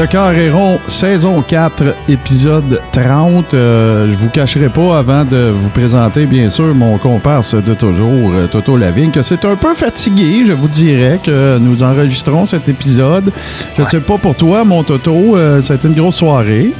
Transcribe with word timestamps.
Le 0.00 0.06
Carréron, 0.06 0.80
saison 0.88 1.42
4, 1.42 1.94
épisode 2.08 2.80
30. 2.90 3.52
Euh, 3.52 4.10
je 4.10 4.16
vous 4.16 4.30
cacherai 4.30 4.70
pas 4.70 4.96
avant 4.96 5.26
de 5.26 5.52
vous 5.54 5.68
présenter, 5.68 6.24
bien 6.24 6.48
sûr, 6.48 6.74
mon 6.74 6.96
comparse 6.96 7.54
de 7.54 7.74
toujours, 7.74 8.32
euh, 8.32 8.46
Toto 8.46 8.78
Lavigne, 8.78 9.10
que 9.10 9.20
c'est 9.20 9.44
un 9.44 9.56
peu 9.56 9.74
fatigué, 9.74 10.46
je 10.46 10.52
vous 10.54 10.68
dirais, 10.68 11.20
que 11.22 11.58
nous 11.58 11.82
enregistrons 11.82 12.46
cet 12.46 12.70
épisode. 12.70 13.30
Je 13.76 13.82
ne 13.82 13.88
sais 13.88 14.00
pas 14.00 14.16
pour 14.16 14.34
toi, 14.34 14.64
mon 14.64 14.82
Toto, 14.84 15.36
euh, 15.36 15.60
ça 15.60 15.74
a 15.74 15.76
été 15.76 15.86
une 15.86 15.94
grosse 15.94 16.16
soirée. 16.16 16.72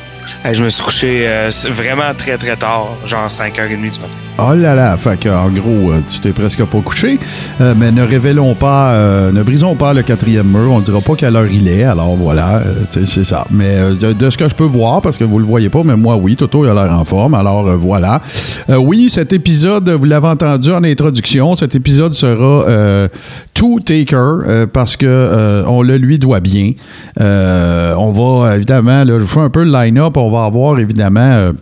je 0.51 0.65
me 0.65 0.71
suis 0.71 0.83
couché 0.83 1.29
vraiment 1.69 2.15
très 2.17 2.39
très 2.39 2.57
tard, 2.57 2.97
genre 3.05 3.29
5h30 3.29 3.77
du 3.77 4.01
matin. 4.01 4.30
Oh 4.43 4.55
là 4.55 4.75
là, 4.75 4.97
fait 4.97 5.29
en 5.29 5.51
gros, 5.51 5.93
euh, 5.93 6.01
tu 6.09 6.19
t'es 6.21 6.31
presque 6.31 6.65
pas 6.65 6.81
couché. 6.81 7.19
Euh, 7.61 7.75
mais 7.77 7.93
ne 7.93 8.03
révélons 8.03 8.55
pas, 8.55 8.93
euh, 8.93 9.33
ne 9.33 9.43
brisons 9.43 9.75
pas 9.75 9.93
le 9.93 10.01
quatrième 10.03 10.47
mur. 10.47 10.73
On 10.73 10.81
dira 10.81 11.03
pas 11.03 11.15
quelle 11.15 11.37
heure 11.37 11.47
il 11.47 11.69
est. 11.69 11.85
Alors 11.85 12.17
voilà, 12.17 12.63
c'est 12.91 13.25
ça. 13.25 13.47
Mais 13.51 13.77
de, 14.01 14.31
ce 14.31 14.39
que 14.39 14.49
je 14.49 14.55
peux 14.55 14.65
voir, 14.65 15.03
parce 15.03 15.19
que 15.19 15.25
vous 15.25 15.39
le 15.39 15.45
voyez 15.45 15.69
pas, 15.69 15.83
mais 15.85 15.95
moi 15.95 16.17
oui, 16.17 16.37
Toto 16.37 16.65
il 16.65 16.71
a 16.71 16.75
l'air 16.75 16.93
en 16.93 17.05
forme. 17.05 17.35
Alors 17.35 17.65
voilà. 17.77 18.23
oui, 18.69 19.11
cet 19.11 19.35
épisode, 19.35 19.91
vous 19.91 20.07
l'avez 20.07 20.29
entendu 20.29 20.73
en 20.73 20.85
introduction, 20.85 21.55
cet 21.55 21.75
épisode 21.75 22.15
sera 22.15 23.09
tout 23.53 23.79
taker 23.85 24.67
parce 24.73 24.97
que 24.97 25.65
on 25.67 25.83
le 25.83 25.99
lui 25.99 26.19
doit 26.19 26.41
bien. 26.41 26.73
on 27.19 28.13
va 28.13 28.57
évidemment, 28.57 29.05
là, 29.05 29.15
je 29.19 29.21
vous 29.21 29.27
fais 29.27 29.41
un 29.41 29.51
peu 29.51 29.65
le 29.65 29.71
line-up. 29.71 30.17
On 30.17 30.31
va 30.31 30.45
avoir 30.45 30.79
évidemment 30.79 31.53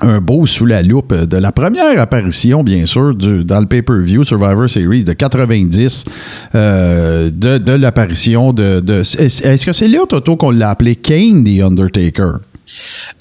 un 0.00 0.20
beau 0.20 0.46
sous 0.46 0.66
la 0.66 0.82
loupe 0.82 1.14
de 1.14 1.36
la 1.36 1.52
première 1.52 1.98
apparition, 2.00 2.62
bien 2.62 2.86
sûr, 2.86 3.14
du, 3.14 3.44
dans 3.44 3.60
le 3.60 3.66
pay-per-view 3.66 4.24
Survivor 4.24 4.68
Series 4.68 5.04
de 5.04 5.12
90, 5.12 6.04
euh, 6.54 7.30
de, 7.30 7.58
de 7.58 7.72
l'apparition 7.72 8.52
de... 8.52 8.80
de 8.80 9.00
Est-ce 9.00 9.66
que 9.66 9.72
c'est 9.72 9.88
là, 9.88 10.00
Toto, 10.08 10.36
qu'on 10.36 10.50
l'a 10.50 10.70
appelé 10.70 10.94
Kane 10.94 11.44
the 11.44 11.60
Undertaker? 11.62 12.38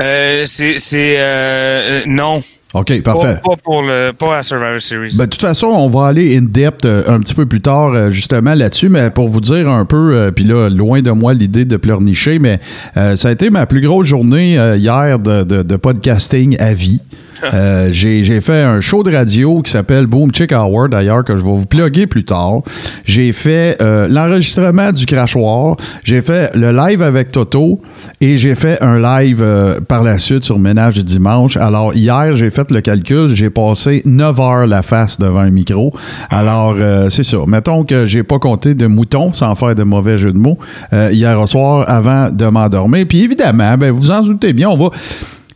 Euh, 0.02 0.44
c'est... 0.46 1.16
Euh, 1.18 2.02
non. 2.06 2.42
OK, 2.74 3.02
parfait. 3.02 3.40
Pas, 3.44 3.56
pour 3.64 3.82
le, 3.82 4.12
pas 4.12 4.40
à 4.40 4.44
Survivor 4.44 4.82
Series. 4.82 5.16
Ben, 5.18 5.26
de 5.26 5.30
toute 5.30 5.42
façon, 5.42 5.68
on 5.68 5.90
va 5.90 6.08
aller 6.08 6.38
in-depth 6.38 6.86
euh, 6.86 7.04
un 7.08 7.20
petit 7.20 7.34
peu 7.34 7.46
plus 7.46 7.62
tard, 7.62 8.12
justement, 8.12 8.54
là-dessus, 8.54 8.90
mais 8.90 9.10
pour 9.10 9.28
vous 9.28 9.42
dire 9.42 9.70
un 9.70 9.86
peu, 9.86 10.32
puis 10.36 10.44
là, 10.44 10.70
loin 10.70 11.02
de 11.02 11.12
moi 11.12 11.34
l'idée 11.34 11.66
de 11.66 11.78
pleurnicher, 11.78 12.40
mais 12.40 12.60
ça 12.96 13.30
a 13.30 13.32
été 13.32 13.50
ma 13.50 13.66
plus 13.66 13.82
grosse 13.82 14.08
journée 14.08 14.54
hier 14.76 15.20
de, 15.20 15.44
de, 15.44 15.76
podcasting 15.78 16.58
à 16.60 16.74
vie. 16.74 17.00
Euh, 17.54 17.90
j'ai 17.92 18.42
fait 18.42 18.62
un 18.62 18.82
show 18.82 19.04
de 19.04 19.12
radio 19.12 19.62
qui 19.62 19.72
s'appelle 19.72 20.06
Boom 20.06 20.34
Chick 20.34 20.52
Hour, 20.52 20.90
d'ailleurs, 20.90 21.24
que 21.24 21.38
je 21.38 21.44
vais 21.44 21.50
vous 21.50 21.66
plugger 21.66 22.06
plus 22.06 22.24
tard. 22.24 22.62
J'ai 23.04 23.32
fait 23.32 23.78
euh, 23.82 24.08
l'enregistrement 24.10 24.92
du 24.92 25.06
crachoir. 25.06 25.76
J'ai 26.04 26.22
fait 26.22 26.56
le 26.56 26.72
live 26.72 27.02
avec 27.02 27.32
Toto 27.32 27.82
et 28.22 28.38
j'ai 28.38 28.54
fait 28.54 28.82
un 28.82 29.00
live 29.00 29.42
euh, 29.42 29.80
par 29.80 30.04
la 30.04 30.18
suite 30.18 30.44
sur 30.44 30.60
Ménage 30.60 30.96
du 30.96 31.04
dimanche. 31.04 31.58
Alors, 31.58 31.96
hier, 31.96 32.36
j'ai 32.36 32.52
fait 32.52 32.70
le 32.70 32.82
calcul. 32.82 33.34
J'ai 33.34 33.50
passé 33.50 34.02
9 34.06 34.40
heures 34.40 34.68
la 34.68 34.82
face 34.82 35.18
devant 35.18 35.40
un 35.40 35.52
micro. 35.52 35.94
Alors, 36.30 36.76
c'est 37.10 37.24
ça. 37.24 37.38
Mettons 37.48 37.84
que 37.84 38.06
j'ai 38.06 38.24
pas 38.24 38.40
compté 38.40 38.76
de 38.76 38.88
moutons, 38.88 39.34
sans 39.34 39.56
faire 39.56 39.74
de 39.74 39.84
mauvais 39.84 40.20
jeu 40.20 40.32
de 40.32 40.38
mots, 40.38 40.58
hier 40.92 41.40
au 41.40 41.48
soir 41.48 41.86
avant 41.88 42.30
de 42.30 42.46
m'endormir. 42.46 43.06
Puis 43.08 43.22
évidemment, 43.22 43.78
ben, 43.78 43.92
vous 43.92 44.12
en 44.12 44.22
doutez 44.22 44.54
bien, 44.54 44.70
on 44.70 44.78
va 44.78 44.90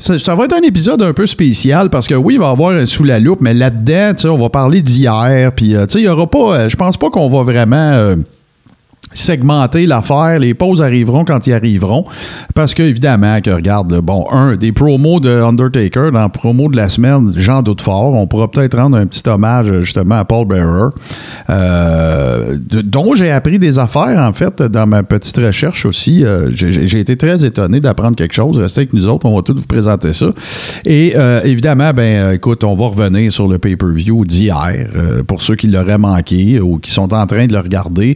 ça, 0.01 0.35
va 0.35 0.45
être 0.45 0.53
un 0.53 0.63
épisode 0.63 1.01
un 1.03 1.13
peu 1.13 1.27
spécial 1.27 1.89
parce 1.89 2.07
que 2.07 2.15
oui, 2.15 2.33
il 2.35 2.39
va 2.39 2.47
y 2.47 2.51
avoir 2.51 2.71
un 2.71 2.85
sous 2.85 3.03
la 3.03 3.19
loupe, 3.19 3.41
mais 3.41 3.53
là-dedans, 3.53 4.13
on 4.25 4.37
va 4.37 4.49
parler 4.49 4.81
d'hier. 4.81 5.51
Puis, 5.55 5.75
euh, 5.75 5.85
il 5.95 6.01
y 6.01 6.07
aura 6.07 6.29
pas. 6.29 6.55
Euh, 6.55 6.69
je 6.69 6.75
pense 6.75 6.97
pas 6.97 7.09
qu'on 7.09 7.29
va 7.29 7.43
vraiment. 7.43 8.15
Segmenter 9.13 9.85
l'affaire. 9.85 10.39
Les 10.39 10.53
pauses 10.53 10.81
arriveront 10.81 11.25
quand 11.25 11.45
ils 11.47 11.53
arriveront. 11.53 12.05
Parce 12.55 12.73
que, 12.73 12.83
évidemment, 12.83 13.41
que 13.41 13.49
regarde, 13.49 13.99
bon, 14.01 14.25
un, 14.31 14.55
des 14.55 14.71
promos 14.71 15.19
de 15.19 15.29
Undertaker 15.29 16.11
dans 16.11 16.23
le 16.23 16.29
promo 16.29 16.69
de 16.69 16.77
la 16.77 16.89
semaine, 16.89 17.33
j'en 17.35 17.61
doute 17.61 17.81
fort. 17.81 18.13
On 18.13 18.27
pourra 18.27 18.49
peut-être 18.49 18.77
rendre 18.77 18.97
un 18.97 19.05
petit 19.05 19.27
hommage, 19.27 19.81
justement, 19.81 20.15
à 20.15 20.25
Paul 20.25 20.47
Bearer, 20.47 20.89
euh, 21.49 22.57
dont 22.83 23.15
j'ai 23.15 23.31
appris 23.31 23.59
des 23.59 23.79
affaires, 23.79 24.17
en 24.17 24.33
fait, 24.33 24.61
dans 24.61 24.87
ma 24.87 25.03
petite 25.03 25.37
recherche 25.37 25.85
aussi. 25.85 26.23
Euh, 26.23 26.49
j'ai 26.53 26.99
été 26.99 27.17
très 27.17 27.43
étonné 27.43 27.79
d'apprendre 27.79 28.15
quelque 28.15 28.33
chose. 28.33 28.57
Restez 28.57 28.81
avec 28.81 28.93
nous 28.93 29.07
autres, 29.07 29.25
on 29.25 29.35
va 29.35 29.41
tout 29.41 29.55
vous 29.55 29.67
présenter 29.67 30.13
ça. 30.13 30.27
Et, 30.85 31.13
euh, 31.15 31.41
évidemment, 31.43 31.91
ben, 31.93 32.31
écoute, 32.31 32.63
on 32.63 32.75
va 32.75 32.87
revenir 32.87 33.31
sur 33.31 33.47
le 33.47 33.57
pay-per-view 33.57 34.25
d'hier, 34.25 34.87
pour 35.27 35.41
ceux 35.41 35.55
qui 35.55 35.67
l'auraient 35.67 35.97
manqué 35.97 36.59
ou 36.59 36.77
qui 36.77 36.91
sont 36.91 37.13
en 37.13 37.27
train 37.27 37.47
de 37.47 37.53
le 37.53 37.59
regarder, 37.59 38.15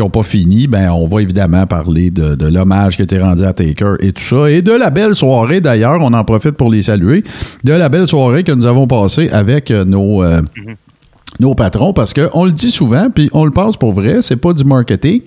n'ont 0.00 0.10
pas 0.10 0.22
fini, 0.22 0.66
ben, 0.66 0.90
on 0.90 1.06
va 1.06 1.22
évidemment 1.22 1.66
parler 1.66 2.10
de, 2.10 2.46
l'hommage 2.46 2.96
qui 2.96 3.02
a 3.02 3.04
été 3.04 3.18
rendu 3.18 3.44
à 3.44 3.52
Taker 3.52 3.94
et 4.00 4.12
tout 4.12 4.22
ça. 4.22 4.50
Et 4.50 4.62
de 4.62 4.72
la 4.72 4.90
belle 4.90 5.14
soirée, 5.14 5.60
d'ailleurs, 5.60 5.98
on 6.00 6.12
en 6.12 6.24
profite 6.24 6.52
pour 6.52 6.70
les 6.70 6.82
saluer, 6.82 7.24
de 7.64 7.72
la 7.72 7.88
belle 7.88 8.06
soirée 8.06 8.42
que 8.42 8.52
nous 8.52 8.66
avons 8.66 8.86
passée 8.86 9.28
avec 9.30 9.70
euh, 9.70 9.84
nos. 9.84 10.22
Euh, 10.22 10.42
nos 11.38 11.54
patrons 11.54 11.94
parce 11.94 12.12
qu'on 12.12 12.44
le 12.44 12.50
dit 12.50 12.72
souvent, 12.72 13.08
puis 13.08 13.30
on 13.32 13.46
le 13.46 13.50
pense 13.50 13.76
pour 13.76 13.92
vrai, 13.92 14.18
c'est 14.20 14.36
pas 14.36 14.52
du 14.52 14.64
marketing. 14.64 15.22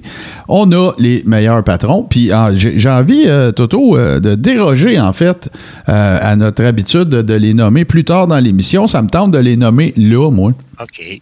On 0.47 0.71
a 0.71 0.91
les 0.99 1.23
meilleurs 1.25 1.63
patrons, 1.63 2.03
puis 2.03 2.29
ah, 2.31 2.49
j'ai 2.53 2.89
envie, 2.89 3.23
euh, 3.25 3.51
Toto, 3.51 3.97
de 3.97 4.35
déroger 4.35 4.99
en 4.99 5.13
fait 5.13 5.49
à 5.87 6.35
notre 6.35 6.65
habitude 6.65 7.07
de 7.07 7.33
les 7.33 7.55
nommer 7.55 7.83
plus 7.83 8.03
tard 8.03 8.27
dans 8.27 8.37
l'émission. 8.37 8.85
Ça 8.85 9.01
me 9.01 9.07
tente 9.07 9.31
de 9.31 9.39
les 9.39 9.55
nommer 9.55 9.93
là, 9.95 10.29
moi. 10.29 10.51
OK. 10.79 11.19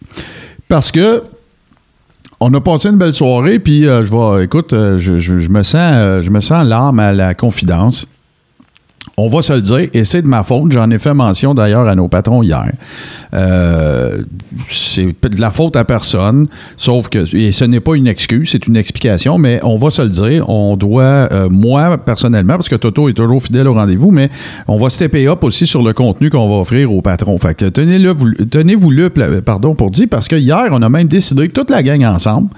Parce 0.68 0.90
que 0.90 1.22
on 2.44 2.52
a 2.54 2.60
passé 2.60 2.88
une 2.88 2.98
belle 2.98 3.14
soirée, 3.14 3.60
puis 3.60 3.86
euh, 3.86 4.04
je 4.04 4.10
vais, 4.10 4.44
écoute, 4.44 4.72
euh, 4.72 4.98
je, 4.98 5.12
me 5.48 5.62
sens, 5.62 5.76
euh, 5.76 6.22
je 6.22 6.30
me 6.30 6.40
sens 6.40 6.66
l'arme 6.66 6.98
à 6.98 7.12
la 7.12 7.34
confidence 7.34 8.08
on 9.16 9.28
va 9.28 9.42
se 9.42 9.52
le 9.52 9.60
dire, 9.60 9.88
et 9.92 10.04
c'est 10.04 10.22
de 10.22 10.26
ma 10.26 10.42
faute. 10.42 10.72
J'en 10.72 10.90
ai 10.90 10.98
fait 10.98 11.12
mention 11.12 11.54
d'ailleurs 11.54 11.86
à 11.86 11.94
nos 11.94 12.08
patrons 12.08 12.42
hier. 12.42 12.70
Euh, 13.34 14.22
c'est 14.68 15.06
de 15.06 15.40
la 15.40 15.50
faute 15.50 15.76
à 15.76 15.84
personne, 15.84 16.46
sauf 16.76 17.08
que, 17.08 17.34
et 17.36 17.52
ce 17.52 17.64
n'est 17.64 17.80
pas 17.80 17.94
une 17.94 18.06
excuse, 18.06 18.50
c'est 18.52 18.66
une 18.66 18.76
explication, 18.76 19.38
mais 19.38 19.60
on 19.64 19.76
va 19.76 19.90
se 19.90 20.02
le 20.02 20.08
dire. 20.08 20.48
On 20.48 20.76
doit, 20.76 21.28
euh, 21.32 21.48
moi 21.50 21.98
personnellement, 21.98 22.54
parce 22.54 22.68
que 22.68 22.76
Toto 22.76 23.08
est 23.08 23.12
toujours 23.12 23.42
fidèle 23.42 23.68
au 23.68 23.74
rendez-vous, 23.74 24.10
mais 24.10 24.30
on 24.66 24.78
va 24.78 24.88
stepper 24.88 25.28
up 25.28 25.44
aussi 25.44 25.66
sur 25.66 25.82
le 25.82 25.92
contenu 25.92 26.30
qu'on 26.30 26.48
va 26.48 26.56
offrir 26.56 26.92
aux 26.92 27.02
patrons. 27.02 27.36
Fait 27.38 27.54
que 27.54 27.66
tenez-le, 27.66 28.14
tenez-vous 28.50 28.90
le, 28.90 29.10
pardon, 29.40 29.74
pour 29.74 29.90
dire, 29.90 30.06
parce 30.10 30.28
que 30.28 30.36
hier, 30.36 30.68
on 30.70 30.80
a 30.80 30.88
même 30.88 31.08
décidé, 31.08 31.48
toute 31.48 31.70
la 31.70 31.82
gang 31.82 32.04
ensemble, 32.04 32.48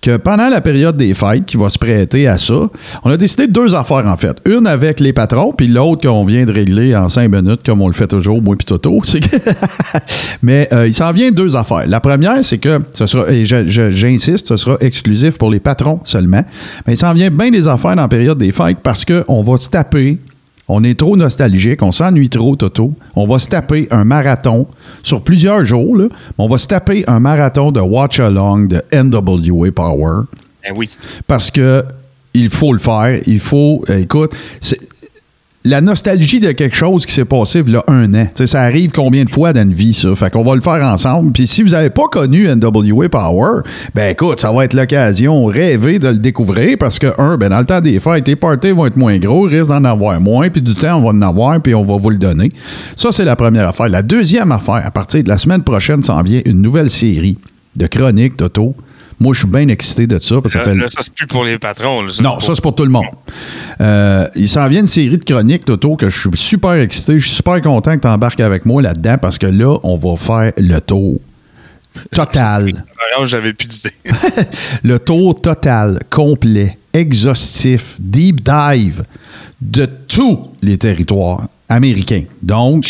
que 0.00 0.16
pendant 0.16 0.48
la 0.48 0.60
période 0.60 0.96
des 0.96 1.12
fêtes 1.12 1.44
qui 1.44 1.56
va 1.56 1.68
se 1.68 1.78
prêter 1.78 2.28
à 2.28 2.38
ça, 2.38 2.68
on 3.04 3.10
a 3.10 3.16
décidé 3.16 3.46
de 3.46 3.52
deux 3.52 3.74
affaires 3.74 4.06
en 4.06 4.16
fait. 4.16 4.36
Une 4.46 4.66
avec 4.66 5.00
les 5.00 5.12
patrons, 5.12 5.52
puis 5.56 5.66
l'autre 5.66 5.87
qu'on 5.96 6.24
vient 6.24 6.44
de 6.44 6.52
régler 6.52 6.94
en 6.96 7.08
cinq 7.08 7.30
minutes, 7.30 7.60
comme 7.64 7.80
on 7.80 7.88
le 7.88 7.94
fait 7.94 8.06
toujours, 8.06 8.42
moi 8.42 8.56
et 8.58 8.64
Toto. 8.64 9.00
Mais 10.42 10.68
euh, 10.72 10.86
il 10.86 10.94
s'en 10.94 11.12
vient 11.12 11.30
deux 11.30 11.56
affaires. 11.56 11.86
La 11.86 12.00
première, 12.00 12.44
c'est 12.44 12.58
que 12.58 12.80
ce 12.92 13.06
sera, 13.06 13.30
et 13.30 13.44
j'insiste, 13.44 14.48
ce 14.48 14.56
sera 14.56 14.76
exclusif 14.80 15.38
pour 15.38 15.50
les 15.50 15.60
patrons 15.60 16.00
seulement. 16.04 16.44
Mais 16.86 16.94
il 16.94 16.98
s'en 16.98 17.12
vient 17.12 17.30
bien 17.30 17.50
des 17.50 17.66
affaires 17.66 17.96
dans 17.96 18.02
la 18.02 18.08
période 18.08 18.38
des 18.38 18.52
fêtes 18.52 18.78
parce 18.82 19.04
qu'on 19.04 19.42
va 19.42 19.56
se 19.56 19.68
taper 19.68 20.18
on 20.70 20.84
est 20.84 20.98
trop 20.98 21.16
nostalgique, 21.16 21.82
on 21.82 21.92
s'ennuie 21.92 22.28
trop, 22.28 22.54
Toto. 22.54 22.92
On 23.16 23.26
va 23.26 23.38
se 23.38 23.48
taper 23.48 23.88
un 23.90 24.04
marathon 24.04 24.66
sur 25.02 25.22
plusieurs 25.22 25.64
jours. 25.64 25.96
Là. 25.96 26.08
On 26.36 26.46
va 26.46 26.58
se 26.58 26.66
taper 26.66 27.04
un 27.06 27.20
marathon 27.20 27.72
de 27.72 27.80
Watch 27.80 28.20
Along 28.20 28.68
de 28.68 28.82
NWA 28.92 29.72
Power. 29.72 30.24
Ben 30.62 30.74
oui. 30.76 30.90
Parce 31.26 31.50
que 31.50 31.82
il 32.34 32.50
faut 32.50 32.74
le 32.74 32.78
faire. 32.78 33.20
Il 33.26 33.40
faut. 33.40 33.82
Euh, 33.88 33.98
écoute, 33.98 34.34
la 35.68 35.80
nostalgie 35.82 36.40
de 36.40 36.52
quelque 36.52 36.76
chose 36.76 37.04
qui 37.04 37.12
s'est 37.12 37.26
passé 37.26 37.62
il 37.66 37.72
y 37.72 37.76
a 37.76 37.84
un 37.88 38.14
an. 38.14 38.26
Ça 38.46 38.62
arrive 38.62 38.90
combien 38.90 39.24
de 39.24 39.30
fois 39.30 39.52
dans 39.52 39.60
une 39.60 39.74
vie, 39.74 39.92
ça? 39.92 40.14
Fait 40.14 40.30
qu'on 40.30 40.42
va 40.42 40.54
le 40.54 40.62
faire 40.62 40.82
ensemble. 40.82 41.32
Puis 41.32 41.46
si 41.46 41.62
vous 41.62 41.70
n'avez 41.70 41.90
pas 41.90 42.06
connu 42.10 42.48
NWA 42.48 43.08
Power, 43.10 43.62
ben 43.94 44.12
écoute, 44.12 44.40
ça 44.40 44.50
va 44.50 44.64
être 44.64 44.72
l'occasion 44.72 45.44
rêvée 45.44 45.98
de 45.98 46.08
le 46.08 46.18
découvrir 46.18 46.78
parce 46.78 46.98
que, 46.98 47.08
un, 47.20 47.36
ben 47.36 47.50
dans 47.50 47.58
le 47.58 47.66
temps 47.66 47.80
des 47.80 48.00
fêtes, 48.00 48.26
les 48.26 48.36
parties 48.36 48.70
vont 48.70 48.86
être 48.86 48.96
moins 48.96 49.18
gros, 49.18 49.42
risque 49.42 49.68
d'en 49.68 49.84
avoir 49.84 50.18
moins, 50.20 50.48
puis 50.48 50.62
du 50.62 50.74
temps, 50.74 50.96
on 50.96 51.02
va 51.02 51.08
en 51.10 51.22
avoir, 51.22 51.60
puis 51.60 51.74
on 51.74 51.84
va 51.84 51.96
vous 51.98 52.10
le 52.10 52.18
donner. 52.18 52.50
Ça, 52.96 53.12
c'est 53.12 53.24
la 53.24 53.36
première 53.36 53.68
affaire. 53.68 53.88
La 53.88 54.02
deuxième 54.02 54.52
affaire, 54.52 54.82
à 54.84 54.90
partir 54.90 55.22
de 55.22 55.28
la 55.28 55.38
semaine 55.38 55.62
prochaine, 55.62 56.02
s'en 56.02 56.22
vient 56.22 56.40
une 56.46 56.62
nouvelle 56.62 56.90
série 56.90 57.36
de 57.76 57.86
chroniques 57.86 58.38
d'auto. 58.38 58.74
Moi, 59.20 59.34
je 59.34 59.40
suis 59.40 59.48
bien 59.48 59.66
excité 59.68 60.06
de 60.06 60.18
ça. 60.20 60.40
Parce 60.40 60.54
que 60.54 60.60
ça, 60.60 60.66
Là, 60.66 60.72
fait... 60.72 60.78
là, 60.78 60.86
ça, 60.88 61.00
c'est 61.02 61.12
plus 61.12 61.26
pour 61.26 61.44
les 61.44 61.58
patrons. 61.58 62.02
là. 62.02 62.12
Non, 62.22 62.38
ça, 62.40 62.54
c'est 62.54 62.62
pour 62.62 62.74
tout 62.74 62.84
le 62.84 62.90
monde. 62.90 63.06
Euh, 63.80 64.26
il 64.36 64.48
s'en 64.48 64.68
vient 64.68 64.80
une 64.80 64.86
série 64.86 65.18
de 65.18 65.24
chroniques, 65.24 65.64
Toto, 65.64 65.96
que 65.96 66.08
je 66.08 66.18
suis 66.18 66.30
super 66.36 66.74
excité. 66.74 67.18
Je 67.18 67.26
suis 67.26 67.36
super 67.36 67.60
content 67.60 67.96
que 67.96 68.02
tu 68.02 68.08
embarques 68.08 68.40
avec 68.40 68.64
moi 68.64 68.80
là-dedans 68.80 69.16
parce 69.20 69.38
que 69.38 69.46
là, 69.46 69.76
on 69.82 69.96
va 69.96 70.16
faire 70.16 70.52
le 70.56 70.78
tour 70.80 71.18
total. 72.12 72.72
J'avais 73.24 73.52
plus 73.52 73.66
d'idée. 73.66 73.90
le 74.84 74.98
tour 75.00 75.34
total, 75.34 75.98
complet, 76.10 76.78
exhaustif, 76.92 77.96
deep 77.98 78.42
dive 78.44 79.02
de 79.60 79.86
tous 79.86 80.44
les 80.62 80.78
territoires 80.78 81.48
américains. 81.68 82.22
Donc, 82.42 82.84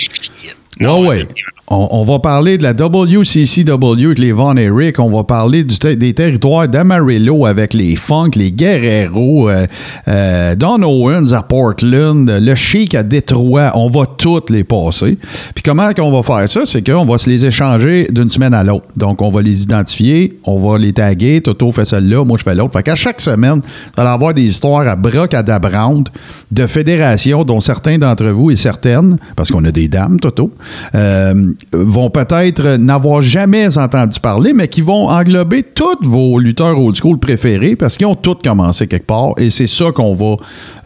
Non, 0.81 1.01
ouais, 1.01 1.09
ouais. 1.09 1.29
On, 1.71 2.03
va 2.03 2.19
parler 2.19 2.57
de 2.57 2.63
la 2.63 2.73
WCCW 2.73 4.07
avec 4.07 4.19
les 4.19 4.33
Von 4.33 4.57
Erich. 4.57 4.99
On 4.99 5.11
va 5.11 5.25
parler 5.25 5.65
du 5.65 5.77
des 5.97 6.15
territoires 6.15 6.67
d'Amarillo 6.67 7.45
avec 7.45 7.75
les 7.75 7.95
Funk, 7.95 8.31
les 8.37 8.51
Guerrero, 8.51 9.51
euh, 9.51 9.67
euh, 10.09 10.55
Don 10.55 10.83
Owens 10.83 11.33
à 11.33 11.43
Portland, 11.43 12.31
le 12.41 12.55
Chic 12.55 12.95
à 12.95 13.03
Détroit. 13.03 13.73
On 13.75 13.91
va 13.91 14.07
toutes 14.07 14.49
les 14.49 14.65
passer. 14.65 15.19
Puis 15.55 15.63
comment 15.63 15.93
qu'on 15.93 16.11
va 16.11 16.23
faire 16.23 16.49
ça? 16.49 16.63
C'est 16.65 16.81
qu'on 16.83 17.05
va 17.05 17.19
se 17.19 17.29
les 17.29 17.45
échanger 17.45 18.09
d'une 18.11 18.31
semaine 18.31 18.55
à 18.55 18.65
l'autre. 18.65 18.87
Donc, 18.97 19.21
on 19.21 19.31
va 19.31 19.43
les 19.43 19.63
identifier, 19.63 20.39
on 20.45 20.59
va 20.59 20.79
les 20.79 20.95
taguer. 20.95 21.43
Toto 21.43 21.71
fait 21.73 21.85
celle-là, 21.85 22.25
moi 22.25 22.39
je 22.39 22.45
fais 22.45 22.55
l'autre. 22.55 22.73
Fait 22.73 22.83
qu'à 22.83 22.97
chaque 22.97 23.21
semaine, 23.21 23.61
vous 23.61 24.01
allez 24.01 24.09
avoir 24.09 24.33
des 24.33 24.45
histoires 24.45 24.89
à 24.89 24.97
brocadabrantes 24.97 26.11
de 26.51 26.67
fédérations 26.67 27.45
dont 27.45 27.61
certains 27.61 27.99
d'entre 27.99 28.29
vous 28.29 28.51
et 28.51 28.57
certaines, 28.57 29.19
parce 29.37 29.51
qu'on 29.51 29.65
a 29.67 29.71
des 29.71 29.89
dames, 29.89 30.19
Toto, 30.19 30.51
euh, 30.95 31.53
vont 31.73 32.11
peut-être 32.11 32.77
n'avoir 32.77 33.21
jamais 33.23 33.77
entendu 33.77 34.21
parler, 34.21 34.53
mais 34.53 34.69
qui 34.69 34.81
vont 34.81 35.09
englober 35.09 35.63
tous 35.63 35.99
vos 36.03 36.39
lutteurs 36.39 36.79
old 36.81 36.97
school 36.97 37.19
préférés 37.19 37.77
parce 37.77 37.97
qu'ils 37.97 38.07
ont 38.07 38.15
tous 38.15 38.37
commencé 38.43 38.87
quelque 38.87 39.07
part 39.07 39.33
et 39.39 39.51
c'est 39.51 39.67
ça 39.67 39.91
qu'on 39.93 40.15
va 40.15 40.37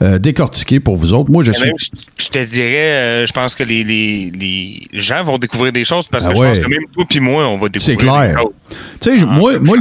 euh, 0.03 0.19
décortiquer 0.19 0.81
pour 0.81 0.97
vous 0.97 1.13
autres. 1.15 1.31
Moi, 1.31 1.45
je 1.45 1.53
suis. 1.53 1.67
même, 1.67 1.75
je 1.79 1.87
je 2.25 2.29
te 2.29 2.45
dirais, 2.51 2.93
euh, 2.93 3.27
je 3.27 3.33
pense 3.33 3.55
que 3.55 3.63
les, 3.65 3.85
les, 3.85 4.33
les 4.39 4.81
gens 4.93 5.23
vont 5.23 5.39
découvrir 5.39 5.73
des 5.73 5.85
choses 5.85 6.07
parce 6.09 6.25
que 6.25 6.31
Ah 6.31 6.35
je 6.35 6.41
ouais. 6.41 6.49
pense 6.49 6.59
que 6.59 6.69
même 6.71 6.85
toi 6.95 7.05
puis 7.09 7.21
moi, 7.21 7.47
on 7.49 7.59
va 7.59 7.69
découvrir 7.69 7.83
C'est 7.83 7.97
clair. 7.97 8.37
des 8.37 8.43
choses. 8.43 8.53
Tu 9.01 9.11
sais, 9.11 9.19
je- 9.19 9.27
Ah, 9.29 9.35
moi, 9.39 9.53
je 9.55 9.59
moi 9.59 9.77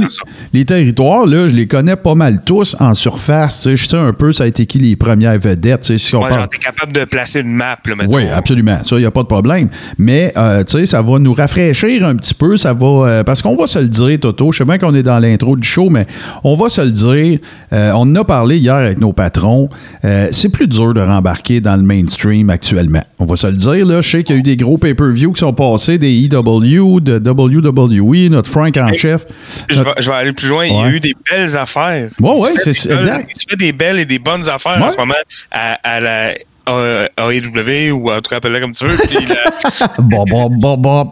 les, 0.52 0.64
territoires, 0.64 1.24
là, 1.26 1.48
je 1.48 1.54
les 1.54 1.66
connais 1.66 1.96
pas 1.96 2.14
mal 2.14 2.42
tous 2.44 2.76
en 2.78 2.94
surface. 2.94 3.62
Tu 3.62 3.70
sais, 3.70 3.76
je 3.76 3.88
sais 3.88 3.96
un 3.96 4.12
peu, 4.12 4.32
ça 4.32 4.44
a 4.44 4.46
été 4.46 4.66
qui 4.66 4.78
les 4.78 4.96
premières 4.96 5.38
vedettes. 5.38 5.96
si 5.96 6.14
on 6.14 6.22
Ouais, 6.22 6.28
parle- 6.30 6.48
capable 6.48 6.92
de 6.92 7.04
placer 7.04 7.40
une 7.40 7.52
map, 7.54 7.78
là, 7.86 7.94
mettons. 7.96 8.14
Oui, 8.16 8.24
absolument. 8.32 8.82
Ça, 8.84 8.96
il 8.96 9.00
n'y 9.00 9.06
a 9.06 9.10
pas 9.10 9.22
de 9.22 9.28
problème. 9.28 9.68
Mais, 9.98 10.32
euh, 10.36 10.62
tu 10.64 10.78
sais, 10.78 10.81
ça 10.86 11.02
va 11.02 11.18
nous 11.18 11.34
rafraîchir 11.34 12.04
un 12.06 12.16
petit 12.16 12.34
peu. 12.34 12.56
Ça 12.56 12.72
va. 12.72 12.86
euh, 12.86 13.24
parce 13.24 13.42
qu'on 13.42 13.56
va 13.56 13.66
se 13.66 13.78
le 13.78 13.88
dire, 13.88 14.18
Toto. 14.20 14.52
Je 14.52 14.58
sais 14.58 14.64
bien 14.64 14.78
qu'on 14.78 14.94
est 14.94 15.02
dans 15.02 15.18
l'intro 15.18 15.56
du 15.56 15.66
show, 15.66 15.88
mais 15.90 16.06
on 16.44 16.56
va 16.56 16.68
se 16.68 16.80
le 16.80 16.90
dire. 16.90 17.38
euh, 17.72 17.92
on 17.94 18.00
en 18.02 18.14
a 18.16 18.24
parlé 18.24 18.58
hier 18.58 18.74
avec 18.74 19.00
nos 19.00 19.12
patrons. 19.12 19.68
Euh, 20.04 20.28
c'est 20.30 20.48
plus 20.48 20.66
dur 20.68 20.94
de 20.94 21.00
rembarquer 21.00 21.60
dans 21.60 21.76
le 21.76 21.82
mainstream 21.82 22.50
actuellement. 22.50 23.02
On 23.18 23.24
va 23.26 23.36
se 23.36 23.46
le 23.46 23.52
dire, 23.54 23.86
là. 23.86 24.00
Je 24.00 24.08
sais 24.10 24.22
qu'il 24.22 24.34
y 24.34 24.38
a 24.38 24.40
eu 24.40 24.42
des 24.42 24.56
gros 24.56 24.78
pay-per-view 24.78 25.32
qui 25.32 25.40
sont 25.40 25.52
passés, 25.52 25.98
des 25.98 26.12
EW, 26.24 27.00
de 27.00 27.18
WWE, 27.18 28.28
notre 28.30 28.50
Frank 28.50 28.76
en 28.76 28.92
chef. 28.92 29.24
Je 29.68 29.80
vais, 29.80 29.90
je 30.00 30.10
vais 30.10 30.16
aller 30.16 30.32
plus 30.32 30.48
loin. 30.48 30.64
Il 30.64 30.72
y 30.74 30.78
a 30.80 30.88
eu 30.90 31.00
des 31.00 31.14
belles 31.30 31.56
affaires. 31.56 32.08
Ouais, 32.20 32.52
fait 32.64 32.72
c'est- 32.74 32.90
exact. 32.92 33.28
Il 33.34 33.40
se 33.40 33.44
fait 33.48 33.56
des 33.56 33.72
belles 33.72 33.98
et 33.98 34.04
des 34.04 34.18
bonnes 34.18 34.48
affaires 34.48 34.78
Ouais. 34.78 34.86
en 34.86 34.90
ce 34.90 34.96
moment 34.96 35.14
à, 35.50 35.78
à 35.82 36.00
la 36.00 36.34
AEW 36.66 37.92
ou 37.92 38.10
en 38.10 38.16
tout 38.20 38.30
cas 38.30 38.36
appelle-la 38.36 38.60
comme 38.60 38.72
tu 38.72 38.84
veux. 38.86 38.96
Puis 38.96 39.18
la, 39.26 39.86
Bob, 39.98 40.28
bob, 40.30 40.52
bob, 40.58 40.80
bob. 40.82 41.08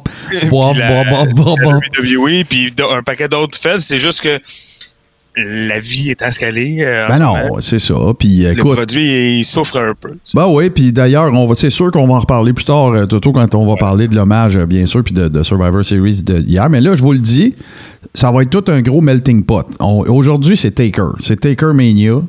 Bob, 0.50 0.76
bob, 0.76 1.34
bob, 1.34 1.58
bob. 1.62 1.80
WWE, 1.98 2.44
puis 2.48 2.72
un 2.96 3.02
paquet 3.02 3.28
d'autres 3.28 3.58
feds. 3.58 3.80
C'est 3.80 3.98
juste 3.98 4.20
que 4.22 4.38
la 5.36 5.78
vie 5.78 6.10
est 6.10 6.22
escalée. 6.22 6.78
euh, 6.80 7.06
en 7.06 7.10
Ben 7.10 7.18
non, 7.20 7.60
c'est 7.60 7.78
ça. 7.78 7.94
Puis, 8.18 8.38
Le 8.42 8.52
écoute. 8.52 8.74
produit, 8.76 9.38
il 9.40 9.44
souffre 9.44 9.78
un 9.78 9.94
peu. 9.98 10.10
Ben 10.34 10.46
oui, 10.48 10.70
puis 10.70 10.92
d'ailleurs, 10.92 11.32
on 11.32 11.46
va, 11.46 11.54
c'est 11.54 11.70
sûr 11.70 11.90
qu'on 11.92 12.06
va 12.06 12.14
en 12.14 12.20
reparler 12.20 12.52
plus 12.52 12.64
tard, 12.64 12.88
euh, 12.88 13.06
Toto, 13.06 13.32
quand 13.32 13.54
on 13.54 13.66
va 13.66 13.76
parler 13.76 14.08
de 14.08 14.16
l'hommage, 14.16 14.56
euh, 14.56 14.66
bien 14.66 14.86
sûr, 14.86 15.02
puis 15.04 15.14
de, 15.14 15.28
de 15.28 15.42
Survivor 15.42 15.84
Series 15.84 16.22
de 16.24 16.40
hier. 16.40 16.68
Mais 16.68 16.80
là, 16.80 16.96
je 16.96 17.02
vous 17.02 17.12
le 17.12 17.20
dis, 17.20 17.54
ça 18.12 18.30
va 18.32 18.42
être 18.42 18.50
tout 18.50 18.70
un 18.72 18.82
gros 18.82 19.00
melting 19.00 19.44
pot. 19.44 19.66
Aujourd'hui, 19.80 20.56
c'est 20.56 20.72
Taker. 20.72 21.10
C'est 21.22 21.40
Taker 21.40 21.72
Mania. 21.74 22.20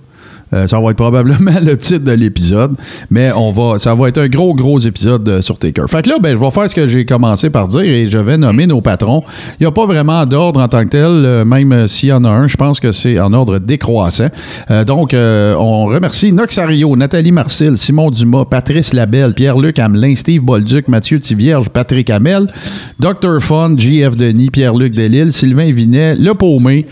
Euh, 0.54 0.68
ça 0.68 0.80
va 0.80 0.92
être 0.92 0.98
probablement 0.98 1.52
le 1.62 1.78
titre 1.78 2.04
de 2.04 2.12
l'épisode, 2.12 2.76
mais 3.10 3.32
on 3.32 3.52
va, 3.52 3.80
ça 3.80 3.96
va 3.96 4.10
être 4.10 4.18
un 4.18 4.28
gros, 4.28 4.54
gros 4.54 4.80
épisode 4.80 5.28
euh, 5.28 5.42
sur 5.42 5.58
Taker. 5.58 5.86
Fait 5.88 6.02
que 6.02 6.10
là, 6.10 6.18
ben, 6.22 6.36
je 6.36 6.40
vais 6.40 6.52
faire 6.52 6.70
ce 6.70 6.76
que 6.76 6.88
j'ai 6.88 7.06
commencé 7.06 7.50
par 7.50 7.68
dire 7.68 7.82
et 7.82 8.10
je 8.10 8.18
vais 8.18 8.38
nommer 8.38 8.68
nos 8.68 8.82
patrons. 8.82 9.24
Il 9.60 9.64
n'y 9.64 9.68
a 9.68 9.72
pas 9.72 9.86
vraiment 9.86 10.26
d'ordre 10.26 10.62
en 10.62 10.68
tant 10.68 10.84
que 10.84 10.90
tel, 10.90 11.04
euh, 11.06 11.46
même 11.46 11.88
s'il 11.88 12.10
y 12.10 12.12
en 12.12 12.24
a 12.26 12.30
un, 12.30 12.48
je 12.48 12.58
pense 12.58 12.80
que 12.80 12.92
c'est 12.92 13.20
en 13.20 13.32
ordre 13.34 13.60
décroissant. 13.60 14.28
Donc, 14.88 15.14
on 15.14 15.86
remercie 15.86 16.32
Noxario, 16.32 16.96
Nathalie 16.96 17.32
Marcel, 17.32 17.78
Simon 17.78 18.10
Dumas, 18.10 18.46
Patrice 18.46 18.94
Labelle, 18.94 19.34
Pierre-Luc 19.34 19.80
Hamelin, 19.80 20.16
Steve 20.16 20.42
Bolduc, 20.42 20.88
Mathieu 20.88 21.20
Tivierge, 21.20 21.70
Patrick 21.70 22.10
Hamel, 22.10 22.48
Dr. 23.00 23.42
Fun, 23.42 23.76
JF 23.78 24.16
Denis, 24.16 24.50
Pierre-Luc 24.50 24.94
Delille, 24.94 25.32
Sylvain 25.32 25.72
Vinet, 25.72 26.16
Le 26.16 26.34
Paumé, 26.34 26.86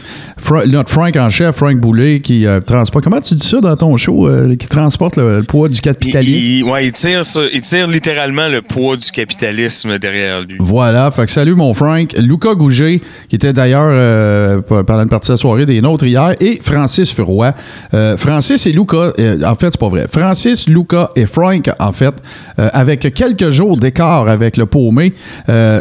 notre 0.68 0.90
Frank 0.90 1.16
en 1.16 1.30
chef, 1.30 1.56
Frank 1.56 1.80
Boulet, 1.80 2.22
qui 2.22 2.46
transporte. 2.66 3.04
Comment 3.04 3.22
tu 3.22 3.36
dis 3.36 3.49
ça 3.50 3.62
dans 3.62 3.76
ton 3.76 3.98
show, 3.98 4.28
euh, 4.28 4.56
qui 4.56 4.68
transporte 4.68 5.18
le, 5.18 5.38
le 5.38 5.44
poids 5.44 5.70
du 5.70 5.80
capitalisme? 5.82 6.30
il- 6.32 6.64
ouais, 6.64 6.86
il 6.88 6.92
tire, 6.92 7.26
sur- 7.26 7.48
il 7.54 7.62
tire 7.62 7.88
littéralement 7.88 8.48
le 8.48 8.62
poids 8.62 8.96
du 8.98 9.10
capitalisme 9.12 9.98
derrière 10.00 10.42
lui. 10.42 10.56
Voilà, 10.60 11.10
fait 11.12 11.26
que 11.26 11.32
salut 11.32 11.56
mon 11.56 11.74
Frank. 11.74 12.14
Luca 12.18 12.54
Gouget, 12.56 13.02
qui 13.28 13.36
était 13.36 13.54
d'ailleurs 13.54 13.90
euh, 13.90 14.62
pendant 14.62 15.02
une 15.04 15.10
partie 15.10 15.30
de 15.30 15.34
la 15.34 15.38
soirée 15.38 15.66
des 15.66 15.82
nôtres 15.82 16.06
hier, 16.06 16.34
et 16.40 16.60
Francis 16.62 17.12
Furoy. 17.14 17.54
Euh, 17.94 18.18
Francis 18.18 18.66
et 18.68 18.72
Luca, 18.72 19.14
en 19.46 19.56
fait, 19.56 19.72
c'est 19.72 19.80
pas 19.80 19.90
vrai. 19.90 20.06
Francis, 20.12 20.68
Luca 20.70 21.12
et 21.16 21.26
Frank, 21.26 21.70
en 21.80 21.92
fait, 21.92 22.14
avec 22.58 23.14
quelques 23.14 23.50
jours 23.50 23.78
d'écart 23.78 24.28
avec 24.28 24.58
le 24.58 24.66
paumé, 24.66 25.14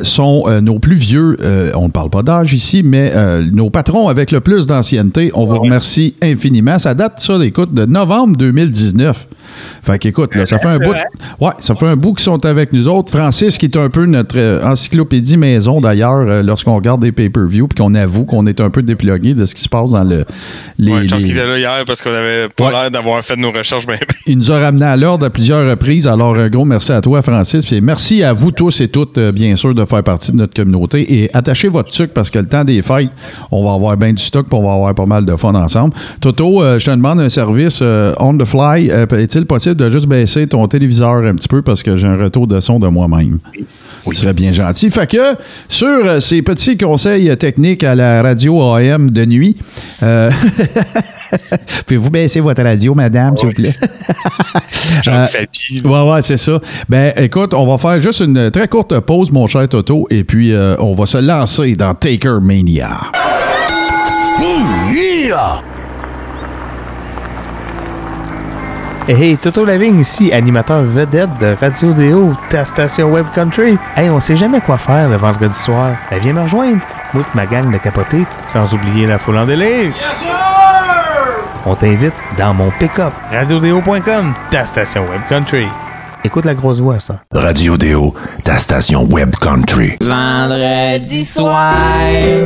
sont 0.03 0.45
nos 0.63 0.79
plus 0.79 0.97
vieux, 0.97 1.37
on 1.75 1.87
ne 1.87 1.93
parle 1.93 2.11
pas 2.11 2.23
d'âge 2.23 2.53
ici, 2.53 2.83
mais 2.85 3.13
nos 3.53 3.71
patrons 3.71 4.09
avec 4.09 4.31
le 4.33 4.41
plus 4.41 4.67
d'ancienneté. 4.67 5.31
On 5.35 5.45
vous 5.47 5.59
remercie 5.59 6.15
infiniment. 6.23 6.79
Ça 6.79 6.95
date, 6.95 7.21
ça, 7.21 7.39
écoute, 7.59 7.75
de 7.75 7.85
novembre 7.87 8.37
2019. 8.37 9.27
Fait 9.83 9.99
qu'écoute, 9.99 10.35
là, 10.37 10.47
ça 10.47 10.59
fait 10.59 10.69
un 10.69 10.79
bout. 10.79 10.95
Ouais, 11.41 11.51
ça 11.61 11.75
fait 11.75 11.87
un 11.87 11.97
bout 11.97 12.13
qu'ils 12.15 12.25
sont 12.25 12.45
avec 12.47 12.73
nous 12.73 12.87
autres. 12.87 13.11
Francis, 13.17 13.57
qui 13.59 13.67
est 13.67 13.77
un 13.77 13.89
peu 13.89 14.05
notre 14.07 14.39
euh, 14.39 14.63
encyclopédie 14.63 15.37
maison 15.37 15.81
d'ailleurs, 15.81 16.19
euh, 16.29 16.43
lorsqu'on 16.43 16.77
regarde 16.77 17.01
des 17.01 17.11
pay-per-view, 17.13 17.67
puis 17.67 17.83
qu'on 17.83 17.95
avoue 17.95 18.25
qu'on 18.25 18.47
est 18.47 18.61
un 18.61 18.71
peu 18.71 18.83
déplugué 18.83 19.35
de 19.35 19.47
ce 19.47 19.55
qui 19.55 19.63
se 19.63 19.69
passe 19.69 19.91
dans 19.91 20.05
le. 20.05 20.25
Les, 20.79 20.93
Ouais, 20.93 21.03
une 21.03 21.09
chance 21.09 21.23
les- 21.23 21.29
qu'il 21.29 21.39
était 21.39 21.47
là 21.47 21.59
hier 21.59 21.85
parce 21.87 22.03
qu'on 22.03 22.13
avait 22.13 22.49
pas 22.55 22.65
Ouais. 22.67 22.71
l'air 22.73 22.91
d'avoir 22.91 23.23
fait 23.23 23.37
nos 23.37 23.51
recherches. 23.51 23.85
Il 24.27 24.39
nous 24.39 24.53
a 24.53 24.59
ramené 24.61 24.85
à 24.85 24.97
l'ordre 24.97 25.27
à 25.27 25.31
plusieurs 25.31 25.69
reprises. 25.69 26.07
Alors, 26.07 26.37
un 26.37 26.49
gros 26.49 26.65
merci 26.67 26.93
à 26.93 27.01
toi, 27.01 27.23
Francis. 27.23 27.65
Puis 27.65 27.81
merci 27.81 28.23
à 28.23 28.33
vous 28.35 28.53
tous 28.53 28.81
et 28.83 28.89
toutes, 28.89 29.19
euh, 29.19 29.33
bien 29.33 29.57
sûr, 29.57 29.75
de 29.75 29.85
faire 29.87 30.03
partie 30.05 30.31
de 30.33 30.37
notre 30.37 30.55
communauté. 30.55 31.23
Et 31.23 31.31
attachez 31.35 31.69
votre 31.69 31.93
sucre 31.93 32.13
parce 32.15 32.31
que 32.31 32.39
le 32.39 32.47
temps 32.47 32.65
des 32.65 32.83
fêtes, 32.83 33.11
on 33.51 33.65
va 33.65 33.73
avoir 33.75 33.97
bien 33.97 34.13
du 34.13 34.23
stock 34.23 34.47
puis 34.49 34.59
on 34.59 34.63
va 34.63 34.73
avoir 34.75 34.95
pas 34.95 35.07
mal 35.07 35.25
de 35.25 35.35
fun 35.37 35.55
ensemble. 35.55 35.95
Toto, 36.21 36.63
je 36.79 36.85
te 36.85 36.91
demande 36.91 37.21
un 37.21 37.29
service 37.29 37.48
euh, 37.83 38.15
on 38.19 38.37
the 38.37 38.45
fly. 38.45 38.91
Euh, 38.91 39.07
Est-il 39.07 39.47
possible 39.47 39.77
de 39.77 39.91
juste 39.91 40.07
baisser 40.07 40.47
ton 40.47 40.67
téléviseur 40.67 41.17
un 41.17 41.35
petit 41.35 41.49
peu 41.49 41.63
parce 41.63 41.83
que 41.83 41.97
j'ai 41.97 42.07
un 42.07 42.17
retour 42.17 42.47
de 42.47 42.61
son 42.61 42.79
de 42.79 42.89
moi-même? 42.89 43.39
Ce 44.07 44.21
serait 44.21 44.33
bien 44.33 44.53
gentil. 44.53 44.91
Fait 44.91 45.09
que, 45.09 45.37
sur 45.69 45.89
euh, 45.89 46.21
ces 46.21 46.43
petits 46.43 46.77
conseils 46.79 47.37
techniques 47.37 47.85
à 47.85 47.95
la 47.95 48.23
radio 48.23 48.75
AM 48.75 49.11
de 49.11 49.25
nuit, 49.25 49.57
euh, 50.03 50.31
pouvez-vous 51.87 52.11
baisser 52.11 52.41
votre 52.41 52.63
radio, 52.63 52.95
madame, 52.95 53.37
s'il 53.37 53.49
vous 53.49 53.55
plaît? 53.55 53.71
Fabi. 55.05 55.83
Ouais, 55.85 56.11
ouais, 56.11 56.23
c'est 56.23 56.37
ça. 56.37 56.61
Ben, 56.89 57.13
écoute, 57.17 57.53
on 57.55 57.67
va 57.67 57.79
faire 57.79 58.01
juste 58.01 58.21
une 58.21 58.51
très 58.51 58.69
courte 58.69 58.99
pause, 59.01 59.31
mon 59.31 59.47
cher 59.47 59.69
Toto, 59.69 60.07
et 60.11 60.25
puis 60.25 60.53
euh, 60.53 60.77
on 60.79 60.95
va 60.95 61.07
se 61.07 61.19
lancer 61.19 61.75
dans 61.75 61.95
Taker 61.95 62.39
Mania. 62.41 62.91
Hey, 64.41 65.33
hey, 69.09 69.37
Toto 69.37 69.65
Lavigne 69.65 70.01
ici, 70.01 70.33
animateur 70.33 70.83
vedette 70.83 71.31
de 71.41 71.57
Radio 71.61 71.93
Déo, 71.93 72.33
ta 72.51 72.65
station 72.65 73.11
Web 73.11 73.27
Country. 73.35 73.79
Hey, 73.97 74.11
on 74.11 74.21
sait 74.21 74.37
jamais 74.37 74.61
quoi 74.61 74.79
faire 74.79 75.09
le 75.09 75.17
vendredi 75.17 75.57
soir. 75.57 75.93
Ben, 76.11 76.21
viens 76.21 76.33
me 76.33 76.43
rejoindre. 76.43 76.81
Moi 77.15 77.25
ma 77.35 77.47
gang 77.47 77.73
de 77.73 77.79
capotés, 77.79 78.25
sans 78.47 78.75
oublier 78.75 79.07
la 79.07 79.19
foule 79.19 79.39
en 79.39 79.47
délire. 79.47 79.93
On 81.65 81.75
t'invite 81.75 82.15
dans 82.37 82.55
mon 82.55 82.71
pick-up. 82.79 83.13
RadioDéo.com, 83.33 84.35
ta 84.51 84.67
station 84.67 85.03
Web 85.09 85.23
Country. 85.29 85.67
Écoute 86.25 86.45
la 86.45 86.55
grosse 86.55 86.81
voix, 86.81 86.99
ça. 86.99 87.21
Radio 87.33 87.77
Déo, 87.77 88.13
ta 88.45 88.57
station 88.57 89.05
web 89.05 89.31
country. 89.37 89.97
Vendredi 90.01 91.25
soir, 91.25 91.73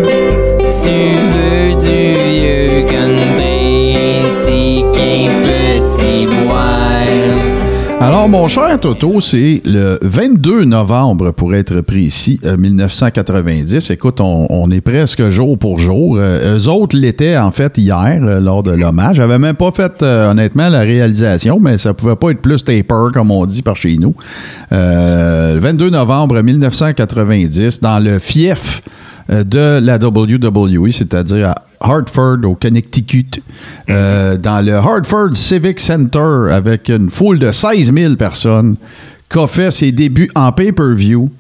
tu 0.04 1.14
veux 1.14 1.75
du 1.75 2.12
vieux 2.19 2.85
country, 2.85 3.82
Alors, 8.01 8.29
mon 8.29 8.49
cher 8.49 8.81
Toto, 8.81 9.21
c'est 9.21 9.62
le 9.65 9.99
22 10.03 10.65
novembre, 10.65 11.31
pour 11.31 11.55
être 11.55 11.83
précis, 11.83 12.41
euh, 12.45 12.57
1990. 12.57 13.91
Écoute, 13.91 14.21
on, 14.21 14.71
est 14.73 14.81
presque 14.81 15.29
jour 15.29 15.57
pour 15.57 15.79
jour. 15.79 16.17
Euh, 16.19 16.59
eux 16.59 16.69
autres 16.69 16.97
l'étaient, 16.97 17.37
en 17.37 17.53
fait, 17.53 17.79
hier, 17.79 18.21
euh, 18.23 18.41
lors 18.41 18.65
de 18.65 18.73
l'hommage. 18.73 19.17
J'avais 19.17 19.39
même 19.39 19.55
pas 19.55 19.71
fait, 19.71 20.03
euh, 20.03 20.33
honnêtement, 20.33 20.69
la 20.69 20.81
réalisation, 20.81 21.61
mais 21.61 21.79
ça 21.79 21.95
pouvait 21.95 22.17
pas 22.17 22.31
être 22.31 22.41
plus 22.41 22.65
taper, 22.65 23.12
comme 23.12 23.31
on 23.31 23.47
dit 23.47 23.62
par 23.62 23.77
chez 23.77 23.97
nous. 23.99 24.15
Euh, 24.73 25.55
le 25.55 25.61
22 25.61 25.91
novembre 25.91 26.43
1990, 26.43 27.81
dans 27.81 28.01
le 28.01 28.19
fief 28.19 28.83
euh, 28.83 29.02
de 29.29 29.81
la 29.81 29.97
WWE, 29.99 30.91
c'est-à-dire 30.91 31.49
à 31.49 31.55
Hartford, 31.83 32.38
au 32.45 32.55
Connecticut, 32.55 33.43
euh, 33.91 34.37
dans 34.37 34.64
le 34.64 34.75
Hartford 34.75 35.35
Civic 35.35 35.81
Center, 35.81 36.49
avec 36.50 36.88
une 36.88 37.11
foule 37.11 37.38
de 37.38 37.50
16 37.50 37.93
000 37.93 38.17
personnes, 38.17 38.76
qu'a 39.29 39.47
fait 39.47 39.71
ses 39.71 39.93
débuts 39.93 40.31
en 40.35 40.52
pay-per-view, 40.52 41.31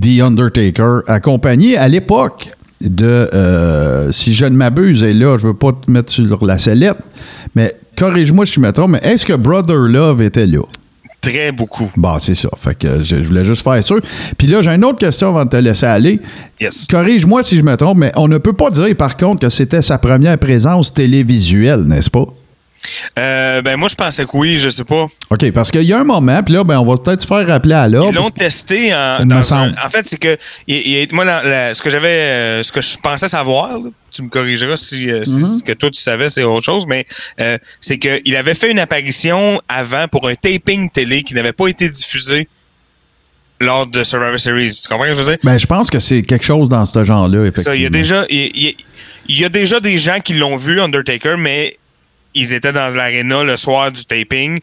The 0.00 0.20
Undertaker, 0.20 1.00
accompagné 1.06 1.76
à 1.76 1.88
l'époque 1.88 2.48
de, 2.80 3.28
euh, 3.32 4.12
si 4.12 4.34
je 4.34 4.44
ne 4.44 4.56
m'abuse, 4.56 5.02
et 5.02 5.14
là, 5.14 5.38
je 5.38 5.46
veux 5.46 5.54
pas 5.54 5.72
te 5.72 5.90
mettre 5.90 6.12
sur 6.12 6.44
la 6.44 6.58
sellette, 6.58 6.98
mais 7.54 7.74
corrige-moi 7.96 8.44
si 8.44 8.54
je 8.54 8.60
me 8.60 8.70
trompe, 8.72 8.90
mais 8.90 9.00
est-ce 9.02 9.24
que 9.24 9.32
Brother 9.32 9.78
Love 9.78 10.22
était 10.22 10.46
là? 10.46 10.62
Très 11.30 11.52
beaucoup. 11.52 11.90
Bon, 11.96 12.18
c'est 12.18 12.34
ça. 12.34 12.48
Fait 12.62 12.74
que 12.76 13.02
je, 13.02 13.16
je 13.16 13.22
voulais 13.28 13.44
juste 13.44 13.62
faire 13.62 13.82
sûr. 13.82 14.00
Puis 14.38 14.46
là, 14.46 14.62
j'ai 14.62 14.70
une 14.70 14.84
autre 14.84 14.98
question 14.98 15.28
avant 15.28 15.44
de 15.44 15.50
te 15.50 15.56
laisser 15.56 15.86
aller. 15.86 16.20
Yes. 16.60 16.86
Corrige-moi 16.88 17.42
si 17.42 17.56
je 17.56 17.62
me 17.62 17.76
trompe, 17.76 17.98
mais 17.98 18.12
on 18.16 18.28
ne 18.28 18.38
peut 18.38 18.52
pas 18.52 18.70
dire, 18.70 18.94
par 18.96 19.16
contre, 19.16 19.40
que 19.40 19.48
c'était 19.48 19.82
sa 19.82 19.98
première 19.98 20.38
présence 20.38 20.92
télévisuelle, 20.92 21.80
n'est-ce 21.80 22.10
pas? 22.10 22.24
Euh, 23.18 23.62
ben 23.62 23.76
moi 23.76 23.88
je 23.88 23.94
pensais 23.96 24.24
que 24.24 24.30
oui, 24.34 24.58
je 24.58 24.68
sais 24.68 24.84
pas. 24.84 25.06
OK, 25.30 25.50
parce 25.52 25.70
qu'il 25.70 25.82
y 25.82 25.92
a 25.92 25.98
un 26.00 26.04
moment, 26.04 26.42
puis 26.42 26.54
là, 26.54 26.62
ben, 26.62 26.78
on 26.78 26.86
va 26.86 26.96
peut-être 26.98 27.20
se 27.22 27.26
faire 27.26 27.46
rappeler 27.46 27.74
à 27.74 27.88
l'ordre. 27.88 28.10
Ils 28.12 28.14
l'ont 28.16 28.30
testé 28.30 28.94
en. 28.94 29.24
Dans 29.26 29.54
un- 29.54 29.70
en 29.72 29.90
fait, 29.90 30.04
c'est 30.06 30.18
que 30.18 30.36
il- 30.68 30.76
il- 30.76 31.08
moi, 31.12 31.24
la- 31.24 31.42
la- 31.42 31.74
ce 31.74 31.82
que 31.82 31.90
j'avais, 31.90 32.08
euh, 32.08 32.62
ce 32.62 32.70
que 32.70 32.80
je 32.80 32.96
pensais 33.02 33.28
savoir, 33.28 33.72
là, 33.72 33.90
tu 34.16 34.22
me 34.22 34.28
corrigeras 34.28 34.76
si, 34.76 35.10
euh, 35.10 35.24
si 35.24 35.36
Mm-hmm. 35.36 35.58
ce 35.58 35.62
que 35.62 35.72
toi 35.72 35.90
tu 35.90 36.00
savais 36.00 36.28
c'est 36.28 36.42
autre 36.44 36.64
chose, 36.64 36.86
mais 36.86 37.04
euh, 37.40 37.58
c'est 37.80 37.98
qu'il 37.98 38.34
avait 38.36 38.54
fait 38.54 38.70
une 38.70 38.78
apparition 38.78 39.60
avant 39.68 40.08
pour 40.08 40.28
un 40.28 40.34
taping 40.34 40.90
télé 40.90 41.22
qui 41.22 41.34
n'avait 41.34 41.52
pas 41.52 41.68
été 41.68 41.88
diffusé 41.88 42.48
lors 43.60 43.86
de 43.86 44.04
Survivor 44.04 44.38
Series. 44.38 44.80
Tu 44.82 44.88
comprends 44.88 45.04
ce 45.04 45.10
que 45.10 45.16
je 45.16 45.22
veux 45.22 45.28
dire? 45.30 45.38
Ben, 45.42 45.58
je 45.58 45.66
pense 45.66 45.90
que 45.90 45.98
c'est 45.98 46.22
quelque 46.22 46.44
chose 46.44 46.68
dans 46.68 46.84
ce 46.84 47.04
genre-là, 47.04 47.46
effectivement. 47.46 47.72
Il 47.74 47.82
y 47.82 47.86
a 47.86 47.90
déjà, 47.90 48.26
il, 48.28 48.74
il 49.28 49.40
y 49.40 49.44
a 49.44 49.48
déjà 49.48 49.80
des 49.80 49.96
gens 49.96 50.18
qui 50.20 50.34
l'ont 50.34 50.56
vu 50.56 50.80
Undertaker, 50.80 51.36
mais 51.38 51.78
ils 52.34 52.52
étaient 52.52 52.72
dans 52.72 52.94
l'aréna 52.94 53.44
le 53.44 53.56
soir 53.56 53.90
du 53.90 54.04
taping 54.04 54.60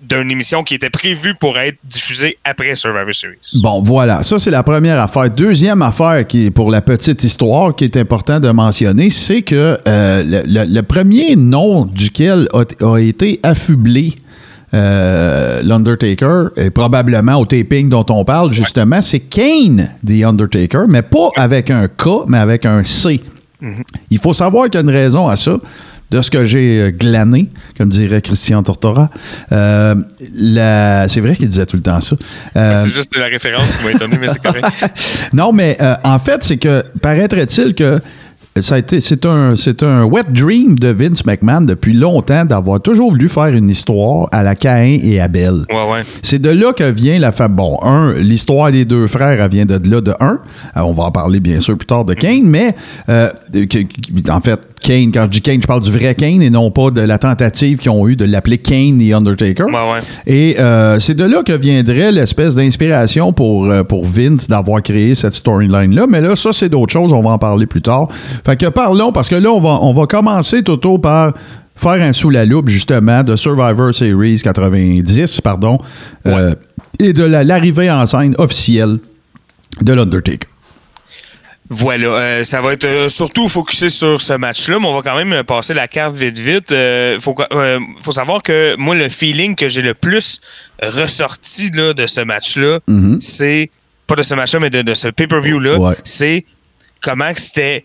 d'une 0.00 0.30
émission 0.30 0.62
qui 0.62 0.74
était 0.74 0.90
prévue 0.90 1.34
pour 1.34 1.58
être 1.58 1.78
diffusée 1.84 2.36
après 2.44 2.74
Survivor 2.76 3.14
Series. 3.14 3.36
Bon, 3.62 3.80
voilà. 3.82 4.22
Ça, 4.22 4.38
c'est 4.38 4.50
la 4.50 4.62
première 4.62 5.00
affaire. 5.00 5.30
Deuxième 5.30 5.80
affaire, 5.82 6.26
qui 6.26 6.46
est 6.46 6.50
pour 6.50 6.70
la 6.70 6.82
petite 6.82 7.24
histoire, 7.24 7.74
qui 7.74 7.84
est 7.84 7.96
important 7.96 8.38
de 8.38 8.50
mentionner, 8.50 9.08
c'est 9.10 9.42
que 9.42 9.78
euh, 9.88 10.22
le, 10.24 10.42
le- 10.46 10.64
le 10.74 10.82
premier 10.82 11.34
nom 11.36 11.86
duquel 11.86 12.46
a, 12.52 12.84
a 12.84 12.98
été 12.98 13.40
affublé 13.42 14.12
euh, 14.74 15.62
l'Undertaker, 15.62 16.48
et 16.56 16.70
probablement 16.70 17.36
au 17.36 17.46
taping 17.46 17.88
dont 17.88 18.04
on 18.10 18.24
parle, 18.24 18.52
justement, 18.52 19.00
c'est 19.00 19.20
Kane, 19.20 19.90
The 20.06 20.24
Undertaker, 20.24 20.84
mais 20.88 21.02
pas 21.02 21.30
avec 21.36 21.70
un 21.70 21.88
K, 21.88 22.26
mais 22.26 22.38
avec 22.38 22.66
un 22.66 22.82
C. 22.84 23.20
Il 24.10 24.18
faut 24.18 24.34
savoir 24.34 24.64
qu'il 24.66 24.74
y 24.74 24.76
a 24.78 24.80
une 24.82 24.90
raison 24.90 25.28
à 25.28 25.36
ça. 25.36 25.56
De 26.10 26.22
ce 26.22 26.30
que 26.30 26.44
j'ai 26.44 26.80
euh, 26.80 26.90
glané, 26.92 27.48
comme 27.76 27.88
dirait 27.88 28.20
Christian 28.22 28.62
Tortora. 28.62 29.10
Euh, 29.50 29.94
la- 30.38 31.08
c'est 31.08 31.20
vrai 31.20 31.34
qu'il 31.34 31.48
disait 31.48 31.66
tout 31.66 31.76
le 31.76 31.82
temps 31.82 32.00
ça. 32.00 32.16
Euh, 32.56 32.76
C'est 32.76 32.90
juste 32.90 33.16
la 33.16 33.26
référence 33.26 33.72
qui 33.72 33.84
m'a 33.84 33.90
étonné, 33.92 34.16
mais 34.20 34.28
c'est 34.28 34.40
correct. 34.42 34.66
non, 35.32 35.52
mais 35.52 35.76
euh, 35.80 35.94
en 36.04 36.18
fait, 36.18 36.44
c'est 36.44 36.58
que 36.58 36.84
paraîtrait-il 37.02 37.74
que 37.74 38.00
ça 38.60 38.76
a 38.76 38.78
été, 38.78 39.02
c'est 39.02 39.26
un, 39.26 39.54
c'est 39.54 39.82
un 39.82 40.04
wet 40.04 40.24
dream 40.30 40.78
de 40.78 40.88
Vince 40.88 41.26
McMahon 41.26 41.60
depuis 41.60 41.92
longtemps 41.92 42.46
d'avoir 42.46 42.80
toujours 42.80 43.10
voulu 43.10 43.28
faire 43.28 43.48
une 43.48 43.68
histoire 43.68 44.28
à 44.32 44.42
la 44.42 44.54
Caïn 44.54 44.98
et 45.02 45.20
Abel. 45.20 45.66
Ouais, 45.68 45.90
ouais. 45.92 46.02
C'est 46.22 46.38
de 46.40 46.48
là 46.48 46.72
que 46.72 46.84
vient 46.90 47.18
la 47.18 47.32
femme. 47.32 47.54
Bon, 47.54 47.78
un, 47.82 48.14
l'histoire 48.14 48.72
des 48.72 48.86
deux 48.86 49.08
frères, 49.08 49.42
elle 49.42 49.50
vient 49.50 49.66
de 49.66 49.78
là 49.90 50.00
de 50.00 50.14
un. 50.20 50.38
On 50.76 50.92
va 50.94 51.02
en 51.04 51.10
parler 51.10 51.40
bien 51.40 51.60
sûr 51.60 51.76
plus 51.76 51.84
tard 51.86 52.06
de 52.06 52.14
Kane, 52.14 52.44
mais 52.46 52.74
euh, 53.10 53.28
en 54.30 54.40
fait, 54.40 54.58
Kane, 54.86 55.10
quand 55.12 55.24
je 55.24 55.30
dis 55.30 55.40
Kane, 55.42 55.60
je 55.60 55.66
parle 55.66 55.80
du 55.82 55.90
vrai 55.90 56.14
Kane 56.14 56.40
et 56.42 56.48
non 56.48 56.70
pas 56.70 56.90
de 56.92 57.00
la 57.00 57.18
tentative 57.18 57.78
qu'ils 57.78 57.90
ont 57.90 58.06
eu 58.06 58.14
de 58.14 58.24
l'appeler 58.24 58.58
Kane 58.58 59.00
et 59.00 59.12
Undertaker. 59.12 59.64
Ouais, 59.64 59.72
ouais. 59.72 60.00
Et 60.26 60.60
euh, 60.60 61.00
c'est 61.00 61.14
de 61.14 61.24
là 61.24 61.42
que 61.42 61.52
viendrait 61.52 62.12
l'espèce 62.12 62.54
d'inspiration 62.54 63.32
pour, 63.32 63.66
euh, 63.66 63.82
pour 63.82 64.06
Vince 64.06 64.46
d'avoir 64.46 64.80
créé 64.82 65.16
cette 65.16 65.32
storyline-là. 65.32 66.06
Mais 66.08 66.20
là, 66.20 66.36
ça, 66.36 66.52
c'est 66.52 66.68
d'autres 66.68 66.92
choses. 66.92 67.12
On 67.12 67.20
va 67.20 67.30
en 67.30 67.38
parler 67.38 67.66
plus 67.66 67.82
tard. 67.82 68.06
Fait 68.44 68.56
que 68.56 68.66
parlons, 68.66 69.10
parce 69.10 69.28
que 69.28 69.34
là, 69.34 69.50
on 69.50 69.60
va, 69.60 69.78
on 69.82 69.92
va 69.92 70.06
commencer, 70.06 70.62
Toto, 70.62 70.98
par 70.98 71.32
faire 71.74 72.00
un 72.02 72.12
sous 72.12 72.30
la 72.30 72.44
loupe, 72.44 72.68
justement, 72.68 73.24
de 73.24 73.34
Survivor 73.34 73.92
Series 73.92 74.40
90, 74.40 75.40
pardon, 75.40 75.78
euh, 76.26 76.54
et 77.00 77.12
de 77.12 77.24
la- 77.24 77.42
l'arrivée 77.44 77.90
en 77.90 78.06
scène 78.06 78.34
officielle 78.38 78.98
de 79.82 79.92
l'Undertaker. 79.92 80.46
Voilà, 81.68 82.06
euh, 82.08 82.44
ça 82.44 82.60
va 82.60 82.72
être 82.74 82.84
euh, 82.84 83.08
surtout 83.08 83.48
focusé 83.48 83.90
sur 83.90 84.20
ce 84.22 84.34
match-là, 84.34 84.78
mais 84.80 84.86
on 84.86 84.94
va 84.94 85.02
quand 85.02 85.16
même 85.16 85.32
euh, 85.32 85.42
passer 85.42 85.74
la 85.74 85.88
carte 85.88 86.14
vite 86.14 86.38
vite. 86.38 86.70
Euh, 86.72 87.18
faut, 87.18 87.34
euh, 87.52 87.80
faut 88.02 88.12
savoir 88.12 88.42
que 88.42 88.76
moi, 88.76 88.94
le 88.94 89.08
feeling 89.08 89.56
que 89.56 89.68
j'ai 89.68 89.82
le 89.82 89.94
plus 89.94 90.40
ressorti 90.80 91.70
là, 91.72 91.92
de 91.92 92.06
ce 92.06 92.20
match-là, 92.20 92.78
c'est 93.20 93.70
pas 94.06 94.14
de 94.14 94.22
ce 94.22 94.34
match-là, 94.34 94.60
mais 94.60 94.70
de, 94.70 94.82
de 94.82 94.94
ce 94.94 95.08
pay-per-view-là, 95.08 95.78
Ouais. 95.78 95.94
c'est 96.04 96.44
comment 97.00 97.32
que 97.32 97.40
c'était 97.40 97.84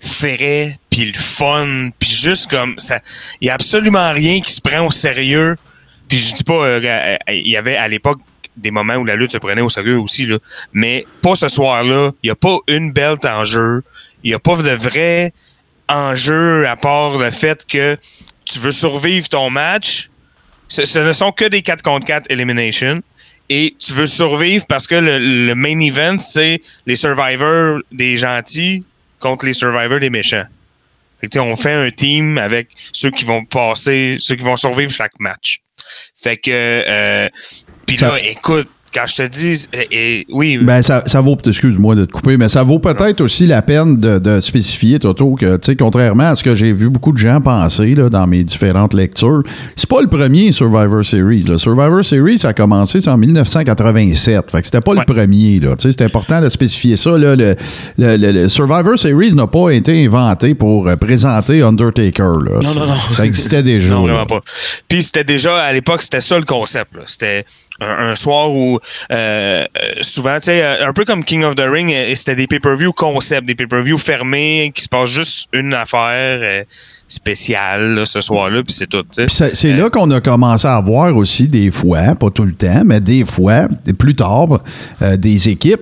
ferré, 0.00 0.78
puis 0.90 1.06
le 1.06 1.18
fun, 1.18 1.90
puis 1.98 2.10
juste 2.10 2.48
comme 2.48 2.78
ça. 2.78 3.00
Il 3.40 3.48
y 3.48 3.50
a 3.50 3.54
absolument 3.54 4.12
rien 4.12 4.40
qui 4.40 4.52
se 4.52 4.60
prend 4.60 4.86
au 4.86 4.90
sérieux. 4.92 5.56
Puis 6.08 6.18
je 6.18 6.34
dis 6.34 6.44
pas, 6.44 6.54
euh, 6.66 7.16
il 7.28 7.48
y 7.48 7.56
avait 7.56 7.76
à 7.76 7.88
l'époque 7.88 8.20
des 8.58 8.70
moments 8.70 8.96
où 8.96 9.04
la 9.04 9.16
lutte 9.16 9.32
se 9.32 9.38
prenait 9.38 9.60
au 9.60 9.70
sérieux 9.70 9.98
aussi, 9.98 10.26
là. 10.26 10.38
Mais 10.72 11.06
pas 11.22 11.34
ce 11.34 11.48
soir-là. 11.48 12.12
Il 12.22 12.26
n'y 12.26 12.30
a 12.30 12.36
pas 12.36 12.58
une 12.68 12.92
belt 12.92 13.24
en 13.24 13.44
jeu. 13.44 13.82
Il 14.22 14.30
n'y 14.30 14.34
a 14.34 14.38
pas 14.38 14.56
de 14.56 14.70
vrai 14.70 15.32
enjeu 15.88 16.66
à 16.66 16.76
part 16.76 17.18
le 17.18 17.30
fait 17.30 17.64
que 17.66 17.96
tu 18.44 18.58
veux 18.58 18.72
survivre 18.72 19.28
ton 19.28 19.50
match. 19.50 20.10
Ce, 20.68 20.98
ne 20.98 21.12
sont 21.12 21.32
que 21.32 21.46
des 21.46 21.62
4 21.62 21.82
contre 21.82 22.06
4 22.06 22.26
elimination. 22.30 23.00
Et 23.48 23.74
tu 23.78 23.94
veux 23.94 24.06
survivre 24.06 24.66
parce 24.66 24.86
que 24.86 24.94
le, 24.96 25.54
main 25.54 25.80
event, 25.80 26.18
c'est 26.18 26.60
les 26.84 26.96
survivors 26.96 27.80
des 27.90 28.18
gentils 28.18 28.84
contre 29.20 29.46
les 29.46 29.54
survivors 29.54 30.00
des 30.00 30.10
méchants. 30.10 30.44
Fait 31.20 31.28
que, 31.28 31.38
on 31.38 31.56
fait 31.56 31.72
un 31.72 31.90
team 31.90 32.38
avec 32.38 32.68
ceux 32.92 33.10
qui 33.10 33.24
vont 33.24 33.44
passer, 33.44 34.18
ceux 34.20 34.36
qui 34.36 34.44
vont 34.44 34.56
survivre 34.56 34.92
chaque 34.92 35.18
match. 35.18 35.60
Fait 36.16 36.36
que, 36.36 36.50
euh, 36.52 37.28
puis 37.88 37.96
là, 37.96 38.12
écoute, 38.30 38.68
quand 38.94 39.04
je 39.06 39.16
te 39.16 39.28
dis, 39.28 39.66
oui, 40.30 40.56
Ben, 40.62 40.80
ça, 40.80 41.02
ça 41.04 41.20
vaut, 41.20 41.36
excuse-moi 41.46 41.94
de 41.94 42.06
te 42.06 42.10
couper, 42.12 42.38
mais 42.38 42.48
ça 42.48 42.62
vaut 42.62 42.78
peut-être 42.78 43.20
aussi 43.20 43.46
la 43.46 43.60
peine 43.60 43.98
de, 44.00 44.18
de 44.18 44.40
spécifier, 44.40 44.98
Toto, 44.98 45.34
que, 45.34 45.56
tu 45.58 45.66
sais, 45.66 45.76
contrairement 45.76 46.30
à 46.30 46.36
ce 46.36 46.42
que 46.42 46.54
j'ai 46.54 46.72
vu 46.72 46.88
beaucoup 46.88 47.12
de 47.12 47.18
gens 47.18 47.38
penser 47.42 47.94
là, 47.94 48.08
dans 48.08 48.26
mes 48.26 48.42
différentes 48.44 48.94
lectures, 48.94 49.42
c'est 49.76 49.88
pas 49.90 50.00
le 50.00 50.06
premier 50.08 50.52
Survivor 50.52 51.04
Series. 51.04 51.42
Le 51.42 51.58
Survivor 51.58 52.02
Series, 52.02 52.38
ça 52.38 52.48
a 52.48 52.52
commencé 52.54 53.06
en 53.10 53.18
1987. 53.18 54.50
Fait 54.50 54.60
que 54.60 54.64
c'était 54.66 54.80
pas 54.80 54.92
Ouais. 54.92 55.04
le 55.06 55.14
premier, 55.14 55.60
là. 55.60 55.76
Tu 55.76 55.88
sais, 55.88 55.96
c'est 55.98 56.04
important 56.06 56.40
de 56.40 56.48
spécifier 56.48 56.96
ça, 56.96 57.10
là. 57.18 57.36
Le, 57.36 57.56
le- 57.98 58.16
le- 58.16 58.32
le 58.32 58.48
Survivor 58.48 58.98
Series 58.98 59.34
n'a 59.34 59.46
pas 59.46 59.68
été 59.70 60.02
inventé 60.04 60.54
pour 60.54 60.88
euh, 60.88 60.96
présenter 60.96 61.60
Undertaker, 61.60 62.38
là. 62.42 62.60
Non, 62.62 62.72
non, 62.74 62.86
non. 62.86 62.94
Ça 63.12 63.26
existait 63.26 63.62
déjà. 63.62 63.90
Non, 63.94 64.06
là. 64.06 64.14
vraiment 64.14 64.26
pas. 64.26 64.40
Puis 64.88 65.02
c'était 65.02 65.24
déjà, 65.24 65.54
à 65.62 65.72
l'époque, 65.74 66.00
c'était 66.00 66.22
ça 66.22 66.38
le 66.38 66.44
concept. 66.46 66.94
là. 66.94 67.02
C'était 67.06 67.44
un, 67.80 68.10
un 68.10 68.14
soir 68.16 68.50
où, 68.50 68.78
euh, 69.12 69.64
euh, 69.64 69.64
souvent, 70.00 70.34
tu 70.36 70.46
sais, 70.46 70.62
euh, 70.62 70.88
un 70.88 70.92
peu 70.92 71.04
comme 71.04 71.22
King 71.24 71.44
of 71.44 71.54
the 71.54 71.64
Ring, 71.68 71.92
euh, 71.92 72.12
c'était 72.14 72.34
des 72.36 72.46
pay-per-view 72.46 72.92
concept, 72.92 73.46
des 73.46 73.54
pay-per-view 73.54 73.98
fermés, 73.98 74.72
qui 74.74 74.82
se 74.82 74.88
passe 74.88 75.10
juste 75.10 75.48
une 75.52 75.74
affaire 75.74 76.64
spéciale 77.06 77.94
là, 77.94 78.06
ce 78.06 78.20
soir-là, 78.20 78.62
puis 78.62 78.72
c'est 78.72 78.86
tout. 78.88 79.04
c'est- 79.28 79.76
là 79.76 79.90
qu'on 79.90 80.10
a 80.10 80.20
commencé 80.20 80.66
à 80.66 80.80
voir 80.80 81.16
aussi 81.16 81.48
des 81.48 81.70
fois, 81.70 82.14
pas 82.14 82.30
tout 82.30 82.44
le 82.44 82.54
temps, 82.54 82.82
mais 82.84 83.00
des 83.00 83.24
fois, 83.24 83.68
plus 83.98 84.14
tard, 84.14 84.60
euh, 85.02 85.16
des 85.16 85.48
équipes. 85.48 85.80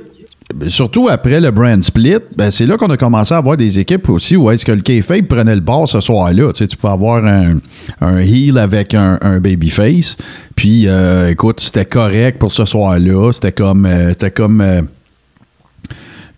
Surtout 0.69 1.09
après 1.09 1.41
le 1.41 1.51
brand 1.51 1.83
split, 1.83 2.19
ben 2.37 2.51
c'est 2.51 2.67
là 2.67 2.77
qu'on 2.77 2.91
a 2.91 2.97
commencé 2.97 3.35
à 3.35 3.39
avoir 3.39 3.57
des 3.57 3.79
équipes 3.79 4.09
aussi 4.09 4.37
où 4.37 4.51
est-ce 4.51 4.65
que 4.65 4.73
le 4.73 4.81
kayfabe 4.81 5.27
prenait 5.27 5.55
le 5.55 5.61
bord 5.61 5.89
ce 5.89 6.01
soir-là. 6.01 6.53
Tu, 6.53 6.59
sais, 6.59 6.67
tu 6.67 6.77
pouvais 6.77 6.93
avoir 6.93 7.25
un, 7.25 7.59
un 8.01 8.19
heel 8.19 8.59
avec 8.59 8.95
un, 8.95 9.19
un 9.21 9.41
babyface, 9.41 10.17
Puis, 10.55 10.89
euh, 10.89 11.31
écoute, 11.31 11.61
c'était 11.61 11.85
correct 11.85 12.39
pour 12.39 12.53
ce 12.53 12.65
soir-là. 12.65 13.33
C'était 13.33 13.53
comme, 13.53 13.87
euh, 13.87 14.11
c'était 14.11 14.31
comme, 14.31 14.61
euh, 14.61 14.83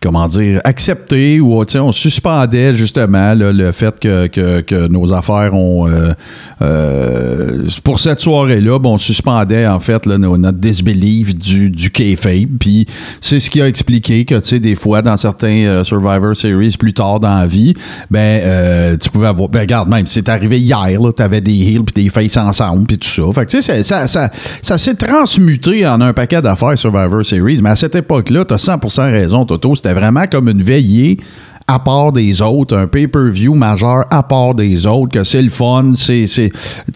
comment 0.01 0.29
dire, 0.29 0.61
accepté 0.65 1.41
ou 1.41 1.65
tu 1.65 1.79
on 1.79 1.93
suspendait 1.93 2.77
justement 2.77 3.35
le 3.35 3.73
fait 3.73 3.99
que, 3.99 4.27
que- 4.29 4.61
que 4.61 4.89
nos 4.89 5.13
affaires 5.13 5.55
ont. 5.55 5.89
euh, 5.89 6.13
euh, 6.63 7.65
pour 7.85 8.01
cette 8.01 8.21
soirée-là, 8.21 8.79
on 8.83 8.99
suspendait 8.99 9.67
en 9.67 9.81
fait 9.81 10.07
notre 10.07 10.59
disbelief 10.59 11.37
du, 11.37 11.71
du 11.71 11.91
kayfabe. 11.91 12.59
Puis 12.59 12.87
c'est 13.21 13.41
ce 13.41 13.51
qui 13.51 13.61
a 13.61 13.69
expliqué 13.69 14.25
que, 14.25 14.35
tu 14.37 14.41
sais, 14.41 14.61
des 14.61 14.75
fois, 14.75 15.03
dans 15.03 15.17
certains 15.17 15.65
euh, 15.65 15.85
Survivor 15.85 16.37
Series 16.37 16.77
plus 16.79 16.93
tard 16.95 17.21
dans 17.21 17.39
la 17.39 17.47
vie, 17.47 17.75
ben, 18.11 18.97
tu 18.99 19.09
pouvais 19.11 19.27
avoir. 19.29 19.49
Ben, 19.49 19.61
regarde, 19.61 19.89
même, 19.89 20.07
c'est 20.07 20.29
arrivé 20.29 20.59
hier, 20.59 21.01
là, 21.01 21.13
t'avais 21.13 21.41
des 21.41 21.53
heels 21.53 21.85
puis 21.85 22.05
des 22.05 22.11
faces 22.11 22.37
ensemble 22.37 22.87
puis 22.87 22.99
tout 22.99 23.09
ça. 23.09 23.23
Fait 23.35 23.47
que, 23.47 23.51
tu 23.51 23.63
sais, 23.63 23.83
ça, 23.83 24.07
ça, 24.07 24.31
ça, 24.63 24.79
s'est 24.79 24.95
transmuté 24.95 25.87
en 25.87 26.01
un 26.01 26.13
paquet 26.13 26.41
d'affaires 26.43 26.77
Survivor 26.79 27.25
Series. 27.25 27.61
Mais 27.63 27.71
à 27.71 27.77
cette 27.77 27.95
époque-là, 27.95 28.45
t'as 28.45 28.57
100% 28.57 29.11
raison, 29.11 29.45
Toto. 29.45 29.75
C'était 29.75 29.88
vraiment 29.95 30.27
comme 30.27 30.49
une 30.49 30.63
veillée 30.63 31.19
à 31.69 31.79
part 31.79 32.13
des 32.13 32.41
autres, 32.41 32.75
un 32.75 32.87
pay-per-view 32.87 33.55
majeur 33.55 34.07
à 34.11 34.23
part 34.23 34.55
des 34.55 34.87
autres, 34.87 35.13
que 35.13 35.23
c'est 35.23 35.43
le 35.43 35.51
fun, 35.51 35.93
c'est, 35.95 36.25
c'est 36.27 36.51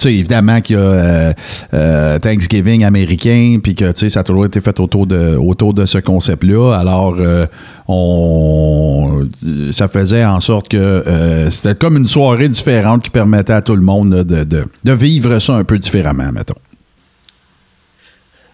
évidemment 0.06 0.62
qu'il 0.62 0.76
y 0.76 0.78
a 0.78 0.82
euh, 0.82 1.32
euh, 1.74 2.18
Thanksgiving 2.18 2.82
américain, 2.82 3.58
puis 3.62 3.74
que, 3.74 3.92
ça 3.94 4.20
a 4.20 4.22
toujours 4.22 4.46
été 4.46 4.62
fait 4.62 4.80
autour 4.80 5.06
de, 5.06 5.36
autour 5.36 5.74
de 5.74 5.84
ce 5.84 5.98
concept-là. 5.98 6.72
Alors, 6.72 7.16
euh, 7.18 7.46
on, 7.86 9.28
ça 9.72 9.88
faisait 9.88 10.24
en 10.24 10.40
sorte 10.40 10.68
que 10.68 11.48
c'était 11.50 11.74
comme 11.74 11.98
une 11.98 12.06
soirée 12.06 12.48
différente 12.48 13.02
qui 13.02 13.10
permettait 13.10 13.52
à 13.52 13.60
tout 13.60 13.76
le 13.76 13.82
monde 13.82 14.24
de, 14.24 14.44
de 14.44 14.92
vivre 14.92 15.38
ça 15.38 15.54
un 15.54 15.64
peu 15.64 15.78
différemment, 15.78 16.32
mettons. 16.32 16.54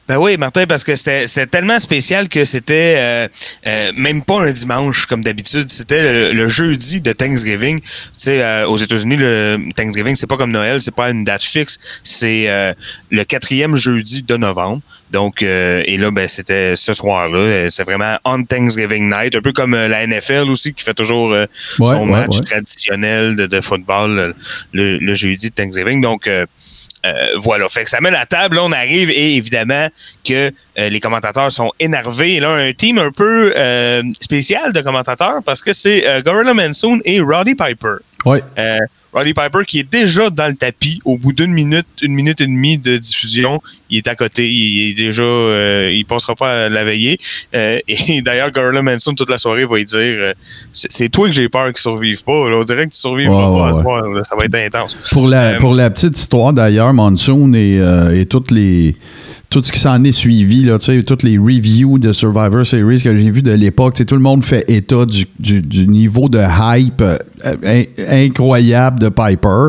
Ben 0.08 0.16
oui, 0.16 0.38
Martin, 0.38 0.64
parce 0.64 0.84
que 0.84 0.96
c'était 0.96 1.46
tellement 1.46 1.78
spécial 1.78 2.30
que 2.30 2.46
c'était 2.46 2.96
euh, 2.96 3.28
euh, 3.66 3.92
même 3.94 4.24
pas 4.24 4.40
un 4.40 4.50
dimanche 4.50 5.04
comme 5.04 5.22
d'habitude, 5.22 5.68
c'était 5.68 6.02
le, 6.02 6.32
le 6.32 6.48
jeudi 6.48 7.02
de 7.02 7.12
Thanksgiving. 7.12 7.82
Tu 7.82 7.88
sais, 8.16 8.42
euh, 8.42 8.66
aux 8.66 8.78
États-Unis, 8.78 9.16
le 9.18 9.58
Thanksgiving, 9.76 10.16
c'est 10.16 10.26
pas 10.26 10.38
comme 10.38 10.50
Noël, 10.50 10.80
c'est 10.80 10.94
pas 10.94 11.10
une 11.10 11.24
date 11.24 11.42
fixe, 11.42 11.78
c'est 12.02 12.48
euh, 12.48 12.72
le 13.10 13.24
quatrième 13.24 13.76
jeudi 13.76 14.22
de 14.22 14.38
novembre. 14.38 14.80
Donc, 15.10 15.42
euh, 15.42 15.82
et 15.86 15.96
là, 15.96 16.10
ben, 16.10 16.28
c'était 16.28 16.76
ce 16.76 16.92
soir-là. 16.92 17.38
euh, 17.38 17.70
C'est 17.70 17.84
vraiment 17.84 18.18
on 18.24 18.42
Thanksgiving 18.44 19.08
night, 19.10 19.34
un 19.34 19.40
peu 19.40 19.52
comme 19.52 19.74
euh, 19.74 19.88
la 19.88 20.06
NFL 20.06 20.50
aussi 20.50 20.74
qui 20.74 20.84
fait 20.84 20.94
toujours 20.94 21.32
euh, 21.32 21.46
Ouais, 21.78 21.86
son 21.86 22.00
ouais, 22.00 22.20
match 22.20 22.36
ouais. 22.38 22.44
traditionnel 22.44 23.34
de, 23.36 23.46
de 23.46 23.60
football 23.60 24.34
le, 24.72 24.98
le 24.98 25.14
jeudi 25.14 25.48
de 25.50 25.54
Thanksgiving. 25.54 26.02
Donc, 26.02 26.26
euh, 26.26 26.44
voilà. 27.36 27.68
Fait 27.68 27.84
que 27.84 27.90
ça 27.90 28.00
met 28.00 28.10
la 28.10 28.26
table. 28.26 28.56
Là, 28.56 28.64
on 28.64 28.72
arrive 28.72 29.10
et 29.10 29.34
évidemment 29.36 29.88
que 30.26 30.50
les 30.76 31.00
commentateurs 31.00 31.50
sont 31.52 31.72
énervés. 31.80 32.34
Et 32.34 32.40
là, 32.40 32.50
un 32.50 32.72
team 32.72 32.98
un 32.98 33.10
peu 33.10 33.52
spécial 34.20 34.72
de 34.72 34.80
commentateurs 34.82 35.42
parce 35.44 35.62
que 35.62 35.72
c'est 35.72 36.04
Gorilla 36.24 36.54
Monsoon 36.54 37.00
et 37.04 37.20
Roddy 37.20 37.54
Piper. 37.54 37.96
Ouais. 38.24 38.42
Roddy 39.12 39.32
Piper 39.32 39.64
qui 39.66 39.80
est 39.80 39.90
déjà 39.90 40.28
dans 40.30 40.48
le 40.48 40.54
tapis 40.54 41.00
au 41.04 41.16
bout 41.16 41.32
d'une 41.32 41.52
minute, 41.52 41.86
une 42.02 42.12
minute 42.12 42.40
et 42.42 42.46
demie 42.46 42.76
de 42.78 42.98
diffusion. 42.98 43.60
Il 43.90 43.96
est 43.98 44.06
à 44.08 44.14
côté. 44.14 44.48
Il 44.50 44.90
est 44.90 44.94
déjà, 44.94 45.22
euh, 45.22 45.90
il 45.90 46.04
passera 46.04 46.34
pas 46.34 46.66
à 46.66 46.68
la 46.68 46.84
veillée. 46.84 47.18
Euh, 47.54 47.78
et 47.88 48.20
d'ailleurs, 48.22 48.50
Gorilla 48.52 48.82
Manson 48.82 49.14
toute 49.14 49.30
la 49.30 49.38
soirée 49.38 49.64
va 49.64 49.76
lui 49.76 49.84
dire, 49.86 49.98
euh, 49.98 50.32
c'est 50.72 51.08
toi 51.08 51.26
que 51.26 51.32
j'ai 51.32 51.48
peur 51.48 51.68
qu'il 51.68 51.78
survive 51.78 52.22
pas. 52.22 52.50
Là. 52.50 52.56
On 52.60 52.64
dirait 52.64 52.84
que 52.84 52.92
tu 52.92 52.98
survivras 53.00 53.48
Ouais, 53.50 53.72
pas. 53.72 53.78
à 53.78 53.82
toi, 53.82 54.02
là. 54.14 54.24
Ça 54.24 54.36
va 54.36 54.44
être 54.44 54.54
intense. 54.54 54.94
Pour 55.10 55.26
la, 55.26 55.54
Euh, 55.54 55.58
pour 55.58 55.74
la 55.74 55.88
petite 55.88 56.18
histoire 56.18 56.52
d'ailleurs, 56.52 56.92
Monsoon 56.92 57.54
et, 57.54 57.80
et 58.12 58.26
toutes 58.26 58.50
les, 58.50 58.94
tout 59.50 59.62
ce 59.62 59.72
qui 59.72 59.78
s'en 59.80 60.04
est 60.04 60.12
suivi, 60.12 60.62
là, 60.64 60.76
toutes 61.06 61.22
les 61.22 61.38
reviews 61.38 61.98
de 61.98 62.12
Survivor 62.12 62.66
Series 62.66 63.00
que 63.02 63.16
j'ai 63.16 63.30
vu 63.30 63.40
de 63.40 63.52
l'époque, 63.52 63.94
tout 64.06 64.14
le 64.14 64.20
monde 64.20 64.44
fait 64.44 64.62
état 64.68 65.06
du, 65.06 65.24
du- 65.38 65.62
du 65.62 65.86
niveau 65.86 66.28
de 66.28 66.38
hype 66.38 67.00
euh, 67.00 67.16
in- 67.64 67.84
incroyable 68.26 69.00
de 69.00 69.08
Piper. 69.08 69.68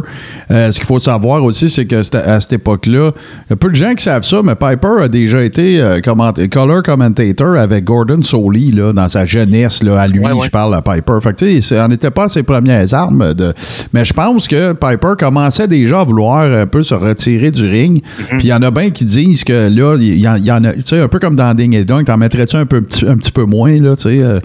Euh, 0.51 0.71
ce 0.71 0.77
qu'il 0.77 0.86
faut 0.86 1.00
savoir 1.00 1.41
aussi, 1.43 1.69
c'est 1.69 1.86
que 1.86 2.01
à 2.17 2.41
cette 2.41 2.51
époque-là, 2.53 3.12
il 3.48 3.51
y 3.51 3.53
a 3.53 3.55
peu 3.55 3.69
de 3.69 3.75
gens 3.75 3.93
qui 3.95 4.03
savent 4.03 4.25
ça, 4.25 4.41
mais 4.43 4.55
Piper 4.55 5.03
a 5.03 5.07
déjà 5.07 5.41
été 5.43 5.79
euh, 5.79 6.01
color 6.01 6.83
commentator 6.83 7.55
avec 7.57 7.86
Gordon 7.86 8.21
Soley 8.21 8.71
là, 8.74 8.91
dans 8.91 9.07
sa 9.07 9.25
jeunesse, 9.25 9.81
là, 9.81 10.01
à 10.01 10.07
lui, 10.07 10.19
Ouais, 10.19 10.33
ouais. 10.33 10.45
je 10.45 10.51
parle 10.51 10.75
à 10.75 10.81
Piper. 10.81 11.19
Fait 11.21 11.29
que, 11.33 11.38
tu 11.45 11.55
sais, 11.55 11.62
ça 11.62 11.88
n'en 11.88 11.93
était 11.93 12.12
pas 12.12 12.27
ses 12.27 12.43
premières 12.43 12.93
armes. 12.93 13.33
De... 13.33 13.53
Mais 13.93 14.03
je 14.03 14.12
pense 14.12 14.48
que 14.50 14.74
Piper 14.74 15.13
commençait 15.17 15.67
déjà 15.69 16.01
à 16.01 16.03
vouloir 16.03 16.42
un 16.51 16.68
peu 16.68 16.83
se 16.83 16.94
retirer 16.96 17.51
du 17.51 17.65
ring. 17.65 18.01
Mm-hmm. 18.03 18.27
Puis 18.37 18.39
il 18.44 18.48
y 18.48 18.53
en 18.53 18.61
a 18.61 18.72
bien 18.72 18.89
qui 18.89 19.05
disent 19.05 19.44
que 19.46 19.69
là, 19.70 19.96
il 20.00 20.16
y, 20.18 20.22
y 20.22 20.51
en 20.51 20.64
a, 20.64 20.74
tu 20.74 20.82
sais, 20.86 21.00
un 21.00 21.08
peu 21.08 21.20
comme 21.20 21.36
dans 21.36 21.53
Ding 21.53 21.74
et 21.75 21.86
Dong, 21.86 22.05
t'en 22.05 22.18
mettrais-tu 22.18 22.55
un, 22.55 22.66
peu, 22.66 22.77
un 23.08 23.18
petit 23.18 23.32
peu 23.32 23.44
moins, 23.46 23.79
là, 23.79 23.96
tu 23.96 24.03
sais. 24.03 24.20
euh. 24.22 24.40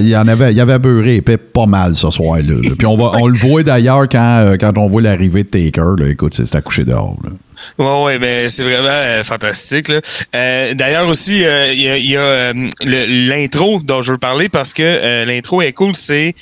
Il 0.00 0.08
y 0.08 0.16
en 0.16 0.26
avait, 0.28 0.50
il 0.52 0.56
y 0.56 0.60
avait 0.60 0.78
beurré 0.78 1.16
épais 1.16 1.36
pas 1.36 1.66
mal 1.66 1.94
ce 1.94 2.10
soir-là. 2.10 2.42
là. 2.42 2.70
Puis 2.76 2.86
on, 2.86 2.96
va, 2.96 3.12
on 3.20 3.26
le 3.26 3.36
voit 3.38 3.62
d'ailleurs 3.62 4.08
quand, 4.10 4.38
euh, 4.40 4.56
quand 4.58 4.76
on 4.78 4.86
voit 4.88 5.02
l'arrivée 5.02 5.44
de 5.44 5.48
Taker. 5.48 5.94
Là. 5.98 6.08
Écoute, 6.08 6.34
c'est 6.34 6.54
à 6.54 6.60
coucher 6.60 6.84
dehors. 6.84 7.16
là. 7.24 7.30
Ouais, 7.78 8.04
ouais, 8.04 8.18
mais 8.18 8.48
c'est 8.48 8.64
vraiment 8.64 8.88
euh, 8.88 9.22
fantastique. 9.24 9.88
là. 9.88 10.00
Euh, 10.34 10.74
D'ailleurs 10.74 11.08
aussi, 11.08 11.44
euh, 11.44 11.72
il 11.72 11.80
y 11.82 11.88
a, 11.88 11.96
il 11.96 12.10
y 12.10 12.16
a, 12.16 12.52
le- 12.52 13.28
l'intro 13.30 13.80
dont 13.82 14.02
je 14.02 14.12
veux 14.12 14.18
parler 14.18 14.48
parce 14.48 14.74
que 14.74 15.24
l'intro 15.24 15.62
est 15.62 15.72
cool. 15.72 15.92
C'est 15.94 16.34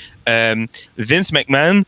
Vince 0.98 1.32
McMahon, 1.32 1.82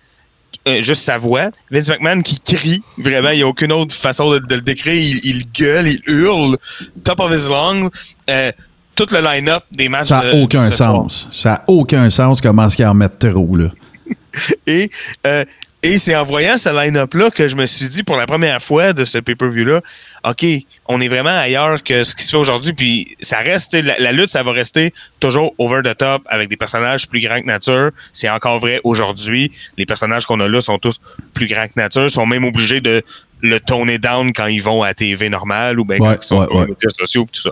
euh, 0.68 0.82
juste 0.82 1.02
sa 1.02 1.18
voix. 1.18 1.50
Vince 1.70 1.88
McMahon 1.88 2.22
qui 2.22 2.40
crie. 2.40 2.82
Vraiment, 2.98 3.30
il 3.30 3.36
n'y 3.36 3.42
a 3.42 3.46
aucune 3.48 3.72
autre 3.72 3.94
façon 3.94 4.30
de, 4.30 4.38
de 4.38 4.54
le 4.54 4.60
décrire. 4.62 4.94
Il, 4.94 5.20
il 5.24 5.44
gueule, 5.52 5.88
il 5.88 6.00
hurle, 6.06 6.56
top 7.02 7.20
of 7.20 7.32
his 7.32 7.48
lungs. 7.48 7.90
Euh, 8.30 8.52
tout 8.94 9.06
le 9.10 9.20
line-up 9.20 9.64
des 9.72 9.88
matchs. 9.88 10.08
Ça 10.08 10.22
n'a 10.22 10.34
aucun 10.36 10.70
ce 10.70 10.76
soir. 10.76 10.90
sens. 10.92 11.28
Ça 11.32 11.50
n'a 11.50 11.64
aucun 11.66 12.08
sens 12.10 12.40
comment 12.40 12.66
est-ce 12.66 12.76
qu'ils 12.76 12.86
en 12.86 12.94
mettent 12.94 13.18
trop. 13.18 13.56
Là. 13.56 13.70
Et, 14.66 14.90
euh, 15.26 15.44
et 15.84 15.98
c'est 15.98 16.16
en 16.16 16.24
voyant 16.24 16.56
ce 16.56 16.70
line-up-là 16.70 17.30
que 17.30 17.46
je 17.46 17.54
me 17.56 17.66
suis 17.66 17.88
dit 17.88 18.02
pour 18.02 18.16
la 18.16 18.26
première 18.26 18.62
fois 18.62 18.92
de 18.94 19.04
ce 19.04 19.18
pay-per-view-là, 19.18 19.82
OK, 20.24 20.44
on 20.86 21.00
est 21.00 21.08
vraiment 21.08 21.28
ailleurs 21.38 21.82
que 21.82 22.02
ce 22.04 22.14
qui 22.14 22.24
se 22.24 22.30
fait 22.30 22.36
aujourd'hui. 22.38 22.72
Puis 22.72 23.16
ça 23.20 23.38
reste, 23.38 23.74
la, 23.74 23.98
la 23.98 24.12
lutte, 24.12 24.30
ça 24.30 24.42
va 24.42 24.52
rester 24.52 24.94
toujours 25.20 25.54
over 25.58 25.82
the 25.84 25.96
top 25.96 26.22
avec 26.26 26.48
des 26.48 26.56
personnages 26.56 27.06
plus 27.06 27.20
grands 27.20 27.40
que 27.40 27.46
nature. 27.46 27.90
C'est 28.14 28.30
encore 28.30 28.58
vrai 28.60 28.80
aujourd'hui. 28.82 29.52
Les 29.76 29.84
personnages 29.86 30.24
qu'on 30.24 30.40
a 30.40 30.48
là 30.48 30.60
sont 30.62 30.78
tous 30.78 31.00
plus 31.34 31.46
grands 31.46 31.66
que 31.66 31.74
nature, 31.78 32.10
sont 32.10 32.26
même 32.26 32.44
obligés 32.44 32.80
de 32.80 33.02
le 33.42 33.60
toner 33.60 33.98
down 33.98 34.32
quand 34.32 34.46
ils 34.46 34.62
vont 34.62 34.82
à 34.82 34.94
TV 34.94 35.28
normale 35.28 35.78
ou 35.78 35.84
bien 35.84 35.98
Ouais, 35.98 36.08
quand 36.14 36.22
ils 36.22 36.26
sont 36.26 36.38
ouais, 36.38 36.44
sur 36.46 36.54
ouais. 36.54 36.60
les 36.62 36.70
médias 36.70 36.90
sociaux 36.98 37.28
tout 37.30 37.40
ça. 37.42 37.50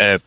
Euh, 0.00 0.18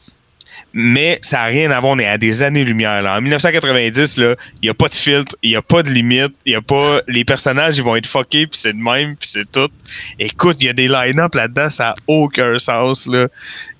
mais 0.79 1.17
ça 1.23 1.37
n'a 1.37 1.45
rien 1.45 1.71
à 1.71 1.79
voir, 1.79 1.93
on 1.93 1.99
est 1.99 2.05
à 2.05 2.19
des 2.19 2.43
années-lumière. 2.43 3.03
En 3.07 3.19
1990, 3.19 4.17
là, 4.17 4.35
il 4.61 4.65
n'y 4.65 4.69
a 4.69 4.75
pas 4.75 4.87
de 4.87 4.93
filtre, 4.93 5.35
il 5.41 5.49
n'y 5.49 5.55
a 5.55 5.63
pas 5.63 5.81
de 5.81 5.89
limite, 5.89 6.33
a 6.55 6.61
pas. 6.61 7.01
Les 7.07 7.25
personnages, 7.25 7.77
ils 7.77 7.83
vont 7.83 7.95
être 7.95 8.05
fuckés, 8.05 8.45
puis 8.45 8.59
c'est 8.59 8.73
de 8.73 8.77
même, 8.77 9.15
puis 9.15 9.27
c'est 9.27 9.51
tout. 9.51 9.69
Écoute, 10.19 10.57
il 10.61 10.67
y 10.67 10.69
a 10.69 10.73
des 10.73 10.87
line-up 10.87 11.33
là-dedans, 11.33 11.69
ça 11.71 11.83
n'a 11.85 11.95
aucun 12.05 12.59
sens. 12.59 13.07
Là. 13.07 13.27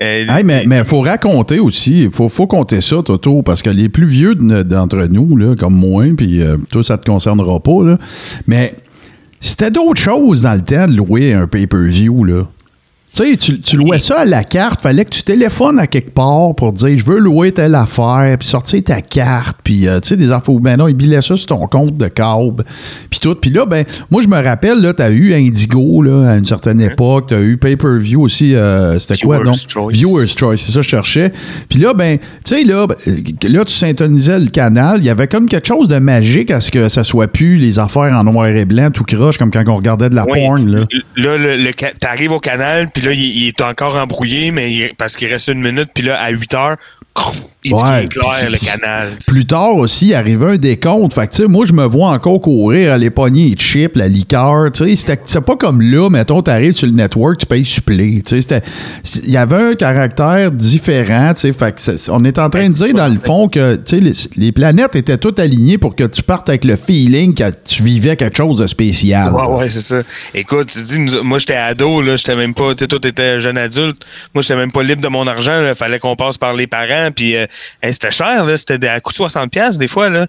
Euh, 0.02 0.26
Hey, 0.28 0.44
mais 0.44 0.64
il 0.80 0.86
faut 0.86 1.02
raconter 1.02 1.60
aussi, 1.60 2.04
il 2.06 2.12
faut, 2.12 2.30
faut 2.30 2.48
compter 2.48 2.82
ça, 2.82 2.98
Toto, 3.06 3.44
parce 3.44 3.62
que 3.62 3.70
les 3.70 3.90
plus 3.90 4.08
vieux 4.08 4.34
de- 4.34 4.64
d'entre 4.64 4.98
nous, 5.06 5.38
là, 5.38 5.56
comme 5.56 5.76
moi, 5.76 6.06
puis 6.18 6.42
euh, 6.42 6.58
toi, 6.72 6.84
ça 6.84 6.98
te 6.98 7.06
concernera 7.06 7.60
pas, 7.60 7.84
là, 7.84 7.98
mais 8.48 8.74
c'était 9.40 9.70
d'autres 9.70 10.02
choses 10.02 10.42
dans 10.42 10.56
le 10.56 10.62
temps 10.62 10.88
de 10.88 10.96
louer 10.98 11.34
un 11.34 11.46
pay-per-view. 11.46 12.24
Là. 12.24 12.48
Tu 13.18 13.32
sais, 13.32 13.36
tu, 13.38 13.60
tu 13.60 13.78
louais 13.78 13.98
ça 14.00 14.20
à 14.20 14.26
la 14.26 14.44
carte, 14.44 14.84
fallait 14.84 15.04
que 15.04 15.10
tu 15.10 15.24
téléphones 15.24 15.80
à 15.80 15.88
quelque 15.88 16.12
part 16.12 16.54
pour 16.56 16.72
dire 16.72 16.96
je 17.00 17.04
veux 17.04 17.18
louer 17.18 17.52
telle 17.52 17.74
affaire, 17.74 18.36
puis 18.38 18.48
sortir 18.48 18.84
ta 18.84 19.02
carte, 19.02 19.58
puis 19.64 19.88
euh, 19.88 20.00
tu 20.00 20.10
sais, 20.10 20.18
des 20.18 20.32
affaires. 20.32 20.54
Ben 20.60 20.78
non, 20.78 20.88
ils 20.88 20.94
billaient 20.94 21.24
ça 21.24 21.36
sur 21.36 21.48
ton 21.48 21.66
compte 21.66 21.98
de 21.98 22.08
câble, 22.10 22.64
puis 23.10 23.20
tout. 23.20 23.34
Puis 23.34 23.50
là, 23.50 23.66
ben, 23.66 23.86
moi, 24.12 24.22
je 24.22 24.28
me 24.28 24.40
rappelle, 24.40 24.82
là, 24.82 24.94
t'as 24.94 25.10
eu 25.10 25.34
Indigo, 25.34 26.04
là, 26.04 26.30
à 26.30 26.36
une 26.36 26.46
certaine 26.46 26.80
époque, 26.80 27.26
t'as 27.30 27.42
eu 27.42 27.58
pay-per-view 27.58 28.22
aussi, 28.22 28.56
euh, 28.56 29.00
c'était 29.00 29.18
quoi, 29.18 29.38
Viewer's 29.38 29.64
donc? 29.64 29.72
Choice. 29.72 29.92
Viewer's 29.94 30.38
Choice, 30.38 30.58
c'est 30.58 30.72
ça 30.74 30.80
que 30.80 30.86
je 30.86 30.90
cherchais. 30.90 31.34
Puis 31.70 31.80
là, 31.80 31.96
ben, 31.96 32.20
tu 32.20 32.56
sais, 32.56 32.64
là, 32.64 32.86
ben, 32.86 32.96
là, 33.50 33.66
tu 33.66 33.74
syntonisais 33.74 34.38
le 34.38 34.50
canal, 34.50 35.00
il 35.00 35.06
y 35.06 35.10
avait 35.10 35.28
comme 35.28 35.48
quelque 35.48 35.68
chose 35.68 35.88
de 35.88 35.98
magique 35.98 36.52
à 36.52 36.60
ce 36.62 36.70
que 36.70 36.88
ça 36.88 37.04
soit 37.04 37.28
plus 37.28 37.58
les 37.58 37.80
affaires 37.80 38.14
en 38.14 38.24
noir 38.24 38.46
et 38.48 38.66
blanc, 38.66 38.92
tout 38.92 39.06
croche, 39.06 39.40
comme 39.40 39.50
quand 39.50 39.64
on 39.68 39.78
regardait 39.78 40.10
de 40.12 40.16
la 40.16 40.26
Oui. 40.30 40.40
porn, 40.40 40.68
là. 40.68 40.82
Là, 41.16 41.38
le, 41.38 41.72
t'arrives 42.00 42.32
au 42.32 42.40
canal, 42.40 42.90
puis 42.94 43.07
il, 43.14 43.48
est 43.48 43.62
encore 43.62 43.96
embrouillé, 43.96 44.52
mais 44.52 44.94
parce 44.98 45.16
qu'il 45.16 45.28
reste 45.30 45.48
une 45.48 45.62
minute, 45.62 45.90
puis 45.94 46.04
là, 46.04 46.20
à 46.22 46.30
8 46.30 46.54
heures, 46.54 46.78
il 47.64 47.74
Ouais, 47.74 47.82
devient 47.82 48.08
clair, 48.10 48.34
puis- 48.42 48.52
le 48.52 48.58
canal. 48.58 49.10
Plus 49.28 49.46
tard 49.46 49.76
aussi, 49.76 50.08
il 50.08 50.14
arrivait 50.14 50.54
un 50.54 50.58
décompte. 50.58 51.14
Fait 51.14 51.28
que, 51.28 51.44
moi, 51.44 51.66
je 51.66 51.74
me 51.74 51.86
vois 51.86 52.10
encore 52.12 52.42
courir, 52.42 52.94
aller 52.94 53.10
pogner 53.10 53.50
les 53.50 53.56
chips, 53.56 53.96
la 53.96 54.08
liqueur. 54.08 54.70
C'est 54.74 55.42
pas 55.42 55.56
comme 55.56 55.82
là, 55.82 56.10
mettons, 56.10 56.42
t'arrives 56.42 56.74
sur 56.74 56.88
le 56.88 56.94
network, 56.94 57.40
tu 57.40 57.46
payes 57.46 57.66
supplé. 57.66 58.24
Il 59.24 59.30
y 59.32 59.38
avait 59.38 59.56
un 59.72 59.76
caractère 59.76 60.52
différent. 60.52 61.34
Fait 61.36 61.52
que 61.54 62.12
on 62.12 62.24
est 62.26 62.40
en 62.40 62.50
train 62.50 62.70
de 62.70 62.74
dire, 62.74 62.94
dans 62.94 63.08
le 63.08 63.20
fond, 63.20 63.48
que, 63.50 63.80
les, 63.92 64.12
les 64.36 64.52
planètes 64.52 64.96
étaient 64.96 65.18
toutes 65.18 65.40
alignées 65.40 65.78
pour 65.78 65.96
que 65.96 66.04
tu 66.06 66.22
partes 66.24 66.50
avec 66.50 66.64
le 66.66 66.76
feeling 66.76 67.34
que 67.34 67.52
tu 67.66 67.84
vivais 67.84 68.16
quelque 68.16 68.38
chose 68.38 68.60
de 68.60 68.68
spécial. 68.68 69.34
Ouais, 69.34 69.48
ouais, 69.48 69.68
c'est 69.70 69.82
ça. 69.82 70.02
Écoute, 70.34 70.68
tu 70.72 70.82
dis, 70.82 71.00
nous- 71.00 71.24
moi, 71.24 71.40
j'étais 71.40 71.56
ado, 71.56 72.02
là, 72.02 72.16
j'étais 72.16 72.36
même 72.36 72.54
pas, 72.54 72.74
tu 72.76 72.84
sais, 72.84 72.88
toi, 72.88 73.00
t'étais 73.00 73.40
jeune 73.42 73.58
adulte. 73.58 74.02
Moi, 74.34 74.42
j'étais 74.42 74.56
même 74.56 74.72
pas 74.72 74.84
libre 74.84 75.02
de 75.02 75.08
mon 75.08 75.26
argent, 75.28 75.62
là. 75.62 75.76
Fallait 75.76 76.00
qu'on 76.00 76.16
passe 76.16 76.38
par 76.38 76.54
les 76.54 76.68
parents, 76.68 77.07
puis 77.12 77.36
euh, 77.36 77.46
hey, 77.82 77.94
c'était 77.94 78.12
cher, 78.12 78.46
là. 78.46 78.58
C'était 78.58 78.88
à 78.88 79.00
coût 79.00 79.12
de 79.12 79.18
60$, 79.18 79.50
piastres, 79.50 79.80
des 79.80 79.88
fois, 79.88 80.10
là. 80.10 80.28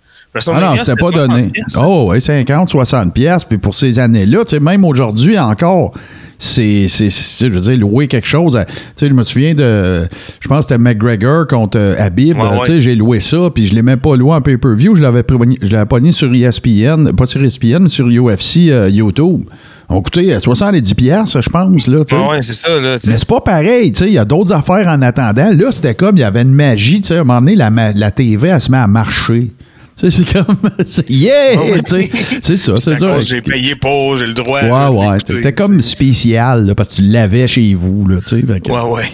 Ah 0.57 0.61
non, 0.61 0.77
c'était 0.85 0.97
pas 0.97 1.11
donné. 1.27 1.51
Oh, 1.79 2.07
ouais, 2.11 2.21
50, 2.21 2.69
60 2.69 3.15
pièces. 3.15 3.45
Puis 3.45 3.59
pour 3.59 3.75
ces 3.75 3.99
années-là, 3.99 4.45
tu 4.45 4.51
sais, 4.51 4.61
même 4.61 4.85
aujourd'hui 4.85 5.39
encore, 5.39 5.93
c'est, 6.41 6.87
je 6.87 7.47
veux 7.49 7.61
dire, 7.61 7.77
louer 7.79 8.07
quelque 8.07 8.29
chose. 8.29 8.57
à- 8.57 8.65
Tu 8.65 8.73
sais, 8.95 9.09
je 9.09 9.15
me 9.15 9.25
souviens 9.25 9.55
de, 9.55 10.07
je 10.41 10.47
pense 10.49 10.67
que 10.67 10.75
c'était 10.75 10.79
McGregor 10.79 11.47
contre 11.49 11.79
euh, 11.79 11.97
Habib. 11.99 12.37
Ouais, 12.37 12.43
ouais. 12.43 12.59
Tu 12.65 12.73
sais, 12.73 12.81
j'ai 12.81 12.95
loué 12.95 13.19
ça, 13.21 13.51
puis 13.53 13.67
je 13.67 13.75
l'ai 13.75 13.83
même 13.83 13.99
pas 13.99 14.15
loué 14.17 14.33
en 14.33 14.41
pay-per-view. 14.41 14.95
Je 14.95 15.03
l'avais 15.03 15.25
je 15.63 15.73
l'avais 15.73 15.87
pogné 15.87 16.13
sur 16.13 16.33
ESPN, 16.33 17.11
pas 17.17 17.27
sur 17.27 17.43
ESPN, 17.43 17.79
mais 17.83 17.89
sur 17.89 18.07
UFC 18.07 18.69
euh, 18.71 18.89
YouTube. 18.89 19.43
On 19.91 20.03
coûtait 20.03 20.33
euh, 20.35 20.41
70 20.41 20.95
pièces, 20.95 21.41
je 21.41 21.49
pense, 21.49 21.87
là, 21.87 22.05
tu 22.05 22.15
sais. 22.15 22.21
Ouais, 22.21 22.29
ouais, 22.29 22.43
c'est 22.43 22.53
ça, 22.53 22.69
là. 22.79 22.97
Mais 23.07 23.17
c'est 23.19 23.27
pas 23.29 23.41
pareil, 23.41 23.91
tu 23.93 24.01
sais, 24.01 24.07
il 24.09 24.13
y 24.13 24.19
a 24.19 24.25
d'autres 24.27 24.53
affaires 24.53 24.87
en 24.87 25.01
attendant. 25.01 25.51
Là, 25.51 25.73
c'était 25.73 25.95
comme, 25.95 26.17
il 26.17 26.21
y 26.21 26.25
avait 26.25 26.43
une 26.43 26.53
magie, 26.53 27.01
tu 27.01 27.09
sais, 27.09 27.17
à 27.17 27.21
un 27.21 27.25
moment 27.25 27.41
donné, 27.41 27.57
la, 27.57 27.71
la 27.95 28.11
TV, 28.11 28.49
elle 28.49 28.61
se 28.61 28.71
met 28.71 28.77
à 28.79 28.87
marcher. 28.87 29.51
Tu 29.99 30.11
sais, 30.11 30.23
c'est 30.25 30.33
comme, 30.33 30.57
yeah! 31.09 31.57
Ouais. 31.59 31.83
tu 31.83 32.03
sais, 32.03 32.11
c'est 32.43 32.57
ça, 32.59 32.77
C'est 32.77 32.99
ça. 32.99 33.19
J'ai 33.21 33.41
payé 33.43 33.75
pour, 33.77 34.17
j'ai 34.19 34.27
le 34.27 34.35
droit. 34.35 34.61
Ouais, 34.63 34.97
ouais, 35.09 35.17
c'était 35.25 35.53
comme 35.55 35.81
spécial, 35.81 36.67
là, 36.67 36.75
parce 36.75 36.91
que 36.91 36.95
tu 36.97 37.03
l'avais 37.03 37.49
chez 37.49 37.75
vous, 37.75 38.07
là, 38.07 38.19
tu 38.25 38.41
sais. 38.41 38.43
que- 38.61 38.71
Ouais, 38.71 38.83
ouais. 38.93 39.05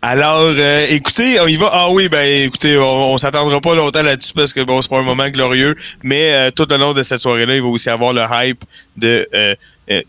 Alors, 0.00 0.40
euh, 0.56 0.86
écoutez, 0.90 1.38
on 1.42 1.46
y 1.48 1.56
va. 1.56 1.70
Ah 1.72 1.88
oui, 1.92 2.08
ben 2.08 2.44
écoutez, 2.46 2.78
on, 2.78 3.12
on 3.14 3.18
s'attendra 3.18 3.60
pas 3.60 3.74
longtemps 3.74 4.02
là-dessus 4.02 4.32
parce 4.32 4.52
que 4.52 4.60
bon, 4.62 4.80
c'est 4.80 4.88
pas 4.88 5.00
un 5.00 5.02
moment 5.02 5.28
glorieux, 5.28 5.74
mais 6.04 6.30
euh, 6.32 6.50
tout 6.54 6.66
le 6.70 6.76
long 6.76 6.94
de 6.94 7.02
cette 7.02 7.18
soirée-là, 7.18 7.56
il 7.56 7.62
va 7.62 7.66
aussi 7.68 7.90
avoir 7.90 8.12
le 8.12 8.22
hype 8.44 8.62
de. 8.96 9.08
euh, 9.08 9.26
euh, 9.34 9.54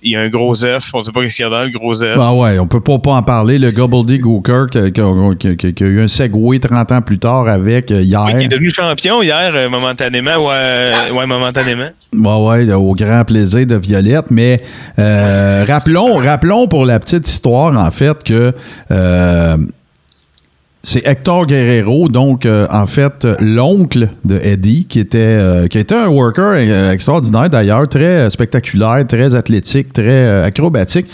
Il 0.03 0.11
y 0.11 0.15
a 0.15 0.21
un 0.21 0.29
gros 0.29 0.63
œuf. 0.65 0.89
On 0.93 1.03
sait 1.03 1.11
pas 1.11 1.27
ce 1.27 1.35
qu'il 1.35 1.43
y 1.43 1.47
a 1.47 1.49
dans 1.49 1.63
le 1.63 1.71
gros 1.71 2.03
œuf. 2.03 2.17
Ben 2.17 2.31
ouais, 2.33 2.59
on 2.59 2.67
peut 2.67 2.81
pas, 2.81 2.99
pas 2.99 3.11
en 3.13 3.23
parler. 3.23 3.57
Le 3.59 3.71
Gobbledygooker 3.71 4.65
qui, 4.71 4.91
qui, 4.91 5.57
qui- 5.57 5.73
qui 5.73 5.83
a 5.83 5.87
eu 5.87 6.01
un 6.01 6.07
segway 6.07 6.59
30 6.59 6.91
ans 6.91 7.01
plus 7.01 7.19
tard 7.19 7.47
avec 7.47 7.91
euh, 7.91 8.01
hier. 8.01 8.23
Oui, 8.25 8.31
il 8.39 8.43
est 8.45 8.47
devenu 8.49 8.69
champion 8.71 9.21
hier, 9.21 9.51
euh, 9.53 9.69
momentanément. 9.69 10.35
Ouais, 10.37 10.53
euh, 10.53 11.11
ouais, 11.13 11.25
momentanément. 11.25 11.89
Ouais, 12.13 12.65
ouais, 12.65 12.73
au 12.73 12.93
grand 12.93 13.23
plaisir 13.25 13.65
de 13.65 13.75
Violette. 13.75 14.31
Mais 14.31 14.61
euh, 14.97 15.63
rappelons, 15.67 16.17
rappelons 16.17 16.67
pour 16.67 16.85
la 16.85 16.99
petite 16.99 17.27
histoire, 17.27 17.75
en 17.77 17.91
fait, 17.91 18.23
que 18.23 18.53
euh, 18.91 19.57
c'est 20.81 21.05
Hector 21.05 21.45
Guerrero, 21.45 22.07
donc 22.07 22.45
euh, 22.45 22.65
en 22.71 22.87
fait 22.87 23.25
euh, 23.25 23.35
l'oncle 23.41 24.07
de 24.23 24.39
Eddie, 24.41 24.85
qui 24.87 24.99
était, 24.99 25.17
euh, 25.19 25.67
un 25.91 26.07
worker 26.07 26.55
extraordinaire 26.91 27.49
d'ailleurs, 27.49 27.87
très 27.89 28.29
spectaculaire, 28.29 29.05
très 29.05 29.35
athlétique, 29.35 29.91
très 29.91 30.43
acrobatique. 30.43 31.07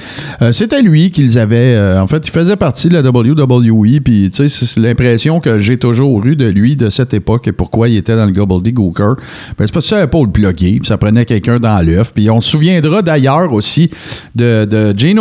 C'était 0.51 0.82
lui 0.82 1.12
qu'ils 1.12 1.39
avaient, 1.39 1.78
en 1.97 2.08
fait, 2.08 2.28
il 2.28 2.32
faisait 2.32 2.56
partie 2.56 2.89
de 2.89 2.97
la 2.97 3.10
WWE, 3.10 4.01
puis 4.04 4.30
tu 4.30 4.49
sais, 4.49 4.65
c'est 4.65 4.80
l'impression 4.80 5.39
que 5.39 5.60
j'ai 5.60 5.78
toujours 5.78 6.25
eu 6.25 6.36
de 6.36 6.45
lui 6.45 6.75
de 6.75 6.89
cette 6.89 7.13
époque 7.13 7.47
et 7.47 7.51
pourquoi 7.51 7.89
il 7.89 7.97
était 7.97 8.15
dans 8.15 8.25
le 8.25 8.32
Gobbledygooker. 8.32 9.13
Ben, 9.58 9.65
c'est 9.65 9.71
parce 9.71 9.71
que 9.71 9.80
ça 9.82 9.95
savait 9.97 10.08
pas 10.08 10.21
le 10.21 10.30
plugger, 10.30 10.82
ça 10.84 10.97
prenait 10.97 11.25
quelqu'un 11.25 11.60
dans 11.60 11.84
l'œuf. 11.86 12.13
Puis 12.13 12.30
on 12.30 12.41
se 12.41 12.49
souviendra 12.51 13.01
d'ailleurs 13.01 13.51
aussi 13.54 13.89
de, 14.36 14.65
de 14.65 14.97
Gene 14.97 15.19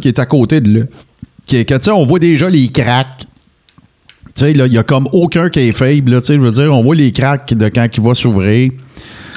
qui 0.00 0.08
est 0.08 0.18
à 0.18 0.26
côté 0.26 0.60
de 0.60 0.70
l'œuf. 0.70 1.06
Qui 1.46 1.64
que, 1.66 1.90
on 1.90 2.06
voit 2.06 2.20
déjà 2.20 2.48
les 2.48 2.68
cracks 2.68 3.26
tu 4.34 4.44
sais, 4.46 4.52
là, 4.54 4.66
il 4.66 4.70
n'y 4.72 4.78
a 4.78 4.82
comme 4.82 5.08
aucun 5.12 5.48
qui 5.50 5.60
est 5.60 5.72
faible. 5.72 6.12
Là, 6.12 6.20
tu 6.20 6.28
sais, 6.28 6.34
je 6.34 6.40
veux 6.40 6.50
dire, 6.50 6.72
on 6.72 6.82
voit 6.82 6.94
les 6.94 7.12
cracks 7.12 7.52
de 7.54 7.68
quand 7.68 7.86
il 7.96 8.02
va 8.02 8.14
s'ouvrir. 8.14 8.70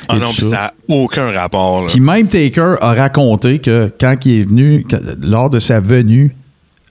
Ah 0.08 0.18
non, 0.18 0.26
puis 0.28 0.44
ça. 0.44 0.72
n'a 0.90 0.96
aucun 0.96 1.32
rapport. 1.32 1.88
Puis 1.88 2.00
même 2.00 2.28
Taker 2.28 2.76
a 2.80 2.94
raconté 2.94 3.60
que 3.60 3.92
quand 4.00 4.16
il 4.26 4.42
est 4.42 4.44
venu, 4.44 4.84
que- 4.88 4.96
lors 5.22 5.50
de 5.50 5.60
sa 5.60 5.80
venue 5.82 6.36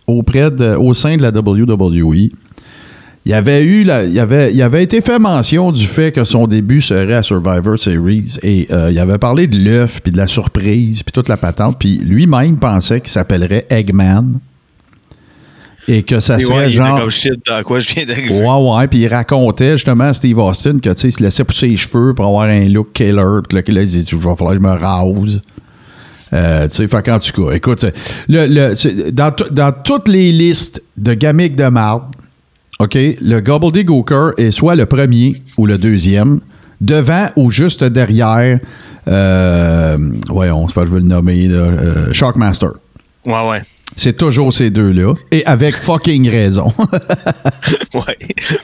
auprès 0.07 0.51
de, 0.51 0.75
au 0.75 0.95
sein 0.95 1.17
de 1.17 1.23
la 1.23 1.31
WWE, 1.31 2.31
il 3.27 3.33
avait 3.33 3.63
eu 3.65 3.85
la- 3.85 4.05
il, 4.05 4.19
avait, 4.19 4.53
il 4.53 4.61
avait 4.61 4.83
été 4.83 5.01
fait 5.01 5.19
mention 5.19 5.73
du 5.73 5.85
fait 5.87 6.13
que 6.13 6.25
son 6.25 6.47
début 6.47 6.83
serait 6.83 7.15
à 7.15 7.23
Survivor 7.23 7.79
Series 7.79 8.37
et 8.43 8.67
euh, 8.71 8.91
il 8.93 8.99
avait 8.99 9.17
parlé 9.19 9.47
de 9.47 9.57
l'œuf 9.59 10.01
puis 10.03 10.13
de 10.13 10.19
la 10.19 10.27
surprise 10.27 11.03
puis 11.03 11.13
toute 11.13 11.29
la 11.29 11.37
patente 11.39 11.77
puis 11.79 11.97
lui-même 12.05 12.57
pensait 12.59 13.01
qu'il 13.01 13.11
s'appellerait 13.13 13.65
Eggman 13.71 14.25
et 15.89 16.03
que 16.03 16.21
ça 16.21 16.39
serait 16.39 16.55
ouais, 16.65 16.71
genre 16.71 16.99
comme 17.01 17.11
shit 17.11 17.35
dans 17.47 17.63
quoi 17.63 17.81
je 17.81 17.93
viens 17.93 18.05
d'arriver. 18.07 18.41
Ouais, 18.41 18.77
ouais. 18.79 18.89
Puis 18.89 19.01
il 19.01 19.09
racontait 19.09 19.73
justement 19.73 20.05
à 20.05 20.13
Steve 20.13 20.39
Austin 20.39 20.79
que, 20.79 20.91
tu 20.91 21.01
sais, 21.01 21.09
il 21.09 21.13
se 21.13 21.23
laissait 21.23 21.45
pousser 21.45 21.69
les 21.69 21.77
cheveux 21.77 22.15
pour 22.15 22.25
avoir 22.27 22.45
un 22.45 22.69
look 22.69 22.93
killer. 22.93 23.41
Puis 23.49 23.57
là, 23.59 23.63
là, 23.67 23.83
il 23.83 23.89
dit, 23.89 24.07
il 24.11 24.19
va 24.19 24.35
falloir 24.37 24.55
que 24.57 24.61
je 24.61 24.67
me 24.67 24.73
rase. 24.73 25.43
Euh, 26.33 26.67
tu 26.69 26.75
sais, 26.77 26.89
fait 26.89 27.03
qu'en 27.05 27.19
tout 27.19 27.47
cas, 27.47 27.53
écoute, 27.55 27.85
le, 28.29 28.47
le- 28.47 29.11
dans, 29.13 29.33
dans 29.51 29.73
toutes 29.85 30.09
les 30.09 30.33
listes 30.33 30.83
de 30.97 31.15
gamiques 31.15 31.55
de 31.55 31.67
marde, 31.69 32.05
OK, 32.81 32.95
le 32.97 33.39
Gobbledygooker 33.41 34.31
est 34.39 34.51
soit 34.51 34.75
le 34.75 34.87
premier 34.87 35.37
ou 35.59 35.67
le 35.67 35.79
deuxième, 35.79 36.41
devant 36.81 37.29
ou 37.37 37.53
juste 37.53 37.85
derrière, 37.85 38.59
euh, 39.07 39.97
voyons, 40.29 40.67
c'est 40.67 40.75
pas 40.75 40.81
que 40.81 40.89
je 40.89 40.93
veux 40.93 41.01
le 41.01 41.07
nommer, 41.07 41.47
là, 41.47 41.57
euh, 41.59 42.13
Shockmaster. 42.13 42.71
Ouais, 43.25 43.49
ouais. 43.49 43.63
C'est 43.97 44.17
toujours 44.17 44.53
ces 44.53 44.71
deux-là, 44.71 45.15
et 45.31 45.45
avec 45.47 45.75
fucking 45.75 46.29
raison. 46.29 46.73
Ouais. 47.95 48.19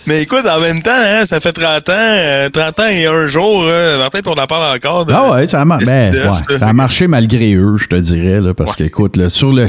Mais 0.06 0.22
écoute, 0.22 0.44
en 0.44 0.60
même 0.60 0.82
temps, 0.82 0.90
hein, 0.92 1.24
ça 1.24 1.38
fait 1.38 1.52
30 1.52 1.88
ans, 1.88 1.92
euh, 1.96 2.48
30 2.50 2.80
ans 2.80 2.88
et 2.90 3.06
un 3.06 3.28
jour, 3.28 3.64
hein, 3.64 3.98
Martin, 3.98 4.18
puis 4.22 4.32
on 4.36 4.40
en 4.42 4.46
parle 4.46 4.76
encore. 4.76 5.06
De, 5.06 5.12
Ah 5.14 5.30
ouais, 5.32 5.46
ça 5.46 5.60
a, 5.60 5.64
mar- 5.64 5.78
ben, 5.86 6.12
ouais, 6.12 6.58
ça 6.58 6.66
a 6.68 6.72
marché 6.72 7.06
malgré 7.06 7.54
eux, 7.54 7.76
je 7.78 7.86
te 7.86 7.94
dirais, 7.94 8.40
là, 8.40 8.52
parce 8.52 8.72
Ouais. 8.72 8.76
qu'écoute, 8.86 9.16
là, 9.16 9.30
sur 9.30 9.52
le 9.52 9.66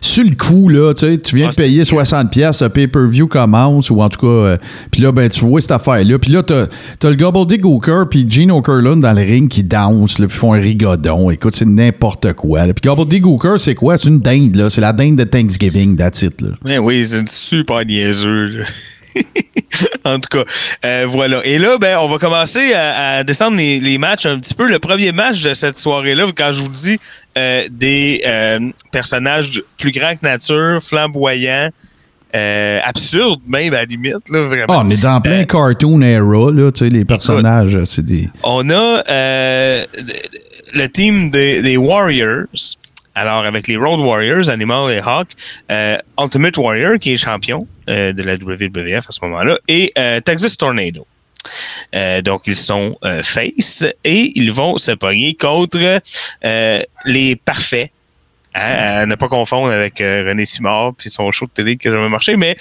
sur 0.00 0.24
le 0.24 0.34
coup, 0.36 0.68
là, 0.68 0.92
tu 0.92 1.06
sais, 1.06 1.18
tu 1.18 1.36
viens 1.36 1.46
Ah, 1.46 1.48
de 1.48 1.54
c'est 1.54 1.62
payer 1.62 1.76
bien. 1.76 1.84
60 1.86 2.30
pièces, 2.30 2.60
le 2.60 2.68
pay-per-view 2.68 3.28
commence, 3.28 3.90
ou 3.90 4.02
en 4.02 4.10
tout 4.10 4.20
cas, 4.20 4.26
euh, 4.26 4.56
puis 4.90 5.00
là, 5.00 5.10
ben, 5.10 5.28
tu 5.30 5.40
vois 5.44 5.60
cette 5.62 5.70
affaire-là. 5.72 6.18
Puis 6.18 6.30
là, 6.30 6.42
t'as 6.42 6.64
as 7.02 7.10
le 7.10 7.16
Gobbledygooker 7.16 8.02
puis 8.10 8.26
Gene 8.28 8.50
Okerlund 8.50 9.00
dans 9.00 9.12
le 9.12 9.22
ring 9.22 9.48
qui 9.48 9.64
dansent, 9.64 10.16
puis 10.16 10.28
font 10.28 10.52
un 10.52 10.60
rigodon. 10.60 11.30
Écoute, 11.30 11.56
c'est 11.56 11.66
n'importe 11.66 12.34
quoi. 12.34 12.60
Puis 12.64 12.82
Gobbledygooker, 12.84 13.54
c'est 13.58 13.74
quoi? 13.74 13.96
C'est 13.96 14.08
une 14.10 14.20
dinde, 14.20 14.54
là. 14.54 14.68
C'est 14.70 14.82
la 14.82 14.87
dinde 14.92 15.16
de 15.16 15.24
Thanksgiving, 15.24 15.96
that's 15.96 16.22
it, 16.22 16.40
là. 16.40 16.80
Oui, 16.80 17.06
c'est 17.06 17.28
super 17.28 17.84
niaiseux. 17.84 18.64
en 20.04 20.18
tout 20.18 20.38
cas, 20.38 20.44
euh, 20.84 21.04
voilà. 21.08 21.44
Et 21.44 21.58
là, 21.58 21.78
ben, 21.78 21.98
on 22.00 22.08
va 22.08 22.18
commencer 22.18 22.72
à, 22.74 23.18
à 23.18 23.24
descendre 23.24 23.56
les, 23.56 23.80
les 23.80 23.98
matchs 23.98 24.26
un 24.26 24.38
petit 24.38 24.54
peu. 24.54 24.68
Le 24.68 24.78
premier 24.78 25.12
match 25.12 25.42
de 25.42 25.54
cette 25.54 25.76
soirée-là, 25.76 26.24
quand 26.36 26.52
je 26.52 26.60
vous 26.62 26.68
dis 26.68 26.98
euh, 27.36 27.64
des 27.70 28.22
euh, 28.26 28.70
personnages 28.92 29.62
plus 29.78 29.92
grands 29.92 30.14
que 30.16 30.24
nature, 30.26 30.82
flamboyants, 30.82 31.70
euh, 32.34 32.80
absurdes 32.84 33.40
même 33.46 33.72
à 33.72 33.78
la 33.78 33.84
limite, 33.84 34.28
là, 34.30 34.42
vraiment. 34.42 34.66
Ah, 34.80 34.82
on 34.84 34.90
est 34.90 35.02
dans 35.02 35.20
plein 35.20 35.44
cartoon 35.44 36.00
era, 36.02 36.50
là, 36.52 36.70
tu 36.72 36.84
sais, 36.84 36.90
les 36.90 37.04
personnages, 37.04 37.78
c'est 37.84 38.04
des... 38.04 38.28
On 38.42 38.68
a 38.70 39.02
le 40.74 40.86
team 40.88 41.30
des, 41.30 41.62
des 41.62 41.76
Warriors. 41.76 42.46
Alors, 43.14 43.44
avec 43.44 43.66
les 43.66 43.76
Road 43.76 44.00
Warriors, 44.00 44.48
Animal 44.48 44.92
et 44.92 45.00
Hawk, 45.00 45.30
euh, 45.70 45.98
Ultimate 46.18 46.56
Warrior, 46.56 46.98
qui 46.98 47.12
est 47.12 47.16
champion 47.16 47.66
euh, 47.88 48.12
de 48.12 48.22
la 48.22 48.34
WWF 48.34 49.08
à 49.08 49.12
ce 49.12 49.24
moment-là, 49.24 49.58
et 49.66 49.92
euh, 49.98 50.20
Texas 50.20 50.56
Tornado. 50.56 51.06
Donc, 52.22 52.42
ils 52.46 52.56
sont 52.56 52.96
face 53.22 53.84
et 54.04 54.32
ils 54.34 54.52
vont 54.52 54.76
se 54.76 54.92
pogner 54.92 55.34
contre 55.34 56.00
les 57.06 57.36
parfaits. 57.36 57.90
Hein, 58.54 59.02
à 59.02 59.06
ne 59.06 59.14
pas 59.14 59.28
confondre 59.28 59.70
avec 59.70 59.98
René 59.98 60.44
Simard 60.44 60.94
puis 60.96 61.10
son 61.10 61.30
show 61.30 61.46
de 61.46 61.50
télé 61.50 61.76
qui 61.76 61.88
a 61.88 61.92
jamais 61.92 62.08
marché, 62.08 62.36
mais 62.36 62.56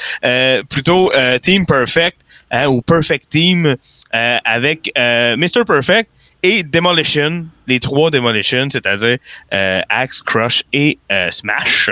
plutôt 0.70 1.12
Team 1.42 1.66
Perfect 1.66 2.18
hein, 2.52 2.68
ou 2.68 2.82
Perfect 2.82 3.30
Team 3.30 3.76
avec 4.12 4.92
Mr. 4.96 5.66
Perfect 5.66 6.10
et 6.44 6.64
Demolition, 6.64 7.48
les 7.68 7.80
trois 7.80 8.12
Demolition, 8.12 8.70
c'est-à-dire 8.70 9.18
euh, 9.54 9.82
Axe, 9.90 10.22
Crush 10.22 10.64
et 10.74 11.00
euh, 11.12 11.32
Smash. 11.32 11.90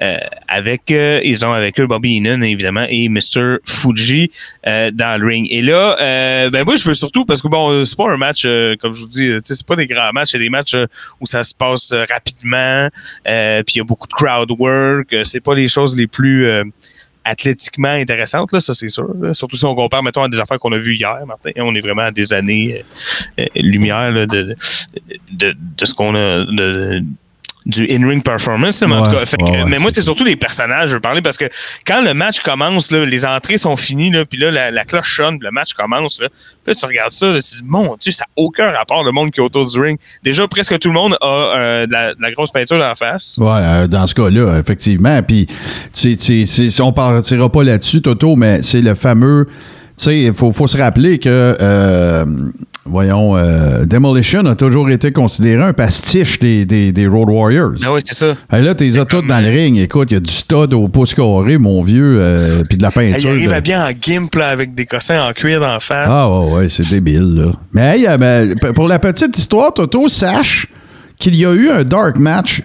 Euh, 0.00 0.16
avec 0.48 0.90
euh, 0.90 1.20
ils 1.22 1.44
ont 1.44 1.52
avec 1.52 1.78
eux 1.78 1.86
Bobby 1.86 2.16
Heenan 2.16 2.40
évidemment 2.40 2.86
et 2.88 3.10
Mr. 3.10 3.58
Fuji 3.66 4.30
euh, 4.66 4.90
dans 4.90 5.20
le 5.20 5.26
ring. 5.26 5.46
Et 5.50 5.60
là, 5.60 5.96
euh, 6.00 6.50
ben 6.50 6.64
moi 6.64 6.76
je 6.76 6.84
veux 6.84 6.94
surtout 6.94 7.26
parce 7.26 7.42
que 7.42 7.48
bon 7.48 7.84
c'est 7.84 7.96
pas 7.96 8.10
un 8.10 8.16
match 8.16 8.44
comme 8.80 8.94
je 8.94 9.00
vous 9.00 9.06
dis, 9.06 9.32
c'est 9.44 9.66
pas 9.66 9.76
des 9.76 9.86
grands 9.86 10.12
matchs, 10.12 10.30
c'est 10.30 10.38
des 10.38 10.48
matchs 10.48 10.76
où 11.20 11.26
ça 11.26 11.44
se 11.44 11.54
passe 11.54 11.92
rapidement, 11.92 12.88
puis 13.24 13.74
il 13.74 13.78
y 13.78 13.80
a 13.80 13.84
beaucoup 13.84 14.08
de 14.08 14.14
crowd 14.14 14.50
work, 14.58 15.14
c'est 15.24 15.40
pas 15.40 15.54
les 15.54 15.68
choses 15.68 15.94
les 15.94 16.06
plus 16.06 16.48
athlétiquement 17.24 17.88
intéressante, 17.88 18.52
là, 18.52 18.60
ça 18.60 18.72
c'est 18.74 18.88
sûr. 18.88 19.08
là. 19.20 19.34
Surtout 19.34 19.56
si 19.56 19.64
on 19.64 19.74
compare, 19.74 20.02
mettons, 20.02 20.22
à 20.22 20.28
des 20.28 20.40
affaires 20.40 20.58
qu'on 20.58 20.72
a 20.72 20.78
vues 20.78 20.94
hier, 20.96 21.18
Martin. 21.26 21.50
On 21.56 21.74
est 21.74 21.80
vraiment 21.80 22.02
à 22.02 22.10
des 22.10 22.32
années 22.32 22.82
euh, 23.38 23.42
euh, 23.42 23.46
lumière 23.56 24.10
là, 24.10 24.26
de, 24.26 24.54
de, 25.32 25.54
de 25.76 25.84
ce 25.84 25.94
qu'on 25.94 26.14
a. 26.14 26.44
de- 26.44 27.02
du 27.66 27.86
in-ring 27.90 28.22
performance, 28.24 28.80
mais 28.82 28.94
en 28.94 29.04
tout 29.04 29.10
cas, 29.12 29.26
fait 29.26 29.36
que- 29.36 29.44
ouais, 29.44 29.50
ouais, 29.50 29.64
mais 29.68 29.78
moi 29.78 29.90
c'est 29.92 30.00
surtout 30.02 30.24
les 30.24 30.36
personnages 30.36 30.88
je 30.88 30.94
veux 30.94 31.00
parler 31.00 31.20
parce 31.20 31.36
que 31.36 31.44
quand 31.86 32.02
le 32.02 32.14
match 32.14 32.40
commence 32.40 32.90
là, 32.90 33.04
les 33.04 33.24
entrées 33.26 33.58
sont 33.58 33.76
finies 33.76 34.10
là, 34.10 34.24
puis 34.24 34.38
là 34.38 34.50
la, 34.50 34.70
la 34.70 34.84
cloche 34.84 35.14
sonne, 35.16 35.38
le 35.42 35.50
match 35.50 35.74
commence 35.74 36.20
là, 36.20 36.28
puis 36.64 36.72
là, 36.72 36.74
tu 36.74 36.86
regardes 36.86 37.12
ça, 37.12 37.30
là, 37.32 37.40
tu 37.42 37.50
te 37.50 37.56
dis 37.56 37.62
mon 37.68 37.96
dieu, 37.96 38.12
ça 38.12 38.24
n'a 38.24 38.42
aucun 38.42 38.70
rapport 38.70 39.04
le 39.04 39.12
monde 39.12 39.30
qui 39.30 39.40
est 39.40 39.42
autour 39.42 39.66
du 39.70 39.78
ring. 39.80 39.98
Déjà 40.24 40.48
presque 40.48 40.78
tout 40.78 40.88
le 40.88 40.94
monde 40.94 41.16
a 41.20 41.26
euh, 41.26 41.86
de, 41.86 41.92
la, 41.92 42.14
de 42.14 42.22
la 42.22 42.32
grosse 42.32 42.50
peinture 42.50 42.78
la 42.78 42.94
face. 42.94 43.36
Ouais, 43.38 43.46
euh, 43.50 43.86
dans 43.86 44.06
ce 44.06 44.14
cas-là, 44.14 44.58
effectivement. 44.58 45.22
Puis, 45.22 45.46
tu 45.92 46.16
sais, 46.18 46.80
on 46.82 46.92
partira 46.92 47.50
pas 47.50 47.62
là-dessus, 47.62 48.00
Toto, 48.02 48.36
mais 48.36 48.62
c'est 48.62 48.80
le 48.80 48.94
fameux. 48.94 49.46
Tu 49.46 50.04
sais, 50.04 50.18
il 50.22 50.34
faut, 50.34 50.50
faut 50.52 50.66
se 50.66 50.78
rappeler 50.78 51.18
que, 51.18 51.56
euh, 51.60 52.24
voyons, 52.84 53.36
euh, 53.36 53.84
Demolition 53.84 54.44
a 54.46 54.54
toujours 54.56 54.88
été 54.90 55.12
considéré 55.12 55.62
un 55.62 55.72
pastiche 55.72 56.38
des, 56.38 56.64
des, 56.64 56.92
des 56.92 57.06
Road 57.06 57.28
Warriors. 57.30 57.72
Ah 57.84 57.92
oui, 57.92 58.00
c'est 58.04 58.14
ça. 58.14 58.34
Hey, 58.52 58.64
là, 58.64 58.74
t'es 58.74 58.86
C'est 58.88 58.98
as 58.98 59.04
toutes 59.04 59.26
dans 59.26 59.40
le 59.40 59.48
ring. 59.50 59.78
Écoute, 59.78 60.08
il 60.10 60.14
y 60.14 60.16
a 60.16 60.20
du 60.20 60.32
stud 60.32 60.72
au 60.74 60.88
pouce 60.88 61.14
carré, 61.14 61.58
mon 61.58 61.82
vieux, 61.82 62.18
euh, 62.20 62.62
puis 62.68 62.76
de 62.78 62.82
la 62.82 62.90
peinture. 62.90 63.30
arrive 63.30 63.48
de- 63.50 63.54
à 63.54 63.60
bien 63.60 63.86
en 63.86 63.90
gimp 63.92 64.34
là, 64.34 64.48
avec 64.48 64.74
des 64.74 64.86
cossins 64.86 65.20
en 65.28 65.32
cuir 65.32 65.60
la 65.60 65.78
face. 65.80 66.08
Ah, 66.10 66.28
ouais, 66.30 66.52
ouais, 66.54 66.68
c'est 66.68 66.88
débile, 66.88 67.34
là. 67.36 67.52
Mais 67.72 67.98
hey, 67.98 68.06
euh, 68.06 68.16
ben, 68.16 68.54
pour 68.74 68.88
la 68.88 68.98
petite 68.98 69.36
histoire, 69.38 69.72
Toto, 69.74 70.08
sache 70.08 70.66
qu'il 71.18 71.36
y 71.36 71.44
a 71.44 71.52
eu 71.52 71.68
un 71.70 71.84
dark 71.84 72.16
match 72.18 72.62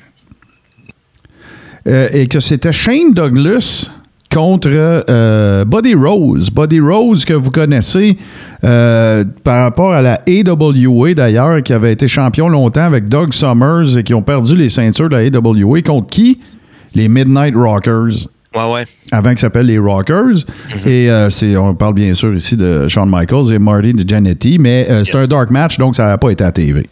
euh, 1.88 2.08
et 2.14 2.28
que 2.28 2.40
c'était 2.40 2.72
Shane 2.74 3.14
Douglas 3.14 3.92
contre 4.36 4.70
euh, 4.74 5.64
Buddy 5.64 5.96
Rose. 5.96 6.50
Buddy 6.52 6.82
Rose, 6.82 7.24
que 7.24 7.34
vous 7.34 7.52
connaissez 7.52 8.18
euh, 8.66 9.24
par 9.44 9.64
rapport 9.64 9.94
à 9.94 10.02
la 10.02 10.20
AWA 10.28 11.14
d'ailleurs, 11.14 11.64
qui 11.64 11.72
avait 11.72 11.94
été 11.94 12.08
champion 12.10 12.50
longtemps 12.50 12.84
avec 12.84 13.08
Doug 13.08 13.34
Summers 13.34 13.98
et 13.98 14.04
qui 14.04 14.14
ont 14.14 14.22
perdu 14.22 14.58
les 14.58 14.68
ceintures 14.70 15.08
de 15.10 15.16
la 15.16 15.22
AWA. 15.40 15.82
Contre 15.82 16.08
qui? 16.10 16.40
Les 16.94 17.08
Midnight 17.08 17.56
Rockers 17.56 18.28
Ouais, 18.56 18.74
ouais. 18.74 18.84
avant 19.12 19.30
qu'ils 19.32 19.40
s'appellent 19.40 19.66
les 19.66 19.78
Rockers. 19.80 20.46
Et 20.86 21.10
euh, 21.10 21.30
c'est, 21.30 21.56
on 21.58 21.74
parle 21.76 21.94
bien 21.94 22.14
sûr 22.14 22.34
ici 22.34 22.56
de 22.58 22.88
Shawn 22.88 23.10
Michaels 23.10 23.54
et 23.54 23.60
Marty 23.60 23.94
de 23.94 24.08
Jannetty, 24.08 24.58
mais 24.60 24.88
euh, 24.90 25.04
c'est 25.04 25.14
Yes. 25.14 25.26
un 25.26 25.28
dark 25.28 25.50
match, 25.52 25.78
donc 25.78 25.96
ça 25.96 26.08
n'a 26.08 26.18
pas 26.18 26.30
été 26.30 26.44
à 26.44 26.52
TV. 26.52 26.88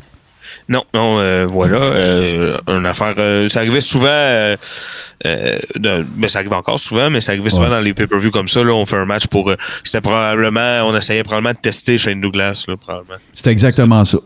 Non, 0.69 0.83
non, 0.93 1.19
euh, 1.19 1.45
voilà. 1.45 1.77
Euh, 1.77 2.57
une 2.67 2.85
affaire. 2.85 3.13
euh, 3.17 3.49
ça 3.49 3.59
arrivait 3.59 3.81
souvent. 3.81 4.07
euh, 4.09 4.55
euh, 5.25 5.57
de- 5.75 6.05
ben, 6.15 6.27
ça 6.29 6.39
arrive 6.39 6.53
encore 6.53 6.79
souvent, 6.79 7.09
mais 7.09 7.19
ça 7.21 7.31
arrivait 7.33 7.49
souvent 7.49 7.69
dans 7.69 7.79
les 7.81 7.93
pay-per-view 7.93 8.31
comme 8.31 8.47
ça. 8.47 8.63
Là, 8.63 8.71
on 8.73 8.85
fait 8.85 8.97
un 8.97 9.05
match 9.05 9.27
pour. 9.27 9.49
euh, 9.51 9.55
c'était 9.83 10.01
probablement. 10.01 10.81
On 10.85 10.95
essayait 10.97 11.23
probablement 11.23 11.53
de 11.53 11.59
tester 11.59 11.97
Shane 11.97 12.21
Douglas, 12.21 12.63
là, 12.67 12.77
probablement. 12.77 13.17
C'est 13.35 13.47
exactement 13.51 14.03
ça. 14.05 14.19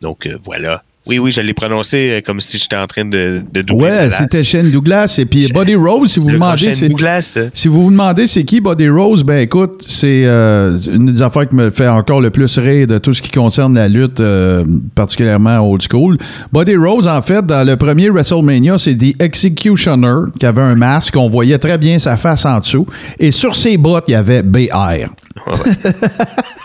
Donc, 0.00 0.26
euh, 0.26 0.36
voilà. 0.42 0.82
Oui, 1.06 1.20
oui, 1.20 1.30
je 1.30 1.40
l'ai 1.40 1.54
prononcé 1.54 2.10
euh, 2.10 2.20
comme 2.20 2.40
si 2.40 2.58
j'étais 2.58 2.76
en 2.76 2.88
train 2.88 3.04
de, 3.04 3.42
de 3.52 3.62
doubler 3.62 3.84
Ouais, 3.84 4.10
c'était 4.10 4.42
Shane 4.42 4.70
Douglas. 4.72 5.16
Et 5.18 5.24
puis 5.24 5.46
Buddy 5.52 5.76
Rose, 5.76 6.10
si 6.10 6.18
vous 6.18 6.32
demandez, 6.32 6.64
prochain 6.64 6.74
c'est. 6.74 6.88
Douglas. 6.88 7.38
Si 7.54 7.68
vous 7.68 7.84
vous 7.84 7.90
demandez 7.92 8.26
c'est 8.26 8.42
qui 8.44 8.60
Buddy 8.60 8.88
Rose, 8.88 9.22
ben 9.22 9.38
écoute, 9.38 9.84
c'est 9.86 10.24
euh, 10.24 10.76
une 10.92 11.06
des 11.06 11.22
affaires 11.22 11.48
qui 11.48 11.54
me 11.54 11.70
fait 11.70 11.86
encore 11.86 12.20
le 12.20 12.30
plus 12.30 12.58
rire 12.58 12.88
de 12.88 12.98
tout 12.98 13.14
ce 13.14 13.22
qui 13.22 13.30
concerne 13.30 13.76
la 13.76 13.86
lutte, 13.86 14.18
euh, 14.18 14.64
particulièrement 14.96 15.60
old 15.60 15.82
school. 15.88 16.18
Buddy 16.52 16.76
Rose, 16.76 17.06
en 17.06 17.22
fait, 17.22 17.46
dans 17.46 17.64
le 17.64 17.76
premier 17.76 18.10
WrestleMania, 18.10 18.76
c'est 18.78 18.96
The 18.96 19.22
Executioner 19.22 20.30
qui 20.40 20.46
avait 20.46 20.62
un 20.62 20.74
masque, 20.74 21.16
on 21.16 21.28
voyait 21.28 21.58
très 21.58 21.78
bien 21.78 22.00
sa 22.00 22.16
face 22.16 22.44
en 22.44 22.58
dessous, 22.58 22.86
et 23.20 23.30
sur 23.30 23.54
ses 23.54 23.76
bottes, 23.76 24.04
il 24.08 24.12
y 24.12 24.14
avait 24.14 24.42
BR. 24.42 25.06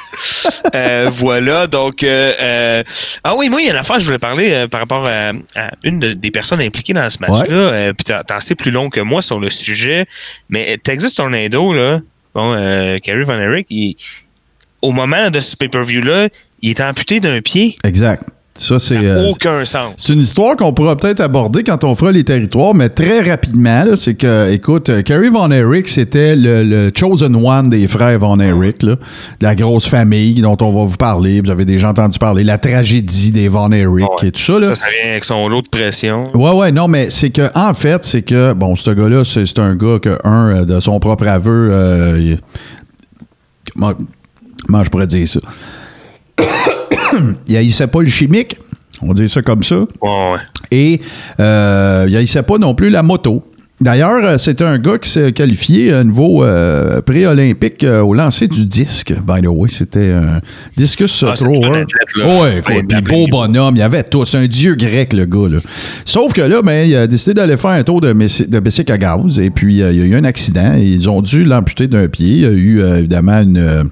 Euh, 0.75 1.09
voilà, 1.11 1.67
donc... 1.67 2.03
euh, 2.03 2.33
euh, 2.39 2.83
ah 3.23 3.33
oui, 3.37 3.49
moi, 3.49 3.61
il 3.61 3.65
y 3.65 3.69
a 3.69 3.73
une 3.73 3.79
affaire 3.79 3.95
que 3.97 4.01
je 4.01 4.05
voulais 4.07 4.19
parler 4.19 4.51
euh, 4.51 4.67
par 4.67 4.79
rapport 4.81 5.05
à, 5.05 5.29
à 5.55 5.71
une 5.83 5.99
de- 5.99 6.13
des 6.13 6.31
personnes 6.31 6.61
impliquées 6.61 6.93
dans 6.93 7.09
ce 7.09 7.17
match-là. 7.19 7.55
Euh, 7.55 7.93
Puis 7.93 8.13
t'en 8.27 8.39
sais 8.39 8.55
plus 8.55 8.71
long 8.71 8.89
que 8.89 8.99
moi 9.01 9.21
sur 9.21 9.39
le 9.39 9.49
sujet. 9.49 10.05
Mais 10.49 10.77
Texas 10.83 11.15
Tornado, 11.15 11.73
là, 11.73 11.99
bon, 12.33 12.53
euh, 12.57 12.97
Kerry 12.99 13.23
Van 13.23 13.39
Erich, 13.39 13.67
il- 13.69 13.95
au 14.81 14.91
moment 14.91 15.29
de 15.29 15.39
ce 15.39 15.55
pay-per-view-là, 15.55 16.29
il 16.61 16.69
est 16.71 16.81
amputé 16.81 17.19
d'un 17.19 17.41
pied. 17.41 17.75
Exact. 17.83 18.23
Ça, 18.57 18.77
c'est. 18.77 18.95
n'a 19.01 19.15
euh, 19.15 19.29
aucun 19.31 19.65
sens. 19.65 19.93
C'est 19.97 20.13
une 20.13 20.19
histoire 20.19 20.55
qu'on 20.55 20.71
pourra 20.71 20.95
peut-être 20.95 21.21
aborder 21.21 21.63
quand 21.63 21.83
on 21.83 21.95
fera 21.95 22.11
les 22.11 22.23
territoires, 22.23 22.75
mais 22.75 22.89
très 22.89 23.21
rapidement, 23.27 23.85
c'est 23.95 24.13
que, 24.13 24.51
écoute, 24.51 24.89
euh, 24.89 25.01
Kerry 25.01 25.29
Von 25.29 25.49
Erich, 25.49 25.87
c'était 25.87 26.35
le, 26.35 26.63
le 26.63 26.91
chosen 26.95 27.35
one 27.35 27.69
des 27.71 27.87
frères 27.87 28.19
Von 28.19 28.39
Erich, 28.39 28.83
là, 28.83 28.97
la 29.39 29.55
grosse 29.55 29.87
famille 29.87 30.41
dont 30.41 30.57
on 30.61 30.71
va 30.73 30.83
vous 30.85 30.97
parler. 30.97 31.41
Vous 31.41 31.49
avez 31.49 31.65
déjà 31.65 31.89
entendu 31.89 32.19
parler, 32.19 32.43
la 32.43 32.57
tragédie 32.59 33.31
des 33.31 33.47
Von 33.47 33.71
Erich 33.71 34.05
Ouais. 34.21 34.27
et 34.27 34.31
tout 34.31 34.41
ça. 34.41 34.59
Là. 34.59 34.65
Ça, 34.67 34.75
ça 34.75 34.85
vient 35.01 35.11
avec 35.11 35.23
son 35.23 35.47
lot 35.47 35.61
de 35.63 35.69
pression. 35.69 36.25
Ouais, 36.35 36.51
ouais, 36.51 36.71
non, 36.71 36.87
mais 36.87 37.09
c'est 37.09 37.31
que, 37.31 37.49
en 37.55 37.73
fait, 37.73 38.03
c'est 38.05 38.21
que, 38.21 38.53
bon, 38.53 38.75
ce 38.75 38.91
gars-là, 38.91 39.23
c'est 39.23 39.57
un 39.59 39.75
gars 39.75 39.97
que, 39.99 40.19
un, 40.23 40.57
euh, 40.57 40.65
de 40.65 40.79
son 40.81 40.99
propre 40.99 41.25
aveu, 41.25 41.69
euh, 41.71 42.19
il- 42.19 42.39
comment, 43.73 43.93
comment 44.67 44.83
je 44.83 44.89
pourrais 44.89 45.07
dire 45.07 45.27
ça? 45.27 45.39
il 47.47 47.57
haïssait 47.57 47.87
pas 47.87 48.01
le 48.01 48.09
chimique, 48.09 48.57
on 49.01 49.13
dire 49.13 49.29
ça 49.29 49.41
comme 49.41 49.63
ça. 49.63 49.75
Ouais, 49.75 49.85
ouais. 50.01 50.39
Et 50.71 51.01
euh, 51.39 52.05
il 52.07 52.15
haïssait 52.15 52.43
pas 52.43 52.57
non 52.57 52.73
plus 52.75 52.89
la 52.89 53.03
moto. 53.03 53.43
D'ailleurs, 53.81 54.23
euh, 54.23 54.37
c'était 54.37 54.63
un 54.63 54.77
gars 54.77 54.97
qui 54.99 55.09
s'est 55.09 55.31
qualifié 55.31 55.91
à 55.93 56.03
niveau 56.03 56.43
euh, 56.43 57.01
pré-olympique 57.01 57.83
euh, 57.83 58.01
au 58.01 58.13
lancer 58.13 58.47
du 58.47 58.63
disque. 58.65 59.11
By 59.25 59.41
the 59.41 59.47
way, 59.47 59.69
c'était 59.69 60.11
un 60.11 60.39
discus 60.77 61.23
Ah, 61.27 61.33
c'est 61.35 61.45
thrower. 61.45 61.83
Ouais, 62.41 62.61
puis 62.87 63.01
beau 63.01 63.27
bonhomme, 63.27 63.75
il 63.75 63.79
y 63.79 63.81
avait 63.81 64.03
tout. 64.03 64.23
C'est 64.25 64.37
un 64.37 64.45
dieu 64.45 64.75
grec, 64.75 65.13
le 65.13 65.25
gars. 65.25 65.47
Là. 65.49 65.57
Sauf 66.05 66.31
que 66.33 66.41
là, 66.41 66.61
ben, 66.61 66.87
il 66.87 66.95
a 66.95 67.07
décidé 67.07 67.33
d'aller 67.33 67.57
faire 67.57 67.71
un 67.71 67.83
tour 67.83 68.01
de, 68.01 68.13
de 68.13 68.59
bicycle 68.59 68.91
à 68.91 68.97
gaz. 68.99 69.39
Et 69.39 69.49
puis, 69.49 69.81
euh, 69.81 69.91
il 69.91 69.97
y 69.99 70.01
a 70.03 70.05
eu 70.05 70.15
un 70.15 70.25
accident. 70.25 70.75
Ils 70.79 71.09
ont 71.09 71.21
dû 71.23 71.43
l'amputer 71.43 71.87
d'un 71.87 72.07
pied. 72.07 72.27
Il 72.35 72.41
y 72.41 72.45
a 72.45 72.49
eu, 72.51 72.81
euh, 72.81 72.99
évidemment, 72.99 73.41
une. 73.41 73.57
euh, 73.57 73.83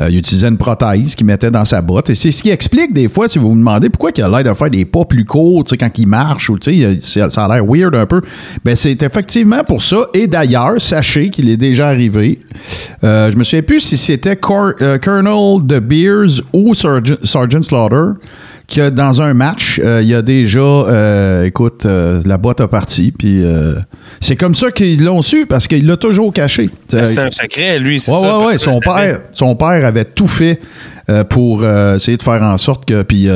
euh, 0.00 0.08
il 0.10 0.16
utilisait 0.18 0.48
une 0.48 0.58
prothèse 0.58 1.14
qu'il 1.14 1.26
mettait 1.26 1.50
dans 1.50 1.64
sa 1.64 1.80
botte. 1.82 2.10
Et 2.10 2.14
c'est 2.14 2.30
ce 2.30 2.42
qui 2.42 2.50
explique, 2.50 2.92
des 2.92 3.08
fois, 3.08 3.28
si 3.28 3.38
vous 3.38 3.50
vous 3.50 3.56
demandez 3.56 3.88
pourquoi 3.90 4.10
il 4.16 4.22
a 4.22 4.28
l'air 4.28 4.44
de 4.44 4.54
faire 4.56 4.68
des 4.70 4.84
pas 4.84 5.04
plus 5.06 5.24
courts, 5.24 5.64
quand 5.78 5.98
il 5.98 6.06
marche, 6.06 6.50
ou 6.50 6.58
tu 6.58 6.70
sais, 6.70 6.76
il- 6.76 7.02
ça 7.02 7.30
ça 7.30 7.44
a 7.46 7.54
l'air 7.54 7.64
weird 7.66 7.94
un 7.94 8.04
peu. 8.06 8.20
Ben, 8.64 8.76
c'est 8.76 9.02
effectivement 9.02 9.25
pour 9.66 9.82
ça. 9.82 10.06
Et 10.14 10.26
d'ailleurs, 10.26 10.74
sachez 10.78 11.30
qu'il 11.30 11.48
est 11.50 11.56
déjà 11.56 11.88
arrivé. 11.88 12.38
Euh, 13.04 13.30
je 13.32 13.36
me 13.36 13.44
souviens 13.44 13.62
plus 13.62 13.80
si 13.80 13.96
c'était 13.96 14.36
Cor- 14.36 14.72
euh, 14.80 14.98
Colonel 14.98 15.66
De 15.66 15.78
Beers 15.78 16.42
ou 16.52 16.74
Sergeant, 16.74 17.16
Sergeant 17.22 17.62
Slaughter 17.62 18.18
que 18.68 18.90
dans 18.90 19.22
un 19.22 19.32
match, 19.32 19.80
euh, 19.84 20.00
il 20.02 20.08
y 20.08 20.14
a 20.14 20.22
déjà, 20.22 20.58
euh, 20.60 21.44
écoute, 21.44 21.86
euh, 21.86 22.20
la 22.26 22.36
boîte 22.36 22.60
a 22.60 22.66
parti, 22.66 23.12
puis 23.16 23.42
c'est 24.20 24.34
comme 24.36 24.54
ça 24.56 24.70
qu'ils 24.72 25.04
l'ont 25.04 25.22
su 25.22 25.46
parce 25.46 25.68
qu'il 25.68 25.86
l'a 25.86 25.96
toujours 25.96 26.32
caché. 26.32 26.68
C'est 26.88 27.16
Euh, 27.18 27.26
un 27.26 27.30
secret, 27.30 27.78
lui, 27.78 28.00
c'est 28.00 28.10
Ouais, 28.10 28.20
ça. 28.20 28.38
ouais, 28.38 28.46
ouais. 28.46 28.58
Son 28.58 28.80
père, 28.80 29.20
son 29.32 29.54
père 29.54 29.84
avait 29.86 30.04
tout 30.04 30.26
fait 30.26 30.60
pour 31.30 31.64
essayer 31.64 32.16
de 32.16 32.22
faire 32.22 32.42
en 32.42 32.56
sorte 32.58 32.84
que. 32.86 33.02
Puis 33.02 33.28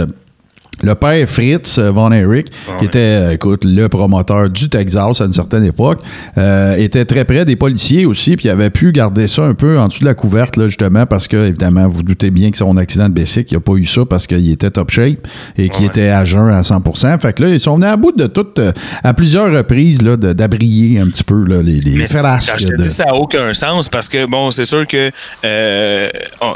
le 0.83 0.95
père 0.95 1.29
Fritz 1.29 1.79
euh, 1.79 1.91
Von 1.91 2.11
Erich, 2.13 2.47
qui 2.79 2.85
était, 2.87 2.99
euh, 2.99 3.33
écoute, 3.33 3.65
le 3.65 3.89
promoteur 3.89 4.49
du 4.51 4.69
Texas 4.69 5.21
à 5.21 5.25
une 5.25 5.33
certaine 5.33 5.65
époque, 5.65 5.99
euh, 6.39 6.77
était 6.77 7.05
très 7.05 7.25
près 7.25 7.45
des 7.45 7.57
policiers 7.57 8.07
aussi, 8.07 8.37
puis 8.37 8.47
il 8.49 8.51
avait 8.51 8.71
pu 8.71 8.93
garder 8.93 9.27
ça 9.27 9.43
un 9.43 9.55
peu 9.55 9.79
en 9.79 9.89
dessous 9.89 10.01
de 10.01 10.07
la 10.07 10.15
couverte, 10.15 10.57
là, 10.57 10.67
justement, 10.67 11.07
parce 11.07 11.29
que, 11.29 11.37
évidemment, 11.49 11.89
vous 11.89 12.03
doutez 12.03 12.31
bien 12.31 12.51
que 12.51 12.59
son 12.59 12.77
accident 12.77 13.09
de 13.09 13.15
bicycle, 13.15 13.53
il 13.53 13.55
n'a 13.57 13.61
pas 13.61 13.73
eu 13.75 13.87
ça 13.87 14.03
parce 14.09 14.27
qu'il 14.27 14.51
était 14.51 14.71
top 14.71 14.91
shape 14.91 15.19
et 15.59 15.69
qu'il 15.69 15.85
Ouais. 15.85 15.91
était 15.91 16.09
à 16.09 16.25
jeun 16.25 16.49
à 16.51 16.63
100% 16.63 17.19
Fait 17.21 17.33
que 17.33 17.43
là, 17.43 17.49
ils 17.51 17.61
sont 17.61 17.75
venus 17.77 17.89
à 17.89 17.97
bout 17.97 18.13
de 18.13 18.27
tout, 18.27 18.47
euh, 18.59 18.73
à 19.03 19.15
plusieurs 19.15 19.53
reprises, 19.53 20.03
là, 20.03 20.17
d'abrier 20.17 20.99
un 21.01 21.07
petit 21.09 21.25
peu 21.25 21.45
là, 21.45 21.63
les, 21.63 21.81
les 21.81 21.93
Mais 21.93 22.07
frasques 22.07 22.53
je 22.59 22.67
te 22.67 22.73
de- 22.77 22.83
dis, 22.83 22.89
ça 22.89 23.05
n'a 23.07 23.15
aucun 23.15 23.53
sens 23.55 23.89
parce 23.89 24.09
que, 24.09 24.27
bon, 24.27 24.51
c'est 24.51 24.65
sûr 24.65 24.87
que 24.87 25.11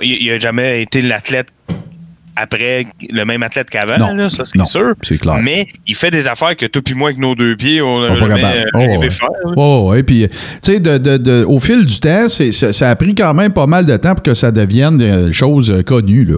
il 0.02 0.26
n'a 0.30 0.38
jamais 0.38 0.82
été 0.82 1.02
l'athlète 1.02 1.48
après 2.36 2.86
le 3.10 3.24
même 3.24 3.42
athlète 3.42 3.70
qu'avant, 3.70 4.28
ça 4.28 4.44
c'est 4.44 4.66
sûr. 4.66 4.94
c'est 5.02 5.18
clair. 5.18 5.38
Mais 5.42 5.66
il 5.86 5.94
fait 5.94 6.10
des 6.10 6.26
affaires 6.26 6.56
que 6.56 6.66
toi 6.66 6.82
puis 6.84 6.94
moi 6.94 7.08
avec 7.10 7.18
nos 7.20 7.34
deux 7.34 7.56
pieds, 7.56 7.80
on 7.82 8.00
n'a 8.02 8.16
jamais 8.16 8.42
euh, 8.44 8.64
Oh, 8.74 8.78
ouais. 8.98 9.10
faire. 9.10 9.28
Oh, 9.56 9.90
ouais. 9.90 10.02
Puis, 10.02 10.28
tu 10.28 10.36
sais, 10.72 10.80
de, 10.80 10.98
de- 10.98 11.16
de- 11.16 11.44
au 11.46 11.60
fil 11.60 11.84
du 11.84 12.00
temps, 12.00 12.28
ça, 12.28 12.72
ça 12.72 12.90
a 12.90 12.96
pris 12.96 13.14
quand 13.14 13.32
même 13.34 13.52
pas 13.52 13.66
mal 13.66 13.86
de 13.86 13.96
temps 13.96 14.14
pour 14.14 14.22
que 14.22 14.34
ça 14.34 14.50
devienne 14.50 14.98
des 14.98 15.32
choses 15.32 15.70
euh, 15.70 15.82
connues. 15.82 16.24
là. 16.24 16.36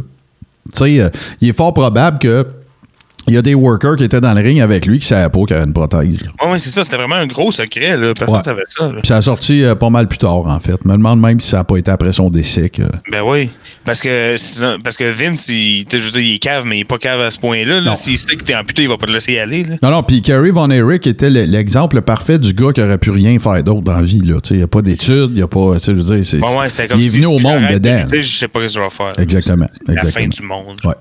Tu 0.73 0.79
sais, 0.79 1.01
euh, 1.01 1.09
il 1.41 1.49
est 1.51 1.57
fort 1.57 1.73
probable 1.73 2.19
que 2.19 2.47
Il 3.29 3.35
y 3.35 3.37
a 3.37 3.43
des 3.43 3.55
workers 3.55 3.97
qui 3.97 4.05
étaient 4.05 4.21
dans 4.21 4.33
le 4.35 4.41
ring 4.41 4.61
avec 4.61 4.87
lui 4.87 4.99
qui 4.99 5.07
savaient 5.07 5.29
pas 5.29 5.41
qu'il 5.47 5.57
avait 5.57 5.65
une 5.67 5.73
prothèse. 5.73 6.21
Ouais, 6.43 6.51
ouais, 6.53 6.59
c'est 6.59 6.71
ça. 6.71 6.85
C'était 6.85 6.97
vraiment 6.97 7.17
un 7.17 7.27
gros 7.27 7.51
secret. 7.51 7.97
Là. 7.97 8.15
Personne 8.15 8.35
ne 8.35 8.39
Ouais. 8.39 8.45
savait 8.45 8.63
ça. 8.67 8.93
là. 8.93 9.01
Ça 9.05 9.17
a 9.17 9.23
sorti 9.23 9.65
euh, 9.65 9.75
pas 9.75 9.91
mal 9.91 10.07
plus 10.09 10.19
tard, 10.19 10.47
en 10.47 10.61
fait. 10.61 10.77
Je 10.85 10.89
me 10.89 10.95
demande 10.97 11.21
même 11.21 11.41
si 11.41 11.49
ça 11.51 11.59
n'a 11.59 11.65
pas 11.65 11.77
été 11.77 11.91
après 11.91 12.13
son 12.13 12.31
décès. 12.31 12.69
que- 12.71 12.83
Ben 13.11 13.23
oui. 13.25 13.51
Parce 13.85 14.01
que, 14.01 14.37
sinon- 14.39 14.77
parce 14.83 14.97
que 14.97 15.05
Vince, 15.11 15.49
il, 15.49 15.85
je 15.91 15.97
veux 15.99 16.11
dire, 16.11 16.21
il 16.21 16.35
est 16.35 16.39
cave, 16.39 16.65
mais 16.67 16.79
il 16.79 16.81
est 16.81 16.85
pas 16.85 16.99
cave 16.99 17.21
à 17.21 17.31
ce 17.31 17.39
point-là. 17.39 17.81
là. 17.81 17.97
S'il 17.97 18.17
sait 18.19 18.37
que 18.37 18.45
t'es 18.45 18.55
amputé, 18.55 18.83
il 18.83 18.89
va 18.89 18.97
pas 18.97 19.07
te 19.07 19.13
laisser 19.13 19.33
y 19.35 19.39
aller. 19.39 19.65
Là. 19.65 19.77
Non, 19.83 19.91
non, 19.91 20.03
puis 20.03 20.23
Kerry 20.23 20.51
Von 20.51 20.71
Erich 20.71 21.07
était 21.07 21.31
le- 21.31 21.45
l'exemple 21.45 22.03
parfait 22.03 22.39
du 22.39 22.53
gars 22.55 22.73
qui 22.73 22.81
aurait 22.81 22.99
pu 22.99 23.11
rien 23.11 23.39
faire 23.39 23.63
d'autre 23.65 23.83
dans 23.83 23.95
la 23.97 24.03
vie. 24.03 24.21
là. 24.21 24.39
Il 24.51 24.57
n'y 24.59 24.63
a 24.63 24.67
pas 24.69 24.83
d'études, 24.83 25.31
il 25.31 25.35
n'y 25.37 25.43
a 25.43 25.49
pas. 25.49 25.79
Je 25.85 25.91
veux 25.93 26.17
dire, 26.17 26.25
c'est. 26.27 26.39
Bon, 26.39 26.59
ouais, 26.61 26.69
c'était 26.71 26.89
comme 26.89 27.01
il 27.01 27.07
est 27.07 27.11
si 27.11 27.17
venu 27.21 27.27
si 27.27 27.35
au 27.35 27.39
monde 27.49 27.63
dedans. 27.73 28.05
Je 28.13 28.23
sais 28.23 28.49
pas 28.49 28.61
ce 28.61 28.65
que 28.67 28.73
je 28.73 28.81
vais 28.81 28.91
faire. 28.91 29.13
Exactement, 29.19 29.67
C'est 29.73 29.95
La 29.95 30.03
fin 30.03 30.21
exactement. 30.21 30.63
du 30.63 30.67
monde. 30.67 30.79
Ouais. 30.85 30.95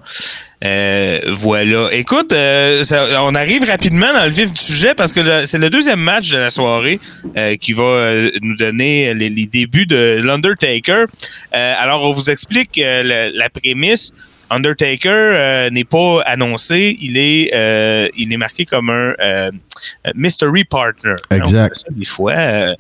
Euh, 0.64 1.20
voilà. 1.34 1.90
Écoute, 1.92 2.32
euh, 2.34 2.84
ça- 2.84 3.24
on 3.24 3.36
arrive 3.36 3.64
rapidement 3.66 4.12
dans 4.14 4.24
le 4.26 4.32
vif 4.32 4.52
du 4.52 4.60
sujet 4.60 4.94
parce 4.96 5.12
que 5.14 5.46
c'est 5.46 5.58
le 5.58 5.70
deuxième 5.70 6.00
match 6.00 6.30
de 6.32 6.38
la 6.38 6.50
soirée 6.50 7.00
euh, 7.38 7.56
qui 7.58 7.74
va 7.74 8.14
nous 8.42 8.56
donner 8.56 9.14
les, 9.14 9.30
les 9.30 9.46
débuts 9.46 9.86
de 9.86 10.20
l'Undertaker. 10.24 11.06
Euh, 11.54 11.74
alors, 11.80 12.04
on 12.04 12.12
vous 12.12 12.30
explique 12.30 12.80
la 12.82 13.50
prémisse. 13.50 14.12
Undertaker 14.52 15.10
euh, 15.10 15.70
n'est 15.72 15.86
pas 15.86 16.22
annoncé, 16.22 16.96
il 17.02 17.18
est, 17.18 17.50
euh, 17.56 18.08
il 18.16 18.32
est 18.32 18.38
marqué 18.38 18.64
comme 18.64 18.92
un 18.92 19.16
euh, 19.20 19.50
mystery 20.14 20.66
partner. 20.66 21.16
Exact. 21.32 21.76
Ça, 21.78 21.88
des 21.90 22.06
fois, 22.06 22.34
euh, 22.34 22.76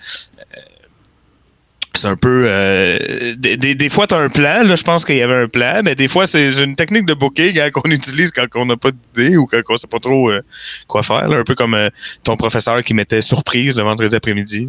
c'est 1.97 2.07
un 2.07 2.15
peu. 2.15 2.45
euh, 2.47 2.97
des, 3.37 3.57
des- 3.57 3.75
des 3.75 3.89
fois, 3.89 4.07
tu 4.07 4.13
as 4.15 4.19
un 4.19 4.29
plan. 4.29 4.63
Là, 4.63 4.75
je 4.75 4.83
pense 4.83 5.05
qu'il 5.05 5.15
y 5.15 5.21
avait 5.21 5.43
un 5.43 5.47
plan, 5.47 5.81
mais 5.83 5.95
des 5.95 6.07
fois, 6.07 6.27
c'est 6.27 6.51
une 6.63 6.75
technique 6.75 7.05
de 7.05 7.13
booking 7.13 7.59
hein, 7.59 7.69
qu'on 7.71 7.89
utilise 7.89 8.31
quand 8.31 8.45
on 8.55 8.65
n'a 8.65 8.77
pas 8.77 8.89
d'idée 8.91 9.37
ou 9.37 9.45
quand 9.45 9.59
on 9.69 9.77
sait 9.77 9.87
pas 9.87 9.99
trop 9.99 10.29
euh, 10.31 10.41
quoi 10.87 11.03
faire. 11.03 11.27
là. 11.27 11.37
un 11.37 11.43
peu 11.43 11.55
comme 11.55 11.73
euh, 11.73 11.89
ton 12.23 12.35
professeur 12.37 12.83
qui 12.83 12.93
mettait 12.93 13.21
surprise 13.21 13.75
le 13.77 13.83
vendredi 13.83 14.15
après-midi. 14.15 14.67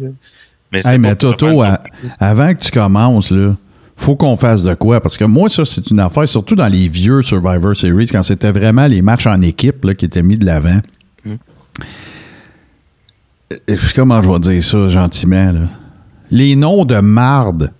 Mais, 0.71 0.79
Hey, 0.85 0.97
mais 0.97 1.15
Toto, 1.15 1.61
à- 1.61 1.81
avant 2.19 2.53
que 2.53 2.59
tu 2.63 2.71
commences, 2.71 3.31
là, 3.31 3.55
faut 3.95 4.15
qu'on 4.15 4.37
fasse 4.37 4.61
de 4.63 4.73
quoi? 4.73 5.01
Parce 5.01 5.17
que 5.17 5.23
moi, 5.23 5.49
ça, 5.49 5.65
c'est 5.65 5.89
une 5.89 5.99
affaire, 5.99 6.27
surtout 6.29 6.55
dans 6.55 6.67
les 6.67 6.87
vieux 6.87 7.23
Survivor 7.23 7.75
Series, 7.75 8.07
quand 8.07 8.21
c'était 8.23 8.51
vraiment 8.51 8.85
les 8.87 9.01
matchs 9.01 9.25
en 9.27 9.41
équipe 9.41 9.83
là, 9.85 9.95
qui 9.95 10.05
étaient 10.05 10.21
mis 10.21 10.37
de 10.37 10.45
l'avant. 10.45 10.79
Euh, 13.69 13.77
Comment 13.95 14.21
je 14.21 14.29
vais 14.29 14.39
dire 14.39 14.63
ça 14.63 14.89
gentiment? 14.89 15.51
Là? 15.53 15.59
Les 16.29 16.57
noms 16.57 16.83
de 16.83 16.99
marde 16.99 17.71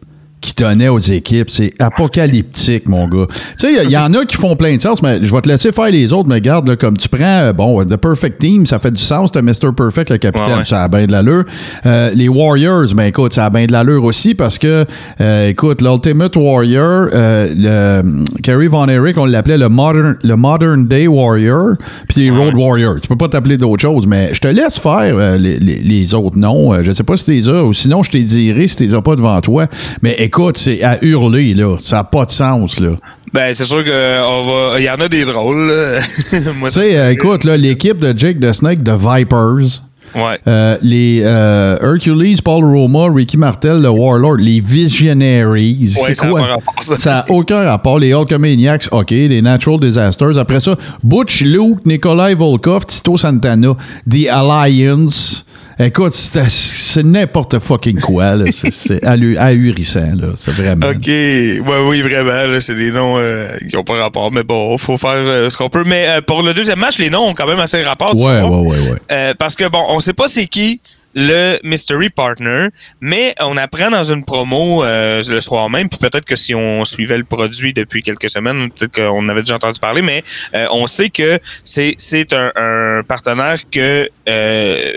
qui 0.53 0.63
donnaient 0.63 0.87
aux 0.89 0.99
équipes, 0.99 1.49
c'est 1.49 1.73
apocalyptique, 1.79 2.87
mon 2.87 3.07
gars. 3.07 3.25
Tu 3.59 3.67
sais, 3.67 3.83
il 3.83 3.89
y, 3.89 3.93
y 3.93 3.97
en 3.97 4.13
a 4.13 4.25
qui 4.25 4.35
font 4.37 4.55
plein 4.55 4.75
de 4.75 4.81
sens, 4.81 5.01
mais 5.01 5.19
je 5.23 5.33
vais 5.33 5.41
te 5.41 5.49
laisser 5.49 5.71
faire 5.71 5.89
les 5.89 6.13
autres, 6.13 6.27
mais 6.29 6.35
regarde, 6.35 6.67
là, 6.67 6.75
comme 6.75 6.97
tu 6.97 7.09
prends, 7.09 7.19
euh, 7.23 7.53
bon, 7.53 7.83
The 7.85 7.95
Perfect 7.97 8.39
Team, 8.39 8.65
ça 8.65 8.79
fait 8.79 8.91
du 8.91 9.01
sens, 9.01 9.31
t'as 9.31 9.41
Mr. 9.41 9.71
Perfect, 9.75 10.09
le 10.09 10.17
capitaine, 10.17 10.47
Ouais, 10.51 10.57
ouais. 10.59 10.65
ça 10.65 10.83
a 10.83 10.87
bien 10.87 11.05
de 11.05 11.11
l'allure. 11.11 11.43
Euh, 11.85 12.11
les 12.15 12.27
Warriors, 12.29 12.85
ben 12.95 13.05
écoute, 13.05 13.33
ça 13.33 13.45
a 13.45 13.49
bien 13.49 13.65
de 13.65 13.71
l'allure 13.71 14.03
aussi 14.03 14.33
parce 14.35 14.57
que, 14.57 14.85
euh, 15.21 15.49
écoute, 15.49 15.81
l'Ultimate 15.81 16.35
Warrior, 16.35 17.07
euh, 17.13 18.01
le, 18.03 18.23
Kerry 18.41 18.67
Von 18.67 18.87
Erich, 18.87 19.17
on 19.17 19.25
l'appelait 19.25 19.57
le 19.57 19.69
modern, 19.69 20.15
le 20.23 20.35
modern 20.35 20.87
Day 20.87 21.07
Warrior, 21.07 21.73
puis 22.07 22.21
les 22.21 22.29
Road 22.31 22.53
Warriors. 22.55 22.95
Tu 23.01 23.07
peux 23.07 23.15
pas 23.17 23.27
t'appeler 23.27 23.57
d'autres 23.57 23.81
choses, 23.81 24.05
mais 24.07 24.29
je 24.33 24.39
te 24.39 24.47
laisse 24.47 24.79
faire 24.79 25.15
euh, 25.17 25.37
les, 25.37 25.59
les- 25.59 25.79
les 25.79 26.13
autres 26.13 26.37
noms. 26.37 26.73
Euh, 26.73 26.83
je 26.83 26.91
sais 26.93 27.03
pas 27.03 27.17
si 27.17 27.25
t'es 27.43 27.49
as, 27.49 27.63
ou 27.63 27.73
sinon 27.73 28.03
je 28.03 28.11
t'ai 28.11 28.21
diré 28.21 28.67
si 28.67 28.75
t'es 28.77 28.93
as 28.93 29.01
pas 29.01 29.15
devant 29.15 29.39
toi. 29.41 29.67
Mais 30.01 30.15
écoute, 30.19 30.36
c'est 30.55 30.83
à 30.83 31.03
hurler, 31.03 31.53
là. 31.53 31.77
Ça 31.79 31.99
a 31.99 32.03
pas 32.03 32.25
de 32.25 32.31
sens, 32.31 32.79
là. 32.79 32.91
Ben, 33.33 33.53
c'est 33.53 33.65
sûr 33.65 33.83
qu'il 33.83 34.83
y 34.83 34.89
en 34.89 34.95
a 34.95 35.07
des 35.07 35.25
drôles. 35.25 35.71
Tu 36.31 36.69
sais, 36.69 36.97
euh, 36.97 37.11
écoute, 37.11 37.43
là, 37.43 37.57
l'équipe 37.57 37.97
de 37.97 38.17
Jake 38.17 38.39
the 38.39 38.51
Snake, 38.53 38.83
de 38.83 38.91
Vipers, 38.93 39.81
Ouais. 40.15 40.39
Euh, 40.47 40.77
les 40.81 41.21
euh, 41.23 41.77
Hercules, 41.81 42.41
Paul 42.43 42.63
Roma, 42.63 43.07
Ricky 43.13 43.37
Martel, 43.37 43.81
le 43.81 43.89
Warlord, 43.89 44.37
les 44.37 44.61
Visionaries. 44.61 45.95
Ouais, 46.01 46.13
c'est 46.13 46.27
quoi? 46.27 46.41
rapport, 46.41 46.83
ça. 46.83 46.97
Ça 46.97 47.09
n'a 47.11 47.25
aucun 47.29 47.63
rapport. 47.65 47.99
Les 47.99 48.13
Hulkamaniacs, 48.13 48.87
OK. 48.91 49.11
Les 49.11 49.41
Natural 49.41 49.79
Disasters. 49.79 50.37
Après 50.37 50.59
ça, 50.59 50.75
Butch 51.03 51.41
Luke, 51.41 51.85
Nikolai 51.85 52.35
Volkov, 52.35 52.85
Tito 52.85 53.17
Santana, 53.17 53.73
The 54.09 54.27
Alliance. 54.29 55.45
Écoute, 55.79 56.13
c'est 56.13 57.03
n'importe 57.03 57.59
fucking 57.59 57.99
quoi. 57.99 58.33
C'est- 58.51 59.03
ahurissant. 59.05 60.11
là. 60.15 60.29
C'est 60.35 60.51
vraiment. 60.51 60.87
OK. 60.87 61.05
Ouais, 61.07 61.85
oui, 61.87 62.01
vraiment. 62.01 62.59
C'est 62.59 62.75
des 62.75 62.91
noms 62.91 63.17
euh, 63.19 63.47
qui 63.69 63.75
n'ont 63.75 63.83
pas 63.83 64.01
rapport. 64.01 64.31
Mais 64.31 64.43
bon, 64.43 64.75
faut 64.79 64.97
faire 64.97 65.11
euh, 65.15 65.49
ce 65.49 65.57
qu'on 65.57 65.69
peut. 65.69 65.83
Mais 65.85 66.07
euh, 66.07 66.21
pour 66.21 66.41
le 66.41 66.53
deuxième 66.55 66.79
match, 66.79 66.97
les 66.97 67.09
noms 67.11 67.27
ont 67.27 67.33
quand 67.33 67.45
même 67.47 67.59
assez 67.59 67.83
rapport. 67.83 68.15
Ouais, 68.19 68.41
ouais, 68.41 68.49
ouais, 68.49 68.89
ouais. 68.91 68.97
Euh, 69.11 69.33
parce 69.37 69.55
que, 69.55 69.67
bon, 69.69 69.83
on 69.89 69.99
sait 69.99 70.13
pas 70.13 70.27
c'est 70.27 70.47
qui 70.47 70.81
le 71.19 71.57
mystery 71.63 72.09
partner, 72.11 72.67
mais 73.01 73.33
on 73.41 73.57
apprend 73.57 73.89
dans 73.89 74.03
une 74.03 74.23
promo 74.23 74.83
euh, 74.83 75.23
le 75.27 75.41
soir 75.41 75.67
même, 75.67 75.89
puis 75.89 75.97
peut-être 75.97 76.25
que 76.25 76.35
si 76.35 76.53
on 76.53 76.85
suivait 76.85 77.17
le 77.17 77.23
produit 77.23 77.73
depuis 77.73 78.03
quelques 78.03 78.29
semaines, 78.29 78.69
peut-être 78.71 78.93
qu'on 78.93 79.27
avait 79.27 79.41
déjà 79.41 79.55
entendu 79.55 79.79
parler, 79.79 80.03
mais 80.03 80.23
euh, 80.53 80.67
on 80.71 80.85
sait 80.85 81.09
que 81.09 81.39
c'est 81.63 81.95
c'est 81.97 82.33
un, 82.33 82.51
un 82.55 83.01
partenaire 83.07 83.57
que 83.71 84.07
euh, 84.29 84.91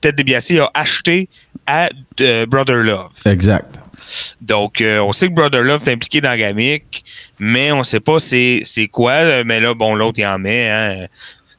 Ted 0.00 0.16
DiBiase 0.16 0.52
a 0.60 0.70
acheté 0.74 1.28
à 1.66 1.88
euh, 2.20 2.46
Brother 2.46 2.76
Love. 2.76 3.10
Exact. 3.24 3.80
Donc, 4.40 4.80
euh, 4.80 5.00
on 5.00 5.12
sait 5.12 5.28
que 5.28 5.32
Brother 5.32 5.62
Love 5.62 5.82
est 5.86 5.92
impliqué 5.92 6.20
dans 6.20 6.36
Gamic, 6.38 7.04
mais 7.38 7.72
on 7.72 7.82
sait 7.82 8.00
pas 8.00 8.20
c'est 8.20 8.60
c'est 8.62 8.86
quoi. 8.86 9.42
Mais 9.44 9.58
là, 9.60 9.74
bon, 9.74 9.94
l'autre, 9.94 10.18
il 10.18 10.26
en 10.26 10.38
met. 10.38 10.70
Hein. 10.70 11.06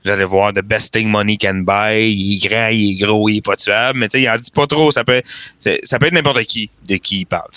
Vous 0.06 0.12
allez 0.12 0.24
voir, 0.24 0.54
the 0.54 0.62
best 0.62 0.94
thing 0.94 1.10
money 1.10 1.38
can 1.38 1.64
buy. 1.66 2.10
Il 2.10 2.36
est 2.36 2.48
grand, 2.48 2.68
il 2.70 2.92
est 2.92 3.06
gros, 3.06 3.28
il 3.28 3.38
est 3.38 3.46
pas 3.46 3.58
tuable. 3.58 4.00
Mais 4.00 4.08
tu 4.08 4.18
sais, 4.18 4.22
il 4.24 4.30
en 4.30 4.38
dit 4.38 4.52
pas 4.52 4.66
trop. 4.66 4.90
Ça 4.92 5.04
peut, 5.04 5.22
ça 5.60 6.00
peut 6.00 6.06
être 6.06 6.14
n'importe 6.14 6.44
qui 6.44 6.70
de 6.88 6.96
qui 6.96 7.22
il 7.22 7.26
parle. 7.26 7.50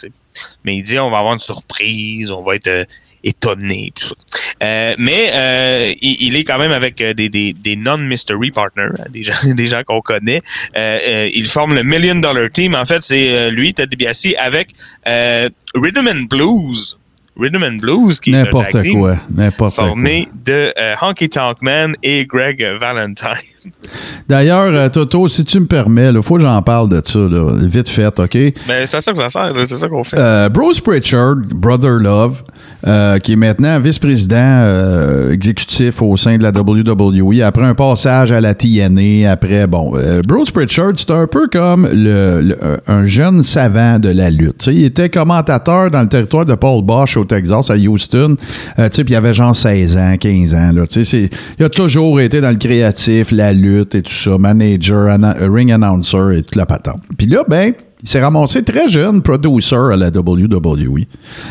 Mais 0.64 0.76
il 0.76 0.82
dit, 0.82 0.98
on 0.98 1.10
va 1.10 1.18
avoir 1.18 1.34
une 1.34 1.38
surprise, 1.38 2.30
on 2.30 2.42
va 2.42 2.56
être 2.56 2.68
euh, 2.68 2.84
étonné. 3.24 3.92
tout 3.94 4.06
ça. 4.06 4.14
Euh, 4.62 4.94
mais 4.98 5.30
euh, 5.32 5.92
il, 6.02 6.36
est 6.36 6.44
quand 6.44 6.58
même 6.58 6.72
avec 6.72 7.00
euh, 7.00 7.14
des, 7.14 7.76
non-mystery 7.76 8.50
partners, 8.50 8.90
hein, 8.98 9.04
des 9.54 9.66
gens, 9.68 9.82
qu'on 9.84 10.02
connaît. 10.02 10.42
Euh, 10.76 10.98
euh, 11.08 11.30
il 11.32 11.46
forme 11.46 11.74
le 11.74 11.82
Million 11.82 12.16
Dollar 12.16 12.50
Team. 12.52 12.74
En 12.74 12.84
fait, 12.84 13.02
c'est 13.02 13.50
lui, 13.50 13.72
Ted 13.72 13.88
DiBiase, 13.88 14.34
avec 14.38 14.70
Rhythm 15.06 16.08
and 16.08 16.26
Blues. 16.28 16.96
Rhythm 17.40 17.62
and 17.64 17.76
Blues, 17.80 18.20
qui 18.20 18.30
est 18.30 18.42
N'importe 18.44 18.80
team 18.82 19.00
quoi. 19.00 19.16
N'importe 19.34 19.74
quoi. 19.76 19.86
formé 19.86 20.28
de 20.44 20.72
euh, 20.78 20.94
Honky 21.00 21.28
Tonk 21.28 21.62
Man 21.62 21.94
et 22.02 22.24
Greg 22.26 22.62
Valentine. 22.80 23.28
D'ailleurs, 24.28 24.72
euh, 24.72 24.88
Toto, 24.88 25.26
si 25.28 25.44
tu 25.44 25.58
me 25.60 25.66
permets, 25.66 26.10
il 26.12 26.22
faut 26.22 26.36
que 26.36 26.42
j'en 26.42 26.62
parle 26.62 26.88
de 26.88 27.00
ça, 27.04 27.18
là, 27.18 27.52
vite 27.60 27.88
fait, 27.88 28.18
OK? 28.18 28.34
Mais 28.68 28.86
c'est 28.86 28.96
à 28.98 29.00
ça 29.00 29.12
que 29.12 29.18
ça 29.18 29.28
sert, 29.28 29.52
c'est 29.66 29.76
ça 29.76 29.88
qu'on 29.88 30.04
fait. 30.04 30.18
Euh, 30.18 30.48
Bruce 30.48 30.80
Pritchard, 30.80 31.36
Brother 31.52 31.98
Love, 31.98 32.42
euh, 32.86 33.18
qui 33.18 33.32
est 33.32 33.36
maintenant 33.36 33.80
vice-président 33.80 34.36
euh, 34.38 35.32
exécutif 35.32 36.00
au 36.02 36.16
sein 36.16 36.36
de 36.38 36.42
la 36.42 36.50
WWE, 36.50 37.42
après 37.42 37.64
un 37.66 37.74
passage 37.74 38.30
à 38.32 38.40
la 38.40 38.54
TNA, 38.54 39.30
après, 39.30 39.66
bon, 39.66 39.94
Bruce 40.26 40.50
Pritchard, 40.50 40.92
c'est 40.96 41.10
un 41.10 41.26
peu 41.26 41.48
comme 41.48 41.88
le, 41.92 42.40
le- 42.40 42.58
un 42.86 43.06
jeune 43.06 43.42
savant 43.42 43.98
de 43.98 44.10
la 44.10 44.30
lutte. 44.30 44.66
Il 44.68 44.84
était 44.84 45.08
commentateur 45.08 45.90
dans 45.90 46.02
le 46.02 46.08
territoire 46.08 46.46
de 46.46 46.54
Paul 46.54 46.82
Bosch 46.84 47.16
au 47.16 47.24
Texas, 47.34 47.70
à 47.70 47.76
Houston, 47.76 48.36
euh, 48.78 48.88
tu 48.88 48.96
sais, 48.96 49.04
puis 49.04 49.12
il 49.14 49.16
avait 49.16 49.34
genre 49.34 49.54
16 49.56 49.96
ans, 49.96 50.14
15 50.18 50.54
ans, 50.54 50.72
là, 50.74 50.82
c'est- 50.88 51.30
il 51.58 51.64
a 51.64 51.68
toujours 51.68 52.20
été 52.20 52.40
dans 52.40 52.50
le 52.50 52.56
créatif, 52.56 53.30
la 53.32 53.52
lutte 53.52 53.94
et 53.94 54.02
tout 54.02 54.12
ça, 54.12 54.36
manager, 54.38 55.16
ring 55.40 55.70
announcer 55.72 56.18
et 56.38 56.42
toute 56.42 56.56
la 56.56 56.66
patente. 56.66 57.00
Puis 57.16 57.26
là, 57.26 57.42
ben, 57.48 57.72
il 58.02 58.08
s'est 58.08 58.20
ramassé 58.20 58.62
très 58.64 58.88
jeune 58.88 59.22
producer 59.22 59.76
à 59.76 59.96
la 59.96 60.08
WWE. 60.08 61.04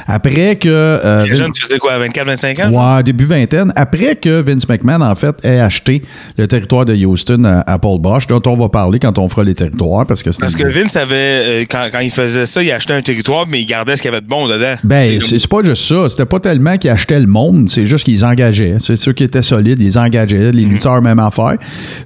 Après 0.07 0.55
que. 0.57 0.67
euh, 0.69 1.23
Les 1.23 1.35
jeunes, 1.35 1.51
tu 1.51 1.61
faisais 1.61 1.77
quoi, 1.77 1.93
24-25 2.07 2.67
ans? 2.67 2.95
Ouais, 2.97 3.03
début 3.03 3.25
vingtaine. 3.25 3.71
Après 3.75 4.15
que 4.15 4.41
Vince 4.41 4.67
McMahon, 4.67 5.01
en 5.01 5.15
fait, 5.15 5.35
ait 5.43 5.59
acheté 5.59 6.01
le 6.37 6.47
territoire 6.47 6.85
de 6.85 6.93
Houston 6.95 7.43
à, 7.45 7.59
à 7.71 7.79
Paul 7.79 7.99
Bosch, 7.99 8.27
dont 8.27 8.41
on 8.45 8.55
va 8.55 8.69
parler 8.69 8.99
quand 8.99 9.17
on 9.17 9.27
fera 9.29 9.43
les 9.43 9.55
territoires, 9.55 10.05
parce 10.05 10.23
que 10.23 10.29
Parce 10.39 10.55
que 10.55 10.67
Vince 10.67 10.95
avait, 10.95 11.15
euh, 11.15 11.65
quand, 11.69 11.87
quand 11.91 11.99
il 11.99 12.11
faisait 12.11 12.45
ça, 12.45 12.63
il 12.63 12.71
achetait 12.71 12.93
un 12.93 13.01
territoire, 13.01 13.45
mais 13.49 13.61
il 13.61 13.65
gardait 13.65 13.95
ce 13.95 14.01
qu'il 14.01 14.11
y 14.11 14.13
avait 14.13 14.21
de 14.21 14.27
bon 14.27 14.47
dedans. 14.47 14.75
Ben, 14.83 15.19
C'est 15.19 15.47
pas 15.47 15.63
juste 15.63 15.83
ça. 15.83 16.09
C'était 16.09 16.25
pas 16.25 16.39
tellement 16.39 16.77
qu'ils 16.77 16.89
achetaient 16.89 17.19
le 17.19 17.27
monde, 17.27 17.69
c'est 17.69 17.85
juste 17.85 18.05
qu'ils 18.05 18.23
engageaient. 18.25 18.77
C'est 18.79 18.97
ceux 18.97 19.13
qui 19.13 19.23
étaient 19.23 19.43
solides, 19.43 19.81
ils 19.81 19.97
engageaient. 19.97 20.51
Les 20.51 20.63
lutteurs, 20.65 21.01
même 21.01 21.19
affaire. 21.19 21.55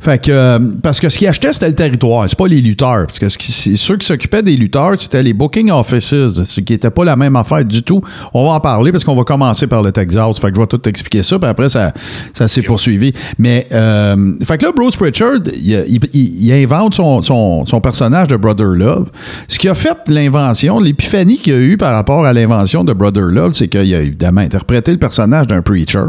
Fait 0.01 0.21
que, 0.21 0.32
euh, 0.32 0.60
parce 0.82 0.99
que 0.99 1.10
ce 1.10 1.17
qu'ils 1.17 1.27
achetaient, 1.27 1.53
c'était 1.53 1.69
le 1.69 1.75
territoire, 1.75 2.27
c'est 2.27 2.38
pas 2.38 2.47
les 2.47 2.62
lutteurs. 2.62 3.06
Parce 3.08 3.19
que 3.19 3.27
c'est 3.29 3.75
ceux 3.75 3.97
qui 3.97 4.06
s'occupaient 4.08 4.33
des 4.41 4.56
lutteurs, 4.56 5.00
c'était 5.00 5.24
les 5.24 5.34
booking 5.34 5.72
offices, 5.72 6.43
ce 6.43 6.60
qui 6.62 6.74
n'était 6.74 6.91
pas 6.91 7.04
la 7.04 7.15
même 7.15 7.36
affaire 7.36 7.63
du 7.63 7.84
tout. 7.84 8.02
On 8.34 8.46
va 8.46 8.54
en 8.54 8.60
parler 8.60 8.91
parce 8.91 9.04
qu'on 9.04 9.15
va 9.15 9.24
commencer 9.24 9.67
par 9.67 9.82
le 9.82 9.91
Texas. 9.91 10.39
Fait 10.39 10.50
que 10.50 10.56
je 10.56 10.62
vais 10.62 10.67
tout 10.67 10.89
expliquer 10.89 11.24
ça, 11.24 11.38
puis 11.39 11.50
après, 11.50 11.69
ça, 11.69 11.91
ça 12.34 12.48
s'est 12.48 12.62
poursuivi. 12.62 13.13
Mais, 13.38 13.67
euh, 13.72 14.34
fait 14.43 14.58
que 14.58 14.65
là, 14.65 14.72
Bruce 14.76 14.96
Pritchard, 14.96 15.39
il, 15.56 16.52
invente 16.52 16.96
son 16.96 17.82
personnage 17.82 18.28
de 18.30 18.38
Brother 18.38 18.67
Love. 18.67 19.10
Ce 19.48 19.60
qui 19.60 19.67
a 19.69 19.74
fait 19.74 19.98
l'invention, 20.08 20.80
l'épiphanie 20.80 21.38
qu'il 21.38 21.54
y 21.54 21.56
a 21.56 21.60
eu 21.60 21.78
par 21.78 21.93
rapport 21.93 22.26
à 22.26 22.34
l'invention 22.34 22.84
de 22.84 22.93
Brother 22.93 23.26
Love, 23.26 23.54
c'est 23.54 23.67
qu'il 23.67 23.93
a 23.93 24.02
évidemment 24.02 24.41
interprété 24.41 24.91
le 24.91 25.00
personnage 25.00 25.48
d'un 25.48 25.62
preacher. 25.62 26.06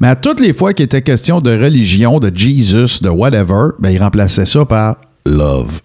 Mais 0.00 0.08
à 0.08 0.16
toutes 0.16 0.40
les 0.40 0.52
fois 0.52 0.72
qu'il 0.72 0.84
était 0.84 1.02
question 1.02 1.40
de 1.40 1.50
religion, 1.50 2.18
de 2.18 2.30
Jesus, 2.34 3.02
de 3.02 3.08
whatever, 3.08 3.70
ben, 3.78 3.90
il 3.90 4.02
remplaçait 4.02 4.46
ça 4.46 4.64
par 4.64 4.96
Love. 5.26 5.80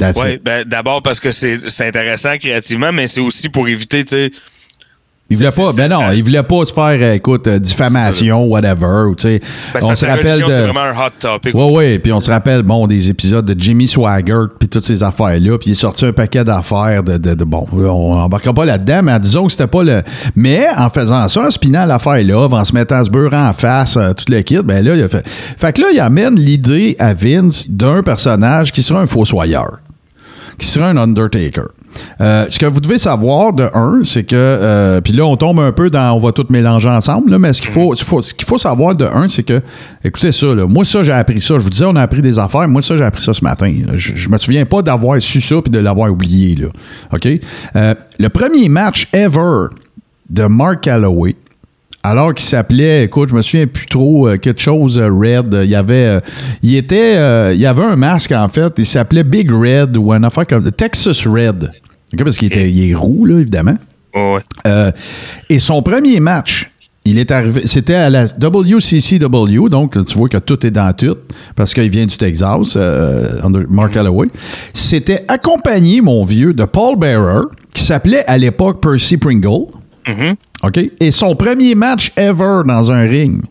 It. 0.00 0.44
ben, 0.44 0.64
d'abord 0.64 1.02
parce 1.02 1.20
que 1.20 1.30
c'est 1.30 1.58
intéressant 1.80 2.36
créativement, 2.38 2.92
mais 2.92 3.06
c'est 3.06 3.20
aussi 3.20 3.48
pour 3.48 3.68
éviter, 3.68 4.04
tu 4.04 4.16
sais. 4.16 4.32
Il 5.30 5.38
voulait 5.38 5.48
pas, 5.50 5.72
ben 5.74 5.88
non, 5.90 5.98
ça- 6.00 6.14
il 6.14 6.22
voulait 6.22 6.42
pas 6.42 6.64
se 6.66 6.74
faire, 6.74 6.98
euh, 7.00 7.14
écoute, 7.14 7.46
euh, 7.46 7.58
diffamation, 7.58 8.44
whatever, 8.44 9.06
tu 9.16 9.22
sais. 9.22 9.40
Ben, 9.72 9.80
on 9.82 9.86
parce 9.88 10.00
se 10.00 10.04
rappelle 10.04 10.26
religion, 10.32 10.46
c'est 10.50 10.58
de. 10.58 10.62
vraiment 10.64 10.82
un 10.82 10.90
hot 10.92 11.10
topic. 11.18 11.54
Oui, 11.54 11.64
oui, 11.72 11.98
puis 11.98 12.12
on 12.12 12.20
se 12.20 12.30
rappelle, 12.30 12.62
bon, 12.62 12.86
des 12.86 13.08
épisodes 13.08 13.44
de 13.46 13.58
Jimmy 13.58 13.88
Swaggart, 13.88 14.48
puis 14.58 14.68
toutes 14.68 14.84
ces 14.84 15.02
affaires-là, 15.02 15.56
puis 15.56 15.70
il 15.70 15.72
est 15.72 15.76
sorti 15.76 16.04
un 16.04 16.12
paquet 16.12 16.44
d'affaires 16.44 17.02
de, 17.02 17.16
de, 17.16 17.32
de- 17.32 17.44
bon, 17.44 17.66
on 17.72 18.12
embarquera 18.20 18.52
pas 18.52 18.66
là-dedans, 18.66 19.00
mais 19.02 19.18
disons 19.18 19.46
que 19.46 19.52
c'était 19.52 19.66
pas 19.66 19.82
le... 19.82 20.02
Mais 20.36 20.66
en 20.76 20.90
faisant 20.90 21.26
ça, 21.28 21.40
en 21.46 21.50
spinant 21.50 21.86
l'affaire-là, 21.86 22.46
en 22.50 22.64
se 22.66 22.74
mettant 22.74 23.02
ce 23.02 23.08
beurre 23.10 23.32
en 23.32 23.54
face, 23.54 23.96
euh, 23.96 24.12
tout 24.12 24.26
le 24.30 24.42
kit, 24.42 24.58
ben 24.62 24.84
là, 24.84 24.94
il 24.94 25.02
a 25.02 25.08
fait... 25.08 25.26
Fait 25.26 25.72
que 25.74 25.80
là, 25.80 25.86
il 25.90 26.00
amène 26.00 26.34
l'idée 26.38 26.96
à 26.98 27.14
Vince 27.14 27.66
d'un 27.70 28.02
personnage 28.02 28.72
qui 28.72 28.82
sera 28.82 29.00
un 29.00 29.06
fossoyeur 29.06 29.78
qui 30.58 30.66
sera 30.66 30.88
un 30.88 30.96
Undertaker. 30.96 31.64
Euh, 32.20 32.46
ce 32.48 32.58
que 32.58 32.66
vous 32.66 32.80
devez 32.80 32.98
savoir 32.98 33.52
de 33.52 33.68
un, 33.72 34.00
c'est 34.02 34.24
que 34.24 34.34
euh, 34.34 35.00
puis 35.00 35.12
là 35.12 35.24
on 35.26 35.36
tombe 35.36 35.60
un 35.60 35.70
peu 35.70 35.90
dans 35.90 36.16
on 36.16 36.20
va 36.20 36.32
tout 36.32 36.44
mélanger 36.50 36.88
ensemble 36.88 37.30
là, 37.30 37.38
mais 37.38 37.52
ce 37.52 37.62
qu'il 37.62 37.70
faut, 37.70 37.94
faut- 37.94 38.58
savoir 38.58 38.96
de 38.96 39.04
un, 39.04 39.28
c'est 39.28 39.44
que 39.44 39.60
écoutez 40.02 40.32
ça 40.32 40.46
là, 40.54 40.66
moi 40.66 40.84
ça 40.84 41.04
j'ai 41.04 41.12
appris 41.12 41.40
ça, 41.40 41.54
je 41.54 41.60
vous 41.60 41.70
disais 41.70 41.84
on 41.84 41.94
a 41.94 42.02
appris 42.02 42.20
des 42.20 42.36
affaires, 42.36 42.66
moi 42.66 42.82
ça 42.82 42.96
j'ai 42.96 43.04
appris 43.04 43.22
ça 43.22 43.32
ce 43.32 43.44
matin. 43.44 43.72
Je, 43.94 44.12
je 44.16 44.28
me 44.28 44.36
souviens 44.38 44.64
pas 44.66 44.82
d'avoir 44.82 45.22
su 45.22 45.40
ça 45.40 45.62
puis 45.62 45.70
de 45.70 45.78
l'avoir 45.78 46.10
oublié 46.10 46.56
là. 46.56 46.66
OK? 47.12 47.28
Euh, 47.76 47.94
le 48.18 48.28
premier 48.28 48.68
match 48.68 49.06
ever 49.12 49.68
de 50.28 50.46
Mark 50.46 50.80
Calloway 50.80 51.36
alors 52.06 52.34
qu'il 52.34 52.44
s'appelait, 52.44 53.04
écoute, 53.04 53.30
je 53.30 53.34
me 53.34 53.40
souviens 53.40 53.66
plus 53.66 53.86
trop, 53.86 54.28
euh, 54.28 54.36
quelque 54.36 54.60
chose 54.60 54.98
euh, 54.98 55.08
Red. 55.08 55.58
Il 55.64 55.70
y 55.70 55.74
avait, 55.74 55.94
euh, 56.06 56.20
il 56.62 56.76
était, 56.76 57.14
il 57.54 57.58
y 57.60 57.64
avait 57.64 57.82
un 57.82 57.96
masque 57.96 58.30
en 58.32 58.46
fait. 58.48 58.74
Il 58.76 58.84
s'appelait 58.84 59.24
Big 59.24 59.50
Red 59.50 59.96
ou 59.96 60.12
un 60.12 60.22
affaire 60.22 60.46
comme 60.46 60.70
Texas 60.70 61.26
Red. 61.26 61.72
Parce 62.18 62.36
qu'il 62.36 62.48
était, 62.48 62.70
il 62.70 62.90
est 62.90 62.94
roux 62.94 63.24
là, 63.24 63.38
évidemment. 63.40 63.76
Ouais. 64.14 64.42
Et 65.48 65.58
son 65.58 65.80
premier 65.82 66.20
match, 66.20 66.70
il 67.06 67.18
est 67.18 67.30
arrivé, 67.30 67.62
c'était 67.64 67.94
à 67.94 68.10
la 68.10 68.26
WCCW, 68.26 69.68
donc 69.70 69.92
tu 70.04 70.18
vois 70.18 70.28
que 70.28 70.36
tout 70.36 70.64
est 70.66 70.70
dans 70.70 70.92
tout, 70.92 71.16
parce 71.56 71.72
qu'il 71.74 71.88
vient 71.90 72.06
du 72.06 72.16
Texas, 72.16 72.76
under- 72.76 73.66
Mark 73.68 73.92
Calloway. 73.94 74.28
C'était 74.74 75.24
accompagné, 75.26 76.00
mon 76.02 76.24
vieux, 76.24 76.52
de 76.52 76.64
Paul 76.64 76.98
Bearer, 76.98 77.46
qui 77.72 77.82
s'appelait 77.82 78.24
à 78.26 78.36
l'époque 78.38 78.80
Percy 78.82 79.16
Pringle. 79.16 79.66
OK? 80.66 80.80
Et 81.00 81.10
son 81.10 81.34
premier 81.36 81.74
match 81.74 82.12
ever 82.16 82.62
dans 82.66 82.90
un 82.92 83.02
ring, 83.02 83.42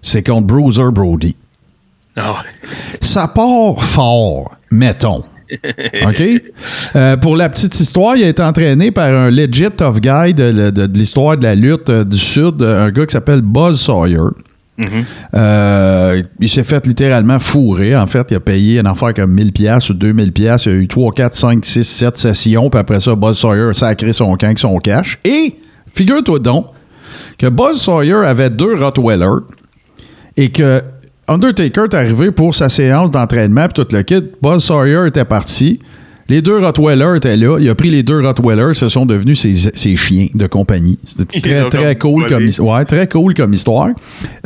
c'est 0.00 0.26
contre 0.26 0.46
Bruiser 0.46 0.90
Brody. 0.92 1.36
Ah. 2.16 2.42
Ça 3.00 3.28
part 3.28 3.82
fort, 3.82 4.56
mettons. 4.70 5.24
OK? 6.06 6.22
Euh, 6.96 7.16
pour 7.18 7.36
la 7.36 7.48
petite 7.50 7.78
histoire, 7.78 8.16
il 8.16 8.24
a 8.24 8.28
été 8.28 8.42
entraîné 8.42 8.90
par 8.90 9.08
un 9.08 9.30
legit 9.30 9.70
tough 9.70 10.00
guy 10.00 10.32
de, 10.34 10.70
de- 10.70 10.86
de 10.86 10.98
l'histoire 10.98 11.36
de 11.36 11.42
la 11.42 11.54
lutte 11.54 11.90
euh, 11.90 12.04
du 12.04 12.16
Sud, 12.16 12.62
un 12.62 12.90
gars 12.90 13.04
qui 13.06 13.12
s'appelle 13.12 13.42
Buzz 13.42 13.80
Sawyer. 13.80 14.18
Euh, 15.34 16.22
il 16.40 16.48
s'est 16.48 16.64
fait 16.64 16.86
littéralement 16.86 17.38
fourrer. 17.38 17.94
En 17.96 18.06
fait, 18.06 18.26
il 18.30 18.36
a 18.36 18.40
payé 18.40 18.78
une 18.80 18.86
affaire 18.86 19.14
comme 19.14 19.32
1000 19.32 19.52
pièces 19.52 19.90
ou 19.90 19.94
2000 19.94 20.32
pièces. 20.32 20.66
Il 20.66 20.72
y 20.72 20.74
a 20.74 20.78
eu 20.78 20.88
3, 20.88 21.12
4, 21.12 21.34
5, 21.34 21.64
6, 21.66 21.84
7 21.84 22.16
sessions. 22.16 22.70
Puis 22.70 22.80
après 22.80 23.00
ça, 23.00 23.14
Buzz 23.14 23.38
Sawyer 23.38 23.70
a 23.70 23.74
sacré 23.74 24.12
son 24.12 24.34
camp 24.36 24.46
avec 24.46 24.58
son 24.58 24.78
cash. 24.78 25.18
Et, 25.24 25.54
figure-toi 25.94 26.38
donc, 26.38 26.66
que 27.38 27.48
Buzz 27.48 27.80
Sawyer 27.80 28.24
avait 28.26 28.50
deux 28.50 28.74
Rottweilers 28.76 29.42
et 30.36 30.50
que 30.50 30.82
Undertaker 31.28 31.84
est 31.84 31.94
arrivé 31.94 32.30
pour 32.30 32.54
sa 32.54 32.68
séance 32.68 33.10
d'entraînement 33.10 33.66
puis 33.68 33.84
tout 33.84 33.94
le 33.94 34.02
kit. 34.02 34.22
Buzz 34.42 34.62
Sawyer 34.64 35.06
était 35.06 35.24
parti. 35.24 35.78
Les 36.28 36.40
deux 36.40 36.58
Rottweilers 36.58 37.16
étaient 37.16 37.36
là. 37.36 37.58
Il 37.60 37.68
a 37.68 37.74
pris 37.74 37.90
les 37.90 38.02
deux 38.02 38.20
Rottweilers. 38.20 38.74
Ce 38.74 38.88
sont 38.88 39.06
devenus 39.06 39.40
ses, 39.40 39.54
ses 39.74 39.96
chiens 39.96 40.28
de 40.34 40.46
compagnie. 40.46 40.98
C'était 41.04 41.68
très, 41.68 41.70
très 41.70 41.96
cool 41.96 42.28
volé. 42.28 42.50
comme, 42.52 42.66
ouais, 42.66 42.84
très 42.84 43.08
cool 43.08 43.34
comme 43.34 43.52
histoire. 43.52 43.88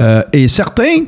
Euh, 0.01 0.23
et 0.33 0.49
certains 0.49 1.05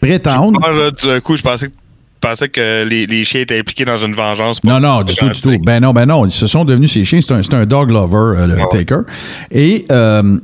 prétendent... 0.00 0.58
Là, 0.62 0.90
d'un 0.90 1.20
coup, 1.20 1.36
je 1.36 1.42
pensais, 1.42 1.68
que- 1.68 1.72
je 1.72 1.87
pensais 2.20 2.48
que 2.48 2.84
les, 2.84 3.06
les 3.06 3.24
chiens 3.24 3.40
étaient 3.40 3.58
impliqués 3.58 3.84
dans 3.84 3.96
une 3.98 4.14
vengeance. 4.14 4.62
Non, 4.64 4.80
non, 4.80 5.02
du 5.02 5.14
tout, 5.14 5.28
du 5.28 5.40
tout. 5.40 5.58
Ben 5.64 5.80
non, 5.80 5.92
ben 5.92 6.06
non. 6.06 6.26
Ils 6.26 6.32
se 6.32 6.46
sont 6.46 6.64
devenus 6.64 6.92
ses 6.92 7.04
chiens. 7.04 7.20
C'est 7.20 7.54
un, 7.54 7.60
un 7.60 7.66
dog 7.66 7.90
lover, 7.90 8.40
euh, 8.40 8.46
le 8.46 8.54
Ah 8.58 8.62
ouais. 8.62 8.68
Taker. 8.84 9.00
Et 9.50 9.86
euh, 9.92 10.38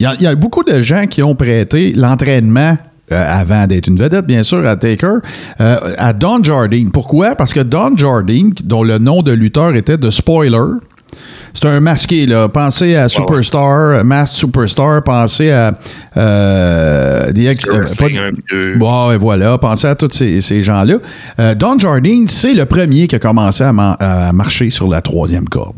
il 0.00 0.16
y, 0.20 0.24
y 0.24 0.26
a 0.26 0.34
beaucoup 0.34 0.64
de 0.64 0.80
gens 0.82 1.06
qui 1.06 1.22
ont 1.22 1.34
prêté 1.34 1.92
l'entraînement. 1.94 2.76
euh, 3.10 3.40
avant 3.40 3.66
d'être 3.66 3.88
une 3.88 3.98
vedette, 3.98 4.26
bien 4.26 4.42
sûr, 4.42 4.66
à 4.66 4.76
Taker, 4.76 5.16
euh, 5.60 5.94
à 5.98 6.12
Don 6.12 6.42
Jardine. 6.42 6.90
Pourquoi? 6.90 7.34
Parce 7.34 7.52
que 7.52 7.60
Don 7.60 7.96
Jardine, 7.96 8.52
dont 8.64 8.82
le 8.82 8.98
nom 8.98 9.22
de 9.22 9.32
lutteur 9.32 9.74
était 9.74 9.98
de 9.98 10.10
Spoiler, 10.10 10.78
c'est 11.54 11.66
un 11.66 11.80
masqué, 11.80 12.26
là. 12.26 12.48
Pensez 12.48 12.96
à 12.96 13.08
Superstar, 13.08 14.04
Masked 14.04 14.36
Superstar, 14.38 15.02
pensez 15.02 15.50
à 15.50 15.78
euh, 16.16 17.32
des 17.32 17.46
ex- 17.48 17.66
euh, 17.68 17.80
pas- 17.98 18.08
peu. 18.48 18.78
Bon, 18.78 19.12
et 19.12 19.16
voilà, 19.16 19.58
pensez 19.58 19.86
à 19.86 19.94
tous 19.94 20.10
ces, 20.12 20.40
ces 20.40 20.62
gens-là. 20.62 20.96
Euh, 21.38 21.54
Don 21.54 21.78
Jardine, 21.78 22.28
c'est 22.28 22.54
le 22.54 22.64
premier 22.64 23.06
qui 23.06 23.16
a 23.16 23.18
commencé 23.18 23.62
à, 23.64 23.72
man- 23.72 23.96
à 24.00 24.32
marcher 24.32 24.70
sur 24.70 24.88
la 24.88 25.00
troisième 25.02 25.48
corde. 25.48 25.76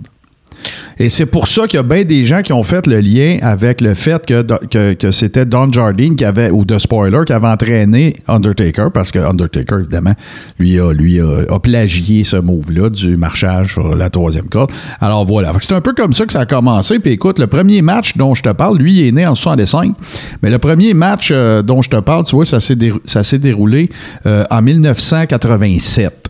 Et 0.99 1.09
c'est 1.09 1.27
pour 1.27 1.49
ça 1.49 1.67
qu'il 1.67 1.77
y 1.79 1.81
a 1.81 1.83
bien 1.83 2.05
des 2.05 2.25
gens 2.25 2.43
qui 2.43 2.53
ont 2.53 2.62
fait 2.62 2.87
le 2.87 3.01
lien 3.01 3.39
avec 3.43 3.81
le 3.81 3.95
fait 3.95 4.25
que, 4.25 4.95
que, 4.95 5.11
c'était 5.11 5.45
Don 5.45 5.71
Jardine 5.73 6.17
qui 6.17 6.25
avait, 6.25 6.51
ou 6.51 6.65
de 6.65 6.79
Spoiler, 6.79 7.21
qui 7.27 7.33
avait 7.33 7.49
entraîné 7.49 8.15
Undertaker, 8.29 8.89
parce 8.93 9.11
que 9.11 9.19
Undertaker, 9.19 9.81
évidemment, 9.81 10.15
lui 10.59 10.79
a, 10.79 10.93
lui 10.93 11.21
a, 11.21 11.59
plagié 11.59 12.25
ce 12.25 12.37
move-là 12.37 12.91
du 12.91 13.17
marchage 13.17 13.73
sur 13.73 13.95
la 13.97 14.11
troisième 14.11 14.49
corde. 14.49 14.71
Alors 15.01 15.25
voilà. 15.25 15.53
C'est 15.61 15.73
un 15.75 15.81
peu 15.81 15.95
comme 15.95 16.12
ça 16.12 16.27
que 16.27 16.33
ça 16.33 16.41
a 16.41 16.47
commencé. 16.47 16.99
Puis 16.99 17.12
écoute, 17.12 17.39
le 17.39 17.47
premier 17.47 17.83
match 17.83 18.17
dont 18.17 18.35
je 18.35 18.43
te 18.43 18.51
parle, 18.51 18.79
lui, 18.79 19.01
il 19.01 19.07
est 19.09 19.12
né 19.12 19.27
en 19.27 19.35
65. 19.35 19.95
Mais 20.43 20.51
le 20.51 20.59
premier 20.59 20.95
match 20.95 21.31
euh, 21.33 21.62
dont 21.62 21.83
je 21.83 21.91
te 21.91 21.97
parle, 22.01 22.25
tu 22.25 22.37
vois, 22.37 22.45
ça 22.45 22.61
s'est 22.61 22.77
dérou- 22.77 23.01
ça 23.05 23.25
s'est 23.25 23.39
déroulé 23.39 23.89
euh, 24.27 24.45
en 24.51 24.62
1987. 24.62 26.24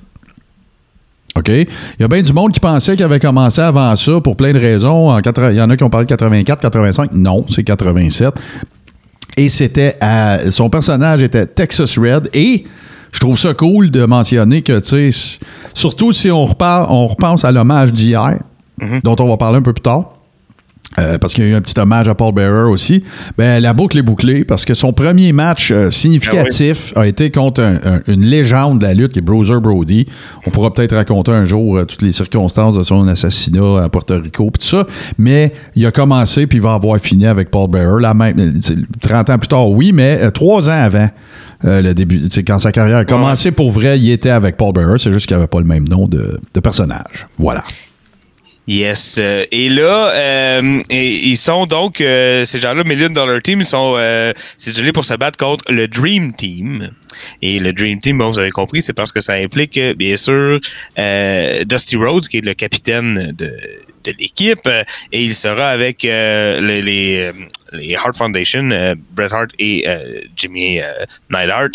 OK? 1.37 1.49
Il 1.49 1.67
y 2.01 2.05
a 2.05 2.09
bien 2.09 2.23
du 2.23 2.33
monde 2.33 2.53
qui 2.53 2.61
pensait 2.61 2.95
qu'il 2.97 3.05
avait 3.05 3.19
commencé 3.19 3.61
avant 3.61 3.95
ça 3.97 4.21
pour 4.21 4.37
plein 4.37 4.53
de 4.53 4.59
raisons. 4.59 5.11
En 5.11 5.21
80 5.21 5.51
il 5.51 5.57
y 5.57 5.61
en 5.61 5.69
a 5.71 5.77
qui 5.77 5.83
ont 5.85 5.91
parlé 5.91 6.05
de 6.07 6.09
84, 6.11 6.61
85. 6.61 7.13
Non, 7.15 7.45
c'est 7.49 7.65
87. 7.65 8.33
Et 9.37 9.49
c'était 9.49 9.97
à- 10.01 10.51
son 10.51 10.71
personnage 10.71 11.23
était 11.23 11.45
Texas 11.47 11.99
Red 11.99 12.31
et 12.35 12.65
je 13.11 13.19
trouve 13.19 13.37
ça 13.39 13.53
cool 13.55 13.91
de 13.91 14.05
mentionner 14.05 14.63
que 14.63 14.79
tu 14.79 15.11
sais 15.13 15.39
surtout 15.75 16.13
si 16.13 16.31
on 16.31 16.45
repart 16.45 16.89
on 16.91 17.09
repense 17.09 17.45
à 17.45 17.51
l'hommage 17.51 17.93
d'hier 17.93 18.39
dont 19.03 19.17
on 19.19 19.29
va 19.29 19.37
parler 19.37 19.59
un 19.59 19.63
peu 19.63 19.73
plus 19.73 19.83
tard. 19.83 20.14
Euh, 20.99 21.19
parce 21.19 21.33
qu'il 21.35 21.45
y 21.45 21.47
a 21.47 21.51
eu 21.51 21.55
un 21.55 21.61
petit 21.61 21.79
hommage 21.79 22.09
à 22.09 22.15
Paul 22.15 22.33
Bearer 22.35 22.71
aussi. 22.71 23.03
Ben, 23.39 23.61
la 23.63 23.73
boucle 23.73 23.99
est 23.99 24.03
bouclée 24.03 24.45
parce 24.45 24.65
que 24.65 24.75
son 24.75 24.93
premier 24.93 25.33
match 25.33 25.71
euh, 25.71 25.91
significatif 25.91 26.93
a 26.97 27.07
été 27.07 27.31
contre 27.31 27.63
un- 27.63 27.79
un- 27.85 28.01
une 28.07 28.25
légende 28.25 28.79
de 28.81 28.85
la 28.87 28.95
lutte 28.95 29.13
qui 29.13 29.19
est 29.19 29.23
Bruiser 29.23 29.59
Brody. 29.61 30.07
On 30.47 30.51
pourra 30.51 30.73
peut-être 30.73 30.95
raconter 30.95 31.33
un 31.33 31.45
jour 31.45 31.77
euh, 31.79 31.85
toutes 31.85 32.03
les 32.03 32.13
circonstances 32.13 32.77
de 32.77 32.83
son 32.83 33.07
assassinat 33.09 33.83
à 33.85 33.89
Porto 33.89 34.15
Rico 34.21 34.51
puis 34.51 34.61
tout 34.61 34.67
ça. 34.77 34.87
Mais 35.19 35.53
il 35.75 35.85
a 35.87 35.91
commencé 35.91 36.47
puis 36.47 36.59
il 36.59 36.63
va 36.63 36.75
avoir 36.75 36.99
fini 36.99 37.27
avec 37.27 37.51
Paul 37.51 37.69
Bearer. 37.71 38.01
La 38.01 38.15
même, 38.15 38.39
euh, 38.39 38.53
c'est 38.61 38.77
30 39.01 39.31
ans 39.31 39.39
plus 39.39 39.49
tard, 39.49 39.69
oui, 39.69 39.93
mais 39.93 40.19
euh, 40.23 40.31
trois 40.31 40.69
ans 40.71 40.81
avant 40.83 41.09
euh, 41.65 41.81
le 41.83 41.95
début, 41.95 42.21
quand 42.47 42.59
sa 42.59 42.73
carrière 42.73 42.99
a 42.99 43.05
commencé 43.05 43.51
pour 43.51 43.71
vrai, 43.71 43.99
il 43.99 44.11
était 44.11 44.29
avec 44.31 44.57
Paul 44.57 44.73
Bearer. 44.75 44.99
C'est 44.99 45.13
juste 45.13 45.27
qu'il 45.27 45.37
n'avait 45.37 45.47
pas 45.47 45.59
le 45.61 45.65
même 45.65 45.89
nom 45.89 46.07
de, 46.07 46.39
de 46.53 46.61
personnage. 46.61 47.27
Voilà. 47.39 47.65
Yes. 48.67 49.17
Euh, 49.19 49.45
et 49.51 49.69
là, 49.69 50.13
euh, 50.15 50.81
ils 50.89 51.37
sont 51.37 51.67
donc, 51.67 52.01
euh, 52.01 52.45
ces 52.47 52.59
gens-là, 52.59 52.83
Million 52.83 53.11
Dollar 53.11 53.43
Team, 53.43 53.61
ils 53.61 53.67
sont 53.67 53.97
cédulés 54.57 54.93
pour 54.93 55.05
se 55.05 55.15
battre 55.15 55.39
contre 55.39 55.65
le 55.71 55.87
Dream 55.87 56.35
Team. 56.35 56.89
Et 57.43 57.61
le 57.61 57.73
Dream 57.73 58.01
Team, 58.01 58.19
bon, 58.19 58.31
vous 58.31 58.39
avez 58.39 58.51
compris, 58.51 58.81
c'est 58.81 58.95
parce 58.95 59.13
que 59.13 59.21
ça 59.21 59.35
implique, 59.35 59.79
bien 59.97 60.17
sûr, 60.17 60.61
Dusty 60.97 61.97
Rhodes, 61.97 62.27
qui 62.29 62.39
est 62.39 62.45
le 62.45 62.55
capitaine 62.55 63.35
de, 63.37 63.47
de 64.05 64.15
l'équipe, 64.19 64.69
et 65.13 65.25
il 65.25 65.35
sera 65.35 65.69
avec 65.69 66.03
les, 66.03 66.83
les, 66.83 67.31
les 67.73 67.97
Hart 67.97 68.17
Foundation, 68.17 68.97
Bret 69.11 69.33
Hart 69.33 69.51
et 69.59 69.87
Jimmy 70.37 70.81
Neidhart. 71.31 71.71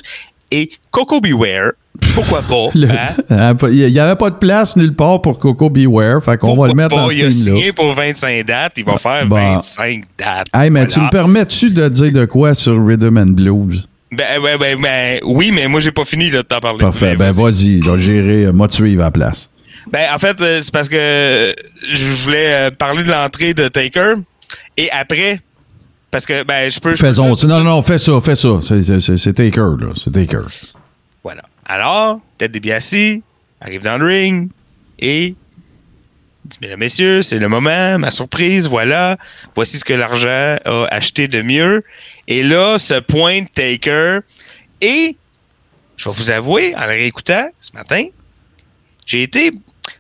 Et 0.52 0.72
Coco 0.92 1.22
Beware, 1.22 1.72
pourquoi 2.16 2.42
pas? 2.42 2.70
Le- 2.74 2.90
hein? 2.90 3.16
hein, 3.30 3.56
Il 3.72 3.92
n'y 3.92 4.00
avait 4.00 4.16
pas 4.16 4.30
de 4.30 4.36
place 4.36 4.76
nulle 4.76 4.96
part 4.96 5.22
pour 5.22 5.38
Coco 5.40 5.70
Beware. 5.70 6.24
Fait 6.24 6.38
qu'on 6.38 6.56
va 6.56 6.68
le 6.68 6.74
mettre 6.74 6.96
pas? 6.96 7.04
dans 7.04 7.10
ce 7.10 7.16
Il 7.16 7.26
a 7.26 7.32
signé 7.32 7.72
pour 7.74 7.94
25 7.94 8.46
dates, 8.46 8.74
il 8.78 8.84
va 8.86 8.98
faire 8.98 9.26
Bon. 9.28 9.36
25 9.36 10.02
dates. 10.18 10.48
Hey, 10.54 10.70
mais 10.70 10.82
Voilà. 10.82 10.88
tu 10.88 11.00
me 11.02 11.10
permets-tu 11.10 11.70
de 11.70 11.88
dire 11.90 12.14
de 12.14 12.26
quoi 12.26 12.56
sur 12.56 12.84
Rhythm 12.86 13.18
and 13.18 13.28
Blues? 13.34 13.88
Ben, 14.12 14.26
ben, 14.42 14.58
ben, 14.58 14.82
ben, 14.82 15.20
oui, 15.24 15.52
mais 15.54 15.68
moi, 15.68 15.80
j'ai 15.80 15.92
pas 15.92 16.04
fini 16.04 16.32
là, 16.32 16.38
de 16.38 16.48
t'en 16.48 16.60
parler. 16.60 16.80
Parfait. 16.80 17.12
Mais 17.12 17.16
Ben, 17.16 17.32
vas-y. 17.32 17.80
vas-y. 17.80 17.80
Je 17.82 17.86
vais 17.92 17.96
le 17.98 18.00
gérer. 18.02 18.46
euh, 18.46 18.52
Moi, 18.54 18.68
tu 18.68 18.84
à 19.00 19.04
la 19.04 19.12
place. 19.12 19.50
Ben, 19.92 20.08
en 20.14 20.18
fait, 20.18 20.42
euh, 20.42 20.60
c'est 20.64 20.74
parce 20.74 20.90
que 20.90 20.96
euh, 20.98 21.54
je 21.92 22.06
voulais 22.24 22.72
parler 22.72 23.04
de 23.04 23.12
l'entrée 23.12 23.54
de 23.54 23.68
Taker. 23.68 24.14
Et 24.78 24.90
après, 24.92 25.40
parce 26.12 26.26
que, 26.26 26.44
ben, 26.44 26.70
je 26.70 26.80
peux. 26.80 26.96
Faisons 26.96 27.36
ça. 27.36 27.48
Non, 27.48 27.64
non, 27.64 27.82
fais 27.84 27.98
ça, 27.98 28.20
fais 28.22 28.36
ça. 28.36 28.60
C'est- 28.62 29.34
Taker, 29.34 29.76
là. 29.80 29.94
C'est 29.96 30.12
Taker. 30.12 30.46
Voilà. 31.24 31.44
Alors, 31.66 32.20
Ted 32.38 32.60
DiBiase 32.60 33.22
arrive 33.62 33.84
dans 33.84 33.98
le 33.98 34.06
ring 34.06 34.50
et 34.98 35.36
dit 36.46 36.58
Mesdames, 36.62 36.80
messieurs, 36.80 37.22
c'est 37.22 37.38
le 37.38 37.48
moment, 37.48 38.00
ma 38.00 38.12
surprise, 38.12 38.68
voilà. 38.68 39.18
Voici 39.56 39.78
ce 39.78 39.84
que 39.86 39.94
l'argent 39.94 40.58
a 40.66 40.86
acheté 40.90 41.28
de 41.28 41.42
mieux. 41.42 41.84
Et 42.28 42.44
là, 42.44 42.80
se 42.80 43.00
pointe 43.00 43.54
Taker. 43.54 44.20
Et, 44.82 45.18
je 45.98 46.10
vais 46.10 46.16
vous 46.16 46.32
avouer, 46.32 46.76
en 46.76 46.82
le 46.82 46.88
réécoutant 46.88 47.50
ce 47.60 47.74
matin, 47.74 48.04
j'ai 49.06 49.24
été 49.24 49.52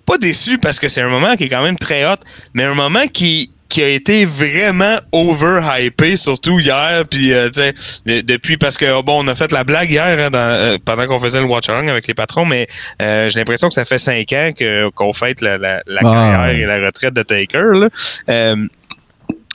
pas 0.05 0.17
déçu 0.17 0.57
parce 0.57 0.79
que 0.79 0.87
c'est 0.87 1.01
un 1.01 1.09
moment 1.09 1.35
qui 1.35 1.43
est 1.43 1.49
quand 1.49 1.61
même 1.63 1.77
très 1.77 2.05
hot, 2.05 2.15
mais 2.53 2.63
un 2.63 2.73
moment 2.73 3.05
qui, 3.11 3.51
qui 3.79 3.85
a 3.85 3.87
été 3.87 4.25
vraiment 4.25 4.95
overhypé, 5.13 6.17
surtout 6.17 6.59
hier, 6.59 7.03
puis 7.09 7.31
euh, 7.33 7.49
tu 7.49 7.61
sais, 7.61 8.23
depuis 8.23 8.57
parce 8.57 8.75
que 8.75 9.01
bon, 9.03 9.23
on 9.23 9.27
a 9.29 9.35
fait 9.35 9.53
la 9.53 9.63
blague 9.63 9.89
hier 9.89 10.03
hein, 10.19 10.29
dans, 10.29 10.37
euh, 10.37 10.77
pendant 10.83 11.05
qu'on 11.07 11.17
faisait 11.19 11.39
le 11.39 11.45
watch 11.45 11.69
along 11.69 11.87
avec 11.87 12.05
les 12.07 12.13
patrons, 12.13 12.43
mais 12.45 12.67
euh, 13.01 13.29
j'ai 13.29 13.39
l'impression 13.39 13.69
que 13.69 13.73
ça 13.73 13.85
fait 13.85 13.97
cinq 13.97 14.33
ans 14.33 14.51
que 14.57 14.89
qu'on 14.89 15.13
fête 15.13 15.39
la, 15.39 15.57
la, 15.57 15.81
la 15.87 15.99
Ah. 15.99 16.03
carrière 16.03 16.45
et 16.57 16.65
la 16.79 16.85
retraite 16.87 17.13
de 17.13 17.23
Taker. 17.23 17.71
Là. 17.73 18.55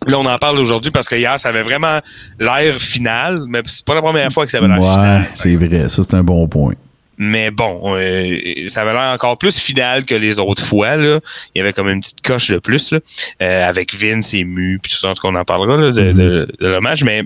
Là, 0.07 0.18
on 0.18 0.27
en 0.27 0.37
parle 0.39 0.59
aujourd'hui 0.59 0.91
parce 0.91 1.09
que 1.09 1.14
hier, 1.14 1.39
ça 1.39 1.49
avait 1.49 1.62
vraiment 1.62 1.99
l'air 2.39 2.79
final, 2.79 3.41
mais 3.49 3.61
c'est 3.64 3.85
pas 3.87 3.95
la 3.95 4.03
première 4.03 4.31
fois 4.31 4.45
que 4.45 4.51
ça 4.53 4.59
avait 4.59 4.68
l'air 4.68 4.79
Ouais, 4.79 4.85
final. 4.87 5.27
c'est 5.35 5.57
vrai. 5.57 5.89
Ça, 5.89 6.03
c'est 6.03 6.14
un 6.14 6.22
bon 6.22 6.47
point. 6.47 6.75
Mais 7.19 7.51
bon, 7.51 7.81
euh, 7.97 8.69
ça 8.69 8.83
avait 8.83 8.93
l'air 8.93 9.12
encore 9.12 9.39
plus 9.39 9.57
final 9.59 10.05
que 10.05 10.15
les 10.15 10.39
autres 10.39 10.62
fois. 10.62 10.97
Là. 10.97 11.21
Il 11.55 11.59
y 11.59 11.61
avait 11.61 11.73
comme 11.73 11.89
une 11.89 12.01
petite 12.01 12.23
coche 12.23 12.51
de 12.51 12.59
plus 12.59 12.91
là, 12.91 12.99
euh, 13.43 13.69
avec 13.69 13.95
Vince 13.95 14.35
et 14.35 14.45
Mu, 14.45 14.79
puis 14.83 14.93
tout 14.93 14.99
ça, 14.99 15.09
en 15.09 15.15
tout 15.15 15.23
cas, 15.23 15.29
on 15.29 15.35
en 15.35 15.45
parlera 15.45 15.77
là, 15.77 15.91
de, 15.91 16.12
de, 16.12 16.49
de 16.61 16.67
l'hommage. 16.67 17.05
Mais, 17.05 17.23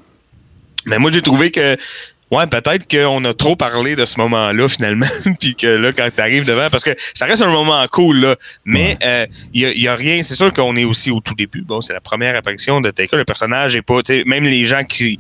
mais 0.87 0.99
moi, 0.99 1.11
j'ai 1.13 1.23
trouvé 1.23 1.51
que 1.51 1.77
ouais, 2.31 2.47
peut-être 2.47 2.87
qu'on 2.89 3.25
a 3.25 3.35
trop 3.35 3.57
parlé 3.57 3.97
de 3.97 4.05
ce 4.05 4.21
moment-là 4.21 4.69
finalement, 4.69 5.07
puis 5.41 5.55
que 5.55 5.67
là, 5.67 5.93
quand 5.93 6.09
tu 6.15 6.21
arrives 6.21 6.45
devant, 6.45 6.69
parce 6.71 6.85
que 6.85 6.95
ça 7.15 7.27
reste 7.27 7.43
un 7.43 7.51
moment 7.51 7.85
cool, 7.91 8.21
là, 8.21 8.37
mais 8.65 8.97
euh, 9.03 9.27
il 9.55 9.63
y, 9.63 9.67
a, 9.67 9.73
y 9.73 9.89
a 9.89 9.95
rien. 9.95 10.23
C'est 10.23 10.35
sûr 10.35 10.53
qu'on 10.53 10.77
est 10.77 10.85
aussi 10.85 11.11
au 11.11 11.21
tout 11.21 11.35
début. 11.35 11.63
Bon, 11.63 11.81
c'est 11.81 11.93
la 11.93 12.01
première 12.01 12.37
apparition 12.37 12.81
de 12.81 12.91
Taker. 12.91 13.17
Le 13.17 13.25
personnage 13.25 13.77
est 13.77 13.83
pas, 13.83 14.01
même 14.27 14.45
les 14.45 14.65
gens 14.65 14.85
qui 14.85 15.19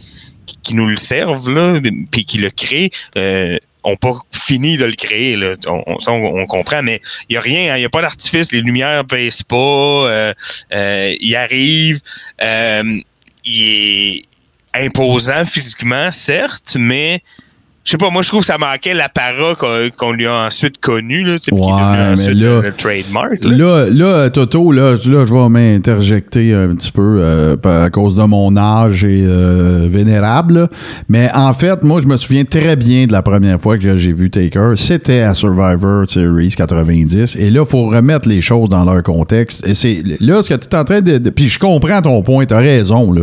qui 0.62 0.74
nous 0.74 0.86
le 0.86 0.96
servent, 0.96 1.50
là, 1.50 1.78
puis 2.10 2.24
qui 2.24 2.38
le 2.38 2.50
créent, 2.50 2.90
euh, 3.16 3.58
ont 3.84 3.96
pas 3.96 4.12
fini 4.48 4.76
de 4.78 4.86
le 4.86 4.92
créer. 5.04 5.36
Là. 5.36 5.54
On, 5.66 5.82
on, 5.86 6.40
on- 6.40 6.46
comprend, 6.46 6.82
mais 6.82 7.00
il 7.28 7.34
n'y 7.34 7.36
a 7.36 7.40
rien, 7.40 7.76
il 7.76 7.80
n'y 7.80 7.84
a 7.84 7.90
pas 7.90 8.00
d'artifice, 8.00 8.50
les 8.52 8.62
lumières 8.62 9.02
ne 9.04 9.08
baissent 9.08 9.42
pas, 9.42 9.56
euh, 9.56 10.32
euh, 10.74 11.14
il 11.20 11.36
arrive, 11.36 12.00
euh, 12.42 12.98
il 13.44 13.62
est 13.62 14.24
imposant 14.74 15.44
physiquement, 15.44 16.10
certes, 16.10 16.76
mais 16.78 17.20
je 17.88 17.92
sais 17.92 17.96
pas, 17.96 18.10
moi 18.10 18.20
je 18.20 18.28
trouve 18.28 18.40
que 18.40 18.46
ça 18.46 18.58
manquait 18.58 18.92
l'apparat 18.92 19.54
qu'on 19.54 19.88
qu'on 19.96 20.12
lui 20.12 20.26
a 20.26 20.44
ensuite 20.44 20.78
connu, 20.78 21.24
là, 21.24 21.38
tu 21.38 21.44
sais, 21.44 21.50
puis 21.52 21.60
qui 21.62 21.68
est 21.70 22.12
ensuite 22.12 22.34
là- 22.34 22.60
le, 22.60 22.72
trademark. 22.74 23.44
Là. 23.44 23.56
Là, 23.56 23.86
là, 23.90 24.28
Toto, 24.28 24.72
là, 24.72 24.90
là, 24.92 25.24
je 25.24 25.32
vais 25.32 25.48
m'interjecter 25.48 26.52
un 26.52 26.74
petit 26.74 26.92
peu 26.92 27.16
euh, 27.20 27.56
à 27.64 27.88
cause 27.88 28.14
de 28.14 28.24
mon 28.24 28.54
âge 28.58 29.06
et 29.06 29.24
euh, 29.26 29.86
vénérable. 29.88 30.54
là. 30.54 30.68
Mais 31.08 31.30
en 31.34 31.54
fait, 31.54 31.82
moi, 31.82 32.02
je 32.02 32.08
me 32.08 32.18
souviens 32.18 32.44
très 32.44 32.76
bien 32.76 33.06
de 33.06 33.12
la 33.12 33.22
première 33.22 33.58
fois 33.58 33.78
que 33.78 33.96
j'ai 33.96 34.12
vu 34.12 34.28
Taker. 34.28 34.72
C'était 34.76 35.22
à 35.22 35.32
Survivor 35.32 36.04
Series 36.06 36.52
90. 36.54 37.36
Et 37.36 37.48
là, 37.48 37.62
il 37.66 37.70
faut 37.70 37.88
remettre 37.88 38.28
les 38.28 38.42
choses 38.42 38.68
dans 38.68 38.84
leur 38.84 39.02
contexte. 39.02 39.66
Et 39.66 39.74
c'est 39.74 40.02
là 40.20 40.42
ce 40.42 40.50
que 40.50 40.60
tu 40.60 40.68
es 40.68 40.76
en 40.76 40.84
train 40.84 41.00
de. 41.00 41.16
de- 41.16 41.30
puis 41.30 41.48
je 41.48 41.58
comprends 41.58 42.02
ton 42.02 42.20
point, 42.20 42.44
tu 42.44 42.52
as 42.52 42.58
raison. 42.58 43.14
Là. 43.14 43.22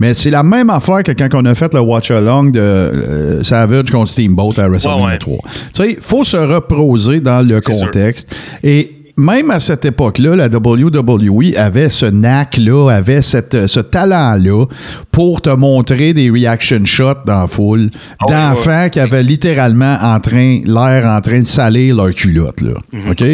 Mais 0.00 0.12
c'est 0.12 0.30
la 0.30 0.42
même 0.42 0.68
affaire 0.68 1.02
que 1.02 1.12
quand 1.12 1.28
on 1.32 1.46
a 1.46 1.54
fait 1.54 1.72
le 1.72 1.80
watch-along 1.80 2.50
de 2.52 2.60
euh, 2.60 3.42
Savage 3.42 3.90
contre 3.90 4.01
Steamboat 4.06 4.54
à 4.58 4.68
WrestleMania 4.68 5.04
Ouais, 5.04 5.12
ouais. 5.12 5.18
3. 5.18 5.38
Tu 5.42 5.50
sais, 5.72 5.90
il 5.92 5.98
faut 6.00 6.24
se 6.24 6.36
reposer 6.36 7.20
dans 7.20 7.40
le 7.46 7.60
sûr. 7.60 7.78
contexte. 7.78 8.28
Et 8.62 8.90
même 9.16 9.50
à 9.50 9.60
cette 9.60 9.84
époque-là, 9.84 10.36
la 10.36 10.48
WWE 10.48 11.56
avait 11.56 11.90
ce 11.90 12.06
knack-là, 12.06 12.90
avait 12.90 13.22
cette, 13.22 13.66
ce 13.66 13.80
talent-là 13.80 14.66
pour 15.10 15.42
te 15.42 15.50
montrer 15.50 16.14
des 16.14 16.30
reaction 16.30 16.84
shots 16.84 17.24
dans 17.26 17.40
la 17.40 17.46
foule 17.46 17.90
Ah 18.18 18.26
ouais, 18.26 18.34
d'enfants 18.34 18.88
qui 18.90 19.00
avaient 19.00 19.22
littéralement 19.22 19.98
en 20.00 20.18
train, 20.20 20.60
l'air 20.64 21.06
en 21.06 21.20
train 21.20 21.40
de 21.40 21.46
salir 21.46 21.96
leur 21.96 22.10
culotte. 22.10 22.62
Là. 22.62 22.72
Mhm. 22.92 23.10
OK? 23.10 23.24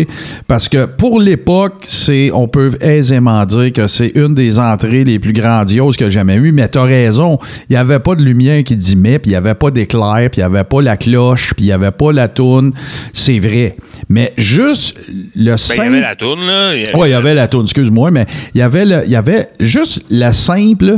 Parce 0.47 0.69
que 0.69 0.87
pour 0.87 1.21
l'époque, 1.21 1.85
c'est, 1.87 2.31
on 2.33 2.49
peut 2.49 2.73
aisément 2.81 3.45
dire 3.45 3.73
que 3.73 3.87
c'est 3.87 4.13
une 4.15 4.35
des 4.35 4.59
entrées 4.59 5.05
les 5.05 5.19
plus 5.19 5.33
grandioses 5.33 5.97
que 5.97 6.07
j'ai 6.07 6.19
jamais 6.19 6.37
eues, 6.37 6.51
mais 6.51 6.67
t'as 6.67 6.83
raison, 6.83 7.39
il 7.71 7.75
n'y 7.75 7.77
avait 7.77 8.01
pas 8.01 8.17
de 8.17 8.23
lumière 8.25 8.65
qui 8.65 8.75
dimait, 8.75 9.21
puis 9.21 9.31
il 9.31 9.35
n'y 9.35 9.37
avait 9.37 9.55
pas 9.55 9.71
d'éclair, 9.71 10.29
puis 10.31 10.41
il 10.41 10.49
n'y 10.49 10.57
avait 10.57 10.65
pas 10.65 10.83
la 10.83 10.97
cloche, 10.97 11.55
puis 11.55 11.67
il 11.67 11.69
n'y 11.69 11.73
avait 11.73 11.93
pas 11.93 12.11
la 12.11 12.27
toune. 12.27 12.73
C'est 13.13 13.39
vrai. 13.39 13.77
Mais 14.09 14.33
juste 14.37 14.97
le 15.37 15.57
Ben, 15.69 15.75
il 15.77 15.85
y 15.85 15.87
avait 15.89 16.01
la 16.01 16.17
toune, 16.17 16.47
là. 16.47 16.75
il 16.75 16.81
y 16.81 16.85
avait- 16.87 16.97
oui, 16.99 17.09
il 17.09 17.13
y 17.13 17.15
avait 17.15 17.35
la 17.35 17.49
toune, 17.49 17.63
excuse-moi, 17.65 18.11
mais 18.11 18.27
il 18.55 18.59
y 18.59 18.63
avait, 18.63 18.85
le- 18.85 19.03
il 19.05 19.11
y 19.11 19.17
avait 19.17 19.49
juste 19.61 20.03
la 20.11 20.33
simple 20.33 20.97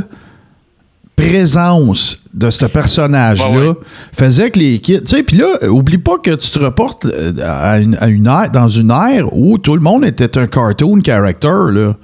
présence 1.17 2.19
de 2.33 2.49
ce 2.51 2.65
personnage-là 2.65 3.49
ouais. 3.51 3.75
faisait 4.17 4.51
que 4.51 4.59
les 4.59 4.79
kids. 4.79 5.01
Tu 5.03 5.17
sais, 5.17 5.23
puis 5.23 5.37
là, 5.37 5.69
oublie 5.69 5.99
pas 5.99 6.17
que 6.23 6.31
tu 6.31 6.51
te 6.51 6.59
reportes 6.59 7.05
euh, 7.07 7.33
à 7.45 7.79
une, 7.79 7.97
à 8.01 8.09
une 8.09 8.27
ère, 8.27 8.51
dans 8.51 8.69
une 8.69 8.91
ère 8.91 9.27
où 9.37 9.59
tout 9.59 9.75
le 9.75 9.83
monde 9.83 10.05
était 10.05 10.39
un 10.39 10.47
cartoon 10.47 11.01
character, 11.05 11.49
là. 11.73 11.95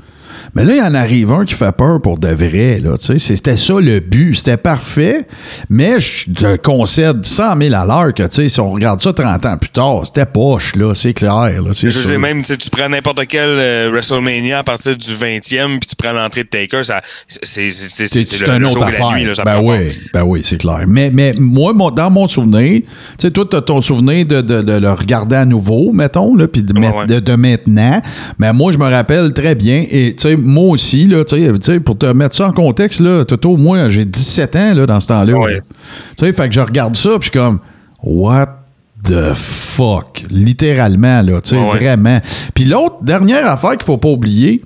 Mais 0.57 0.65
là, 0.65 0.73
il 0.75 0.79
y 0.79 0.83
en 0.83 0.95
arrive 0.95 1.33
un 1.33 1.45
qui 1.45 1.55
fait 1.55 1.71
peur 1.73 1.99
pour 2.03 2.19
de 2.19 2.29
vrai. 2.29 2.81
Là, 2.83 2.97
tu 2.99 3.05
sais. 3.07 3.19
C'était 3.19 3.57
ça 3.57 3.75
le 3.79 4.01
but. 4.01 4.35
C'était 4.37 4.57
parfait. 4.57 5.19
Mais 5.69 6.01
je 6.01 6.31
te 6.33 6.57
concède 6.57 7.25
100 7.27 7.57
000 7.61 7.75
à 7.75 7.85
l'heure 7.85 8.15
que 8.15 8.23
tu 8.23 8.35
sais, 8.37 8.49
si 8.49 8.59
on 8.61 8.73
regarde 8.73 9.01
ça 9.03 9.13
30 9.13 9.45
ans 9.47 9.57
plus 9.59 9.69
tard, 9.71 10.01
c'était 10.07 10.25
poche. 10.27 10.75
là, 10.77 10.95
C'est 10.95 11.13
clair. 11.13 11.61
Là, 11.63 11.71
c'est 11.73 11.91
Je 11.91 12.01
sais 12.01 12.17
même, 12.19 12.43
tu 12.43 12.57
prends 12.71 12.89
n'importe 12.89 13.27
quel 13.29 13.49
euh, 13.49 13.91
WrestleMania 13.93 14.61
à 14.61 14.65
partir 14.65 14.97
du 14.97 15.11
20e, 15.11 15.79
puis 15.79 15.89
tu 15.91 15.97
prends 15.97 16.13
l'entrée 16.13 16.45
de 16.45 16.49
Taker, 16.49 16.85
ça, 16.85 17.01
c'est, 17.27 17.69
c'est, 17.71 18.07
c'est, 18.07 18.25
C'est 18.25 18.59
le 18.59 18.67
autre 18.67 18.83
affaire. 18.83 19.11
nuit, 19.13 19.25
là, 19.25 19.35
ça 19.35 19.45
ben, 19.45 19.61
oui, 19.63 19.89
ben 20.15 20.23
oui, 20.25 20.41
c'est 20.43 20.59
clair. 20.59 20.85
Mais, 20.89 21.11
mais 21.13 21.33
moi, 21.39 21.73
mon- 21.75 21.91
dans 21.91 22.11
mon 22.11 22.27
souvenir, 22.29 22.81
tu 22.83 22.87
sais, 23.19 23.31
toi, 23.31 23.45
tu 23.51 23.57
as 23.57 23.61
ton 23.61 23.81
souvenir 23.83 24.25
de, 24.25 24.41
de- 24.41 24.63
de 24.63 24.73
le 24.73 24.91
regarder 24.93 25.37
à 25.37 25.45
nouveau, 25.45 25.93
mettons, 25.93 26.35
là, 26.35 26.49
puis 26.49 26.63
de, 26.63 26.73
Ouais, 26.75 26.81
met- 26.89 26.97
ouais. 26.97 27.07
de- 27.07 27.21
de 27.21 27.33
maintenant. 27.35 28.01
Mais 28.39 28.53
moi, 28.55 28.73
je 28.73 28.79
me 28.79 28.89
rappelle 28.89 29.33
très 29.35 29.55
bien. 29.55 29.85
Et 29.91 30.15
tu 30.17 30.23
sais, 30.29 30.37
moi 30.47 30.71
aussi, 30.71 31.07
là, 31.07 31.25
pour 31.85 31.99
te 31.99 32.07
mettre 32.07 32.35
ça 32.35 32.49
en 32.49 32.53
contexte, 32.53 33.01
là, 33.01 33.25
Toto, 33.25 33.57
moi, 33.57 33.89
j'ai 33.89 34.05
17 34.05 34.57
ans 34.57 34.75
là, 34.75 34.87
dans 34.87 35.01
ce 35.01 35.09
temps-là. 35.09 35.35
Ouais. 35.35 35.61
fait 36.19 36.49
que 36.49 36.55
je 36.55 36.61
regarde 36.61 36.97
ça, 36.97 37.11
puis 37.19 37.19
je 37.21 37.25
suis 37.25 37.31
comme, 37.33 37.61
what 38.03 38.63
the 39.05 39.35
fuck? 39.35 40.25
Littéralement, 40.31 41.23
là, 41.23 41.41
tu 41.41 41.51
sais, 41.51 41.57
Ouais, 41.57 41.77
vraiment. 41.77 42.21
Puis 42.55 42.65
l'autre, 42.65 42.97
dernière 43.03 43.47
affaire 43.47 43.73
qu'il 43.73 43.85
faut 43.85 43.99
pas 43.99 44.09
oublier, 44.09 44.63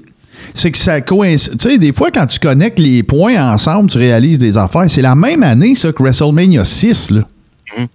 c'est 0.55 0.71
que 0.71 0.79
ça 0.79 1.01
coïncide. 1.01 1.57
Tu 1.59 1.71
sais, 1.71 1.79
des 1.79 1.93
fois, 1.93 2.11
quand 2.11 2.27
tu 2.27 2.39
connectes 2.39 2.79
les 2.79 3.03
points 3.03 3.53
ensemble, 3.53 3.91
tu 3.91 3.99
réalises 3.99 4.39
des 4.39 4.57
affaires. 4.57 4.85
C'est 4.89 5.03
la 5.03 5.15
même 5.15 5.43
année, 5.43 5.75
ça, 5.75 5.93
que 5.93 6.03
WrestleMania 6.03 6.65
6, 6.65 7.11
là. 7.13 7.23
Tu 7.77 7.87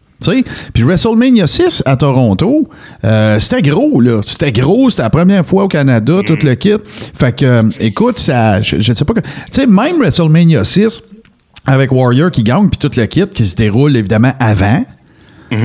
puis 0.74 0.84
WrestleMania 0.84 1.48
6 1.48 1.84
à 1.86 1.98
Toronto, 1.98 2.68
euh, 3.04 3.40
c'était 3.40 3.62
gros, 3.62 4.00
là. 4.02 4.22
C'était 4.24 4.52
gros, 4.52 4.90
c'était 4.90 5.04
la 5.04 5.10
première 5.10 5.46
fois 5.46 5.64
au 5.66 5.68
Canada, 5.68 6.22
tout 6.26 6.38
le 6.42 6.56
kit. 6.56 6.78
Fait 7.14 7.36
que, 7.36 7.46
euh, 7.46 7.64
écoute, 7.80 8.18
ça, 8.18 8.62
je, 8.62 8.80
je 8.80 8.94
sais 8.94 9.06
pas. 9.06 9.14
Tu 9.14 9.22
sais, 9.52 9.68
même 9.68 9.98
WrestleMania 10.00 10.64
6, 10.64 11.02
avec 11.66 11.92
Warrior 11.92 12.32
qui 12.32 12.44
gagne, 12.44 12.70
puis 12.70 12.78
tout 12.78 12.92
le 12.96 13.06
kit 13.06 13.26
qui 13.26 13.46
se 13.46 13.56
déroule 13.56 13.96
évidemment 13.96 14.34
avant. 14.40 14.84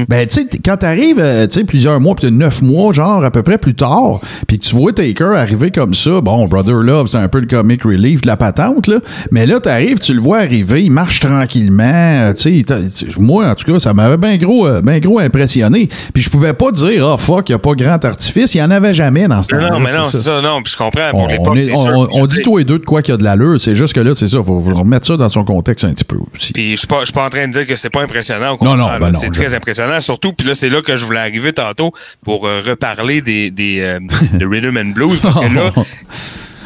Ben, 0.09 0.27
tu 0.27 0.41
sais, 0.43 0.47
quand 0.65 0.77
t'arrives, 0.77 1.19
euh, 1.19 1.47
tu 1.47 1.59
sais, 1.59 1.65
plusieurs 1.65 1.99
mois, 2.01 2.15
puis 2.15 2.31
neuf 2.31 2.61
mois, 2.63 2.93
genre, 2.93 3.25
à 3.25 3.31
peu 3.31 3.43
près 3.43 3.59
plus 3.59 3.75
tard, 3.75 4.21
puis 4.47 4.59
que 4.59 4.65
tu 4.65 4.77
vois 4.77 4.93
Taker 4.93 5.33
arriver 5.37 5.71
comme 5.71 5.95
ça, 5.95 6.21
bon, 6.21 6.47
Brother 6.47 6.77
Love, 6.77 7.09
c'est 7.09 7.17
un 7.17 7.29
peu 7.29 7.41
le 7.41 7.47
comic 7.47 7.83
relief 7.83 8.21
de 8.21 8.27
la 8.27 8.37
patente, 8.37 8.87
là, 8.89 8.99
mais 9.31 9.47
là, 9.47 9.59
t'arrives, 9.59 9.99
tu 9.99 10.13
le 10.15 10.21
vois 10.21 10.39
arriver, 10.39 10.83
il 10.85 10.91
marche 10.93 11.21
tranquillement, 11.21 11.83
euh, 11.85 12.33
tu 12.35 12.63
sais, 12.65 12.77
moi, 13.19 13.49
en 13.49 13.55
tout 13.55 13.73
cas, 13.73 13.79
ça 13.79 13.95
m'avait 13.95 14.17
bien 14.19 14.37
gros, 14.37 14.69
ben 14.83 14.99
gros 15.01 15.19
impressionné, 15.19 15.89
puis 16.13 16.23
je 16.23 16.31
pouvais 16.31 16.53
pas 16.53 16.71
dire, 16.73 17.07
ah, 17.09 17.17
fuck, 17.19 17.49
il 17.49 17.53
y 17.53 17.55
a 17.55 17.59
pas 17.59 17.73
grand 17.75 18.05
artifice, 18.05 18.55
il 18.55 18.59
y 18.59 18.63
en 18.63 18.71
avait 18.71 18.95
jamais 18.95 19.27
dans 19.29 19.43
ce 19.43 19.49
temps-là. 19.49 19.71
Non, 19.71 19.81
mais 19.81 19.97
non, 19.97 20.05
c'est 20.05 20.19
ça. 20.19 20.41
non, 20.43 20.63
puis 20.63 20.73
je 20.73 20.77
comprends, 20.77 21.09
On, 21.15 21.19
pour 21.19 21.29
l'époque, 21.29 21.57
est- 21.57 21.61
c'est 21.61 21.73
on- 21.73 22.09
on- 22.13 22.27
dit 22.27 22.43
tous 22.43 22.59
les 22.59 22.65
deux 22.65 22.79
de 22.79 22.85
quoi 22.85 23.03
qu'il 23.03 23.13
y 23.13 23.15
a 23.15 23.19
de 23.19 23.25
l'allure, 23.25 23.61
c'est 23.61 23.75
juste 23.75 23.95
que 23.95 24.01
là, 24.01 24.13
c'est 24.15 24.29
ça, 24.29 24.39
faut, 24.45 24.61
faut 24.61 24.75
remettre 24.75 25.07
ça 25.07 25.17
dans 25.17 25.29
son 25.29 25.45
contexte 25.45 25.85
un 25.85 25.93
petit 25.93 26.05
peu 26.05 26.17
aussi. 26.37 26.53
Puis 26.53 26.73
je 26.73 26.77
suis 26.77 26.87
pas, 26.87 27.03
pas 27.15 27.27
en 27.27 27.31
train 27.31 27.47
de 27.49 27.53
dire 27.53 27.67
que 27.67 27.77
c'est 27.77 27.91
pas 27.91 28.03
impressionnant. 28.03 28.57
Au 28.61 28.65
Non, 28.65 28.77
non, 28.77 28.83
contraire, 28.85 29.01
ben 29.01 29.11
non, 29.13 29.19
c'est 29.19 29.31
très 29.31 29.49
je 29.49 29.57
impressionnant. 29.71 30.01
Surtout, 30.01 30.33
puis 30.33 30.47
là, 30.47 30.55
c'est 30.55 30.69
là 30.69 30.83
que 30.83 30.97
je 30.97 31.05
voulais 31.05 31.21
arriver 31.21 31.53
tantôt 31.53 31.93
pour 32.25 32.47
euh, 32.47 32.63
reparler 32.65 33.23
des, 33.23 33.51
des 33.51 33.81
euh, 33.81 34.01
de 34.33 34.47
Rhythm 34.47 34.77
and 34.77 34.91
Blues. 34.91 35.21
Parce 35.21 35.39
que 35.39 35.53
là, 35.53 35.73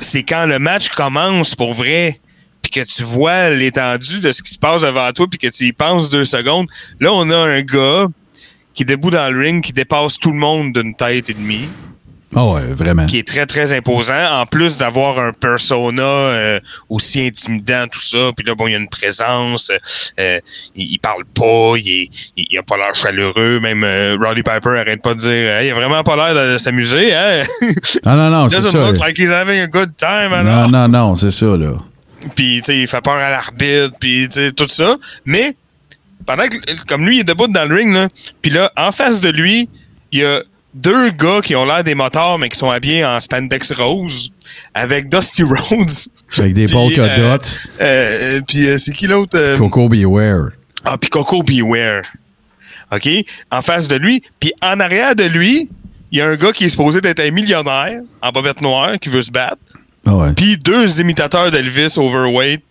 c'est 0.00 0.22
quand 0.22 0.46
le 0.46 0.58
match 0.58 0.88
commence 0.88 1.54
pour 1.54 1.74
vrai, 1.74 2.20
puis 2.62 2.70
que 2.70 2.80
tu 2.80 3.02
vois 3.02 3.50
l'étendue 3.50 4.20
de 4.20 4.32
ce 4.32 4.42
qui 4.42 4.50
se 4.50 4.58
passe 4.58 4.82
devant 4.82 5.10
toi, 5.12 5.26
puis 5.28 5.38
que 5.38 5.48
tu 5.48 5.66
y 5.66 5.72
penses 5.72 6.10
deux 6.10 6.24
secondes. 6.24 6.66
Là, 7.00 7.10
on 7.12 7.30
a 7.30 7.36
un 7.36 7.62
gars 7.62 8.06
qui 8.74 8.82
est 8.82 8.86
debout 8.86 9.10
dans 9.10 9.30
le 9.30 9.38
ring, 9.38 9.62
qui 9.62 9.72
dépasse 9.72 10.18
tout 10.18 10.30
le 10.30 10.38
monde 10.38 10.72
d'une 10.72 10.94
tête 10.94 11.30
et 11.30 11.34
demie 11.34 11.68
Ah 12.36 12.46
ouais, 12.46 12.62
vraiment. 12.72 13.06
qui 13.06 13.18
est 13.18 13.26
très, 13.26 13.46
très 13.46 13.72
imposant. 13.72 14.40
En 14.40 14.46
plus 14.46 14.78
d'avoir 14.78 15.18
un 15.18 15.32
persona 15.32 16.02
euh, 16.02 16.60
aussi 16.88 17.24
intimidant, 17.26 17.86
tout 17.90 18.00
ça. 18.00 18.30
Puis 18.36 18.44
là, 18.46 18.54
bon, 18.54 18.66
il 18.66 18.72
y 18.72 18.74
a 18.74 18.78
une 18.78 18.88
présence. 18.88 19.70
euh, 20.18 20.40
il, 20.74 20.92
il 20.92 20.98
parle 20.98 21.24
pas. 21.26 21.74
Il, 21.76 21.88
est, 21.88 22.08
il, 22.36 22.46
il 22.50 22.58
a 22.58 22.62
pas 22.62 22.76
l'air 22.76 22.94
chaleureux. 22.94 23.60
Même 23.60 23.84
euh, 23.84 24.16
Roddy 24.20 24.42
Piper 24.42 24.78
arrête 24.78 25.02
pas 25.02 25.14
de 25.14 25.20
dire 25.20 25.30
Hey, 25.30 25.68
il 25.68 25.70
a 25.72 25.74
vraiment 25.74 26.02
pas 26.02 26.16
l'air 26.16 26.52
de 26.52 26.58
s'amuser. 26.58 27.14
Hein? 27.14 27.42
Non, 28.04 28.16
non, 28.16 28.30
non, 28.30 28.48
c'est 28.50 28.60
ça. 28.60 28.86
look 28.86 28.98
like 28.98 29.18
he's 29.18 29.30
having 29.30 29.60
a 29.60 29.66
good 29.66 29.96
time. 29.96 30.32
alors. 30.32 30.68
Non, 30.68 30.88
non, 30.88 30.88
non, 30.88 31.16
c'est 31.16 31.30
ça, 31.30 31.46
là. 31.56 31.72
Puis, 32.36 32.58
tu 32.58 32.64
sais, 32.64 32.78
il 32.78 32.86
fait 32.86 33.00
peur 33.02 33.14
à 33.14 33.30
l'arbitre, 33.30 33.92
puis, 34.00 34.28
tu 34.28 34.34
sais, 34.34 34.52
tout 34.52 34.68
ça. 34.68 34.96
Mais, 35.24 35.56
pendant 36.26 36.44
que, 36.44 36.56
comme 36.86 37.06
lui, 37.06 37.18
il 37.18 37.20
est 37.20 37.24
debout 37.24 37.46
dans 37.48 37.68
le 37.68 37.74
ring, 37.74 37.94
là, 37.94 38.08
puis 38.42 38.50
là, 38.50 38.72
en 38.76 38.92
face 38.92 39.20
de 39.20 39.28
lui, 39.30 39.68
il 40.12 40.20
y 40.20 40.24
a 40.24 40.42
deux 40.74 41.10
gars 41.10 41.40
qui 41.42 41.54
ont 41.56 41.64
l'air 41.64 41.84
des 41.84 41.94
motards, 41.94 42.38
mais 42.38 42.48
qui 42.48 42.58
sont 42.58 42.70
habillés 42.70 43.04
en 43.04 43.20
spandex 43.20 43.72
rose, 43.72 44.30
avec 44.74 45.08
Dusty 45.08 45.42
Rhodes. 45.44 45.88
Avec 46.38 46.52
des 46.54 46.66
polka 46.68 47.02
euh, 47.04 47.38
dots. 47.38 47.44
euh, 47.80 48.40
puis, 48.46 48.66
euh, 48.66 48.78
c'est 48.78 48.92
qui 48.92 49.06
l'autre? 49.06 49.38
euh? 49.38 49.56
Coco 49.58 49.88
Beware. 49.88 50.50
Ah, 50.84 50.96
puis 50.98 51.08
Coco 51.10 51.42
Beware. 51.42 52.02
OK? 52.92 53.08
En 53.50 53.62
face 53.62 53.88
de 53.88 53.96
lui. 53.96 54.22
Puis 54.40 54.52
en 54.62 54.78
arrière 54.80 55.14
de 55.16 55.24
lui, 55.24 55.70
il 56.12 56.18
y 56.18 56.20
a 56.20 56.26
un 56.26 56.36
gars 56.36 56.52
qui 56.52 56.64
est 56.64 56.68
supposé 56.68 57.00
d'être 57.00 57.20
un 57.20 57.30
millionnaire 57.30 58.00
en 58.20 58.30
bobette 58.30 58.60
noire 58.60 58.98
qui 59.00 59.08
veut 59.08 59.22
se 59.22 59.30
battre. 59.30 59.56
Ah. 60.06 60.32
Puis 60.36 60.58
deux 60.58 61.00
imitateurs 61.00 61.50
d'Elvis 61.50 61.94
overweight. 61.96 62.62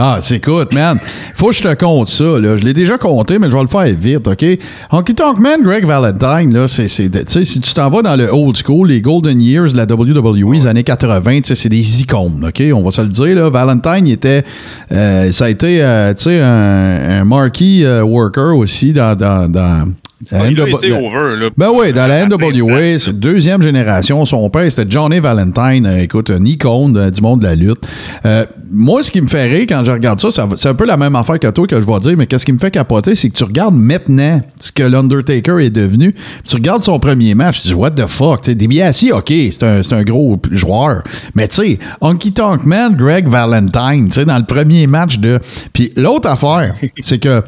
Ah, 0.00 0.18
c'est 0.20 0.36
écoute, 0.36 0.74
man. 0.74 0.96
Faut 1.34 1.48
que 1.48 1.54
je 1.56 1.62
te 1.62 1.74
compte 1.74 2.06
ça, 2.08 2.38
là. 2.38 2.56
Je 2.56 2.64
l'ai 2.64 2.72
déjà 2.72 2.96
compté, 2.98 3.38
mais 3.40 3.50
je 3.50 3.56
vais 3.56 3.62
le 3.62 3.66
faire 3.68 3.86
vite, 3.98 4.28
OK? 4.28 4.44
Honky 4.92 5.14
Tonk 5.14 5.38
Man, 5.40 5.60
Greg 5.62 5.84
Valentine, 5.84 6.52
là, 6.54 6.68
c'est. 6.68 6.86
c'est- 6.86 7.10
Tu 7.10 7.32
sais, 7.32 7.44
si 7.44 7.60
tu 7.60 7.74
t'en 7.74 7.90
vas 7.90 8.02
dans 8.02 8.14
le 8.14 8.32
old 8.32 8.56
school, 8.56 8.88
les 8.88 9.00
Golden 9.00 9.40
Years 9.40 9.72
de 9.72 9.76
la 9.76 9.86
WWE, 9.86 10.52
les 10.54 10.66
années 10.68 10.84
80, 10.84 11.38
tu 11.40 11.48
sais, 11.48 11.54
c'est 11.56 11.68
des 11.68 12.00
icônes, 12.02 12.44
OK? 12.46 12.62
On 12.72 12.82
va 12.82 12.90
se 12.92 13.02
le 13.02 13.08
dire, 13.08 13.34
là. 13.34 13.50
Valentine, 13.50 14.06
il 14.06 14.12
était. 14.12 14.44
euh, 14.92 15.32
ça 15.32 15.46
a 15.46 15.48
été, 15.48 15.82
euh, 15.82 16.14
tu 16.14 16.24
sais, 16.24 16.40
un, 16.42 17.20
un 17.20 17.24
marquee 17.24 17.84
euh, 17.84 18.02
worker 18.02 18.56
aussi 18.56 18.92
dans. 18.92 19.16
dans, 19.16 19.50
dans 19.50 19.88
la 20.32 20.50
il 20.50 20.60
a 20.60 20.64
NW 20.64 20.68
été 20.74 20.92
over, 20.92 21.36
là. 21.40 21.48
ben 21.56 21.68
oui, 21.72 21.92
dans 21.92 22.08
la 22.08 22.26
NWA, 22.26 22.98
c'est 22.98 23.18
deuxième 23.18 23.62
génération. 23.62 24.24
Son 24.24 24.50
père, 24.50 24.68
c'était 24.70 24.90
Johnny 24.90 25.20
Valentine. 25.20 25.86
Euh, 25.86 26.02
écoute, 26.02 26.30
un 26.30 26.44
icône 26.44 26.96
euh, 26.96 27.10
du 27.10 27.20
monde 27.20 27.40
de 27.40 27.44
la 27.44 27.54
lutte. 27.54 27.86
Euh, 28.26 28.44
moi, 28.68 29.04
ce 29.04 29.12
qui 29.12 29.20
me 29.20 29.28
fait 29.28 29.44
rire 29.44 29.66
quand 29.68 29.84
je 29.84 29.92
regarde 29.92 30.18
ça, 30.18 30.28
c'est 30.56 30.68
un 30.68 30.74
peu 30.74 30.86
la 30.86 30.96
même 30.96 31.14
affaire 31.14 31.38
que 31.38 31.48
toi 31.48 31.68
que 31.68 31.80
je 31.80 31.86
vais 31.86 32.00
dire, 32.00 32.14
mais 32.18 32.26
qu'est-ce 32.26 32.44
qui 32.44 32.52
me 32.52 32.58
fait 32.58 32.72
capoter, 32.72 33.14
c'est 33.14 33.28
que 33.28 33.36
tu 33.36 33.44
regardes 33.44 33.76
maintenant 33.76 34.40
ce 34.60 34.72
que 34.72 34.82
l'Undertaker 34.82 35.64
est 35.64 35.70
devenu. 35.70 36.12
Tu 36.44 36.56
regardes 36.56 36.82
son 36.82 36.98
premier 36.98 37.36
match, 37.36 37.60
tu 37.60 37.68
dis, 37.68 37.74
what 37.74 37.92
the 37.92 38.06
fuck? 38.08 38.42
Tu 38.42 38.50
sais, 38.50 38.54
DiBiase, 38.56 39.04
OK, 39.12 39.28
c'est 39.28 39.62
un, 39.62 39.82
c'est 39.84 39.94
un 39.94 40.02
gros 40.02 40.36
joueur. 40.50 41.04
Mais 41.36 41.46
tu 41.46 41.56
sais, 41.56 41.78
Honky 42.00 42.32
Tonk 42.32 42.64
Man, 42.64 42.96
Greg 42.96 43.28
Valentine, 43.28 44.08
tu 44.08 44.14
sais, 44.14 44.24
dans 44.24 44.38
le 44.38 44.44
premier 44.44 44.88
match 44.88 45.18
de. 45.18 45.38
Puis 45.72 45.92
l'autre 45.96 46.28
affaire, 46.28 46.74
c'est 47.02 47.18
que 47.18 47.42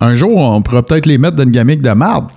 un 0.00 0.14
jour, 0.14 0.38
on 0.38 0.62
pourra 0.62 0.82
peut-être 0.82 1.06
les 1.06 1.18
mettre 1.18 1.36
dans 1.36 1.44
une 1.44 1.50
gamique 1.50 1.82
de 1.82 1.90
marde. 1.90 2.28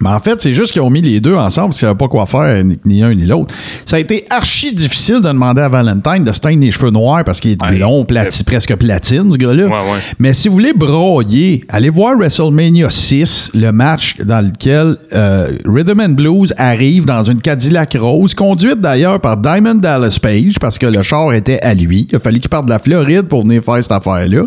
Mais 0.00 0.10
en 0.10 0.20
fait, 0.20 0.40
c'est 0.40 0.52
juste 0.54 0.72
qu'ils 0.72 0.82
ont 0.82 0.90
mis 0.90 1.00
les 1.00 1.20
deux 1.20 1.34
ensemble 1.34 1.68
parce 1.68 1.78
qu'ils 1.78 1.86
savaient 1.86 1.96
pas 1.98 2.08
quoi 2.08 2.26
faire, 2.26 2.62
ni, 2.84 3.02
un 3.02 3.14
ni 3.14 3.24
l'autre. 3.24 3.54
Ça 3.86 3.96
a 3.96 3.98
été 3.98 4.26
archi 4.30 4.74
difficile 4.74 5.16
de 5.16 5.28
demander 5.28 5.62
à 5.62 5.68
Valentine 5.68 6.22
de 6.24 6.32
se 6.32 6.40
teindre 6.40 6.60
les 6.60 6.70
cheveux 6.70 6.90
noirs 6.90 7.24
parce 7.24 7.40
qu'il 7.40 7.52
est 7.52 7.62
Ouais, 7.62 7.76
il 7.76 8.04
plati- 8.06 8.44
presque 8.44 8.74
platine, 8.76 9.32
ce 9.32 9.36
gars-là. 9.38 9.64
Ouais, 9.66 9.70
ouais. 9.72 9.98
Mais 10.18 10.32
si 10.32 10.48
vous 10.48 10.54
voulez 10.54 10.72
broyer, 10.74 11.64
allez 11.68 11.88
voir 11.90 12.16
WrestleMania 12.16 12.90
6, 12.90 13.50
le 13.54 13.70
match 13.72 14.16
dans 14.22 14.44
lequel 14.44 14.96
euh, 15.14 15.52
Rhythm 15.64 16.00
and 16.00 16.08
Blues 16.10 16.52
arrive 16.58 17.06
dans 17.06 17.24
une 17.24 17.40
Cadillac 17.40 17.96
rose, 17.98 18.34
conduite 18.34 18.80
d'ailleurs 18.80 19.20
par 19.20 19.36
Diamond 19.36 19.74
Dallas 19.76 20.18
Page 20.20 20.54
parce 20.60 20.78
que 20.78 20.86
le 20.86 21.02
char 21.02 21.32
était 21.32 21.60
à 21.62 21.74
lui. 21.74 22.06
Il 22.10 22.16
a 22.16 22.18
fallu 22.18 22.38
qu'il 22.40 22.50
parte 22.50 22.66
de 22.66 22.70
la 22.70 22.78
Floride 22.78 23.22
pour 23.22 23.42
venir 23.44 23.62
faire 23.62 23.82
cette 23.82 23.92
affaire-là. 23.92 24.42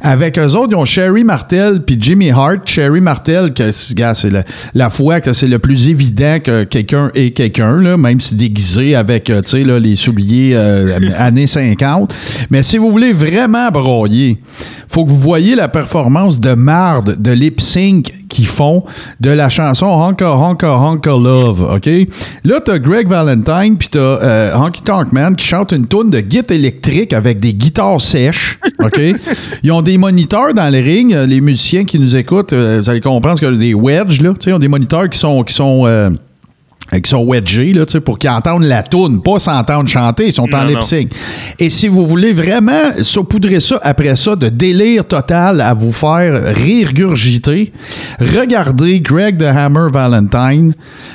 Avec 0.00 0.38
eux 0.38 0.54
autres, 0.56 0.68
ils 0.72 0.76
ont 0.76 0.84
Sherry 0.84 1.24
Martel 1.24 1.82
puis 1.82 1.96
Jimmy 2.00 2.30
Hart. 2.30 2.60
Sherry 2.64 3.00
Martel, 3.00 3.52
que, 3.54 3.70
gars, 3.94 4.14
c'est 4.14 4.30
le- 4.30 4.42
la 4.80 4.88
fois 4.88 5.20
que 5.20 5.34
c'est 5.34 5.46
le 5.46 5.58
plus 5.58 5.88
évident 5.88 6.38
que 6.42 6.64
quelqu'un 6.64 7.10
est 7.14 7.32
quelqu'un, 7.32 7.98
même 7.98 8.18
si 8.18 8.34
déguisé 8.34 8.94
avec 8.94 9.28
euh, 9.28 9.42
tu 9.42 9.50
sais, 9.50 9.64
là, 9.64 9.78
les 9.78 9.94
souliers 9.94 10.52
euh, 10.54 10.86
années 11.18 11.46
50. 11.46 12.14
Mais 12.48 12.62
si 12.62 12.78
vous 12.78 12.90
voulez 12.90 13.12
vraiment 13.12 13.70
broyer, 13.70 14.38
faut 14.88 15.04
que 15.04 15.10
vous 15.10 15.18
voyez 15.18 15.54
la 15.54 15.68
performance 15.68 16.40
de 16.40 16.54
marde 16.54 17.20
de 17.20 17.30
lip 17.30 17.60
sync 17.60 18.10
qu'ils 18.30 18.46
font 18.46 18.84
de 19.20 19.30
la 19.30 19.50
chanson 19.50 19.86
Honka 19.86 20.34
Honka 20.34 20.72
Honka 20.78 21.10
Love, 21.10 21.68
OK? 21.74 21.90
Là, 22.44 22.60
t'as 22.64 22.78
Greg 22.78 23.08
Valentine 23.08 23.76
puis 23.76 23.88
t'as 23.90 23.98
euh, 23.98 24.54
Honky 24.54 24.82
Tonk 24.82 25.12
Man 25.12 25.36
qui 25.36 25.46
chante 25.46 25.72
une 25.72 25.86
tourne 25.86 26.08
de 26.08 26.20
guitare 26.20 26.56
électrique 26.56 27.12
avec 27.12 27.40
des 27.40 27.52
guitares 27.52 28.00
sèches, 28.00 28.58
OK? 28.82 29.00
Ils 29.62 29.72
ont 29.72 29.82
des 29.82 29.98
moniteurs 29.98 30.54
dans 30.54 30.72
le 30.72 30.78
ring. 30.78 31.12
Euh, 31.12 31.26
Les 31.26 31.40
musiciens 31.40 31.84
qui 31.84 31.98
nous 31.98 32.16
écoutent, 32.16 32.52
euh, 32.52 32.80
vous 32.82 32.88
allez 32.88 33.00
comprendre 33.00 33.38
que 33.38 33.46
des 33.46 33.74
wedges, 33.74 34.22
là, 34.22 34.30
tu 34.30 34.44
sais, 34.44 34.50
ils 34.50 34.54
ont 34.54 34.58
des 34.58 34.68
moniteurs 34.68 35.08
qui 35.10 35.18
sont... 35.18 35.42
Qui 35.42 35.54
sont 35.54 35.82
euh, 35.86 36.10
qui 36.98 37.10
sont 37.10 37.24
wedgés 37.24 37.72
là, 37.72 37.86
tu 37.86 37.92
sais, 37.92 38.00
pour 38.00 38.18
qu'ils 38.18 38.30
entendent 38.30 38.64
la 38.64 38.82
toune, 38.82 39.22
pas 39.22 39.38
s'entendre 39.38 39.88
chanter, 39.88 40.28
ils 40.28 40.32
sont 40.32 40.52
en 40.52 40.64
lip 40.64 40.82
sync. 40.82 41.10
Et 41.58 41.70
si 41.70 41.88
vous 41.88 42.06
voulez 42.06 42.32
vraiment 42.32 42.92
saupoudrer 43.02 43.60
ça 43.60 43.78
après 43.82 44.16
ça 44.16 44.36
de 44.36 44.48
délire 44.48 45.04
total 45.04 45.60
à 45.60 45.74
vous 45.74 45.92
faire 45.92 46.54
régurgiter, 46.54 47.72
regardez 48.20 49.00
Greg 49.00 49.38
the 49.38 49.42
Hammer 49.42 49.88
Valentine 49.92 50.74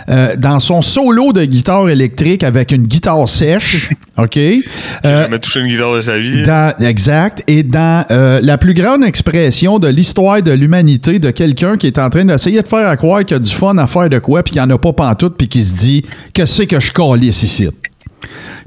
euh, 0.09 0.35
dans 0.37 0.59
son 0.59 0.81
solo 0.81 1.33
de 1.33 1.43
guitare 1.45 1.89
électrique 1.89 2.43
avec 2.43 2.71
une 2.71 2.83
guitare 2.83 3.27
sèche, 3.27 3.89
OK? 4.17 4.37
A 4.37 5.07
Euh, 5.07 5.21
jamais 5.23 5.39
touché 5.39 5.59
une 5.59 5.67
guitare 5.67 5.93
de 5.95 6.01
sa 6.01 6.17
vie. 6.17 6.43
dans- 6.43 6.73
exact. 6.79 7.43
Et 7.47 7.63
dans 7.63 8.05
euh, 8.11 8.39
la 8.41 8.57
plus 8.57 8.73
grande 8.73 9.03
expression 9.03 9.77
de 9.79 9.87
l'histoire 9.87 10.41
de 10.41 10.51
l'humanité 10.51 11.19
de 11.19 11.31
quelqu'un 11.31 11.77
qui 11.77 11.87
est 11.87 11.99
en 11.99 12.09
train 12.09 12.23
d'essayer 12.25 12.61
de 12.61 12.67
faire 12.67 12.87
à 12.87 12.95
croire 12.95 13.25
qu'il 13.25 13.35
y 13.35 13.39
a 13.39 13.39
du 13.39 13.51
fun 13.51 13.77
à 13.77 13.87
faire 13.87 14.09
de 14.09 14.19
quoi, 14.19 14.41
puis 14.43 14.51
qu'il 14.53 14.61
n'y 14.61 14.71
en 14.71 14.75
a 14.75 14.77
pas 14.77 14.93
pantoute, 14.93 15.35
puis 15.37 15.47
qui 15.47 15.63
se 15.65 15.73
dit 15.73 16.05
que 16.33 16.45
c'est 16.45 16.65
que 16.67 16.79
je 16.79 16.91
calisse 16.91 17.43
ici? 17.43 17.67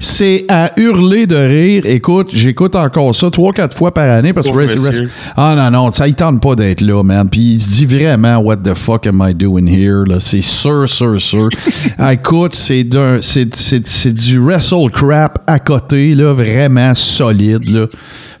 C'est 0.01 0.45
à 0.47 0.71
hurler 0.77 1.27
de 1.27 1.35
rire. 1.35 1.83
Écoute, 1.85 2.29
j'écoute 2.33 2.75
encore 2.75 3.13
ça 3.13 3.29
trois, 3.29 3.51
quatre 3.51 3.75
fois 3.75 3.93
par 3.93 4.09
année 4.09 4.31
parce 4.31 4.47
que 4.49 4.55
Rest-. 4.55 4.79
Rest- 4.79 5.09
Ah 5.35 5.55
non, 5.57 5.71
non, 5.85 5.91
ça 5.91 6.07
il 6.07 6.15
tente 6.15 6.41
pas 6.41 6.55
d'être 6.55 6.81
là, 6.81 7.03
man. 7.03 7.27
Puis 7.29 7.55
il 7.55 7.61
se 7.61 7.69
dit 7.77 7.85
vraiment 7.85 8.37
What 8.37 8.57
the 8.57 8.73
fuck 8.75 9.07
am 9.07 9.21
I 9.27 9.33
doing 9.33 9.67
here? 9.67 10.03
là? 10.07 10.19
C'est 10.19 10.41
sûr, 10.41 10.87
sûr, 10.87 11.19
sûr. 11.19 11.49
Ah, 11.97 12.13
écoute, 12.13 12.53
c'est 12.53 12.83
d'un. 12.85 13.19
C'est, 13.21 13.53
c'est, 13.55 13.85
c'est 13.85 14.13
du 14.13 14.39
wrestle 14.39 14.89
crap 14.93 15.39
à 15.47 15.59
côté, 15.59 16.15
là, 16.15 16.31
vraiment 16.33 16.95
solide. 16.95 17.69
Là. 17.69 17.87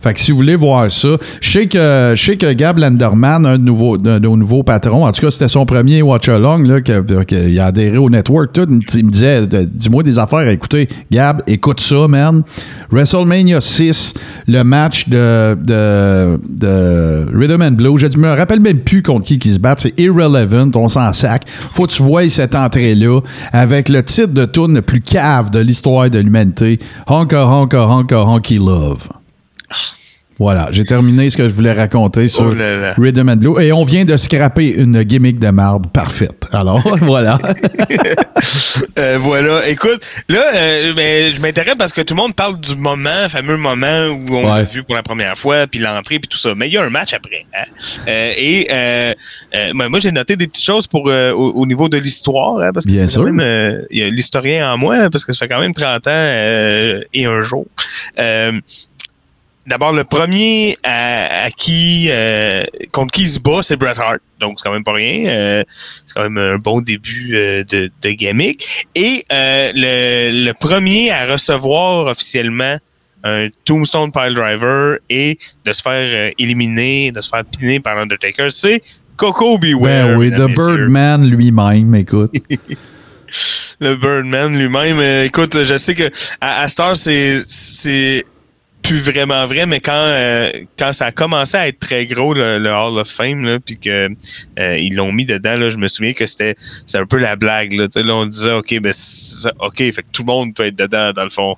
Fait 0.01 0.13
que 0.13 0.19
si 0.19 0.31
vous 0.31 0.37
voulez 0.37 0.55
voir 0.55 0.89
ça, 0.89 1.09
je 1.41 1.49
sais 1.49 1.67
que, 1.67 2.13
je 2.15 2.23
sais 2.23 2.37
que 2.37 2.51
Gab 2.53 2.77
Landerman, 2.77 3.45
un 3.45 3.57
de, 3.57 3.63
nouveaux, 3.63 3.97
de 3.97 4.17
nos 4.19 4.37
nouveaux 4.37 4.63
patrons, 4.63 5.05
en 5.05 5.11
tout 5.11 5.21
cas, 5.21 5.29
c'était 5.31 5.49
son 5.49 5.65
premier 5.65 6.01
watch 6.01 6.29
along, 6.29 6.63
là, 6.65 6.79
que- 6.79 7.01
que- 7.23 7.49
il 7.49 7.59
a 7.59 7.65
adhéré 7.65 7.97
au 7.97 8.09
network, 8.09 8.53
tout. 8.53 8.65
Il 8.95 9.05
me 9.05 9.11
disait, 9.11 9.45
dis-moi 9.47 10.01
des 10.03 10.17
affaires. 10.17 10.47
Écoutez, 10.47 10.87
Gab, 11.11 11.41
écoute 11.47 11.81
ça, 11.81 12.07
man. 12.07 12.43
WrestleMania 12.91 13.59
6, 13.59 14.13
le 14.47 14.63
match 14.63 15.09
de, 15.09 15.55
de, 15.55 16.39
de 16.49 17.25
Rhythm 17.37 17.61
and 17.61 17.71
Blue. 17.71 17.97
Je 17.97 18.17
me 18.17 18.29
rappelle 18.29 18.61
même 18.61 18.79
plus 18.79 19.03
contre 19.03 19.25
qui 19.25 19.37
qui 19.37 19.51
se 19.53 19.59
battent. 19.59 19.81
C'est 19.81 19.99
irrelevant, 19.99 20.71
on 20.75 20.87
s'en 20.87 21.11
sac. 21.11 21.43
Faut 21.49 21.85
que 21.87 21.91
tu 21.91 22.03
vois 22.03 22.27
cette 22.29 22.55
entrée-là 22.55 23.19
avec 23.51 23.89
le 23.89 24.01
titre 24.03 24.33
de 24.33 24.45
tune 24.45 24.75
le 24.75 24.81
plus 24.81 25.01
cave 25.01 25.51
de 25.51 25.59
l'histoire 25.59 26.09
de 26.09 26.19
l'humanité. 26.19 26.79
Honka, 27.07 27.45
honka, 27.45 27.85
honka, 27.85 28.21
honky 28.23 28.57
love. 28.59 29.09
Voilà, 30.41 30.69
j'ai 30.71 30.85
terminé 30.85 31.29
ce 31.29 31.35
que 31.35 31.49
je 31.49 31.53
voulais 31.53 31.73
raconter 31.73 32.29
sur 32.29 32.45
Oh 32.45 32.53
là 32.53 32.77
là. 32.77 32.93
Rhythm 32.97 33.27
and 33.27 33.35
Blue. 33.35 33.61
Et 33.61 33.73
on 33.73 33.83
vient 33.83 34.05
de 34.05 34.15
scraper 34.15 34.69
une 34.69 35.03
gimmick 35.03 35.37
de 35.37 35.49
marde 35.49 35.91
parfaite. 35.91 36.45
Alors, 36.53 36.79
voilà. 37.01 37.37
Euh, 38.97 39.17
voilà. 39.19 39.67
Écoute, 39.67 40.01
là, 40.29 40.39
euh, 40.55 40.93
mais 40.95 41.31
je 41.31 41.41
m'intéresse 41.41 41.75
parce 41.77 41.91
que 41.93 42.01
tout 42.01 42.13
le 42.15 42.21
monde 42.21 42.35
parle 42.35 42.59
du 42.59 42.75
moment, 42.75 43.27
fameux 43.29 43.57
moment 43.57 44.07
où 44.07 44.35
on 44.35 44.43
Ouais. 44.49 44.57
l'a 44.59 44.63
vu 44.63 44.83
pour 44.83 44.95
la 44.95 45.03
première 45.03 45.37
fois, 45.37 45.67
puis 45.67 45.79
l'entrée, 45.79 46.19
puis 46.19 46.27
tout 46.29 46.37
ça. 46.37 46.53
Mais 46.55 46.67
il 46.67 46.73
y 46.73 46.77
a 46.77 46.83
un 46.83 46.89
match 46.89 47.13
après. 47.13 47.45
hein. 47.53 47.65
Euh, 48.07 48.33
et 48.37 48.67
ben, 49.73 49.89
moi, 49.89 49.99
j'ai 49.99 50.11
noté 50.11 50.35
des 50.37 50.47
petites 50.47 50.65
choses 50.65 50.87
pour 50.87 51.05
au, 51.05 51.51
au 51.55 51.65
niveau 51.65 51.89
de 51.89 51.97
l'histoire, 51.97 52.59
hein, 52.61 52.71
parce 52.73 52.85
que 52.85 52.93
c'est 52.93 53.13
quand 53.13 53.23
même 53.29 53.85
l'historien 53.91 54.71
en 54.73 54.77
moi, 54.77 55.09
parce 55.09 55.25
que 55.25 55.33
ça 55.33 55.39
fait 55.45 55.53
quand 55.53 55.59
même 55.61 55.73
30 55.73 56.07
ans 56.07 56.11
et 57.13 57.25
un 57.25 57.41
jour. 57.41 57.65
D'abord, 59.69 59.93
le 59.93 60.03
premier 60.03 60.77
à, 60.83 61.43
à 61.45 61.49
qui 61.51 62.07
euh, 62.09 62.63
contre 62.91 63.11
qui 63.11 63.21
il 63.21 63.29
se 63.29 63.39
bat, 63.39 63.61
c'est 63.61 63.75
Bret 63.75 63.99
Hart. 63.99 64.17
Donc, 64.39 64.57
c'est 64.57 64.63
quand 64.67 64.73
même 64.73 64.83
pas 64.83 64.93
rien. 64.93 65.29
Euh, 65.29 65.63
c'est 66.07 66.15
quand 66.15 66.27
même 66.27 66.39
un 66.39 66.57
bon 66.57 66.81
début 66.81 67.35
euh, 67.35 67.63
de, 67.63 67.91
de 68.01 68.09
gimmick. 68.09 68.87
Et 68.95 69.23
le, 69.29 70.45
le 70.45 70.51
premier 70.53 71.11
à 71.11 71.27
recevoir 71.27 72.07
officiellement 72.07 72.79
un 73.23 73.49
Tombstone 73.63 74.11
Pile 74.11 74.33
Driver 74.33 74.97
et 75.07 75.37
de 75.63 75.71
se 75.71 75.83
faire 75.83 76.31
éliminer, 76.39 77.11
de 77.11 77.21
se 77.21 77.29
faire 77.29 77.43
piner 77.45 77.79
par 77.79 77.95
l'Undertaker, 77.95 78.47
c'est 78.49 78.81
Coco 79.17 79.59
Beware. 79.59 80.07
Ben 80.07 80.17
oui, 80.17 80.31
The. 80.31 80.47
Birdman 80.47 81.29
lui-même, 81.29 81.93
écoute. 81.93 82.31
Le 83.81 83.95
Birdman 83.95 84.57
lui-même. 84.57 85.25
Écoute, 85.25 85.63
je 85.63 85.77
sais 85.77 85.93
que 85.93 86.09
à, 86.41 86.63
à 86.63 86.67
Star, 86.67 86.97
c'est 86.97 87.43
plus 88.89 89.03
vraiment 89.03 89.45
vrai, 89.45 89.67
mais 89.67 89.81
quand 89.81 89.91
euh, 89.93 90.49
quand 90.75 90.93
ça 90.93 91.05
a 91.05 91.11
commencé 91.11 91.55
à 91.55 91.67
être 91.67 91.77
très 91.77 92.07
gros 92.07 92.33
le, 92.33 92.57
Hall 92.71 92.97
of 92.97 93.07
Fame, 93.07 93.45
là, 93.45 93.59
puis 93.59 93.77
que 93.77 94.09
euh, 94.57 94.77
ils 94.79 94.95
l'ont 94.95 95.11
mis 95.11 95.27
dedans, 95.27 95.57
là, 95.57 95.69
je 95.69 95.77
me 95.77 95.87
souviens 95.87 96.13
que 96.13 96.25
c'était 96.25 96.55
un 96.95 97.05
peu 97.05 97.17
la 97.17 97.35
blague. 97.35 97.73
Là, 97.73 97.85
là 97.95 98.15
on 98.15 98.25
disait 98.25 98.53
ok, 98.53 98.79
ben 98.81 98.91
ok, 99.59 99.77
fait 99.77 99.91
que 99.91 100.07
tout 100.11 100.23
le 100.23 100.33
monde 100.33 100.55
peut 100.55 100.65
être 100.65 100.75
dedans 100.75 101.13
dans 101.13 101.23
le 101.23 101.29
fond. 101.29 101.55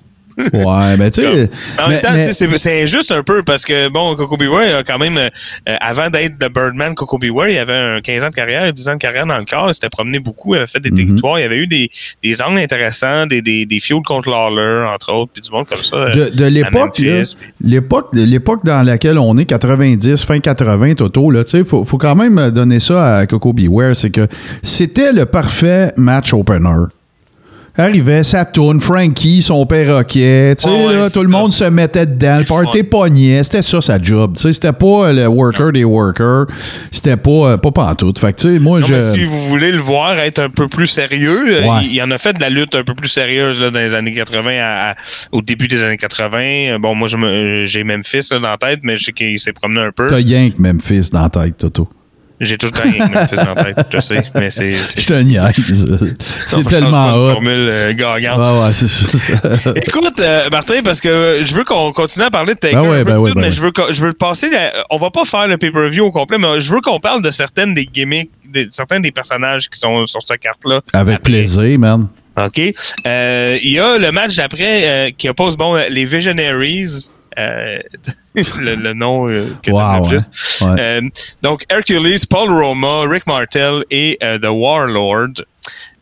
Ouais, 0.54 0.98
ben 0.98 1.12
tu 1.12 1.22
sais. 1.22 1.50
En 1.84 1.90
même 1.90 2.02
temps, 2.02 2.10
mais- 2.16 2.28
tu 2.28 2.34
sais, 2.34 2.58
c'est 2.58 2.84
injuste 2.84 3.12
un 3.12 3.24
peu 3.24 3.44
parce 3.44 3.64
que, 3.66 3.90
bon, 3.90 4.16
Coco 4.16 4.38
Beware, 4.38 4.78
a 4.80 4.84
quand 4.84 4.98
même, 5.00 5.18
euh, 5.18 5.30
avant 5.80 6.10
d'être 6.10 6.38
The 6.40 6.52
Birdman, 6.52 6.96
Coco 6.96 7.18
Beware, 7.18 7.50
il 7.50 7.58
avait 7.58 7.74
un 7.76 8.02
15 8.02 8.24
ans 8.24 8.30
de 8.30 8.36
carrière, 8.36 8.72
10 8.72 8.88
ans 8.90 8.94
de 8.94 8.98
carrière 9.00 9.26
dans 9.26 9.38
le 9.38 9.46
corps, 9.46 9.68
il 9.70 9.74
s'était 9.74 9.90
promené 9.90 10.20
beaucoup, 10.20 10.56
il 10.56 10.58
avait 10.60 10.68
fait 10.68 10.80
des 10.80 10.92
Mhm. 10.92 10.98
territoires, 11.08 11.40
il 11.40 11.44
avait 11.44 11.58
eu 11.58 11.68
des, 11.68 11.90
des 12.24 12.42
angles 12.42 12.60
intéressants, 12.60 13.26
des, 13.28 13.42
des, 13.42 13.66
des 13.66 13.80
contre 14.06 14.30
Lawler, 14.30 14.86
entre 14.94 15.12
autres, 15.14 15.32
puis 15.34 15.42
du 15.42 15.52
monde 15.52 15.68
comme 15.68 15.84
ça. 15.84 15.96
euh, 15.98 16.12
de, 16.12 16.30
de 16.36 16.46
l'époque, 16.46 16.98
l'époque, 17.62 18.10
l'époque 18.14 18.64
dans 18.64 18.84
laquelle 18.86 19.18
on 19.18 19.38
est, 19.38 19.46
90, 19.46 20.24
fin 20.24 20.40
80, 20.40 20.94
Toto, 20.96 21.30
là, 21.32 21.44
tu 21.44 21.52
sais, 21.52 21.64
faut, 21.66 21.84
faut 21.84 21.98
quand 21.98 22.16
même 22.16 22.52
donner 22.52 22.80
ça 22.80 23.18
à 23.18 23.26
Coco 23.28 23.54
Beware, 23.54 23.96
c'est 23.96 24.10
que 24.12 24.28
c'était 24.64 25.12
le 25.12 25.26
parfait 25.26 25.92
match 25.98 26.34
opener. 26.34 26.86
Arrivait, 27.82 28.24
ça 28.24 28.46
tourne, 28.46 28.80
Frankie, 28.80 29.42
son 29.42 29.66
perroquet, 29.66 30.56
tu 30.56 30.64
sais, 30.64 30.70
ouais, 30.70 30.94
là, 30.94 31.10
tout 31.10 31.22
le 31.24 31.30
monde 31.30 31.52
se 31.54 31.64
mettait 31.66 32.06
dedans, 32.06 32.40
le 32.40 32.46
party 32.46 32.84
pognait, 32.84 33.44
c'était 33.44 33.62
ça 33.62 33.82
sa 33.82 34.02
job, 34.02 34.36
tu 34.36 34.44
sais, 34.44 34.54
c'était 34.54 34.72
pas 34.74 35.12
le 35.12 35.28
worker 35.28 35.72
des 35.72 35.84
workers, 35.84 36.46
c'était 36.92 37.18
pas, 37.18 37.52
euh, 37.54 37.58
pas 37.58 37.72
pantoute. 37.72 38.20
Fait 38.20 38.34
que, 38.34 38.42
tu 38.42 38.54
sais, 38.54 38.60
moi, 38.60 38.80
Non, 38.80 38.86
je... 38.88 38.94
mais 38.94 39.02
si 39.02 39.24
vous 39.24 39.40
voulez 39.48 39.72
le 39.72 39.80
voir 39.80 40.18
être 40.20 40.40
un 40.40 40.50
peu 40.50 40.68
plus 40.68 40.88
sérieux, 40.88 41.46
euh, 41.48 41.62
Ouais. 41.62 41.84
il, 41.86 41.94
il 41.96 42.02
en 42.04 42.12
a 42.12 42.18
fait 42.18 42.34
de 42.34 42.40
la 42.42 42.50
lutte 42.50 42.76
un 42.76 42.84
peu 42.84 42.94
plus 42.94 43.08
sérieuse 43.10 43.60
là, 43.60 43.70
dans 43.72 43.80
les 43.80 43.96
années 43.96 44.14
80 44.14 44.60
à- 44.62 44.92
à- 44.92 44.96
au 45.32 45.42
début 45.42 45.68
des 45.68 45.84
années 45.84 45.98
80. 45.98 46.40
Euh, 46.74 46.78
Bon, 46.80 46.96
moi 46.96 47.08
j'ai 47.08 47.84
Memphis 47.84 48.28
là, 48.32 48.40
dans 48.40 48.50
la 48.52 48.58
tête, 48.58 48.80
mais 48.84 48.98
je 48.98 49.06
sais 49.06 49.12
qu'il 49.12 49.38
s'est 49.40 49.54
promené 49.54 49.82
un 49.82 49.92
peu. 49.92 50.08
T'as 50.08 50.16
rien 50.18 50.50
que 50.50 50.62
Memphis 50.62 51.10
dans 51.12 51.22
la 51.24 51.30
tête, 51.30 51.58
Toto. 51.58 51.88
J'ai 52.44 52.58
toujours 52.58 52.76
rien 52.78 53.08
que 53.08 53.14
Memphis 53.14 53.36
dans 53.36 53.54
la 53.54 53.64
tête, 53.74 53.86
je 53.94 54.00
sais, 54.02 54.24
mais 54.36 54.50
c'est 54.50 54.72
c'est- 54.72 55.00
Je 55.02 55.06
te 55.06 55.14
niaise. 55.14 55.88
C'est 56.48 56.68
tellement 56.68 57.14
hot. 57.14 57.32
formule 57.34 57.52
euh, 57.70 57.94
gagnante. 57.94 58.40
Ouais, 58.40 58.66
ouais, 58.68 58.74
c'est 58.74 58.88
ça. 58.90 59.74
Écoute, 59.88 60.20
euh, 60.20 60.50
Martin, 60.52 60.82
parce 60.84 61.00
que 61.00 61.36
je 61.46 61.54
veux 61.56 61.64
qu'on 61.64 61.92
continue 61.94 62.26
à 62.26 62.30
parler 62.32 62.56
de 62.56 62.60
Taker 62.60 62.76
Ben 62.78 62.82
ouais, 62.90 63.04
ben 63.04 63.18
ouais, 63.20 63.32
ben 63.34 63.42
mais 63.42 63.48
ouais. 63.48 63.52
je 63.52 63.62
veux 63.62 63.72
je 63.92 64.02
veux 64.06 64.14
passer. 64.14 64.50
la- 64.50 64.72
on 64.90 64.98
va 64.98 65.12
pas 65.12 65.24
faire 65.24 65.48
le 65.48 65.58
pay-per-view 65.58 66.06
au 66.06 66.12
complet, 66.12 66.38
mais 66.40 66.60
je 66.60 66.74
veux 66.74 66.82
qu'on 66.82 67.00
parle 67.00 67.22
de 67.22 67.30
certaines 67.32 67.74
des 67.76 67.86
gimmicks, 67.86 68.32
de 68.52 68.68
certains 68.72 69.00
des 69.00 69.12
personnages 69.12 69.70
qui 69.70 69.80
sont 69.80 70.06
sur 70.08 70.20
cette 70.28 70.40
carte-là. 70.40 70.82
Avec 70.94 71.16
Après. 71.18 71.32
plaisir, 71.32 71.78
man. 71.80 72.08
OK. 72.38 72.60
Euh, 73.06 73.58
Il 73.62 73.72
y 73.72 73.80
a 73.80 73.98
le 74.00 74.12
match 74.12 74.36
d'après 74.36 74.82
euh, 74.84 75.10
qui 75.16 75.30
oppose 75.30 75.56
bon, 75.56 75.76
euh, 75.76 75.84
les 75.90 76.06
Visionaries. 76.06 77.12
Euh, 77.40 77.80
le, 78.60 78.76
le 78.76 78.94
nom 78.94 79.30
euh, 79.30 79.48
que 79.64 79.72
Wow, 79.72 80.08
plus. 80.08 80.18
ouais. 80.62 80.76
Euh, 80.80 81.02
donc, 81.42 81.64
Hercules, 81.70 82.20
Paul 82.30 82.50
Roma, 82.50 83.04
Rick 83.10 83.26
Martel 83.28 83.84
et 83.90 84.18
The 84.22 84.48
Warlord. 84.50 85.34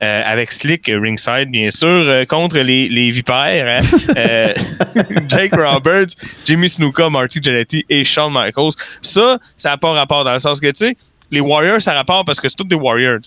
avec 0.01 0.51
Slick 0.51 0.87
ringside, 0.87 1.49
bien 1.51 1.69
sûr, 1.71 2.25
contre 2.27 2.57
les, 2.59 2.87
les 2.89 3.09
vipères. 3.11 3.81
hein. 3.81 4.53
Jake 5.29 5.55
Roberts, 5.55 6.15
Jimmy 6.45 6.69
Snuka, 6.69 7.09
Marty 7.09 7.39
Jannetty 7.41 7.85
et 7.89 8.03
Shawn 8.03 8.31
Michaels. 8.33 8.71
Ça, 9.01 9.37
ça 9.57 9.69
n'a 9.69 9.77
pas 9.77 9.91
rapport 9.91 10.23
dans 10.23 10.33
le 10.33 10.39
sens 10.39 10.59
que, 10.59 10.67
tu 10.67 10.85
sais, 10.85 10.95
les 11.31 11.41
Warriors, 11.41 11.81
ça 11.81 11.91
a 11.91 11.95
rapport 11.95 12.23
parce 12.25 12.39
que 12.39 12.47
c'est 12.49 12.55
tous 12.55 12.63
des 12.63 12.75
Warriors. 12.75 13.19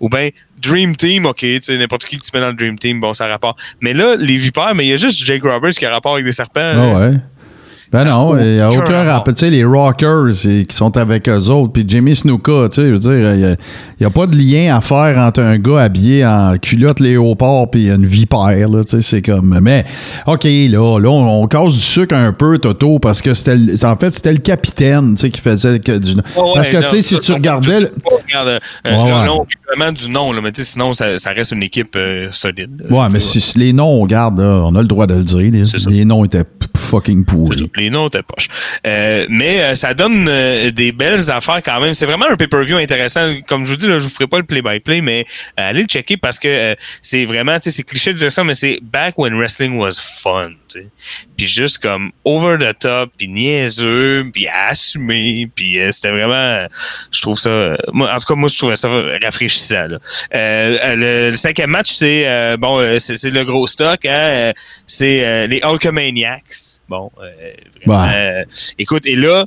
Ou 0.00 0.08
bien 0.08 0.30
Dream 0.60 0.96
Team, 0.96 1.26
ok, 1.26 1.38
tu 1.38 1.60
sais, 1.62 1.78
n'importe 1.78 2.04
qui 2.04 2.18
que 2.18 2.24
tu 2.24 2.30
mets 2.34 2.40
dans 2.40 2.48
le 2.48 2.54
Dream 2.54 2.78
Team, 2.78 3.00
bon, 3.00 3.14
ça 3.14 3.26
a 3.26 3.28
rapport. 3.28 3.56
Mais 3.80 3.92
là, 3.92 4.16
les 4.16 4.36
vipères, 4.36 4.74
mais 4.74 4.84
il 4.86 4.90
y 4.90 4.92
a 4.92 4.96
juste 4.96 5.24
Jake 5.24 5.42
Roberts 5.42 5.72
qui 5.72 5.86
a 5.86 5.90
rapport 5.90 6.14
avec 6.14 6.24
des 6.24 6.32
serpents. 6.32 6.60
Ah 6.60 6.98
ouais. 6.98 7.14
Ben 7.92 8.04
non, 8.04 8.36
il 8.38 8.54
n'y 8.54 8.60
a 8.60 8.68
aucun 8.70 9.04
rappel. 9.04 9.34
Tu 9.34 9.40
sais, 9.44 9.50
les 9.50 9.64
Rockers 9.64 10.32
qui 10.32 10.66
sont 10.74 10.96
avec 10.96 11.28
eux 11.28 11.46
autres, 11.50 11.72
puis 11.72 11.84
Jimmy 11.86 12.16
Snuka, 12.16 12.68
tu 12.68 12.76
sais, 12.76 12.86
je 12.88 12.92
veux 12.92 12.98
dire, 12.98 13.34
il 13.34 13.56
n'y 14.00 14.06
a, 14.06 14.10
pas 14.10 14.26
de 14.26 14.34
lien 14.34 14.76
à 14.76 14.80
faire 14.80 15.16
entre 15.18 15.40
un 15.40 15.56
gars 15.58 15.80
habillé 15.82 16.26
en 16.26 16.56
culotte 16.60 17.00
léopard 17.00 17.70
puis 17.70 17.88
une 17.88 18.04
vipère, 18.04 18.68
là, 18.68 18.82
tu 18.84 18.90
sais, 18.96 19.02
c'est 19.02 19.22
comme... 19.22 19.58
Mais, 19.62 19.84
OK, 20.26 20.44
là, 20.44 20.98
là, 20.98 21.08
on, 21.08 21.42
on 21.42 21.46
casse 21.46 21.72
du 21.72 21.80
sucre 21.80 22.14
un 22.16 22.32
peu, 22.32 22.58
Toto, 22.58 22.98
parce 22.98 23.22
que 23.22 23.34
c'était... 23.34 23.54
le- 23.56 23.84
En 23.84 23.96
fait, 23.96 24.10
c'était 24.10 24.32
le 24.32 24.38
capitaine, 24.38 25.14
tu 25.14 25.20
sais, 25.22 25.30
qui 25.30 25.40
faisait 25.40 25.78
que 25.78 25.96
du... 25.98 26.12
Ouais, 26.16 26.22
parce 26.54 26.68
que, 26.68 26.76
non, 26.78 26.82
tu 26.90 26.96
sais, 26.96 27.02
si 27.02 27.18
tu 27.20 27.32
regardais... 27.32 27.80
le- 27.80 27.92
Regarde, 28.26 28.48
euh, 28.48 28.58
Ouais, 28.90 29.10
vraiment 29.76 29.92
du 29.92 30.10
nom, 30.10 30.32
là, 30.32 30.40
mais 30.42 30.50
tu 30.52 30.62
sais, 30.62 30.72
sinon, 30.72 30.92
ça, 30.92 31.18
ça 31.18 31.30
reste 31.30 31.52
une 31.52 31.62
équipe 31.62 31.94
euh, 31.96 32.28
solide. 32.32 32.84
Ouais, 32.90 33.06
mais 33.12 33.20
si, 33.20 33.40
si 33.40 33.58
les 33.58 33.72
noms, 33.72 34.02
on 34.02 34.06
garde, 34.06 34.38
là, 34.40 34.62
on 34.64 34.74
a 34.74 34.82
le 34.82 34.88
droit 34.88 35.06
de 35.06 35.14
le 35.14 35.22
dire. 35.22 35.38
Les, 35.52 35.64
les 35.90 36.04
noms 36.04 36.24
étaient 36.24 36.44
p- 36.44 36.66
fucking 36.76 37.24
pourris. 37.24 37.70
Les 37.76 37.90
noms 37.90 38.08
poches. 38.08 38.48
Euh, 38.86 39.26
mais 39.28 39.60
euh, 39.60 39.74
ça 39.74 39.94
donne 39.94 40.26
euh, 40.28 40.70
des 40.70 40.92
belles 40.92 41.30
affaires 41.30 41.60
quand 41.62 41.80
même. 41.80 41.94
C'est 41.94 42.06
vraiment 42.06 42.26
un 42.30 42.36
pay-per-view 42.36 42.76
intéressant. 42.76 43.34
Comme 43.46 43.64
je 43.64 43.72
vous 43.72 43.76
dis, 43.76 43.86
là, 43.86 43.98
je 43.98 44.04
vous 44.04 44.10
ferai 44.10 44.26
pas 44.26 44.38
le 44.38 44.44
play-by-play, 44.44 45.00
mais 45.00 45.26
euh, 45.58 45.70
allez 45.70 45.82
le 45.82 45.88
checker 45.88 46.16
parce 46.16 46.38
que 46.38 46.48
euh, 46.48 46.74
c'est 47.02 47.24
vraiment, 47.24 47.54
tu 47.58 47.64
sais, 47.64 47.70
c'est 47.70 47.82
cliché 47.82 48.12
de 48.12 48.18
dire 48.18 48.32
ça, 48.32 48.44
mais 48.44 48.54
c'est 48.54 48.80
back 48.82 49.18
when 49.18 49.34
wrestling 49.34 49.76
was 49.76 49.92
fun. 50.00 50.52
Tu 50.76 50.82
sais. 50.82 51.26
Puis 51.36 51.46
juste 51.46 51.78
comme 51.78 52.10
over 52.24 52.56
the 52.58 52.78
top, 52.78 53.10
puis 53.16 53.28
niaiseux, 53.28 54.30
puis 54.32 54.46
assumé, 54.48 55.48
puis 55.54 55.78
euh, 55.80 55.90
c'était 55.92 56.10
vraiment, 56.10 56.66
je 57.12 57.20
trouve 57.20 57.38
ça, 57.38 57.76
moi, 57.92 58.12
en 58.14 58.18
tout 58.18 58.26
cas, 58.26 58.34
moi, 58.34 58.48
je 58.48 58.56
trouvais 58.56 58.76
ça 58.76 58.88
rafraîchissant. 59.22 59.86
Là. 59.88 59.98
Euh, 60.34 60.96
le, 60.96 61.30
le 61.30 61.36
cinquième 61.36 61.70
match, 61.70 61.90
c'est 61.92 62.26
euh, 62.26 62.56
bon, 62.56 62.98
c'est 62.98 63.22
le 63.30 63.44
gros 63.44 63.66
stock, 63.66 64.04
hein, 64.06 64.52
c'est 64.86 65.46
les 65.48 65.60
Hulkamaniacs. 65.62 66.80
Bon, 66.88 67.10
vraiment, 67.84 68.06
Ouais. 68.06 68.44
écoute, 68.78 69.06
et 69.06 69.16
là, 69.16 69.44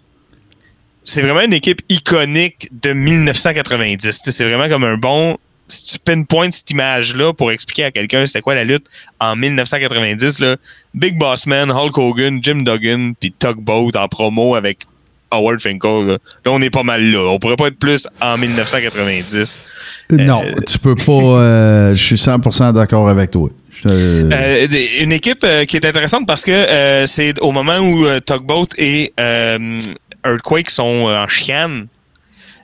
c'est 1.04 1.22
vraiment 1.22 1.42
une 1.42 1.54
équipe 1.54 1.82
iconique 1.90 2.70
de 2.84 2.94
1990. 2.94 3.98
Tu 4.04 4.12
sais, 4.12 4.32
C'est 4.32 4.46
vraiment 4.46 4.68
comme 4.70 4.84
un 4.84 4.98
bon. 4.98 5.38
Si 5.70 5.94
tu 5.94 6.00
pinpointes 6.00 6.54
cette 6.54 6.70
image-là 6.72 7.32
pour 7.34 7.52
expliquer 7.52 7.86
à 7.86 7.92
quelqu'un 7.92 8.26
c'était 8.26 8.42
quoi 8.42 8.56
la 8.56 8.64
lutte 8.64 8.86
en 9.20 9.36
1990, 9.36 10.40
là, 10.40 10.56
Big 10.94 11.18
Boss 11.18 11.46
Man, 11.46 11.72
Hulk 11.72 11.98
Hogan, 11.98 12.40
Jim 12.42 12.64
Duggan, 12.66 13.14
puis 13.20 13.32
Tugboat 13.38 13.92
en 13.96 14.08
promo 14.08 14.56
avec 14.56 14.80
Howard 15.32 15.62
Finkel. 15.62 16.08
Là. 16.08 16.14
Là, 16.14 16.52
on 16.52 16.60
est 16.62 16.72
pas 16.72 16.82
mal 16.84 17.04
là. 17.12 17.20
On 17.28 17.38
pourrait 17.38 17.56
pas 17.56 17.68
être 17.68 17.78
plus 17.78 18.08
en 18.20 18.38
1990. 18.38 19.60
Non, 20.12 20.44
tu 20.68 20.80
peux 20.80 20.96
pas. 20.96 21.12
euh, 21.12 21.96
je 21.96 22.04
suis 22.04 22.16
100% 22.16 22.74
d'accord 22.74 23.08
avec 23.10 23.32
toi. 23.32 23.50
Euh, 23.86 24.68
une 25.00 25.12
équipe 25.14 25.44
euh, 25.44 25.66
qui 25.66 25.78
est 25.78 25.86
intéressante 25.86 26.28
parce 26.28 26.44
que 26.44 26.52
euh, 26.52 27.06
c'est 27.06 27.40
au 27.40 27.52
moment 27.52 27.78
où 27.78 28.06
euh, 28.06 28.20
Tugboat 28.20 28.68
et 28.78 29.14
euh, 29.20 29.80
Earthquake 30.26 30.70
sont 30.70 31.08
euh, 31.08 31.24
en 31.24 31.28
chicane. 31.28 31.88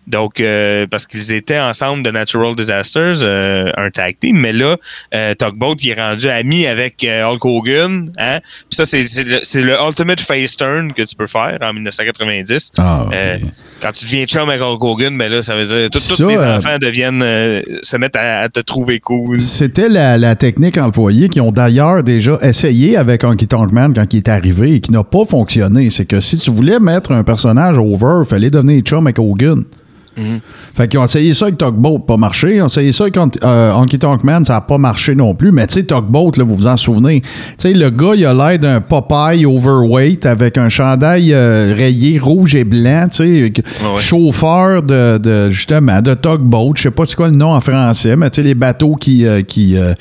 Donc, 0.08 0.39
euh, 0.39 0.86
parce 0.89 1.06
qu'ils 1.08 1.34
étaient 1.34 1.60
ensemble 1.60 2.03
de 2.03 2.12
Natural 2.12 2.56
Disasters, 2.56 3.24
euh, 3.24 3.72
un 3.76 3.89
tag 3.89 4.16
team, 4.20 4.38
mais 4.38 4.53
là, 4.53 4.78
euh, 5.14 5.34
Tugboat 5.34 5.76
il 5.82 5.89
est 5.89 5.99
rendu 6.01 6.30
ami 6.30 6.68
avec 6.68 7.03
euh, 7.03 7.24
Hulk 7.26 7.43
Hogan. 7.43 8.12
Hein? 8.18 8.39
Puis 8.70 8.76
ça, 8.76 8.86
c'est 8.86 9.03
le, 9.24 9.62
le 9.62 9.76
ultimate 9.88 10.20
face 10.20 10.58
turn 10.58 10.93
que 10.93 11.01
tu 11.01 11.16
peux 11.16 11.28
faire 11.28 11.58
en 11.62 11.74
1990. 11.74 12.72
Ah. 12.78 13.08
Euh, 13.14 13.38
quand 13.82 13.91
tu 13.91 14.06
deviens 14.06 14.26
chum 14.26 14.47
avec 14.49 14.62
Hulk 14.62 14.84
Hogan, 14.84 15.18
ben 15.18 15.32
là, 15.32 15.41
ça 15.41 15.56
veut 15.56 15.66
dire 15.66 15.89
tous 15.89 16.20
les 16.28 16.38
enfants 16.38 16.78
deviennent 16.80 17.22
se 17.82 17.97
mettent 17.97 18.16
à, 18.16 18.41
à 18.41 18.49
te 18.49 18.60
trouver 18.60 18.99
cool. 18.99 19.39
C'était 19.41 19.89
la, 19.89 20.18
la 20.18 20.36
technique 20.36 20.78
employée 20.78 21.30
qui 21.30 21.41
ont 21.41 21.51
d'ailleurs 21.51 22.03
déjà 22.03 22.38
essayé 22.41 22.95
avec 22.97 23.24
Honky 23.24 23.47
Tonk 23.47 23.72
Man 23.72 23.93
quand 23.93 24.14
il 24.14 24.18
est 24.18 24.30
arrivé 24.30 24.76
et 24.76 24.80
qui 24.80 24.91
n'a 24.91 25.03
pas 25.03 25.26
fonctionné. 25.26 25.89
C'est 25.89 26.06
que 26.06 26.20
si 26.20 26.38
tu 26.38 26.51
voulais 26.51 26.80
mettre 26.80 27.12
un 27.12 27.24
personnage 27.24 27.78
over, 27.78 28.24
il 28.24 28.30
fallait 28.30 28.49
devenir 28.49 28.82
chum 28.82 29.08
avec 29.08 29.20
Hogan. 29.20 29.64
Mm-hmm. 30.16 30.64
Fait 30.76 30.89
qu'ils 30.89 30.99
ont 30.99 31.05
essayé 31.05 31.34
ça 31.34 31.45
avec 31.45 31.57
Tugboat, 31.57 31.99
pas 31.99 32.17
marché. 32.17 32.57
Ils 32.57 32.61
ont 32.61 32.67
essayé 32.67 32.91
ça 32.91 33.05
avec 33.05 33.17
euh, 33.17 33.71
Honky 33.71 33.97
Tonk 33.97 34.23
Man, 34.26 34.43
ça 34.43 34.53
n'a 34.53 34.61
pas 34.61 34.78
marché 34.78 35.15
non 35.15 35.34
plus. 35.34 35.51
Mais 35.51 35.65
tu 35.67 35.76
sais, 35.76 35.84
Tugboat, 35.84 36.32
là, 36.38 36.43
vous 36.43 36.55
vous 36.55 36.67
en 36.67 36.76
souvenez. 36.76 37.21
Tu 37.21 37.30
sais, 37.59 37.73
le 37.73 37.89
gars, 37.89 38.13
il 38.15 38.26
a 38.26 38.34
l'air 38.34 38.59
d'un 38.59 38.82
Popeye 38.82 39.45
overweight 39.45 40.26
avec 40.26 40.57
un 40.57 40.67
chandail 40.67 41.34
euh, 41.34 41.73
rayé 41.78 42.19
rouge 42.19 42.55
et 42.55 42.65
blanc, 42.65 43.07
tu 43.09 43.17
sais, 43.17 43.41
ouais. 43.41 43.97
chauffeur 43.97 44.84
de, 44.84 45.17
de, 45.17 45.49
justement, 45.49 46.01
de 46.01 46.13
Tugboat. 46.13 46.73
Je 46.76 46.82
sais 46.84 46.91
pas 46.91 47.05
c'est 47.05 47.15
quoi 47.15 47.30
le 47.30 47.36
nom 47.36 47.53
en 47.53 47.61
français, 47.61 48.17
mais 48.17 48.30
tu 48.30 48.41
sais, 48.41 48.43
les 48.47 48.55
bateaux 48.55 48.95
qui... 48.95 49.26
euh, 49.26 49.41
qui 49.43 49.78
euh, 49.78 49.93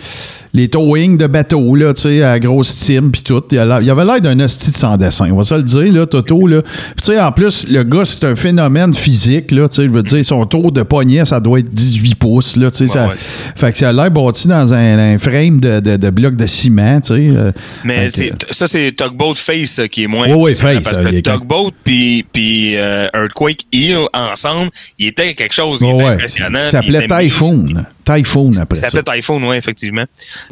les 0.56 0.68
towing 0.68 1.18
de 1.18 1.26
bateaux, 1.26 1.74
là, 1.74 1.92
tu 1.92 2.02
sais, 2.02 2.22
à 2.22 2.38
grosse 2.38 2.76
team 2.76 3.10
puis 3.10 3.22
tout. 3.22 3.42
Il, 3.50 3.58
a 3.58 3.80
il 3.82 3.90
avait 3.90 4.04
l'air 4.04 4.20
d'un 4.20 4.38
hostie 4.38 4.70
de 4.70 4.76
sans 4.76 4.96
dessin. 4.96 5.28
On 5.32 5.36
va 5.36 5.42
se 5.42 5.56
le 5.56 5.64
dire, 5.64 5.92
là, 5.92 6.06
Toto, 6.06 6.46
là. 6.46 6.62
Tu 6.62 7.02
sais, 7.02 7.20
en 7.20 7.32
plus, 7.32 7.66
le 7.68 7.82
gars, 7.82 8.04
c'est 8.04 8.24
un 8.24 8.36
phénomène 8.36 8.94
physique, 8.94 9.50
là, 9.50 9.68
tu 9.68 9.74
sais, 9.76 9.88
je 9.88 9.92
veux 9.92 10.04
dire, 10.04 10.24
son 10.24 10.46
tour 10.64 10.72
de 10.72 10.82
poignet, 10.82 11.24
ça 11.26 11.40
doit 11.40 11.58
être 11.58 11.72
18 11.72 12.14
pouces, 12.14 12.56
là. 12.56 12.68
Ouais, 12.68 12.88
ça, 12.88 13.08
ouais. 13.08 13.14
Fait 13.56 13.72
que 13.72 13.78
ça 13.78 13.90
a 13.90 13.92
l'air 13.92 14.10
bâti 14.10 14.48
dans 14.48 14.72
un, 14.72 14.98
un 15.14 15.18
frame 15.18 15.60
de, 15.60 15.80
de, 15.80 15.96
de 15.96 16.10
blocs 16.10 16.36
de 16.36 16.46
ciment, 16.46 17.00
euh, 17.10 17.52
Mais 17.84 18.08
ça, 18.50 18.66
c'est 18.66 18.92
Tugboat 18.96 19.34
Face 19.34 19.78
euh, 19.78 19.86
qui 19.86 20.04
est 20.04 20.06
moins. 20.06 20.28
Ouais, 20.28 20.52
impressionnant, 20.52 20.80
Face, 20.80 20.82
Parce 20.84 20.98
euh, 20.98 21.10
que 21.10 21.20
quand- 21.20 21.38
Tugboat 21.38 21.70
puis, 21.84 22.24
puis 22.32 22.76
euh, 22.76 23.08
Earthquake 23.14 23.60
Heel 23.72 24.06
ensemble, 24.14 24.70
il 24.98 25.08
était 25.08 25.34
quelque 25.34 25.54
chose. 25.54 25.80
Il 25.82 25.90
était 25.90 26.04
impressionnant. 26.04 26.58
Ça 26.64 26.70
s'appelait 26.82 27.06
Typhoon. 27.06 27.84
Typhoon 28.04 28.50
après 28.60 28.78
Ça 28.78 28.90
s'appelait 28.90 29.16
Typhoon, 29.16 29.42
oui, 29.48 29.56
effectivement. 29.56 30.04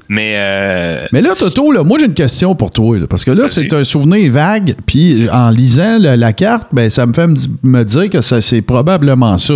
Mais, 0.09 0.35
euh, 0.37 1.07
Mais 1.13 1.21
là, 1.21 1.35
Toto, 1.39 1.71
là, 1.73 1.83
moi 1.85 1.99
j'ai 1.99 2.07
une 2.07 2.15
question 2.15 2.55
pour 2.55 2.71
toi. 2.71 2.99
là, 2.99 3.07
parce 3.07 3.25
que 3.25 3.31
là, 3.31 3.49
c'est 3.49 3.73
un 3.73 3.85
souvenir 3.85 4.31
vague. 4.33 4.75
Puis 4.87 5.29
en 5.31 5.51
lisant 5.51 5.99
la, 5.99 6.17
la 6.17 6.33
carte, 6.33 6.69
ben, 6.73 6.89
ça 6.91 7.07
me 7.07 7.13
fait 7.13 7.27
me, 7.63 7.85
dire 7.85 8.11
que 8.11 8.21
c'est 8.21 8.63
probablement 8.63 9.37
ça. 9.39 9.55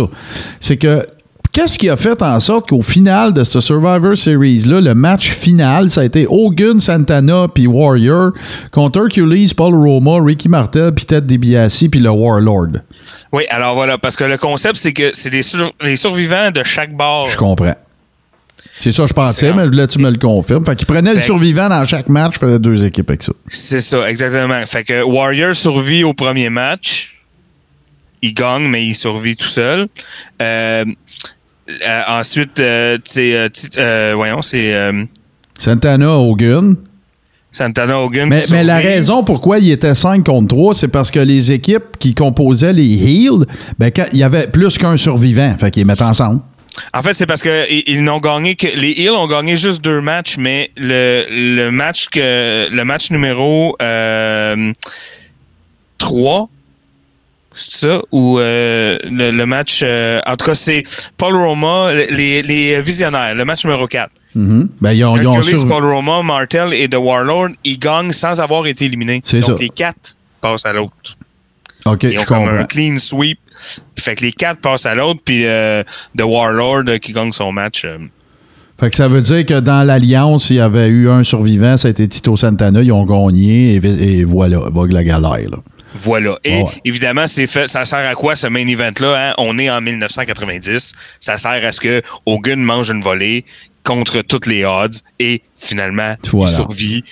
C'est 0.59 0.77
que 0.77 1.05
qu'est-ce 1.51 1.79
qui 1.79 1.89
a 1.89 1.97
fait 1.97 2.21
en 2.21 2.39
sorte 2.39 2.69
qu'au 2.69 2.83
final 2.83 3.33
de 3.33 3.43
ce 3.43 3.59
Survivor 3.59 4.15
Series-là, 4.15 4.79
le 4.79 4.93
match 4.93 5.31
final, 5.31 5.89
ça 5.89 6.01
a 6.01 6.03
été 6.03 6.27
Hogan, 6.29 6.79
Santana 6.79 7.47
puis 7.53 7.65
Warrior 7.65 8.31
contre 8.71 8.99
Hercules, 8.99 9.49
Paul 9.55 9.73
Roma, 9.73 10.23
Ricky 10.23 10.49
Martel, 10.49 10.91
puis 10.93 11.05
Ted 11.05 11.25
DiBiase, 11.25 11.85
puis 11.89 11.99
le 11.99 12.09
Warlord? 12.11 12.81
oui, 13.31 13.43
alors 13.49 13.73
voilà, 13.75 13.97
parce 13.97 14.15
que 14.15 14.23
le 14.25 14.37
concept, 14.37 14.75
c'est 14.75 14.93
que 14.93 15.09
c'est 15.13 15.29
les, 15.31 15.41
sur- 15.41 15.71
les 15.83 15.95
survivants 15.95 16.51
de 16.51 16.61
chaque 16.63 16.95
bar. 16.95 17.25
Je 17.27 17.37
comprends. 17.37 17.73
C'est 18.79 18.91
ça, 18.91 19.05
je 19.07 19.13
pensais, 19.13 19.53
mais 19.53 19.65
là, 19.67 19.87
tu 19.87 19.97
me 19.99 20.09
le 20.11 20.17
confirmes. 20.17 20.63
Fait 20.65 20.75
qu'il 20.75 20.85
prenait 20.85 21.13
le 21.13 21.21
survivant 21.21 21.67
dans 21.69 21.83
chaque 21.85 22.09
match, 22.09 22.37
faisait 22.37 22.59
deux 22.59 22.85
équipes 22.85 23.09
avec 23.09 23.23
ça. 23.23 23.33
C'est 23.47 23.81
ça, 23.81 24.09
exactement. 24.09 24.61
Fait 24.65 24.83
que 24.83 25.01
Warrior 25.03 25.55
survit 25.55 26.03
au 26.03 26.13
premier 26.13 26.49
match. 26.49 27.17
Il 28.21 28.33
gagne, 28.33 28.67
mais 28.67 28.85
il 28.85 28.95
survit 28.95 29.35
tout 29.35 29.45
seul. 29.45 29.87
Euh, 30.41 30.85
euh, 31.87 32.01
ensuite, 32.07 32.59
euh, 32.59 32.97
c'est. 33.03 33.49
euh, 33.77 34.13
voyons, 34.15 34.41
c'est. 34.41 34.73
Santana, 35.59 36.11
Hogan. 36.11 36.75
Santana 37.51 37.99
Hogan. 37.99 38.29
Mais, 38.29 38.43
mais 38.51 38.63
la 38.63 38.77
raison 38.77 39.23
pourquoi 39.23 39.57
il 39.59 39.71
était 39.71 39.95
5 39.95 40.23
contre 40.25 40.47
3, 40.55 40.75
c'est 40.75 40.87
parce 40.87 41.09
que 41.09 41.19
les 41.19 41.51
équipes 41.51 41.97
qui 41.97 42.13
composaient 42.13 42.73
les 42.73 42.93
Heels, 42.93 43.45
ben, 43.79 43.89
quand- 43.95 44.05
il 44.11 44.19
y 44.19 44.23
avait 44.23 44.47
plus 44.47 44.77
qu'un 44.77 44.97
survivant. 44.97 45.55
Fait 45.59 45.71
qu'ils 45.71 45.81
les 45.81 45.85
mettaient 45.85 46.03
ensemble. 46.03 46.41
En 46.93 47.01
fait, 47.03 47.13
c'est 47.13 47.25
parce 47.25 47.41
que 47.41 47.65
ils 47.89 48.03
n'ont 48.03 48.19
gagné 48.19 48.55
que 48.55 48.67
les 48.75 48.91
Heels 48.91 49.11
ont 49.11 49.27
gagné 49.27 49.57
juste 49.57 49.83
deux 49.83 50.01
matchs, 50.01 50.37
mais 50.37 50.71
le, 50.77 51.25
le 51.29 51.69
match 51.71 52.07
que 52.09 52.69
le 52.71 52.83
match 52.83 53.11
numéro 53.11 53.75
euh, 53.81 54.71
3 55.97 56.49
c'est 57.59 57.87
ça 57.87 58.01
ou 58.11 58.37
euh, 58.37 58.97
le, 59.05 59.31
le 59.31 59.45
match 59.47 59.79
euh, 59.83 60.19
en 60.27 60.35
tout 60.35 60.45
cas 60.45 60.53
c'est 60.55 60.83
Paul 61.17 61.35
Roma 61.35 61.91
les, 61.93 62.43
les 62.43 62.81
visionnaires 62.81 63.33
le 63.33 63.45
match 63.45 63.63
numéro 63.65 63.87
4 63.87 64.09
Mhm. 64.35 64.69
Ben, 64.81 64.91
ils 64.91 65.03
ont, 65.03 65.17
ils 65.17 65.25
ont 65.25 65.33
Hercules, 65.33 65.57
sur- 65.57 65.67
Paul 65.67 65.83
Roma, 65.83 66.21
Martel 66.21 66.71
et 66.71 66.87
The 66.87 66.97
Warlord 66.97 67.49
ils 67.63 67.79
gagnent 67.79 68.11
sans 68.11 68.39
avoir 68.39 68.67
été 68.67 68.85
éliminés 68.85 69.21
C'est 69.25 69.39
donc 69.39 69.57
ça. 69.57 69.63
les 69.63 69.69
quatre 69.69 70.15
passent 70.41 70.65
à 70.67 70.73
l'autre 70.73 71.15
OK, 71.93 72.03
ils 72.03 72.17
ont 72.17 72.21
je 72.21 72.25
comme 72.25 72.37
comprends. 72.39 72.55
un 72.57 72.63
clean 72.65 72.97
sweep 72.97 73.39
fait 73.97 74.15
que 74.15 74.23
les 74.23 74.31
quatre 74.33 74.59
passent 74.61 74.85
à 74.85 74.93
l'autre 74.95 75.21
puis 75.25 75.45
euh, 75.45 75.83
The 76.17 76.21
Warlord 76.23 76.83
euh, 76.87 76.97
qui 76.99 77.11
gagne 77.11 77.31
son 77.33 77.51
match 77.51 77.83
euh, 77.85 77.97
Fait 78.79 78.89
que 78.91 78.95
ça 78.95 79.07
veut 79.07 79.21
dire 79.21 79.45
que 79.45 79.59
dans 79.59 79.83
l'Alliance, 79.83 80.49
il 80.51 80.57
y 80.57 80.59
avait 80.59 80.87
eu 80.87 81.09
un 81.09 81.23
survivant, 81.23 81.75
ça 81.77 81.87
a 81.87 81.91
été 81.91 82.07
Tito 82.07 82.37
Santana, 82.37 82.81
ils 82.83 82.91
ont 82.91 83.03
gagné, 83.05 83.75
et, 83.75 84.19
et 84.19 84.23
voilà, 84.23 84.59
vogue 84.69 84.91
la 84.91 85.03
galère. 85.03 85.49
Là. 85.49 85.57
Voilà. 85.95 86.37
Et 86.43 86.61
ouais. 86.61 86.69
évidemment, 86.85 87.25
c'est 87.25 87.47
fait. 87.47 87.67
Ça 87.69 87.83
sert 87.85 88.07
à 88.07 88.13
quoi 88.13 88.35
ce 88.35 88.45
main 88.45 88.67
event-là? 88.67 89.29
hein? 89.29 89.33
On 89.39 89.57
est 89.57 89.71
en 89.71 89.81
1990. 89.81 90.93
Ça 91.19 91.37
sert 91.39 91.65
à 91.65 91.71
ce 91.71 91.79
que 91.81 92.03
Hogan 92.27 92.59
mange 92.61 92.91
une 92.91 93.01
volée 93.01 93.45
contre 93.83 94.21
toutes 94.21 94.45
les 94.45 94.63
odds 94.65 94.89
et 95.17 95.41
finalement, 95.55 96.13
Voilà. 96.31 96.51
il 96.51 96.53
survit 96.55 97.03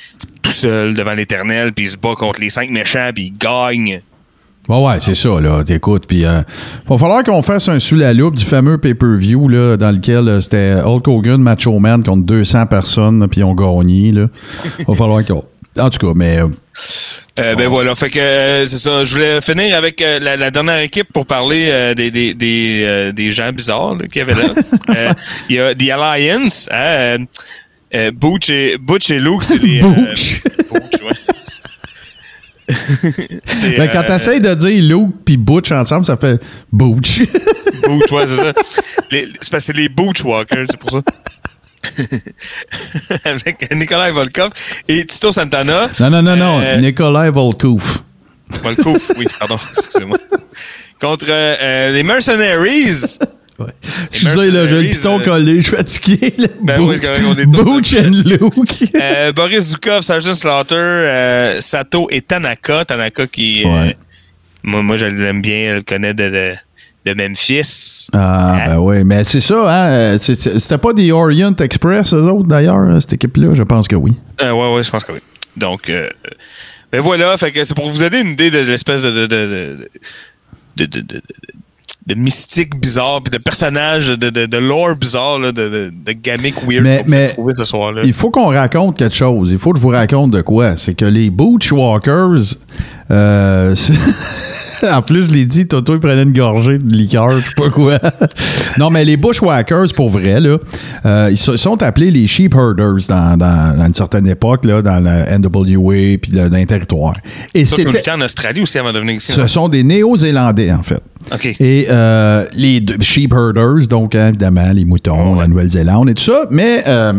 tout 0.44 0.52
seul 0.52 0.94
devant 0.94 1.14
l'éternel, 1.14 1.74
puis 1.74 1.86
il 1.86 1.90
se 1.90 1.98
bat 1.98 2.14
contre 2.16 2.42
les 2.42 2.52
cinq 2.52 2.70
méchants, 2.70 3.10
puis 3.16 3.34
il 3.34 3.38
gagne. 3.40 4.02
Ouais, 4.68 4.82
ouais, 4.82 4.96
c'est 5.00 5.14
ça, 5.14 5.40
là. 5.40 5.64
T'écoutes. 5.64 6.08
Puis, 6.08 6.26
euh, 6.26 6.42
va 6.88 6.98
falloir 6.98 7.24
qu'on 7.24 7.42
fasse 7.44 7.70
un 7.70 7.80
sous 7.80 7.96
la 7.96 8.14
loupe 8.14 8.36
du 8.36 8.44
fameux 8.46 8.78
pay-per-view, 8.80 9.48
là, 9.48 9.78
dans 9.78 9.92
lequel 9.92 10.28
euh, 10.28 10.42
c'était 10.42 10.74
Hulk 10.84 11.08
Hogan, 11.08 11.38
Macho 11.42 11.78
Man 11.78 12.04
contre 12.04 12.26
200 12.26 12.66
personnes, 12.66 13.28
puis 13.30 13.42
ils 13.42 13.44
ont 13.44 13.54
gagné, 13.54 14.12
là. 14.12 14.28
Va 14.88 14.96
falloir 14.96 15.24
qu'on. 15.26 15.44
En 15.78 15.90
tout 15.90 16.08
cas, 16.08 16.14
mais. 16.16 16.40
euh, 16.40 16.48
Euh, 17.38 17.54
Ben 17.56 17.68
voilà, 17.68 17.94
fait 17.96 18.10
que 18.10 18.18
euh, 18.20 18.66
c'est 18.66 18.78
ça. 18.78 19.04
Je 19.04 19.12
voulais 19.14 19.42
finir 19.42 19.76
avec 19.76 20.02
euh, 20.02 20.20
la, 20.20 20.38
la 20.38 20.50
dernière 20.52 20.80
équipe 20.80 21.12
pour 21.14 21.26
parler 21.26 21.94
des, 21.96 22.10
des, 22.10 22.34
des, 22.34 23.12
des 23.14 23.32
gens 23.32 23.52
bizarres 23.52 23.98
qu'il 24.12 24.20
y 24.20 24.22
avait 24.22 24.36
là. 24.36 25.14
Il 25.50 25.56
y 25.58 25.60
a 25.60 25.76
The 25.76 25.90
Alliance, 25.92 26.70
hein, 26.72 27.18
Butch, 28.14 28.50
et, 28.50 28.78
Butch 28.80 29.10
et 29.12 29.20
Luke, 29.20 29.44
c'est 29.44 29.60
des... 29.60 29.80
Butch. 29.82 30.42
Butch, 30.72 31.02
ouais. 31.04 31.75
Ben, 32.68 33.90
quand 33.94 34.00
euh, 34.00 34.08
t'essayes 34.08 34.42
de 34.42 34.54
dire 34.56 34.84
Luke 34.84 35.16
puis 35.24 35.38
Butch 35.38 35.72
ensemble, 35.72 36.06
ça 36.06 36.18
fait 36.18 36.42
Butch. 36.72 37.22
Butch, 37.84 38.12
ouais, 38.12 38.26
c'est 38.28 38.36
ça. 38.36 38.54
C'est 39.12 39.28
parce 39.38 39.50
que 39.50 39.60
c'est 39.60 39.76
les 39.76 39.90
Butch 39.90 40.24
Walkers, 40.24 40.66
c'est 40.70 40.80
pour 40.80 40.90
ça. 40.92 41.02
Avec 43.26 43.72
Nikolai 43.76 44.12
Volkov 44.12 44.50
et 44.88 45.06
Tito 45.06 45.32
Santana. 45.32 45.88
non, 46.00 46.10
non, 46.10 46.22
non, 46.22 46.36
non. 46.36 46.62
Euh, 46.62 46.78
Nikolai 46.78 47.30
Volkov. 47.30 48.02
Volkov, 48.64 49.00
oui, 49.18 49.26
pardon, 49.40 49.58
excusez-moi. 49.78 50.18
Contre 51.00 51.26
euh, 51.30 51.56
euh, 51.62 51.94
les 51.94 52.04
Mercenaries. 52.04 53.20
Excusez, 54.08 54.52
là, 54.52 54.68
j'ai 54.68 54.82
le 54.82 54.90
piton 54.90 55.20
euh, 55.20 55.24
collé, 55.24 55.62
je 55.62 55.68
suis 55.68 55.76
fatigué. 55.78 56.34
là. 56.38 56.48
Ben 56.62 56.82
oui, 56.82 56.96
c'est 57.00 57.06
correct, 57.08 57.24
on 57.28 57.38
est 57.38 57.46
Butch 57.46 57.94
and 57.96 58.22
Luke. 58.26 58.92
Euh, 59.02 59.32
Boris 59.32 59.62
Zukov, 59.72 60.02
Sergeant 60.02 60.36
Slaughter, 60.36 60.76
euh, 60.76 61.62
Sato 61.62 62.08
et 62.12 62.22
Tanaka. 62.22 62.84
Tanaka 62.86 63.28
qui, 63.28 63.64
euh, 63.66 63.68
Ouais. 63.70 63.98
moi, 64.64 64.82
moi, 64.82 64.98
je 64.98 65.06
l'aime 65.06 65.42
bien, 65.42 65.70
je 65.72 65.76
le 65.76 65.82
connais 65.84 66.14
de, 66.14 66.30
de, 66.30 66.54
de 67.06 67.14
Memphis. 67.14 68.08
Ah, 68.14 68.64
ben 68.68 68.78
oui, 68.80 69.04
mais 69.06 69.24
c'est 69.24 69.42
ça, 69.42 69.66
hein. 69.68 70.18
c'est- 70.20 70.60
C'était 70.60 70.78
pas 70.78 70.92
des 70.94 71.12
Orient 71.12 71.56
Express, 71.56 72.14
eux 72.14 72.24
autres, 72.24 72.48
d'ailleurs, 72.48 73.02
cette 73.02 73.14
équipe-là? 73.14 73.54
Je 73.54 73.64
pense 73.64 73.88
que 73.88 73.96
oui. 73.96 74.12
Euh, 74.42 74.52
ouais, 74.52 74.74
ouais, 74.76 74.84
je 74.84 74.90
pense 74.92 75.04
que 75.06 75.14
oui. 75.14 75.20
Donc, 75.56 75.90
euh, 75.90 76.10
ben 76.92 77.00
voilà, 77.02 77.38
fait 77.38 77.52
que 77.52 77.64
c'est 77.64 77.74
pour 77.76 77.90
vous 77.90 78.00
donner 78.00 78.20
une 78.22 78.30
idée 78.34 78.52
de 78.52 78.60
l'espèce 78.60 79.02
de 79.04 79.12
de, 79.12 79.78
de, 80.76 80.86
de, 80.86 81.22
de, 82.08 82.16
mystique 82.16 82.80
bizarre, 82.80 83.22
puis 83.24 83.32
de 83.32 83.42
personnages, 83.42 84.08
de, 84.08 84.30
de, 84.30 84.46
de 84.46 84.58
lore 84.58 84.96
bizarre, 84.96 85.40
là, 85.40 85.52
de, 85.52 85.70
de, 85.70 85.94
de 86.06 86.12
gimmick 86.12 86.56
weird 86.68 86.84
Mais- 86.84 87.04
qu'on 87.04 87.10
mais- 87.10 87.30
trouver 87.30 87.54
ce 87.56 87.66
soir-là. 87.66 88.02
Il 88.06 88.14
faut 88.14 88.30
qu'on 88.32 88.48
raconte 88.50 88.98
quelque 88.98 89.16
chose. 89.16 89.50
Il 89.52 89.58
faut 89.58 89.72
que 89.72 89.78
je 89.78 89.82
vous 89.82 89.90
raconte 89.90 90.32
de 90.32 90.42
quoi. 90.42 90.76
C'est 90.78 90.94
que 90.94 91.06
les 91.06 91.30
Walkers, 91.72 92.56
euh, 93.12 93.76
en 94.92 95.02
plus, 95.02 95.28
je 95.28 95.32
l'ai 95.34 95.46
dit, 95.46 95.68
Toto, 95.68 95.94
il 95.94 96.00
prenait 96.00 96.24
une 96.24 96.34
gorgée 96.34 96.78
de 96.78 96.92
liqueur, 96.94 97.40
je 97.40 97.46
sais 97.46 97.54
pas 97.56 97.70
quoi. 97.70 98.00
non, 98.78 98.90
mais 98.90 99.04
les 99.06 99.18
Bushwhackers, 99.18 99.88
pour 99.96 100.10
vrai, 100.10 100.40
là, 100.40 100.58
euh, 101.06 101.30
ils 101.32 101.38
sont 101.38 101.82
appelés 101.84 102.12
les 102.12 102.28
Sheep 102.28 102.54
Herders 102.56 103.08
dans, 103.10 103.38
dans- 103.38 103.78
dans 103.78 103.86
une 103.86 103.94
certaine 103.94 104.28
époque, 104.28 104.66
là, 104.66 104.82
dans 104.82 105.04
la 105.04 105.38
NWA 105.38 106.18
puis 106.22 106.32
le- 106.32 106.50
dans 106.50 106.58
les 106.58 106.66
territoires. 106.66 107.16
Et 107.54 107.64
lutté 107.64 108.12
en 108.12 108.22
Australie 108.22 108.62
aussi 108.62 108.78
avant 108.78 108.92
de 108.94 109.00
venir 109.00 109.16
ici. 109.16 109.32
ce 109.32 109.48
sont 109.48 109.70
des 109.70 109.84
Néo-Zélandais, 109.84 110.72
en 110.72 110.84
fait. 110.84 111.02
OK. 111.34 111.56
Et 111.60 111.88
euh, 111.90 112.46
les 112.56 112.82
deux- 112.82 112.98
sheep 113.02 113.34
herders, 113.34 113.88
donc 113.90 114.14
hein, 114.14 114.28
évidemment 114.30 114.72
les 114.74 114.86
moutons, 114.86 115.40
la 115.40 115.48
Nouvelle-Zélande 115.48 116.10
et 116.10 116.14
tout 116.14 116.24
ça. 116.24 116.44
Mais 116.52 116.84
euh, 116.88 117.14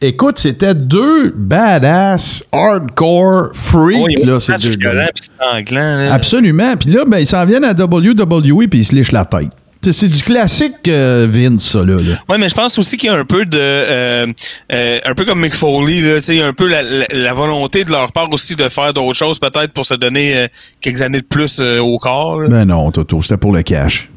écoute, 0.00 0.38
c'était 0.38 0.74
deux 0.74 1.30
badass 1.36 2.44
hardcore 2.52 3.50
freaks. 3.54 4.18
Oh, 4.22 4.26
là, 4.26 4.40
ces 4.40 4.52
deux 4.58 4.76
violent 4.78 5.00
gars. 5.04 5.10
puis 5.14 5.24
sanglant. 5.40 5.96
Là. 5.96 6.14
Absolument. 6.14 6.76
Puis 6.76 6.90
là, 6.90 7.04
ben, 7.06 7.18
ils 7.18 7.26
s'en 7.26 7.44
viennent 7.44 7.64
à 7.64 7.72
WWE 7.72 8.68
puis 8.68 8.80
ils 8.80 8.84
se 8.84 8.94
lichent 8.94 9.12
la 9.12 9.24
tête. 9.24 9.48
C'est- 9.80 10.08
du 10.08 10.22
classique 10.22 10.88
euh, 10.88 11.26
Vince, 11.30 11.62
ça, 11.62 11.78
là. 11.78 11.94
là. 11.96 12.18
Ouais, 12.28 12.36
mais 12.36 12.48
je 12.48 12.54
pense 12.54 12.76
aussi 12.78 12.96
qu'il 12.96 13.08
y 13.08 13.12
a 13.12 13.16
un 13.16 13.24
peu 13.24 13.44
de. 13.44 13.56
euh, 13.58 14.26
euh, 14.72 14.98
un 15.06 15.14
peu 15.14 15.24
comme 15.24 15.40
Mick 15.40 15.54
Foley, 15.54 16.00
là, 16.00 16.18
il 16.28 16.34
y 16.34 16.42
a 16.42 16.46
un 16.46 16.52
peu 16.52 16.66
la, 16.68 16.82
la- 16.82 17.06
la 17.12 17.32
volonté 17.32 17.84
de 17.84 17.92
leur 17.92 18.10
part 18.12 18.30
aussi 18.32 18.56
de 18.56 18.68
faire 18.68 18.92
d'autres 18.92 19.14
choses, 19.16 19.38
peut-être 19.38 19.72
pour 19.72 19.86
se 19.86 19.94
donner 19.94 20.48
quelques 20.80 21.00
années 21.00 21.20
de 21.20 21.26
plus 21.26 21.60
au 21.60 21.96
corps. 21.98 22.40
là. 22.40 22.48
Ben 22.48 22.64
non, 22.66 22.90
Toto, 22.90 23.22
c'était 23.22 23.36
pour 23.36 23.52
le 23.52 23.62
cash. 23.62 24.10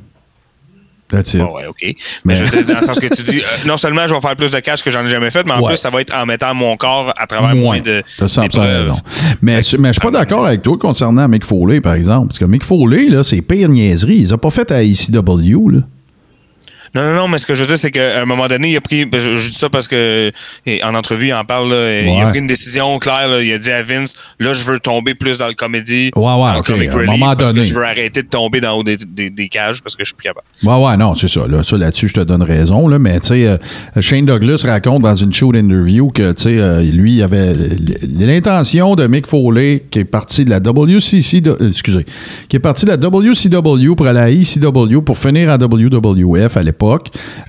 That's 1.11 1.33
it. 1.33 1.41
Bon, 1.41 1.55
ouais, 1.55 1.65
OK. 1.67 1.95
Mais, 2.25 2.35
je 2.35 2.43
veux 2.45 2.49
dire, 2.49 2.65
dans 2.73 2.79
le 2.79 2.85
sens 2.85 2.99
que 2.99 3.13
tu 3.13 3.21
dis, 3.23 3.37
euh, 3.39 3.67
non 3.67 3.77
seulement 3.77 4.07
je 4.07 4.13
vais 4.13 4.21
faire 4.21 4.35
plus 4.35 4.49
de 4.51 4.59
cash 4.59 4.81
que 4.81 4.91
j'en 4.91 5.05
ai 5.05 5.09
jamais 5.09 5.29
fait, 5.29 5.45
mais 5.45 5.51
en 5.53 5.61
Ouais. 5.61 5.67
plus, 5.73 5.77
ça 5.77 5.89
va 5.89 6.01
être 6.01 6.15
en 6.15 6.25
mettant 6.25 6.53
mon 6.53 6.75
corps 6.77 7.13
à 7.17 7.27
travers 7.27 7.55
moins 7.55 7.79
de. 7.81 8.03
T'as 8.17 8.27
100% 8.27 8.41
d'épreuves. 8.43 8.83
raison. 8.89 8.99
Mais, 9.41 9.61
je- 9.61 9.77
mais 9.77 9.89
je 9.89 9.93
suis 9.93 10.01
pas 10.01 10.11
d'accord 10.11 10.45
avec 10.47 10.61
toi 10.61 10.77
concernant 10.77 11.27
Mick 11.27 11.45
Foley, 11.45 11.81
par 11.81 11.93
exemple. 11.95 12.27
Parce 12.27 12.39
que 12.39 12.45
Mick 12.45 12.63
Foley, 12.63 13.09
là, 13.09 13.23
c'est 13.23 13.41
pire 13.41 13.69
niaiserie. 13.69 14.17
Ils 14.17 14.33
ont 14.33 14.37
pas 14.37 14.51
fait 14.51 14.71
à 14.71 14.83
ECW, 14.83 15.69
là. 15.71 15.79
Non, 16.93 17.03
non, 17.03 17.13
non, 17.13 17.27
mais 17.29 17.37
ce 17.37 17.45
que 17.45 17.55
je 17.55 17.61
veux 17.61 17.67
dire, 17.67 17.77
c'est 17.77 17.91
qu'à 17.91 18.21
un 18.21 18.25
moment 18.25 18.47
donné, 18.47 18.71
il 18.71 18.75
a 18.77 18.81
pris. 18.81 19.05
Je, 19.13 19.37
je 19.37 19.47
dis 19.49 19.55
ça 19.55 19.69
parce 19.69 19.87
que 19.87 20.31
en 20.83 20.93
entrevue, 20.93 21.27
il 21.27 21.33
en 21.33 21.45
parle. 21.45 21.69
là, 21.73 22.01
Il 22.01 22.21
a 22.21 22.25
pris 22.27 22.39
une 22.39 22.47
décision 22.47 22.99
claire. 22.99 23.29
là. 23.29 23.41
il 23.41 23.51
a 23.53 23.57
dit 23.57 23.71
à 23.71 23.81
Vince 23.81 24.15
là, 24.39 24.53
je 24.53 24.63
veux 24.63 24.79
tomber 24.79 25.15
plus 25.15 25.37
dans 25.37 25.47
le 25.47 25.53
comédie. 25.53 26.11
Ouais, 26.15 26.23
ouais, 26.23 26.29
dans 26.29 26.47
à 26.47 26.57
un 26.57 27.05
moment 27.05 27.35
parce 27.35 27.51
donné. 27.53 27.61
que 27.61 27.65
je 27.65 27.73
veux 27.73 27.83
arrêter 27.85 28.23
de 28.23 28.27
tomber 28.27 28.59
dans 28.61 28.73
haut 28.77 28.83
des, 28.83 28.97
des, 28.97 29.29
des 29.29 29.47
cages 29.49 29.81
parce 29.81 29.95
que 29.95 30.03
je 30.03 30.07
suis 30.09 30.15
plus 30.15 30.23
capable. 30.25 30.45
Ouais, 30.63 30.85
ouais, 30.87 30.97
non, 30.97 31.15
c'est 31.15 31.27
ça. 31.29 31.47
Là, 31.47 31.63
ça, 31.63 31.77
là-dessus, 31.77 32.09
je 32.09 32.13
te 32.15 32.19
donne 32.21 32.43
raison. 32.43 32.87
Là, 32.87 32.99
mais, 32.99 33.19
tu 33.21 33.27
sais, 33.27 33.45
euh, 33.47 33.57
Shane 34.01 34.25
Douglas 34.25 34.63
raconte 34.65 35.03
dans 35.03 35.15
une 35.15 35.33
show 35.33 35.51
d'interview 35.51 36.09
que, 36.11 36.31
tu 36.33 36.43
sais, 36.43 36.57
euh, 36.57 36.81
lui, 36.81 37.13
il 37.15 37.23
avait 37.23 37.53
l'intention 38.09 38.95
de 38.95 39.07
Mick 39.07 39.27
Foley, 39.27 39.83
qui 39.89 39.99
est 39.99 40.03
parti 40.05 40.45
de 40.45 40.49
la 40.49 40.59
WCC, 40.59 41.41
de- 41.41 41.51
euh, 41.61 41.69
excusez, 41.69 42.05
qui 42.49 42.55
est 42.57 42.59
parti 42.59 42.85
de 42.85 42.91
la 42.91 42.97
WCW 42.97 43.95
pour 43.95 44.07
aller 44.07 44.19
à 44.19 44.29
ECW 44.29 45.01
pour 45.05 45.17
finir 45.17 45.49
en 45.49 45.57
WWF 45.57 46.57
à 46.57 46.63
l'époque. 46.63 46.80
Euh, 46.83 46.99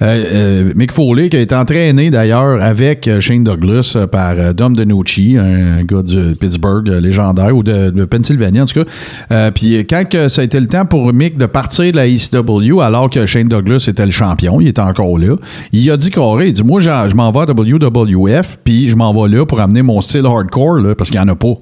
euh, 0.03 0.73
Mick 0.75 0.93
Foley, 0.93 1.29
qui 1.29 1.37
a 1.37 1.41
été 1.41 1.55
entraîné 1.55 2.11
d'ailleurs 2.11 2.63
avec 2.63 3.09
euh, 3.09 3.21
Shane 3.21 3.45
Douglas 3.45 3.97
par 4.11 4.55
Dom 4.55 4.77
DeNucci, 4.77 5.37
un 5.39 5.85
gars 5.85 6.03
de 6.03 6.35
Pittsburgh 6.35 6.87
légendaire, 6.89 7.57
ou 7.57 7.63
de, 7.63 7.91
de 7.91 8.05
Pennsylvanie 8.05 8.61
en 8.61 8.67
tout 8.67 8.85
cas. 8.85 9.51
Puis 9.53 9.79
quand 9.89 10.05
ça 10.29 10.43
a 10.43 10.45
été 10.45 10.61
le 10.61 10.67
temps 10.67 10.85
pour 10.85 11.13
Mick 11.13 11.39
de 11.39 11.47
partir 11.47 11.91
de 11.93 11.97
la 11.97 12.07
ECW, 12.07 12.81
alors 12.81 13.09
que 13.11 13.27
Shane 13.27 13.49
Douglas 13.49 13.87
était 13.89 14.07
le 14.07 14.13
champion, 14.13 14.61
il 14.61 14.69
était 14.69 14.81
encore 14.81 15.19
là, 15.19 15.37
il 15.73 15.91
a 15.91 15.97
dit 15.97 16.11
carré, 16.11 16.49
il 16.49 16.53
dit 16.53 16.63
Moi, 16.63 16.81
je 16.81 17.15
m'en 17.15 17.33
vais 17.33 17.41
à 17.41 17.53
WWF, 17.53 18.59
puis 18.65 18.89
je 18.89 18.97
m'en 18.97 19.13
vais 19.13 19.35
là 19.35 19.47
pour 19.47 19.61
amener 19.61 19.83
mon 19.83 20.01
style 20.01 20.27
hardcore, 20.27 20.95
parce 20.97 21.11
qu'il 21.11 21.21
n'y 21.21 21.27
en 21.27 21.33
a 21.33 21.37
pas. 21.37 21.55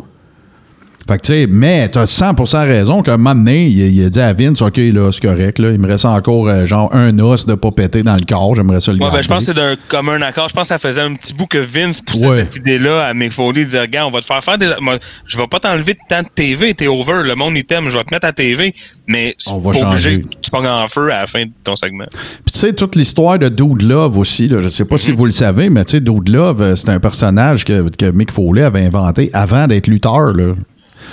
Fait 1.10 1.18
que, 1.18 1.22
tu 1.26 1.32
sais, 1.32 1.46
mais 1.50 1.88
t'as 1.88 2.04
100% 2.04 2.68
raison 2.68 3.02
qu'à 3.02 3.14
un 3.14 3.16
moment 3.16 3.34
donné, 3.34 3.66
il, 3.66 3.96
il 3.96 4.04
a 4.04 4.10
dit 4.10 4.20
à 4.20 4.32
Vince, 4.32 4.62
OK, 4.62 4.76
là, 4.76 5.10
c'est 5.12 5.20
correct, 5.20 5.58
là, 5.58 5.70
il 5.72 5.78
me 5.80 5.88
reste 5.88 6.04
encore, 6.04 6.46
euh, 6.48 6.66
genre, 6.66 6.88
un 6.94 7.18
os 7.18 7.46
de 7.46 7.56
pas 7.56 7.72
péter 7.72 8.04
dans 8.04 8.14
le 8.14 8.20
corps, 8.28 8.54
j'aimerais 8.54 8.80
ça 8.80 8.92
le 8.92 9.02
Ouais, 9.02 9.10
ben, 9.10 9.20
je 9.20 9.26
pense 9.26 9.38
que 9.40 9.44
c'est 9.46 9.54
d'un 9.54 9.74
commun 9.88 10.22
accord. 10.22 10.48
Je 10.48 10.54
pense 10.54 10.62
que 10.62 10.68
ça 10.68 10.78
faisait 10.78 11.00
un 11.02 11.12
petit 11.16 11.34
bout 11.34 11.46
que 11.48 11.58
Vince 11.58 12.00
poussait 12.00 12.26
Ouais. 12.28 12.34
cette 12.36 12.54
idée-là 12.56 13.06
à 13.06 13.12
Mick 13.14 13.32
Foley, 13.32 13.64
de 13.64 13.70
dire, 13.70 13.80
regarde, 13.80 14.08
on 14.08 14.14
va 14.14 14.20
te 14.20 14.26
faire 14.26 14.44
faire 14.44 14.56
des. 14.56 14.68
Moi, 14.80 14.98
je 15.26 15.36
vais 15.36 15.48
pas 15.48 15.58
t'enlever 15.58 15.94
de 15.94 15.98
temps 16.08 16.22
de 16.22 16.28
TV, 16.32 16.74
t'es 16.74 16.86
over, 16.86 17.22
le 17.24 17.34
monde 17.34 17.54
il 17.56 17.64
t'aime, 17.64 17.90
je 17.90 17.98
vais 17.98 18.04
te 18.04 18.14
mettre 18.14 18.28
à 18.28 18.32
TV, 18.32 18.72
mais 19.08 19.34
On 19.48 19.58
va 19.58 19.72
pas 19.72 19.78
changer. 19.80 20.22
tu 20.40 20.50
ponges 20.52 20.66
en 20.68 20.86
feu 20.86 21.12
à 21.12 21.22
la 21.22 21.26
fin 21.26 21.44
de 21.44 21.50
ton 21.64 21.74
segment. 21.74 22.04
Puis 22.12 22.52
tu 22.52 22.58
sais, 22.60 22.72
toute 22.72 22.94
l'histoire 22.94 23.36
de 23.36 23.48
Dude 23.48 23.82
Love 23.82 24.16
aussi, 24.16 24.46
là, 24.46 24.60
je 24.60 24.68
sais 24.68 24.84
pas 24.84 24.96
si 24.96 25.10
vous 25.10 25.26
le 25.26 25.32
savez, 25.32 25.70
mais 25.70 25.84
tu 25.84 25.92
sais, 25.92 26.00
Dude 26.00 26.28
Love, 26.28 26.62
euh, 26.62 26.76
c'est 26.76 26.90
un 26.90 27.00
personnage 27.00 27.64
que, 27.64 27.88
que 27.96 28.12
Mick 28.12 28.30
Foley 28.30 28.62
avait 28.62 28.84
inventé 28.86 29.28
avant 29.32 29.66
d'être 29.66 29.88
lutteur. 29.88 30.32
Là. 30.34 30.52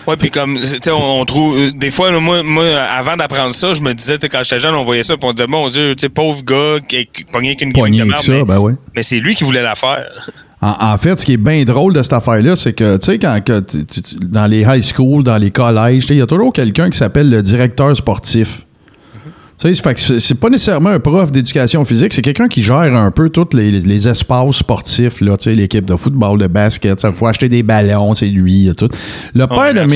Ouais, 0.08 0.16
puis 0.18 0.32
comme, 0.32 0.58
tu 0.58 0.66
sais, 0.66 0.92
on, 0.92 1.20
on 1.22 1.26
trouve. 1.26 1.58
euh, 1.58 1.72
Des 1.76 1.92
fois, 1.92 2.12
là, 2.12 2.20
moi, 2.20 2.42
moi, 2.42 2.64
avant 2.80 3.18
d'apprendre 3.18 3.54
ça, 3.54 3.74
je 3.74 3.82
me 3.82 3.94
disais, 3.94 4.16
tu 4.18 4.22
sais, 4.22 4.30
quand 4.30 4.42
j'étais 4.44 4.60
jeune, 4.60 4.74
on 4.74 4.86
voyait 4.86 5.04
ça, 5.04 5.18
puis 5.18 5.28
on 5.28 5.34
disait, 5.34 5.48
mon 5.48 5.68
Dieu, 5.70 5.96
tu 5.96 6.02
sais, 6.02 6.10
pauvre 6.10 6.44
gars, 6.44 6.80
qui 6.88 7.06
qui 7.08 7.24
pogné 7.26 7.50
avec 7.50 7.62
une 7.62 7.74
Pogné 7.74 7.98
gimmick 7.98 8.06
de 8.06 8.12
merde, 8.12 8.24
ça, 8.24 8.32
mais, 8.32 8.44
ben 8.46 8.60
ouais. 8.60 8.74
mais 8.96 9.04
c'est 9.04 9.20
lui 9.20 9.36
qui 9.36 9.44
voulait 9.44 9.64
la 9.64 9.76
faire. 9.76 10.06
En, 10.60 10.74
en 10.94 10.98
fait, 10.98 11.20
ce 11.20 11.24
qui 11.24 11.34
est 11.34 11.38
bien 11.38 11.64
drôle 11.66 11.94
de 11.94 12.02
cette 12.02 12.14
affaire-là, 12.14 12.56
c'est 12.56 12.74
que, 12.74 12.98
tu 12.98 13.06
sais, 13.06 13.20
quand 13.20 13.40
que 13.46 13.64
dans 14.26 14.48
les 14.48 14.62
high 14.62 14.82
school, 14.82 15.24
dans 15.24 15.38
les 15.38 15.52
collèges, 15.52 16.08
il 16.10 16.16
y 16.18 16.22
a 16.22 16.26
toujours 16.26 16.52
quelqu'un 16.52 16.90
qui 16.90 16.98
s'appelle 16.98 17.30
le 17.30 17.44
directeur 17.44 17.96
sportif. 17.96 18.62
Tu 19.14 19.20
sais, 19.22 19.24
fait 19.24 19.30
que 19.30 19.47
c'est- 19.98 20.20
c'est 20.20 20.36
pas 20.40 20.50
nécessairement 20.50 20.90
un 20.92 21.00
prof 21.00 21.32
d'éducation 21.32 21.84
physique, 21.84 22.14
c'est 22.14 22.22
quelqu'un 22.22 22.48
qui 22.48 22.62
gère 22.62 22.76
un 22.96 23.10
peu 23.10 23.30
tous 23.30 23.56
les, 23.56 23.72
les 23.72 24.08
espaces 24.08 24.56
sportifs, 24.58 25.20
là, 25.22 25.36
tu 25.36 25.46
sais, 25.46 25.56
l'équipe 25.56 25.84
de 25.86 25.96
football, 25.96 26.38
de 26.40 26.46
basket, 26.48 27.02
il 27.04 27.12
faut 27.14 27.26
acheter 27.26 27.50
des 27.50 27.64
ballons, 27.64 28.14
c'est 28.14 28.28
lui, 28.28 28.72
tout. 28.78 28.88
Le 29.34 29.44
On 29.46 29.48
père 29.48 29.74
de. 29.74 29.90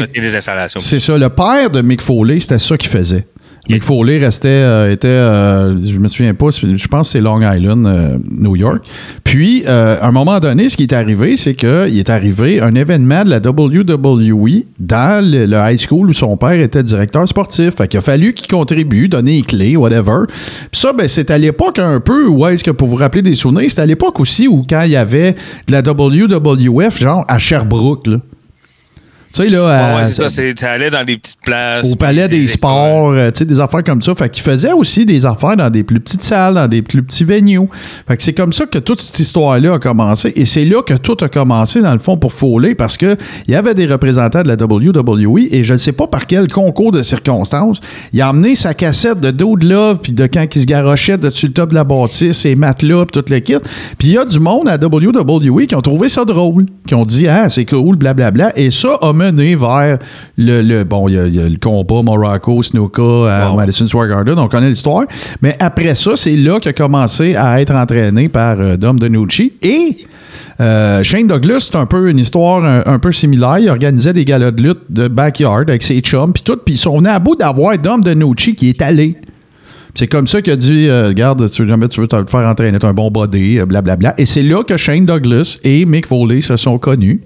C'est 0.82 1.00
ça. 1.00 1.16
Le 1.18 1.30
père 1.30 1.70
de 1.70 1.82
Mick 1.82 2.02
Foley, 2.02 2.40
c'était 2.40 2.58
ça 2.60 2.76
qu'il 2.76 2.90
faisait. 2.90 3.26
Mick 3.70 3.84
Foley 3.84 4.18
restait, 4.18 4.48
euh, 4.50 4.92
était, 4.92 5.08
euh, 5.08 5.78
je 5.86 5.98
me 6.00 6.08
souviens 6.08 6.34
pas, 6.34 6.48
je 6.50 6.88
pense 6.88 7.08
que 7.08 7.12
c'est 7.12 7.22
Long 7.22 7.40
Island, 7.42 7.86
euh, 7.86 8.18
New 8.30 8.56
York. 8.56 8.84
Puis, 9.24 9.66
à 9.68 10.06
un 10.06 10.12
moment 10.12 10.40
donné, 10.40 10.68
ce 10.68 10.76
qui 10.76 10.84
est 10.84 10.94
arrivé, 10.94 11.38
c'est 11.38 11.54
qu'il 11.54 11.98
est 11.98 12.10
arrivé 12.10 12.60
un 12.60 12.74
événement 12.74 13.24
de 13.24 13.30
la 13.30 13.38
WWE 13.38 14.64
dans 14.80 15.24
le, 15.24 15.46
le 15.46 15.58
high 15.58 15.80
school 15.80 16.10
où 16.10 16.14
son 16.14 16.38
père 16.38 16.60
était 16.60 16.84
directeur 16.84 17.28
sportif. 17.28 17.76
Fait 17.76 17.88
qu'il 17.88 18.00
a 18.00 18.02
fallu 18.02 18.34
qu'il 18.34 18.48
contribue, 18.48 19.08
donner 19.08 19.34
les 19.34 19.42
clés, 19.44 19.78
whatever. 19.78 20.24
Puis 20.28 20.82
ça, 20.82 20.92
ben, 20.92 21.08
c'est 21.08 21.30
à 21.30 21.38
l'époque 21.38 21.80
un 21.80 22.00
peu, 22.00 22.28
où 22.28 22.46
est-ce 22.48 22.64
que 22.64 22.72
pour 22.72 22.88
vous 22.88 22.98
rappeler 22.98 23.22
des 23.22 23.36
souvenirs, 23.36 23.70
c'est 23.70 23.82
à 23.82 23.86
l'époque 23.86 24.20
aussi 24.20 24.48
où 24.48 24.64
quand 24.68 24.82
il 24.82 24.92
y 24.92 24.96
avait 24.96 25.36
de 25.68 25.72
la 25.72 25.82
WWF, 25.82 27.00
genre 27.00 27.26
à 27.28 27.38
Sherbrooke, 27.38 28.08
là. 28.08 28.18
Tu 29.34 29.44
sais, 29.44 29.50
là, 29.50 29.62
Ouais, 29.64 29.96
ouais, 30.02 30.06
c'est 30.06 30.22
ça, 30.22 30.30
c'est- 30.30 30.60
ça 30.60 30.72
allait 30.72 30.90
dans 30.90 31.04
des 31.06 31.18
petites 31.18 31.40
places. 31.42 31.92
au 31.92 31.96
palais 31.96 32.28
des, 32.28 32.44
sports, 32.44 33.12
euh, 33.12 33.32
tu 33.32 33.40
sais, 33.40 33.46
des 33.46 33.60
affaires 33.60 33.84
comme 33.84 34.02
ça. 34.02 34.14
Fait 34.16 34.30
qu'il 34.30 34.44
faisait 34.44 34.74
aussi 34.74 35.06
des 35.06 35.26
affaires 35.26 35.56
dans 35.56 35.70
des 35.70 35.84
plus 35.84 36.00
petites 36.00 36.24
salles, 36.24 36.56
dans 36.56 36.68
des 36.68 36.82
plus 36.82 37.02
petits 37.04 37.24
venues. 37.24 37.60
Fait 38.08 38.18
que 38.18 38.24
c'est 38.24 38.34
comme 38.34 38.52
ça 38.54 38.66
que 38.66 38.78
toute 38.80 39.00
cette 39.00 39.20
histoire-là 39.20 39.76
a 39.76 39.80
commencé. 39.80 40.34
Et 40.36 40.46
c'est 40.46 40.66
là 40.66 40.82
que 40.82 40.94
tout 40.96 41.18
a 41.22 41.30
commencé, 41.30 41.82
dans 41.82 41.94
le 41.94 42.00
fond, 42.00 42.18
pour 42.18 42.34
Foley, 42.34 42.76
parce 42.76 42.98
que 42.98 43.16
il 43.48 43.54
y 43.54 43.56
avait 43.56 43.74
des 43.74 43.86
représentants 43.86 44.44
de 44.44 44.48
la 44.48 44.56
WWE 44.56 45.48
et 45.52 45.64
je 45.64 45.74
ne 45.74 45.78
sais 45.78 45.92
pas 45.94 46.08
par 46.08 46.28
quel 46.28 46.48
concours 46.48 46.92
de 46.92 47.02
circonstances, 47.02 47.80
il 48.14 48.22
a 48.22 48.30
emmené 48.30 48.56
sa 48.56 48.74
cassette 48.74 49.20
de 49.20 49.32
Dude 49.32 49.64
Love, 49.64 50.00
puis 50.02 50.12
de 50.14 50.26
quand 50.28 50.46
il 50.56 50.62
se 50.62 50.66
garochait 50.66 51.18
dessus 51.18 51.48
le 51.48 51.54
top 51.54 51.70
de 51.70 51.76
la 51.76 51.84
bâtisse, 51.84 52.38
ses 52.38 52.56
matelas, 52.56 53.06
puis 53.06 53.22
tout 53.22 53.26
le 53.32 53.40
kit. 53.40 53.56
Puis 53.98 54.10
il 54.10 54.14
y 54.14 54.18
a 54.18 54.26
du 54.26 54.40
monde 54.40 54.68
à 54.68 54.78
WWE 54.78 55.66
qui 55.68 55.76
ont 55.76 55.82
trouvé 55.82 56.10
ça 56.10 56.26
drôle, 56.26 56.66
qui 56.88 56.96
ont 56.96 57.06
dit, 57.06 57.28
ah, 57.28 57.48
c'est 57.50 57.66
cool, 57.66 57.96
blablabla. 57.96 58.52
Et 58.58 58.72
ça 58.72 58.98
a 59.02 59.14
mené 59.22 59.56
vers 59.56 59.98
le, 60.38 60.62
le- 60.62 60.84
bon, 60.84 61.08
il 61.08 61.16
y, 61.16 61.20
a- 61.20 61.28
il 61.28 61.36
y 61.36 61.40
a 61.40 61.48
le 61.50 61.58
combat 61.58 62.02
Morocco, 62.02 62.62
Snuka 62.64 63.02
à 63.30 63.50
Wow. 63.50 63.58
Madison 63.58 63.88
Square 63.88 64.08
Garden, 64.08 64.38
on 64.40 64.48
connaît 64.48 64.70
l'histoire. 64.70 65.04
Mais 65.42 65.56
après 65.60 65.96
ça, 65.96 66.12
c'est 66.16 66.36
là 66.36 66.60
qu'il 66.60 66.70
a 66.70 66.74
commencé 66.74 67.36
à 67.36 67.62
être 67.62 67.74
entraîné 67.74 68.30
par 68.30 68.60
euh, 68.60 68.78
Dom 68.78 69.00
DeNucci. 69.00 69.54
Et 69.62 70.06
euh, 70.60 71.04
Shane 71.04 71.28
Douglas, 71.28 71.68
c'est 71.72 71.76
un 71.78 71.86
peu 71.86 72.10
une 72.10 72.20
histoire 72.20 72.64
un, 72.64 72.84
un 72.86 73.00
peu 73.00 73.12
similaire. 73.12 73.58
Il 73.60 73.70
organisait 73.70 74.14
des 74.14 74.26
galas 74.26 74.52
de 74.52 74.62
lutte 74.64 74.82
de 74.90 75.08
backyard 75.08 75.64
avec 75.70 75.82
ses 75.84 76.00
chums, 76.02 76.34
puis 76.34 76.44
tout. 76.44 76.58
Puis 76.64 76.76
ils 76.76 76.78
sont 76.78 76.98
venus 76.98 77.12
à 77.12 77.20
bout 77.20 77.36
d'avoir 77.36 77.78
Dom 77.78 78.02
DeNucci 78.04 78.56
qui 78.56 78.70
est 78.70 78.82
allé. 78.82 79.16
C'est 79.94 80.08
comme 80.08 80.28
ça 80.28 80.42
qu'il 80.42 80.54
a 80.54 80.56
dit 80.56 80.88
euh, 80.88 81.08
Regarde, 81.10 81.50
tu, 81.50 81.68
jamais 81.68 81.88
tu 81.88 82.00
veux 82.00 82.08
te 82.08 82.16
faire 82.30 82.48
entraîner, 82.48 82.80
t'as 82.80 82.90
un 82.90 82.94
bon 82.94 83.12
body, 83.12 83.60
euh, 83.60 83.66
blablabla. 83.66 84.14
Et 84.18 84.26
c'est 84.26 84.44
là 84.44 84.64
que 84.64 84.78
Shane 84.78 85.06
Douglas 85.06 85.60
et 85.64 85.86
Mick 85.86 86.06
Foley 86.06 86.42
se 86.42 86.56
sont 86.56 86.78
connus. 86.78 87.22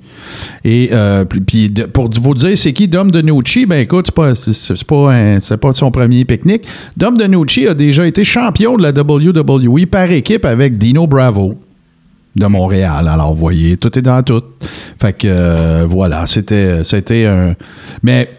Et 0.63 0.89
euh, 0.91 1.25
puis- 1.25 1.69
pour 1.93 2.09
vous 2.09 2.33
dire 2.33 2.57
c'est 2.57 2.73
qui 2.73 2.87
Dom 2.87 3.11
DeNucci, 3.11 3.65
ben 3.65 3.81
écoute, 3.81 4.07
c'est 4.07 4.15
pas, 4.15 4.35
c'est, 4.35 5.57
pas, 5.57 5.73
son 5.73 5.91
premier 5.91 6.25
pique-nique. 6.25 6.63
Dom 6.97 7.17
DeNucci 7.17 7.67
a 7.67 7.73
déjà 7.73 8.07
été 8.07 8.23
champion 8.23 8.77
de 8.77 8.83
la 8.83 8.89
WWE 8.89 9.85
par 9.85 10.09
équipe 10.11 10.45
avec 10.45 10.77
Dino 10.77 11.07
Bravo 11.07 11.55
de 12.35 12.45
Montréal. 12.47 13.07
Alors, 13.07 13.33
vous 13.33 13.39
voyez, 13.39 13.77
tout 13.77 13.97
est 13.97 14.01
dans 14.01 14.21
tout. 14.21 14.41
Fait 14.99 15.13
que, 15.13 15.85
voilà, 15.85 16.25
c'était, 16.25 16.83
c'était 16.83 17.25
un... 17.25 17.53
Mais 18.03 18.29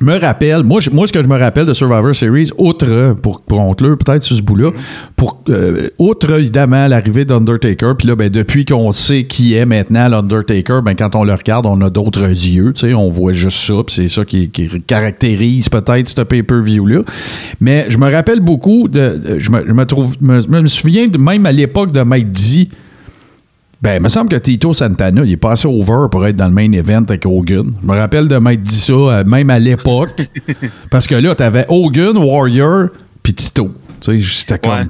me 0.00 0.18
rappelle, 0.20 0.62
moi, 0.62 0.80
moi, 0.92 1.06
ce 1.06 1.12
que 1.12 1.22
je 1.22 1.28
me 1.28 1.38
rappelle 1.38 1.66
de 1.66 1.74
Survivor 1.74 2.14
Series, 2.14 2.50
outre, 2.58 3.14
pour, 3.22 3.40
pour 3.40 3.58
conclure 3.58 3.96
peut-être 3.96 4.22
sur 4.22 4.36
ce 4.36 4.42
bout-là, 4.42 4.70
pour, 5.16 5.42
euh, 5.48 5.88
outre 5.98 6.38
évidemment 6.38 6.86
l'arrivée 6.86 7.24
d'Undertaker, 7.24 7.92
puis 7.98 8.08
là, 8.08 8.16
ben, 8.16 8.28
depuis 8.28 8.64
qu'on 8.64 8.92
sait 8.92 9.24
qui 9.24 9.54
est 9.54 9.64
maintenant 9.66 10.08
l'Undertaker, 10.08 10.80
ben, 10.84 10.94
quand 10.94 11.14
on 11.14 11.24
le 11.24 11.32
regarde, 11.32 11.66
on 11.66 11.80
a 11.80 11.90
d'autres 11.90 12.28
yeux, 12.28 12.72
tu 12.74 12.80
sais, 12.88 12.94
on 12.94 13.08
voit 13.10 13.32
juste 13.32 13.58
ça, 13.58 13.74
puis 13.86 13.94
c'est 13.94 14.08
ça 14.08 14.24
qui, 14.24 14.50
caractérise 14.86 15.68
peut-être 15.68 16.08
ce 16.08 16.20
pay-per-view-là. 16.22 17.00
Mais 17.60 17.86
je 17.88 17.98
me 17.98 18.10
rappelle 18.10 18.40
beaucoup 18.40 18.88
de- 18.88 19.36
je, 19.38 19.50
me, 19.50 19.64
je 19.66 19.72
me 19.72 19.86
trouve, 19.86 20.16
me, 20.20 20.42
me 20.60 20.66
souviens 20.66 21.06
de, 21.06 21.18
même 21.18 21.46
à 21.46 21.52
l'époque 21.52 21.92
de 21.92 22.02
Mike 22.02 22.32
D, 22.32 22.68
ben, 23.82 23.96
il 23.96 24.02
me 24.02 24.08
semble 24.08 24.30
que 24.30 24.36
Tito 24.36 24.72
Santana, 24.72 25.22
il 25.24 25.32
est 25.32 25.36
passé 25.36 25.68
over 25.68 26.08
pour 26.10 26.26
être 26.26 26.36
dans 26.36 26.48
le 26.48 26.54
main 26.54 26.70
event 26.72 27.02
avec 27.02 27.26
Hogan. 27.26 27.70
Je 27.80 27.86
me 27.86 27.96
rappelle 27.96 28.26
de 28.26 28.36
m'être 28.38 28.62
dit 28.62 28.74
ça, 28.74 28.92
euh, 28.92 29.24
même 29.24 29.50
à 29.50 29.58
l'époque. 29.58 30.10
parce 30.90 31.06
que 31.06 31.14
là, 31.14 31.34
t'avais 31.34 31.66
Hogan, 31.68 32.16
Warrior, 32.16 32.88
puis 33.22 33.34
Tito. 33.34 33.70
Tu 34.00 34.22
sais, 34.22 34.28
c'était 34.28 34.58
comme. 34.58 34.72
Ouais. 34.72 34.86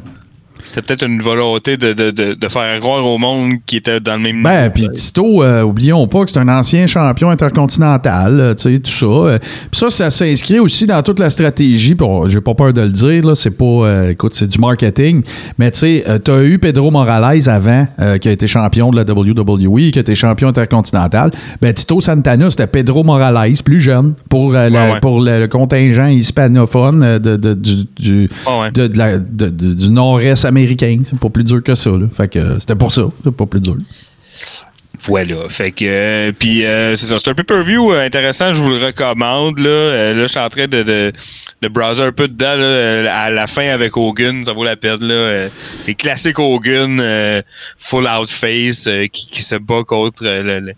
C'était 0.67 0.83
peut-être 0.83 1.07
une 1.07 1.23
volonté 1.23 1.77
de, 1.77 1.93
de, 1.93 2.11
de, 2.11 2.35
de 2.35 2.49
faire 2.49 2.79
croire 2.81 3.07
au 3.07 3.19
monde 3.19 3.53
qui 3.67 3.77
était 3.77 4.01
dans 4.01 4.17
le 4.17 4.23
même 4.23 4.43
Ben, 4.43 4.69
puis 4.71 4.89
Tito, 4.91 5.43
euh, 5.43 5.63
oublions 5.63 6.07
pas 6.09 6.25
que 6.25 6.31
c'est 6.33 6.39
un 6.41 6.49
ancien 6.49 6.87
champion 6.87 7.31
intercontinental, 7.31 8.41
euh, 8.41 8.55
tu 8.55 8.75
sais, 8.75 8.79
tout 8.81 8.91
ça. 8.91 9.07
Euh, 9.07 9.39
Puis 9.71 9.79
ça, 9.81 9.91
ça 9.91 10.11
s'inscrit 10.11 10.59
aussi 10.59 10.87
dans 10.87 11.03
toute 11.03 11.19
la 11.21 11.31
stratégie. 11.31 11.95
Puis 11.95 12.07
on- 12.07 12.27
j'ai 12.29 12.41
pas 12.41 12.55
peur 12.55 12.73
de 12.73 12.81
le 12.83 12.89
dire, 12.89 13.25
là, 13.25 13.35
c'est 13.35 13.51
pas, 13.51 14.11
écoute, 14.11 14.35
c'est 14.35 14.49
du 14.49 14.59
marketing. 14.59 15.23
Mais 15.59 15.71
tu 15.71 15.79
sais, 15.79 16.05
t'as 16.25 16.43
eu 16.43 16.59
Pedro 16.59 16.91
Morales 16.91 17.49
avant, 17.49 17.87
qui 18.21 18.29
a 18.29 18.33
été 18.33 18.47
champion 18.47 18.91
de 18.91 18.97
la 18.97 19.05
WWE, 19.05 19.91
qui 19.93 19.99
a 19.99 20.01
été 20.01 20.15
champion 20.15 20.49
intercontinental. 20.49 21.31
Ben, 21.63 21.73
Tito 21.73 22.01
Santana, 22.01 22.51
c'était 22.51 22.67
Pedro 22.67 23.05
Morales, 23.05 23.55
plus 23.65 23.81
jeune, 23.81 24.15
pour, 24.29 24.53
la- 24.53 24.69
Ouais, 24.69 24.93
ouais. 24.95 25.01
pour 25.01 25.21
le, 25.21 25.39
le 25.41 25.49
contingent 25.49 26.09
hispanophone 26.09 27.19
de, 27.19 27.37
de- 27.37 27.55
du, 27.55 27.85
du, 27.99 28.29
ouais. 28.47 28.71
de- 28.73 28.91
la- 28.99 29.19
du 29.19 29.91
nord-est 29.91 30.45
américain. 30.45 30.56
C'est 31.05 31.19
pas 31.19 31.29
plus 31.31 31.45
dur 31.45 31.63
que 31.63 31.75
ça. 31.75 31.91
Là. 31.91 32.07
Fait 32.17 32.29
que 32.29 32.39
euh, 32.39 32.59
c'était 32.59 32.75
pour 32.75 32.93
ça. 32.93 33.09
C'est 33.25 33.31
pas 33.35 33.47
plus 33.47 33.61
dur. 33.61 33.77
Voilà. 35.01 35.49
Fait 35.51 35.73
que, 35.73 35.85
euh, 35.87 36.33
puis 36.37 36.65
euh, 36.65 36.97
c'est 36.97 37.07
ça. 37.07 37.19
C'est 37.19 37.29
un 37.31 37.35
pay-per-view 37.35 37.93
euh, 37.93 38.07
intéressant. 38.07 38.55
Je 38.55 38.61
vous 38.61 38.71
le 38.71 38.85
recommande. 38.87 39.59
Là, 39.59 40.13
là 40.15 40.23
je 40.23 40.27
suis 40.27 40.39
en 40.41 40.49
train 40.49 40.67
de, 40.67 40.83
de, 40.83 41.13
de 41.63 41.69
browser 41.69 42.03
un 42.05 42.13
peu 42.13 42.29
dedans. 42.29 42.57
Là, 42.57 43.15
à 43.25 43.31
la 43.31 43.47
fin 43.47 43.69
avec 43.69 43.97
Hogan, 43.97 44.45
ça 44.45 44.53
vaut 44.55 44.65
la 44.65 44.77
peine. 44.77 45.03
Là. 45.03 45.49
C'est 45.83 45.95
classique 45.95 46.39
Hogan, 46.39 47.43
full 47.79 48.09
out 48.09 48.31
face, 48.31 48.89
qui, 49.13 49.29
qui 49.29 49.43
se 49.43 49.57
bat 49.57 49.83
contre 49.87 50.25
le, 50.25 50.61
le- 50.61 50.73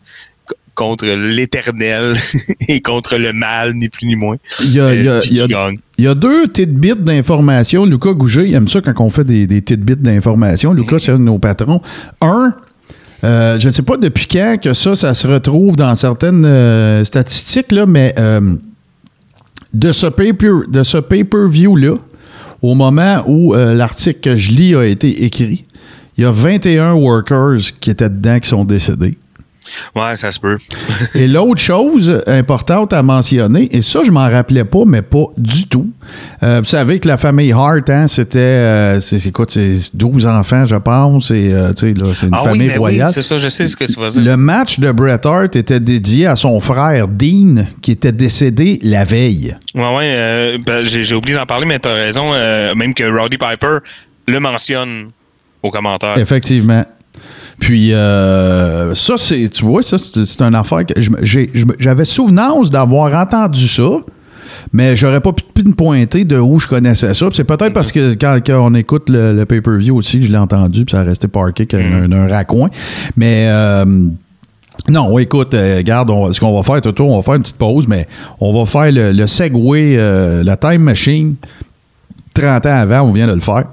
contre 0.75 1.07
l'éternel 1.07 2.15
et 2.69 2.81
contre 2.81 3.17
le 3.19 3.33
mal, 3.33 3.75
ni 3.75 3.89
plus 3.89 4.07
ni 4.07 4.15
moins. 4.17 4.37
Il 4.61 4.75
y 4.75 4.81
a, 4.81 4.95
il 4.95 5.05
y 5.05 5.09
a- 5.09 5.21
puis 5.21 5.31
il 5.31 5.37
y 5.37 5.41
a- 5.41 5.47
qui 5.47 5.53
gagne. 5.53 5.79
Il 5.99 6.05
y 6.05 6.09
a 6.09 6.15
deux 6.15 6.47
tidbits 6.49 6.95
d'informations. 6.97 7.85
Lucas 7.85 8.13
Gouget, 8.15 8.49
il 8.49 8.55
aime 8.55 8.69
ça 8.69 8.81
quand 8.81 8.95
on 9.01 9.11
fait 9.11 9.25
des, 9.25 9.47
des 9.47 9.61
tidbits 9.63 9.97
d'informations. 9.97 10.73
Lucas, 10.73 10.99
c'est 11.01 11.13
un 11.13 11.19
de 11.19 11.25
nos 11.25 11.39
patrons. 11.41 11.81
Un, 12.21 12.55
euh, 13.25 13.59
je 13.59 13.67
ne 13.67 13.73
sais 13.73 13.83
pas 13.83 13.97
depuis 13.97 14.27
quand 14.31 14.59
que 14.63 14.75
ça, 14.75 14.95
ça 14.95 15.13
se 15.15 15.27
retrouve 15.27 15.77
dans 15.77 15.95
certaines 15.97 16.45
euh, 16.45 17.05
statistiques, 17.05 17.73
là, 17.73 17.85
mais 17.85 18.15
euh, 18.19 18.55
de 19.75 19.91
ce 19.93 20.07
paper- 20.07 20.67
de 20.69 20.83
ce 20.85 20.99
pay-per-view-là, 20.99 21.97
au 22.63 22.75
moment 22.75 23.23
où 23.27 23.55
euh, 23.55 23.75
l'article 23.75 24.21
que 24.21 24.37
je 24.37 24.53
lis 24.53 24.75
a 24.77 24.85
été 24.87 25.25
écrit, 25.25 25.65
il 26.17 26.23
y 26.23 26.25
a 26.25 26.31
21 26.31 26.93
workers 26.95 27.59
qui 27.81 27.91
étaient 27.91 28.09
dedans 28.09 28.39
qui 28.39 28.49
sont 28.49 28.65
décédés. 28.65 29.17
Ouais, 29.95 30.17
ça 30.17 30.31
se 30.31 30.41
peut. 30.41 30.59
Et 31.15 31.29
l'autre 31.29 31.61
chose 31.61 32.23
importante 32.27 32.93
à 32.93 33.03
mentionner, 33.03 33.69
et 33.73 33.83
ça, 33.83 34.01
je 34.05 34.11
m'en 34.11 34.29
rappelais 34.29 34.65
pas, 34.65 34.85
mais 34.87 35.03
pas 35.03 35.25
du 35.37 35.67
tout. 35.67 35.91
Euh, 36.43 36.61
vous 36.61 36.69
savez 36.69 36.99
que 36.99 37.09
la 37.09 37.17
famille 37.17 37.53
Hart, 37.53 37.89
hein, 37.91 38.09
c'était, 38.09 38.39
euh, 38.39 39.01
c'est 39.01 39.33
quoi, 39.33 39.47
c'est 39.49 39.75
12 39.95 40.27
enfants, 40.27 40.67
je 40.67 40.77
pense, 40.77 41.31
et 41.31 41.53
euh, 41.53 41.73
tu 41.73 41.89
sais, 41.89 41.95
là, 41.95 42.13
c'est 42.15 42.27
une 42.27 42.35
ah 42.35 42.45
famille 42.45 42.69
oui, 42.69 42.77
royale. 42.77 43.11
c'est 43.13 43.23
ça. 43.23 43.39
Je 43.39 43.49
sais 43.49 43.67
ce 43.67 43.77
que 43.77 43.85
tu 43.85 43.99
vas 43.99 44.11
dire. 44.11 44.23
Le 44.23 44.37
match 44.37 44.79
de 44.79 44.91
Bret 44.91 45.27
Hart 45.27 45.57
était 45.57 45.81
dédié 45.81 46.27
à 46.27 46.37
son 46.37 46.61
frère 46.61 47.09
Dean, 47.09 47.65
qui 47.83 47.93
était 47.93 48.13
décédé 48.13 48.79
la 48.83 49.05
veille. 49.05 49.57
Ouais, 49.75 49.97
ouais. 49.97 50.59
ben, 50.65 50.85
j'ai, 50.85 51.15
oublié 51.15 51.37
d'en 51.37 51.47
parler, 51.47 51.67
mais 51.67 51.79
t'as 51.79 51.95
raison. 51.95 52.33
même 52.75 52.95
que 52.95 53.05
Roddy 53.05 53.39
Piper 53.39 53.79
le 54.27 54.41
mentionne 54.41 55.11
aux 55.63 55.71
commentaires. 55.71 56.19
Effectivement. 56.19 56.85
Puis 57.61 57.93
euh, 57.93 58.95
ça, 58.95 59.15
c'est, 59.17 59.49
tu 59.49 59.65
vois, 59.65 59.83
ça, 59.83 59.99
c'est, 59.99 60.41
une 60.43 60.55
affaire 60.55 60.87
que 60.87 60.99
me- 60.99 61.67
me- 61.67 61.77
j'avais 61.79 62.05
souvenance 62.05 62.71
d'avoir 62.71 63.13
entendu 63.21 63.67
ça, 63.67 63.89
mais 64.73 64.95
j'aurais 64.97 65.21
pas 65.21 65.33
pu 65.33 65.43
pinpointer 65.65 66.25
de 66.25 66.39
où 66.39 66.59
je 66.61 66.69
connaissais 66.69 67.13
ça. 67.15 67.27
C'est 67.33 67.45
peut-être 67.45 67.73
parce 67.75 67.91
que 67.91 68.15
quand, 68.15 68.39
quand 68.47 68.61
on 68.65 68.75
écoute 68.75 69.11
le, 69.11 69.33
le 69.35 69.45
pay-per-view 69.45 69.97
aussi, 69.97 70.23
je 70.23 70.31
l'ai 70.31 70.39
entendu, 70.39 70.85
puis 70.85 70.93
ça 70.93 71.01
a 71.01 71.05
resté 71.05 71.27
parké 71.27 71.67
comme 71.67 71.81
un, 71.81 72.13
un 72.13 72.29
raccoin. 72.29 72.69
Mais 73.17 73.47
euh, 73.49 73.85
non, 74.89 75.19
écoute, 75.19 75.53
euh, 75.55 75.79
regarde, 75.79 76.11
on- 76.11 76.33
ce 76.33 76.39
qu'on 76.39 76.55
va 76.57 76.63
faire, 76.63 76.81
Toto, 76.81 77.05
on 77.07 77.17
va 77.17 77.23
faire 77.23 77.35
une 77.35 77.43
petite 77.43 77.59
pause, 77.59 77.87
mais 77.89 78.07
on 78.41 78.57
va 78.59 78.67
faire 78.67 78.93
le, 78.93 79.11
le 79.13 79.27
Segway, 79.27 79.95
euh, 79.97 80.45
la 80.45 80.57
Time 80.57 80.83
Machine. 80.83 81.35
30 82.35 82.67
ans 82.67 82.79
avant, 82.81 83.01
on 83.03 83.13
vient 83.13 83.27
de 83.27 83.35
le 83.35 83.41
faire. 83.41 83.65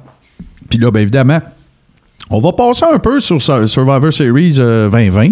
Puis 0.69 0.79
là, 0.79 0.89
bien 0.89 1.01
évidemment, 1.03 1.39
on 2.29 2.39
va 2.39 2.51
passer 2.53 2.85
un 2.91 2.97
peu 2.99 3.19
sur 3.19 3.41
Sur- 3.41 3.67
Survivor 3.69 4.11
Series 4.11 4.55
euh, 4.59 4.89
2020, 4.89 5.29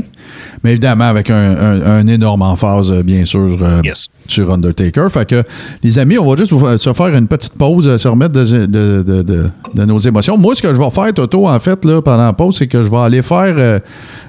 mais 0.64 0.72
évidemment 0.72 1.06
avec 1.06 1.30
un, 1.30 1.36
un- 1.36 1.82
un 2.00 2.08
énorme 2.08 2.41
emphase, 2.44 2.91
euh, 2.91 3.02
bien 3.04 3.26
sûr, 3.26 3.58
euh, 3.62 3.82
Yes. 3.84 4.08
sur 4.28 4.52
Undertaker. 4.52 5.08
Fait 5.10 5.28
que, 5.28 5.44
les 5.84 5.98
amis, 6.00 6.18
on 6.18 6.30
va 6.30 6.36
juste 6.36 6.52
vous- 6.52 6.78
se 6.78 6.94
faire 6.94 7.08
une 7.16 7.28
petite 7.28 7.54
pause, 7.58 7.88
euh, 7.88 7.98
se 7.98 8.08
remettre 8.08 8.34
de, 8.34 8.44
de- 8.66 9.04
de- 9.04 9.22
de- 9.24 9.50
de 9.74 9.86
nos 9.86 9.98
émotions. 10.00 10.38
Moi, 10.38 10.54
ce 10.56 10.62
que 10.62 10.74
je 10.74 10.80
vais 10.80 10.89
faire, 10.91 11.14
Toto, 11.14 11.48
en 11.48 11.60
fait, 11.60 11.84
là, 11.86 12.02
pendant 12.02 12.26
la 12.26 12.34
pause, 12.34 12.58
c'est 12.58 12.68
que 12.68 12.84
je 12.84 12.89
vais 12.89 12.98
aller 12.98 13.22
faire... 13.24 13.56
euh, 13.58 13.80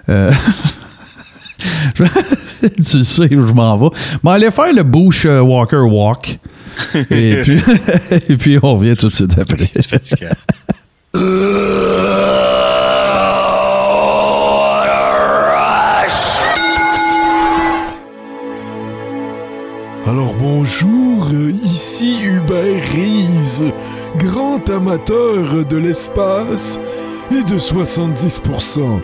euh, 0.09 0.31
je- 1.95 2.05
tu 2.77 3.05
sais 3.05 3.35
où 3.37 3.47
je 3.47 3.53
m'en 3.53 3.77
vais. 3.77 3.89
Je 3.95 4.19
vais 4.27 4.31
aller 4.35 4.51
faire 4.51 4.73
le 4.73 4.83
Bush 4.83 5.27
euh, 5.27 5.41
Walker 5.41 5.83
Walk. 5.87 6.39
et, 7.11 7.35
puis, 7.45 7.61
et 8.29 8.37
puis, 8.37 8.59
on 8.62 8.75
revient 8.77 8.97
tout 8.97 9.09
de 9.09 9.15
suite 9.15 9.37
après. 9.39 9.67
Fatigant. 9.83 10.35
Grand 24.19 24.69
amateur 24.69 25.65
de 25.65 25.77
l'espace 25.77 26.79
et 27.31 27.43
de 27.45 27.59
70% 27.59 29.01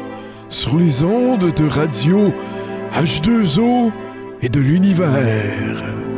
sur 0.48 0.76
les 0.76 1.05
ondes 1.05 1.53
de 1.55 1.68
radio 1.68 2.32
H2O 2.94 3.92
et 4.42 4.48
de 4.48 4.61
l'univers. 4.61 6.09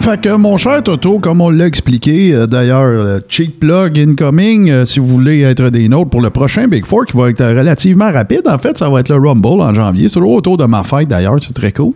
Fait 0.00 0.18
que, 0.18 0.34
mon 0.34 0.56
cher 0.56 0.82
Toto, 0.82 1.18
comme 1.18 1.42
on 1.42 1.50
l'a 1.50 1.66
expliqué, 1.66 2.34
euh, 2.34 2.46
d'ailleurs, 2.46 2.84
euh, 2.84 3.18
cheap 3.28 3.60
plug 3.60 3.98
incoming, 3.98 4.70
euh, 4.70 4.86
si 4.86 4.98
vous 4.98 5.06
voulez 5.06 5.42
être 5.42 5.68
des 5.68 5.90
nôtres 5.90 6.08
pour 6.08 6.22
le 6.22 6.30
prochain 6.30 6.68
Big 6.68 6.86
Four, 6.86 7.04
qui 7.04 7.16
va 7.18 7.28
être 7.28 7.44
relativement 7.44 8.10
rapide, 8.10 8.42
en 8.46 8.56
fait, 8.56 8.78
ça 8.78 8.88
va 8.88 9.00
être 9.00 9.10
le 9.10 9.18
Rumble 9.18 9.60
en 9.60 9.74
janvier. 9.74 10.08
C'est 10.08 10.18
autour 10.18 10.56
de 10.56 10.64
ma 10.64 10.84
fête, 10.84 11.08
d'ailleurs, 11.08 11.36
c'est 11.42 11.52
très 11.52 11.72
cool. 11.72 11.92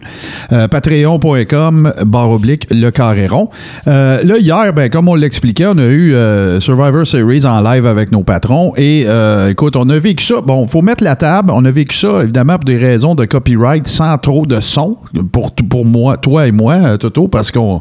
Patreon.com, 0.51 1.93
barre 2.05 2.31
oblique, 2.31 2.67
le 2.71 2.91
carré 2.91 3.27
rond. 3.27 3.49
Là, 3.87 4.39
hier, 4.39 4.73
ben, 4.75 4.91
comme 4.91 5.09
on 5.09 5.15
l'expliquait, 5.15 5.67
on 5.67 5.79
a 5.79 5.87
eu 5.87 6.15
Survivor 6.61 7.07
Series 7.07 7.47
en 7.47 7.61
live 7.63 7.87
avec 7.87 8.13
nos 8.13 8.23
patrons. 8.23 8.73
Et 8.77 9.07
écoute, 9.49 9.77
on 9.77 9.89
a 9.89 9.99
vécu 9.99 10.25
ça. 10.25 10.41
Bon, 10.41 10.67
faut 10.67 10.83
mettre 10.83 11.03
la 11.03 11.17
table. 11.17 11.51
On 11.53 11.65
a 11.65 11.71
vécu 11.71 11.97
ça, 11.97 12.23
évidemment, 12.23 12.55
pour 12.55 12.65
des 12.65 12.79
raisons 12.79 13.15
de 13.15 13.25
copyright, 13.25 13.87
sans 13.87 14.19
trop 14.19 14.47
de 14.47 14.61
son, 14.61 14.99
pour, 15.33 15.53
pour 15.53 15.85
moi, 15.85 16.17
toi 16.17 16.47
et 16.47 16.53
moi, 16.53 16.99
Toto, 16.99 17.29
parce 17.29 17.51
qu'on. 17.51 17.81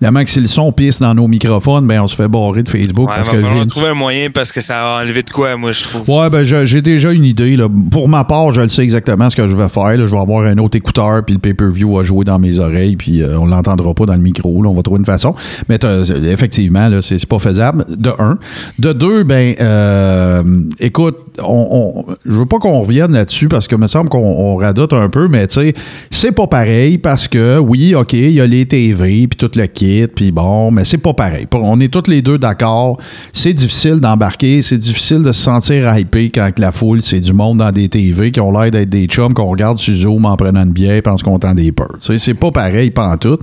Évidemment 0.00 0.24
que 0.24 0.30
si 0.30 0.40
le 0.40 0.46
son 0.46 0.72
pisse 0.72 1.00
dans 1.00 1.14
nos 1.14 1.28
microphones, 1.28 1.86
ben 1.86 2.00
on 2.00 2.06
se 2.06 2.16
fait 2.16 2.26
barrer 2.26 2.62
de 2.62 2.68
Facebook. 2.70 3.08
Ouais, 3.10 3.16
parce 3.16 3.28
va 3.28 3.34
que 3.34 3.40
falloir 3.40 3.58
Vince- 3.64 3.68
trouver 3.68 3.88
un 3.88 3.94
moyen 3.94 4.30
parce 4.30 4.50
que 4.50 4.62
ça 4.62 4.80
a 4.80 5.02
enlevé 5.02 5.22
de 5.22 5.28
quoi, 5.30 5.56
moi, 5.58 5.72
je 5.72 5.82
trouve. 5.84 6.08
Ouais, 6.08 6.30
ben 6.30 6.42
j'ai 6.42 6.80
déjà 6.80 7.12
une 7.12 7.24
idée. 7.24 7.54
Là. 7.56 7.68
Pour 7.90 8.08
ma 8.08 8.24
part, 8.24 8.52
je 8.54 8.62
le 8.62 8.70
sais 8.70 8.82
exactement 8.82 9.28
ce 9.28 9.36
que 9.36 9.46
je 9.46 9.54
vais 9.54 9.68
faire. 9.68 9.84
là. 9.96 10.06
Je 10.06 10.10
vais 10.10 10.16
avoir 10.18 10.44
un 10.44 10.56
autre 10.56 10.76
écouteur, 10.78 11.22
puis 11.24 11.34
le 11.34 11.38
pay-per-view 11.40 11.96
va 11.96 12.02
jouer 12.02 12.24
dans 12.24 12.38
mes 12.38 12.58
oreilles, 12.58 12.96
puis 12.96 13.22
euh, 13.22 13.38
on 13.38 13.44
l'entendra 13.46 13.92
pas 13.92 14.06
dans 14.06 14.14
le 14.14 14.20
micro. 14.22 14.62
là. 14.62 14.70
On 14.70 14.74
va 14.74 14.82
trouver 14.82 15.00
une 15.00 15.04
façon. 15.04 15.34
Mais 15.68 15.76
t'as- 15.78 16.04
effectivement, 16.24 16.88
c'est 17.02 17.26
pas 17.26 17.38
faisable. 17.38 17.84
De 17.88 18.10
un. 18.18 18.38
De 18.78 18.92
deux, 18.94 19.22
ben, 19.24 19.54
euh, 19.60 20.42
écoute, 20.78 21.18
on, 21.42 22.04
on- 22.08 22.12
je 22.24 22.32
veux 22.32 22.46
pas 22.46 22.58
qu'on 22.58 22.80
revienne 22.80 23.12
là-dessus 23.12 23.48
parce 23.48 23.68
que 23.68 23.76
me 23.76 23.86
semble 23.86 24.08
qu'on 24.08 24.18
on 24.24 24.56
radote 24.56 24.94
un 24.94 25.10
peu, 25.10 25.28
mais 25.28 25.46
tu 25.46 25.60
sais, 25.60 25.74
c'est 26.10 26.32
pas 26.32 26.46
pareil 26.46 26.96
parce 26.96 27.28
que 27.28 27.58
oui, 27.58 27.94
ok, 27.94 28.14
il 28.14 28.30
y 28.30 28.40
a 28.40 28.46
les 28.46 28.64
TV, 28.64 29.26
puis 29.26 29.36
tout 29.36 29.50
le 29.56 29.66
kit, 29.66 29.89
puis 30.14 30.30
bon, 30.32 30.70
mais 30.70 30.84
c'est 30.84 30.98
pas 30.98 31.12
pareil. 31.14 31.46
On 31.52 31.78
est 31.80 31.92
tous 31.92 32.08
les 32.10 32.22
deux 32.22 32.38
d'accord. 32.38 32.98
C'est 33.32 33.54
difficile 33.54 34.00
d'embarquer, 34.00 34.62
c'est 34.62 34.78
difficile 34.78 35.22
de 35.22 35.32
se 35.32 35.42
sentir 35.42 35.96
hypé 35.98 36.30
quand 36.30 36.50
la 36.58 36.72
foule, 36.72 37.02
c'est 37.02 37.20
du 37.20 37.32
monde 37.32 37.58
dans 37.58 37.70
des 37.72 37.88
TV 37.88 38.30
qui 38.30 38.40
ont 38.40 38.52
l'air 38.52 38.70
d'être 38.70 38.88
des 38.90 39.06
chums 39.06 39.34
qu'on 39.34 39.46
regarde 39.50 39.78
sur 39.78 39.94
Zoom 39.94 40.24
en 40.26 40.36
prenant 40.36 40.62
une 40.64 40.72
bière 40.72 41.02
parce 41.02 41.22
qu'on 41.22 41.34
entend 41.34 41.54
des 41.54 41.72
peurs. 41.72 41.96
C'est 42.00 42.38
pas 42.38 42.50
pareil, 42.50 42.90
pas 42.90 43.08
en 43.08 43.16
tout. 43.16 43.38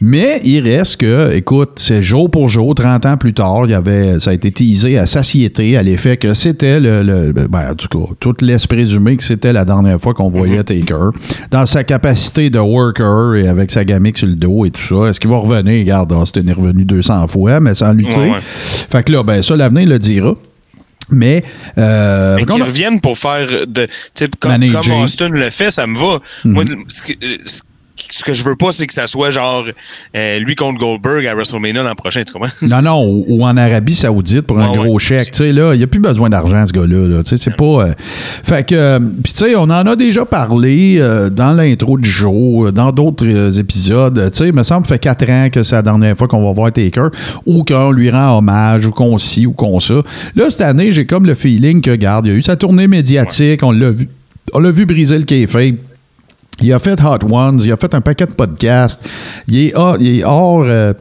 Mais 0.00 0.40
il 0.44 0.60
reste 0.60 0.98
que, 0.98 1.32
écoute, 1.34 1.70
c'est 1.76 2.02
jour 2.02 2.30
pour 2.30 2.48
jour, 2.50 2.74
30 2.74 3.06
ans 3.06 3.16
plus 3.16 3.32
tard, 3.32 3.62
il 3.64 3.70
y 3.70 3.74
avait, 3.74 4.20
ça 4.20 4.30
a 4.30 4.34
été 4.34 4.50
teasé 4.50 4.98
à 4.98 5.06
satiété 5.06 5.76
à 5.78 5.82
l'effet 5.82 6.18
que 6.18 6.34
c'était 6.34 6.80
le, 6.80 7.02
le- 7.02 7.32
ben, 7.32 7.70
en 7.70 7.74
tout 7.74 7.88
cas, 7.88 8.12
tout 8.20 8.34
laisse 8.42 8.66
présumer 8.66 9.16
que 9.16 9.24
c'était 9.24 9.54
la 9.54 9.64
dernière 9.64 9.98
fois 9.98 10.12
qu'on 10.12 10.28
voyait 10.28 10.62
Taker. 10.62 11.10
Dans 11.50 11.64
sa 11.64 11.82
capacité 11.82 12.50
de 12.50 12.58
worker 12.58 13.36
et 13.36 13.48
avec 13.48 13.70
sa 13.70 13.84
gamique 13.86 14.18
sur 14.18 14.26
le 14.26 14.34
dos 14.34 14.66
et 14.66 14.70
tout 14.70 14.82
ça. 14.82 15.08
Est-ce 15.08 15.18
qu'il 15.18 15.30
va 15.30 15.38
revenir? 15.38 15.65
Regarde, 15.70 16.12
Austin 16.12 16.46
est 16.46 16.52
revenu 16.52 16.84
200 16.84 17.28
fois, 17.28 17.60
mais 17.60 17.74
sans 17.74 17.92
lutter. 17.92 18.14
Ouais, 18.16 18.30
ouais. 18.30 18.40
Fait 18.42 19.02
que 19.04 19.12
là, 19.12 19.22
ben, 19.22 19.42
ça, 19.42 19.56
l'avenir 19.56 19.88
le 19.88 19.98
dira. 19.98 20.34
Mais, 21.10 21.44
euh, 21.78 22.34
Mais 22.36 22.44
qu'ils 22.44 22.62
reviennent 22.64 23.00
pour 23.00 23.16
faire 23.16 23.46
de. 23.68 23.86
Comme, 24.40 24.52
comme 24.72 24.90
Austin 25.04 25.28
le 25.28 25.50
fait, 25.50 25.70
ça 25.70 25.86
me 25.86 25.96
va. 25.96 26.18
Mhm. 26.44 26.52
Moi, 26.52 26.64
ce 26.88 27.02
que- 27.02 27.12
ce- 27.46 27.62
ce 28.10 28.24
que 28.24 28.34
je 28.34 28.44
veux 28.44 28.56
pas, 28.56 28.72
c'est 28.72 28.86
que 28.86 28.92
ça 28.94 29.06
soit 29.06 29.30
genre 29.30 29.64
euh, 30.16 30.38
lui 30.38 30.54
contre 30.54 30.78
Goldberg 30.78 31.26
à 31.26 31.34
WrestleMania 31.34 31.82
l'an 31.82 31.94
prochain, 31.94 32.22
tu 32.24 32.32
comprends? 32.32 32.48
Non, 32.62 32.82
non, 32.82 33.04
ou, 33.06 33.24
ou 33.28 33.44
en 33.44 33.56
Arabie 33.56 33.94
Saoudite 33.94 34.42
pour 34.42 34.58
un 34.58 34.70
Ouais, 34.70 34.76
gros 34.76 34.94
ouais. 34.94 35.02
chèque. 35.02 35.30
Tu 35.30 35.38
sais, 35.44 35.52
là, 35.52 35.74
il 35.74 35.78
n'y 35.78 35.84
a 35.84 35.86
plus 35.86 36.00
besoin 36.00 36.28
d'argent, 36.30 36.64
ce 36.66 36.72
gars-là. 36.72 37.08
là. 37.08 37.22
Tu 37.22 37.30
sais, 37.30 37.36
c'est 37.36 37.56
pas. 37.56 37.64
euh, 37.64 37.92
Fait 38.44 38.66
que. 38.66 38.74
euh, 38.74 38.98
Puis, 39.24 39.32
tu 39.32 39.44
sais, 39.44 39.54
on 39.56 39.62
en 39.64 39.70
a 39.86 39.96
déjà 39.96 40.24
parlé 40.24 41.00
dans 41.32 41.52
l'intro 41.52 41.96
du 41.98 42.08
show, 42.10 42.70
dans 42.70 42.92
d'autres 42.92 43.58
épisodes. 43.58 44.30
Tu 44.30 44.36
sais, 44.36 44.48
il 44.48 44.52
me 44.54 44.62
semble 44.62 44.86
fait 44.86 44.98
quatre 44.98 45.28
ans 45.30 45.48
que 45.52 45.62
c'est 45.62 45.76
la 45.76 45.82
dernière 45.82 46.16
fois 46.16 46.26
qu'on 46.28 46.44
va 46.44 46.52
voir 46.52 46.72
Taker, 46.72 47.08
ou 47.46 47.64
qu'on 47.64 47.90
lui 47.92 48.10
rend 48.10 48.38
hommage, 48.38 48.86
ou 48.86 48.90
qu'on 48.90 49.16
ci, 49.18 49.46
ou 49.46 49.52
qu'on 49.52 49.80
ça. 49.80 50.02
Là, 50.34 50.50
cette 50.50 50.60
année, 50.60 50.92
j'ai 50.92 51.06
comme 51.06 51.26
le 51.26 51.34
feeling 51.34 51.80
que, 51.80 51.94
garde, 51.94 52.26
il 52.26 52.32
y 52.32 52.34
a 52.34 52.38
eu 52.38 52.42
sa 52.42 52.56
tournée 52.56 52.86
médiatique, 52.88 53.62
on 53.62 53.72
l'a 53.72 53.90
vu. 53.90 54.08
On 54.54 54.60
l'a 54.60 54.70
vu 54.70 54.86
briser 54.86 55.18
le 55.18 55.24
kayfabe. 55.24 55.74
Il 56.60 56.72
a 56.72 56.78
fait 56.78 56.98
Hot 57.00 57.18
Ones, 57.30 57.60
il 57.62 57.70
a 57.72 57.76
fait 57.76 57.94
un 57.94 58.00
paquet 58.00 58.26
de 58.26 58.32
podcasts. 58.32 59.00
Il 59.48 59.66
est 59.68 59.74
hors, 59.74 59.96
il 60.00 60.20
est 60.20 60.24
hors, 60.24 60.64
euh, 60.64 60.92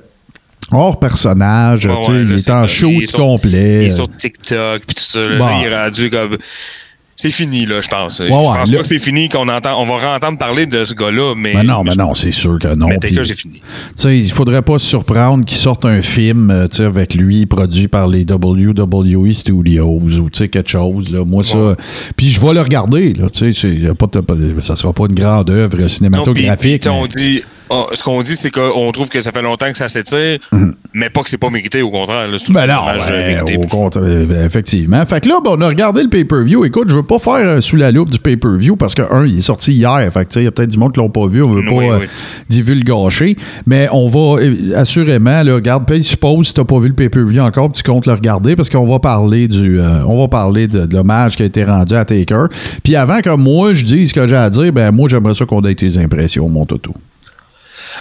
hors 0.72 1.00
personnage. 1.00 1.86
Ouais, 1.86 1.94
ouais, 1.94 2.22
il 2.24 2.34
est 2.34 2.50
en 2.50 2.68
shoot 2.68 3.12
complet. 3.14 3.84
Il 3.84 3.88
est 3.88 3.90
sur 3.92 4.10
TikTok 4.14 4.84
puis 4.86 4.96
tout 4.96 5.02
ça. 5.04 5.22
là. 5.24 5.38
Bon. 5.38 5.46
Là, 5.46 5.58
il 5.62 5.68
est 5.68 5.76
rendu 5.84 6.10
comme. 6.10 6.38
C'est 7.18 7.32
fini, 7.32 7.66
là, 7.66 7.80
je 7.82 7.88
pense. 7.88 8.18
je 8.18 8.24
ouais, 8.24 8.30
pense 8.30 8.70
là- 8.70 8.76
pas 8.78 8.82
que 8.84 8.88
c'est 8.90 9.00
fini, 9.00 9.30
qu'on 9.30 9.48
entend. 9.48 9.82
On 9.82 9.86
va 9.86 10.16
entendre 10.18 10.38
parler 10.38 10.66
de 10.66 10.84
ce 10.84 10.94
gars-là, 10.94 11.34
mais. 11.36 11.54
Mais 11.54 11.64
non, 11.64 11.82
mais 11.84 11.96
non, 11.96 12.14
c'est 12.14 12.34
sûr 12.34 12.60
que 12.60 12.68
non. 12.76 12.88
Mais 12.90 12.98
Taker, 12.98 13.24
c'est 13.24 13.36
fini. 13.40 13.62
tu 13.62 13.62
sais, 13.96 14.20
il 14.20 14.30
faudrait 14.32 14.62
pas 14.62 14.80
se 14.80 14.86
surprendre 14.86 15.46
qu'il 15.46 15.58
sorte 15.58 15.86
un 15.86 16.02
film 16.02 16.52
euh, 16.52 16.68
tu 16.68 16.78
sais, 16.78 16.84
avec 16.84 17.14
lui 17.14 17.46
produit 17.46 17.88
par 17.88 18.08
les 18.10 18.26
WWE 18.30 19.32
Studios 19.32 19.86
ou 20.02 20.10
tu 20.30 20.38
sais, 20.38 20.50
quelque 20.50 20.70
chose. 20.70 21.10
Là. 21.10 21.24
Moi, 21.26 21.46
ça. 21.46 21.76
Puis 22.18 22.30
je 22.32 22.42
vais 22.42 22.54
le 22.54 22.62
regarder. 22.62 23.14
Là, 23.14 23.28
pas 23.98 24.08
ça 24.60 24.76
sera 24.76 24.92
pas 24.94 25.06
une 25.10 25.16
grande 25.16 25.50
œuvre 25.50 25.78
Non, 25.80 25.88
cinématographique. 25.88 26.82
puis, 26.82 26.90
on 26.90 27.04
mais- 27.04 27.08
dit, 27.08 27.42
oh, 27.70 27.88
ce 27.94 28.04
qu'on 28.04 28.22
dit, 28.24 28.36
c'est 28.36 28.52
qu'on 28.52 28.92
trouve 28.92 29.08
que 29.08 29.22
ça 29.22 29.32
fait 29.32 29.42
longtemps 29.42 29.72
que 29.72 29.78
ça 29.78 29.88
s'étire, 29.88 30.40
mais 30.96 31.10
pas 31.10 31.22
que 31.22 31.30
c'est 31.30 31.38
pas 31.38 31.50
mérité, 31.50 31.82
au 31.82 31.90
contraire. 31.92 32.28
là. 32.28 32.38
Ben 32.50 32.66
non, 32.68 32.74
ben, 32.86 33.00
euh, 33.12 33.28
mérité. 33.28 33.58
au 33.58 33.68
contraire, 33.68 34.04
euh, 34.06 34.46
effectivement. 34.46 35.06
Fait 35.06 35.22
que 35.22 35.30
là, 35.30 35.40
ben, 35.44 35.52
on 35.58 35.62
a 35.62 35.68
regardé 35.68 36.02
le 36.02 36.10
pay-per-view. 36.10 36.66
Écoute, 36.66 36.90
je 36.90 36.96
veux 36.96 37.04
pas 37.04 37.20
faire 37.20 37.34
euh, 37.48 37.62
sous 37.62 37.76
la 37.76 37.92
loupe 37.92 38.10
du 38.10 38.18
pay-per-view 38.20 38.76
parce 38.76 38.96
que, 38.96 39.02
un, 39.12 39.26
il 39.26 39.40
est 39.40 39.42
sorti 39.44 39.74
hier. 39.74 40.10
Fait 40.14 40.28
il 40.38 40.44
y 40.44 40.48
a 40.48 40.52
peut-être 40.52 40.70
du 40.72 40.78
monde 40.78 40.94
qui 40.94 41.00
l'ont 41.00 41.10
pas 41.10 41.28
vu. 41.28 41.44
On 41.44 41.50
veut 41.50 41.60
Oui, 41.62 41.88
pas 41.88 41.98
oui. 41.98 42.04
euh, 42.04 42.08
divulgacher. 42.50 43.36
Mais 43.66 43.88
on 43.92 44.08
va, 44.08 44.42
euh, 44.42 44.74
assurément, 44.76 45.44
là, 45.44 45.54
regarde, 45.56 45.86
paye 45.86 46.04
suppose 46.04 46.48
si 46.48 46.54
t'as 46.54 46.64
pas 46.64 46.80
vu 46.80 46.88
le 46.88 46.96
pay-per-view 46.96 47.42
encore, 47.42 47.72
tu 47.72 47.84
comptes 47.84 48.06
le 48.08 48.14
regarder 48.14 48.56
parce 48.56 48.70
qu'on 48.70 48.88
va 48.88 49.00
parler 49.00 49.48
du, 49.48 49.80
on 50.08 50.20
va 50.20 50.28
parler 50.28 50.68
de, 50.68 50.86
de 50.86 50.96
l'hommage 50.96 51.36
qui 51.36 51.44
a 51.44 51.46
été 51.46 51.64
rendu 51.64 51.94
à 51.94 52.06
Taker. 52.06 52.46
Puis 52.84 52.96
avant 52.96 53.20
que 53.22 53.36
moi, 53.36 53.74
je 53.74 53.84
dise 53.86 54.10
ce 54.10 54.14
que 54.14 54.28
j'ai 54.28 54.36
à 54.36 54.50
dire, 54.50 54.72
ben, 54.72 54.92
moi, 54.92 55.10
j'aimerais 55.10 55.34
ça 55.36 55.46
qu'on 55.46 55.62
ait 55.64 55.76
tes 55.76 55.98
impressions, 55.98 56.48
mon 56.48 56.66
toto. 56.66 56.94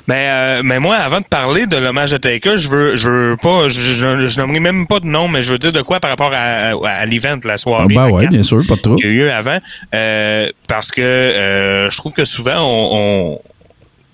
Mais, 0.08 0.28
euh, 0.28 0.62
mais 0.64 0.78
moi, 0.80 0.96
avant 0.96 1.20
de 1.20 1.26
parler 1.26 1.66
de 1.66 1.76
l'hommage 1.76 2.12
à 2.12 2.18
Taker, 2.18 2.58
je 2.58 2.68
veux, 2.68 2.96
je 2.96 3.08
veux 3.08 3.36
pas, 3.36 3.68
je, 3.68 3.80
je, 3.80 4.28
je 4.28 4.40
nommerai 4.40 4.60
même 4.60 4.86
pas 4.86 5.00
de 5.00 5.06
nom, 5.06 5.28
mais 5.28 5.42
je 5.42 5.52
veux 5.52 5.58
dire 5.58 5.72
de 5.72 5.82
quoi 5.82 6.00
par 6.00 6.10
rapport 6.10 6.32
à, 6.32 6.38
à, 6.38 6.88
à 6.88 7.06
l'event, 7.06 7.38
la 7.44 7.54
Ah, 7.54 7.56
soirée. 7.58 7.94
ben 7.94 8.08
ouais, 8.08 8.22
carte 8.22 8.32
bien 8.34 8.42
sûr, 8.42 8.58
pas 8.68 8.74
de 8.76 8.80
trop. 8.80 8.96
qu'il 8.96 9.06
y 9.06 9.10
a 9.10 9.12
eu 9.26 9.28
avant. 9.30 9.58
Euh, 9.94 10.50
parce 10.68 10.90
que 10.90 11.00
euh, 11.02 11.90
je 11.90 11.96
trouve 11.96 12.12
que 12.12 12.24
souvent, 12.24 12.56
on, 12.60 12.88
on- 13.36 13.40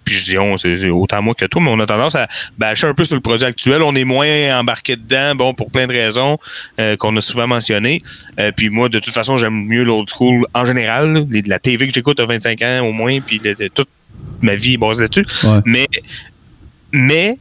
puis 0.05 0.15
je 0.19 0.25
dis 0.25 0.39
on, 0.39 0.57
c'est 0.57 0.89
autant 0.91 1.23
moi 1.23 1.35
que 1.35 1.45
toi, 1.45 1.63
mais 1.63 1.71
on 1.71 1.79
a 1.79 1.87
tendance 1.87 2.17
à 2.17 2.27
bâcher 2.59 2.87
un 2.89 2.95
peu 2.95 3.05
sur 3.05 3.15
le 3.15 3.21
produit 3.21 3.47
actuel. 3.47 3.81
On 3.83 3.95
est 3.95 4.05
moins 4.05 4.59
embarqué 4.59 4.97
dedans, 4.97 5.35
bon, 5.37 5.55
pour 5.55 5.71
plein 5.71 5.87
de 5.87 5.93
raisons 5.93 6.37
euh, 6.81 6.97
qu'on 6.97 7.17
a 7.17 7.21
souvent 7.21 7.47
mentionnées. 7.47 8.03
Euh, 8.41 8.51
puis 8.57 8.71
moi, 8.71 8.89
de 8.89 8.99
toute 8.99 9.13
façon, 9.15 9.37
j'aime 9.37 9.67
mieux 9.67 9.85
l'old 9.85 10.09
school 10.13 10.47
en 10.53 10.65
général. 10.65 11.13
là. 11.13 11.21
La 11.47 11.59
TV 11.61 11.87
que 11.87 11.95
j'écoute 11.95 12.19
à 12.19 12.27
25 12.27 12.61
ans 12.63 12.81
au 12.87 12.93
moins, 12.93 13.21
puis 13.21 13.41
le- 13.45 13.55
le- 13.57 13.69
toute 13.71 13.89
ma 14.43 14.55
vie 14.55 14.75
est 14.75 14.79
basée 14.79 15.03
là-dessus. 15.03 15.27
Ouais. 15.47 15.61
Mais, 15.65 15.87
mais, 16.93 17.39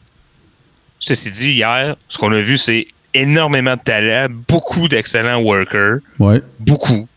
ceci 0.99 1.31
dit, 1.31 1.51
hier, 1.53 1.95
ce 2.07 2.17
qu'on 2.17 2.31
a 2.31 2.41
vu, 2.41 2.57
c'est 2.57 2.85
énormément 3.13 3.75
de 3.75 3.81
talent, 3.81 4.27
beaucoup 4.47 4.87
d'excellents 4.87 5.41
workers, 5.41 5.99
Ouais. 6.19 6.41
beaucoup, 6.59 7.07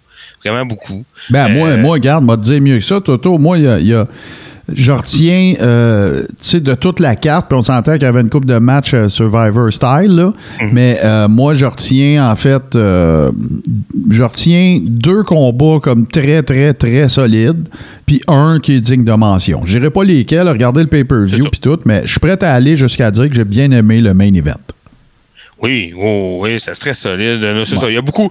vraiment 0.44 0.64
beaucoup. 0.66 1.04
Ben, 1.30 1.48
moi, 1.48 1.68
Euh, 1.70 1.76
moi, 1.78 1.92
regarde, 1.94 2.24
m'a 2.24 2.36
dire 2.36 2.60
mieux 2.60 2.78
que 2.78 2.84
ça, 2.84 3.00
Toto. 3.00 3.36
Moi, 3.38 3.58
il 3.58 3.64
y 3.64 3.68
a. 3.68 3.78
il 3.78 3.86
y 3.88 3.94
a- 3.94 4.06
je 4.72 4.92
retiens, 4.92 5.54
euh, 5.60 6.22
tu 6.22 6.34
sais, 6.38 6.60
de 6.60 6.74
toute 6.74 7.00
la 7.00 7.16
carte, 7.16 7.48
puis 7.48 7.58
on 7.58 7.62
s'entend 7.62 7.94
qu'il 7.94 8.02
y 8.02 8.06
avait 8.06 8.20
une 8.20 8.30
coupe 8.30 8.44
de 8.44 8.58
match 8.58 8.94
euh, 8.94 9.08
Survivor 9.08 9.72
style, 9.72 10.14
là. 10.14 10.32
Mhm. 10.60 10.70
mais 10.72 10.98
euh, 11.02 11.28
moi, 11.28 11.54
je 11.54 11.66
retiens, 11.66 12.30
en 12.30 12.36
fait, 12.36 12.76
euh, 12.76 13.32
je 14.10 14.22
retiens 14.22 14.80
deux 14.80 15.24
combats 15.24 15.80
comme 15.82 16.06
très, 16.06 16.42
très, 16.42 16.72
très 16.74 17.08
solides, 17.08 17.68
puis 18.06 18.20
un 18.28 18.60
qui 18.60 18.74
est 18.74 18.80
digne 18.80 19.04
de 19.04 19.12
mention. 19.12 19.62
Je 19.64 19.78
dirais 19.78 19.90
pas 19.90 20.04
lesquels, 20.04 20.48
regardez 20.48 20.82
le 20.82 20.88
pay-per-view, 20.88 21.48
puis 21.50 21.60
tout, 21.60 21.78
mais 21.84 22.02
je 22.04 22.10
suis 22.10 22.20
prêt 22.20 22.42
à 22.42 22.52
aller 22.52 22.76
jusqu'à 22.76 23.10
dire 23.10 23.28
que 23.28 23.34
j'ai 23.34 23.44
bien 23.44 23.70
aimé 23.72 24.00
le 24.00 24.14
main 24.14 24.32
event. 24.32 24.52
Oui, 25.60 25.92
oh, 25.96 26.40
oui, 26.42 26.58
c'est 26.58 26.72
très 26.72 26.94
solide. 26.94 27.40
C'est 27.64 27.76
ça. 27.76 27.88
Il 27.88 27.94
y 27.94 27.98
a 27.98 28.02
beaucoup, 28.02 28.28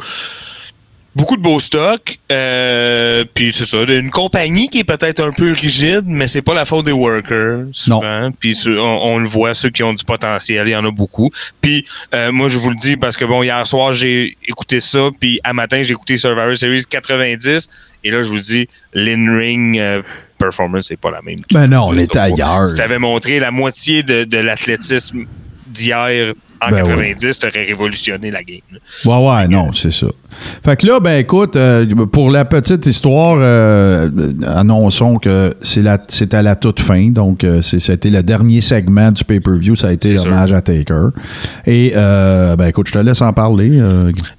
beaucoup 1.16 1.38
de 1.38 1.42
beaux 1.42 1.60
stocks. 1.60 2.20
Euh, 2.32 3.26
puis 3.34 3.52
c'est 3.52 3.66
ça. 3.66 3.84
Une 3.84 4.10
compagnie 4.10 4.70
qui 4.70 4.80
est 4.80 4.84
peut-être 4.84 5.22
un 5.22 5.32
peu 5.32 5.52
rigide, 5.52 6.04
mais 6.06 6.28
c'est 6.28 6.42
pas 6.42 6.54
la 6.54 6.66
faute 6.66 6.86
des 6.86 6.92
workers. 6.92 7.66
Souvent. 7.74 8.32
Puis 8.40 8.58
on, 8.68 8.80
on 8.80 9.20
le 9.20 9.28
voit, 9.28 9.54
ceux 9.54 9.70
qui 9.70 9.84
ont 9.84 9.94
du 9.94 10.04
potentiel, 10.04 10.68
il 10.68 10.72
y 10.72 10.76
en 10.76 10.86
a 10.86 10.92
beaucoup. 10.92 11.30
Puis 11.60 11.86
euh, 12.14 12.32
moi, 12.32 12.50
je 12.50 12.58
vous 12.58 12.70
le 12.70 12.76
dis 12.76 12.98
parce 12.98 13.18
que 13.18 13.26
bon, 13.26 13.44
hier 13.44 13.66
soir, 13.68 13.94
j'ai 13.94 14.38
écouté 14.48 14.80
ça. 14.80 15.10
Puis 15.20 15.40
à 15.44 15.54
matin, 15.54 15.82
j'ai 15.84 15.92
écouté 15.94 16.18
Survivor 16.18 16.58
Series 16.58 16.86
90. 16.90 17.70
Et 18.04 18.12
là, 18.12 18.24
je 18.24 18.30
vous 18.30 18.40
dis, 18.40 18.68
l'in-ring 18.94 19.78
euh, 19.78 20.02
performance, 20.38 20.88
c'est 20.88 21.00
pas 21.00 21.12
la 21.12 21.22
même. 21.22 21.42
Ben 21.54 21.68
non, 21.68 21.90
on 21.90 21.98
est 21.98 22.16
ailleurs. 22.16 22.66
Si 22.66 22.76
t'avais 22.76 22.98
montré 22.98 23.40
la 23.40 23.52
moitié 23.52 24.02
de, 24.02 24.24
de 24.24 24.38
l'athlétisme 24.38 25.26
d'hier 25.68 26.34
en 26.62 26.70
Ben 26.70 26.84
90, 26.84 27.40
t'aurais 27.40 27.64
révolutionné 27.64 28.32
la 28.32 28.44
game. 28.44 28.60
là. 28.72 28.78
Ouais, 29.06 29.28
ouais, 29.28 29.48
non, 29.48 29.74
c'est 29.74 29.92
ça. 29.92 30.08
Fait 30.64 30.80
que 30.80 30.88
là, 30.88 31.00
ben 31.00 31.18
écoute, 31.20 31.56
euh, 31.58 31.86
pour 32.12 32.32
la 32.32 32.46
petite 32.46 32.86
histoire, 32.86 33.36
euh, 33.40 34.10
annonçons 34.48 35.18
que 35.18 35.54
c'est 35.62 35.82
la- 35.82 35.98
c'est 36.08 36.34
à 36.34 36.42
la 36.42 36.56
toute 36.56 36.80
fin. 36.80 37.08
Donc, 37.10 37.44
euh, 37.44 37.62
c'est- 37.62 37.80
c'était 37.80 38.10
le 38.10 38.24
dernier 38.24 38.62
segment 38.62 39.12
du 39.12 39.24
pay-per-view. 39.26 39.76
Ça 39.76 39.88
a 39.88 39.92
été 39.92 40.14
l'hommage 40.16 40.54
à 40.54 40.62
Taker. 40.62 41.08
Et, 41.66 41.92
euh, 41.96 42.56
ben 42.56 42.68
écoute, 42.68 42.88
je 42.88 42.94
te 42.94 43.00
laisse 43.00 43.22
en 43.22 43.34
parler. 43.34 43.82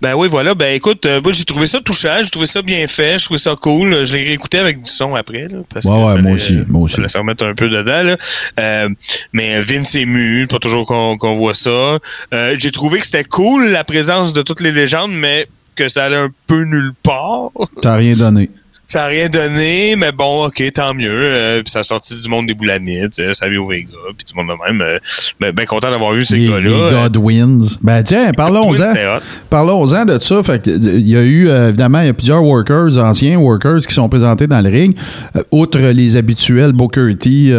Ben 0.01 0.15
oui, 0.15 0.29
voilà. 0.31 0.55
Ben 0.55 0.75
écoute, 0.75 1.07
moi 1.23 1.33
j'ai 1.33 1.45
trouvé 1.45 1.67
ça 1.67 1.81
touchant, 1.81 2.17
j'ai 2.23 2.31
trouvé 2.31 2.47
ça 2.47 2.63
bien 2.63 2.87
fait, 2.87 3.19
j'ai 3.19 3.25
trouvé 3.25 3.39
ça 3.39 3.55
cool. 3.61 4.05
Je 4.07 4.15
l'ai 4.15 4.25
réécouté 4.25 4.59
avec 4.59 4.81
du 4.83 4.91
son 4.91 5.15
après. 5.15 5.49
Là, 5.49 5.59
parce 5.73 5.85
Ouais, 5.87 5.93
que 5.93 5.97
ouais, 5.99 6.11
fallait, 6.13 6.23
moi 6.23 6.33
aussi, 6.33 6.59
moi 6.69 6.83
aussi. 6.83 6.97
se 7.07 7.19
remettre 7.19 7.45
un 7.45 7.55
peu 7.55 7.69
dedans. 7.69 8.03
Là. 8.03 8.87
Mais 9.33 9.61
Vince 9.61 9.95
est 9.95 10.07
mu, 10.07 10.47
pas 10.47 10.59
toujours 10.59 10.87
qu'on 10.87 11.17
qu'on 11.19 11.35
voit 11.37 11.55
ça. 11.55 11.99
Euh, 12.33 12.57
j'ai 12.59 12.71
trouvé 12.71 13.01
que 13.01 13.07
c'était 13.07 13.25
cool 13.25 13.67
la 13.69 13.85
présence 13.85 14.33
de 14.33 14.43
toutes 14.43 14.61
les 14.61 14.73
légendes, 14.73 15.13
mais 15.13 15.47
que 15.75 15.89
ça 15.89 16.05
allait 16.05 16.17
un 16.17 16.31
peu 16.47 16.63
nulle 16.65 16.93
part. 17.03 17.51
T'as 17.81 17.97
rien 17.97 18.15
donné. 18.15 18.51
Ça 18.93 18.99
n'a 18.99 19.07
rien 19.07 19.31
donné, 19.31 19.97
mais 19.97 20.13
bon, 20.13 20.45
ok, 20.45 20.71
tant 20.75 20.93
mieux. 20.93 21.09
Euh, 21.09 21.63
puis 21.63 21.71
ça 21.71 21.79
a 21.79 21.83
sorti 21.83 22.15
du 22.15 22.29
monde 22.29 22.47
des 22.47 22.53
boulamites, 22.53 23.19
euh, 23.21 23.33
Savio 23.33 23.67
Vega, 23.67 23.89
puis 24.15 24.23
du 24.23 24.35
monde 24.35 24.49
de 24.49 24.71
même. 24.71 24.83
Euh, 24.83 24.99
ben, 25.41 25.51
ben 25.51 25.65
content 25.65 25.91
d'avoir 25.91 26.13
vu 26.13 26.25
ces 26.25 26.37
Les, 26.37 26.49
gars-là. 26.49 26.91
les 26.91 26.97
Godwins. 27.03 27.65
Ben 27.81 28.03
tiens, 28.03 28.33
parlons-en. 28.37 29.19
Parlons-en 29.49 30.05
de 30.05 30.19
ça. 30.19 30.43
Fait 30.43 30.67
il 30.67 31.09
y 31.09 31.17
a 31.17 31.23
eu, 31.23 31.49
euh, 31.49 31.71
évidemment, 31.71 32.01
il 32.01 32.07
y 32.07 32.11
a 32.11 32.13
plusieurs 32.13 32.45
workers, 32.45 32.99
anciens 32.99 33.39
workers, 33.39 33.81
qui 33.81 33.95
sont 33.95 34.09
présentés 34.09 34.47
dans 34.47 34.61
le 34.61 34.69
ring. 34.69 34.95
Euh, 35.37 35.43
outre 35.51 35.79
les 35.79 36.17
habituels 36.17 36.73
Booker 36.73 37.17
T, 37.19 37.51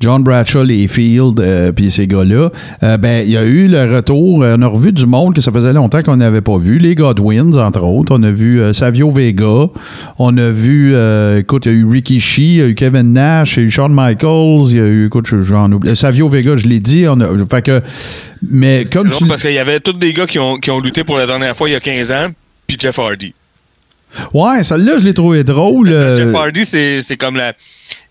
John 0.00 0.22
Bradshaw, 0.22 0.62
Layfield, 0.62 1.40
euh, 1.40 1.72
puis 1.72 1.90
ces 1.90 2.06
gars-là, 2.06 2.50
ben, 2.80 3.22
il 3.24 3.30
y 3.30 3.36
a 3.36 3.44
eu 3.44 3.68
le 3.68 3.94
retour. 3.94 4.38
on 4.38 4.62
a 4.62 4.66
revu 4.66 4.92
du 4.92 5.04
monde 5.04 5.34
que 5.34 5.40
ça 5.40 5.52
faisait 5.52 5.74
longtemps 5.74 6.00
qu'on 6.00 6.16
n'avait 6.16 6.40
pas 6.40 6.56
vu. 6.56 6.78
Les 6.78 6.94
Godwins, 6.94 7.54
entre 7.56 7.82
autres. 7.82 8.16
On 8.16 8.22
a 8.22 8.30
vu 8.30 8.62
Savio 8.72 9.10
Vega. 9.10 9.68
On 10.18 10.36
a 10.36 10.50
vu, 10.50 10.94
euh, 10.94 11.38
écoute, 11.40 11.66
il 11.66 11.72
y 11.72 11.74
a 11.74 11.78
eu 11.78 11.84
Ricky 11.84 12.20
Shee, 12.20 12.42
il 12.42 12.56
y 12.56 12.62
a 12.62 12.66
eu 12.66 12.74
Kevin 12.74 13.12
Nash, 13.12 13.56
il 13.56 13.60
y 13.60 13.62
a 13.64 13.66
eu 13.66 13.70
Shawn 13.70 13.92
Michaels, 13.92 14.70
il 14.70 14.76
y 14.76 14.80
a 14.80 14.86
eu, 14.86 15.06
écoute, 15.06 15.26
j'en 15.26 15.70
oublie. 15.72 15.96
Savio 15.96 16.28
Vega, 16.28 16.56
je 16.56 16.66
l'ai 16.66 16.80
dit. 16.80 17.06
On 17.08 17.20
a, 17.20 17.28
fait 17.50 17.62
que, 17.62 17.82
mais 18.42 18.86
comme 18.90 19.08
C'est 19.08 19.16
tu 19.16 19.26
parce 19.26 19.42
qu'il 19.42 19.52
y 19.52 19.58
avait 19.58 19.80
tous 19.80 19.92
des 19.92 20.12
gars 20.12 20.26
qui 20.26 20.38
ont, 20.38 20.56
qui 20.56 20.70
ont 20.70 20.80
lutté 20.80 21.04
pour 21.04 21.16
la 21.16 21.26
dernière 21.26 21.56
fois 21.56 21.68
il 21.68 21.72
y 21.72 21.76
a 21.76 21.80
15 21.80 22.12
ans, 22.12 22.28
puis 22.66 22.76
Jeff 22.80 22.98
Hardy. 22.98 23.34
Ouais, 24.32 24.62
celle-là, 24.62 24.98
je 24.98 25.04
l'ai 25.04 25.14
trouvé 25.14 25.44
drôle. 25.44 25.88
Que 25.88 25.94
euh, 25.94 26.16
Jeff 26.16 26.34
Hardy, 26.34 26.64
c'est 26.64 27.16
comme 27.16 27.36
la. 27.36 27.52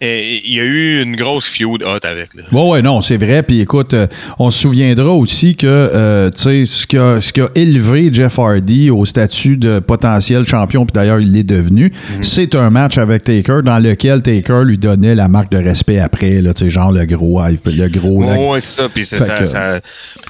Il 0.01 0.53
y 0.53 0.59
a 0.59 0.63
eu 0.63 1.01
une 1.01 1.15
grosse 1.15 1.47
feud 1.47 1.81
hot 1.83 1.99
avec. 2.03 2.29
Là. 2.35 2.43
Ouais, 2.51 2.69
ouais, 2.71 2.81
non, 2.81 3.01
c'est 3.01 3.17
vrai. 3.17 3.43
Puis 3.43 3.61
écoute, 3.61 3.93
euh, 3.93 4.07
on 4.39 4.51
se 4.51 4.59
souviendra 4.61 5.09
aussi 5.11 5.55
que, 5.55 5.65
euh, 5.65 6.29
ce 6.35 6.85
qui, 6.85 6.97
a, 6.97 7.49
élevé 7.55 8.09
Jeff 8.11 8.37
Hardy 8.37 8.89
au 8.89 9.05
statut 9.05 9.57
de 9.57 9.79
potentiel 9.79 10.45
champion, 10.45 10.85
puis 10.85 10.93
d'ailleurs, 10.93 11.19
il 11.21 11.31
l'est 11.31 11.43
devenu, 11.43 11.91
Mhm. 12.17 12.23
c'est 12.23 12.55
un 12.55 12.69
match 12.69 12.97
avec 12.97 13.23
Taker 13.23 13.61
dans 13.63 13.79
lequel 13.79 14.21
Taker 14.21 14.63
lui 14.65 14.77
donnait 14.77 15.15
la 15.15 15.27
marque 15.27 15.51
de 15.51 15.57
respect 15.57 15.99
après, 15.99 16.41
là, 16.41 16.51
genre 16.67 16.91
le 16.91 17.05
gros, 17.05 17.41
le 17.41 17.87
gros. 17.87 18.23
ouais, 18.53 18.59
c'est 18.61 18.81
ça. 18.81 18.89
Puis 18.93 19.05
c'est 19.05 19.17
ça. 19.17 19.79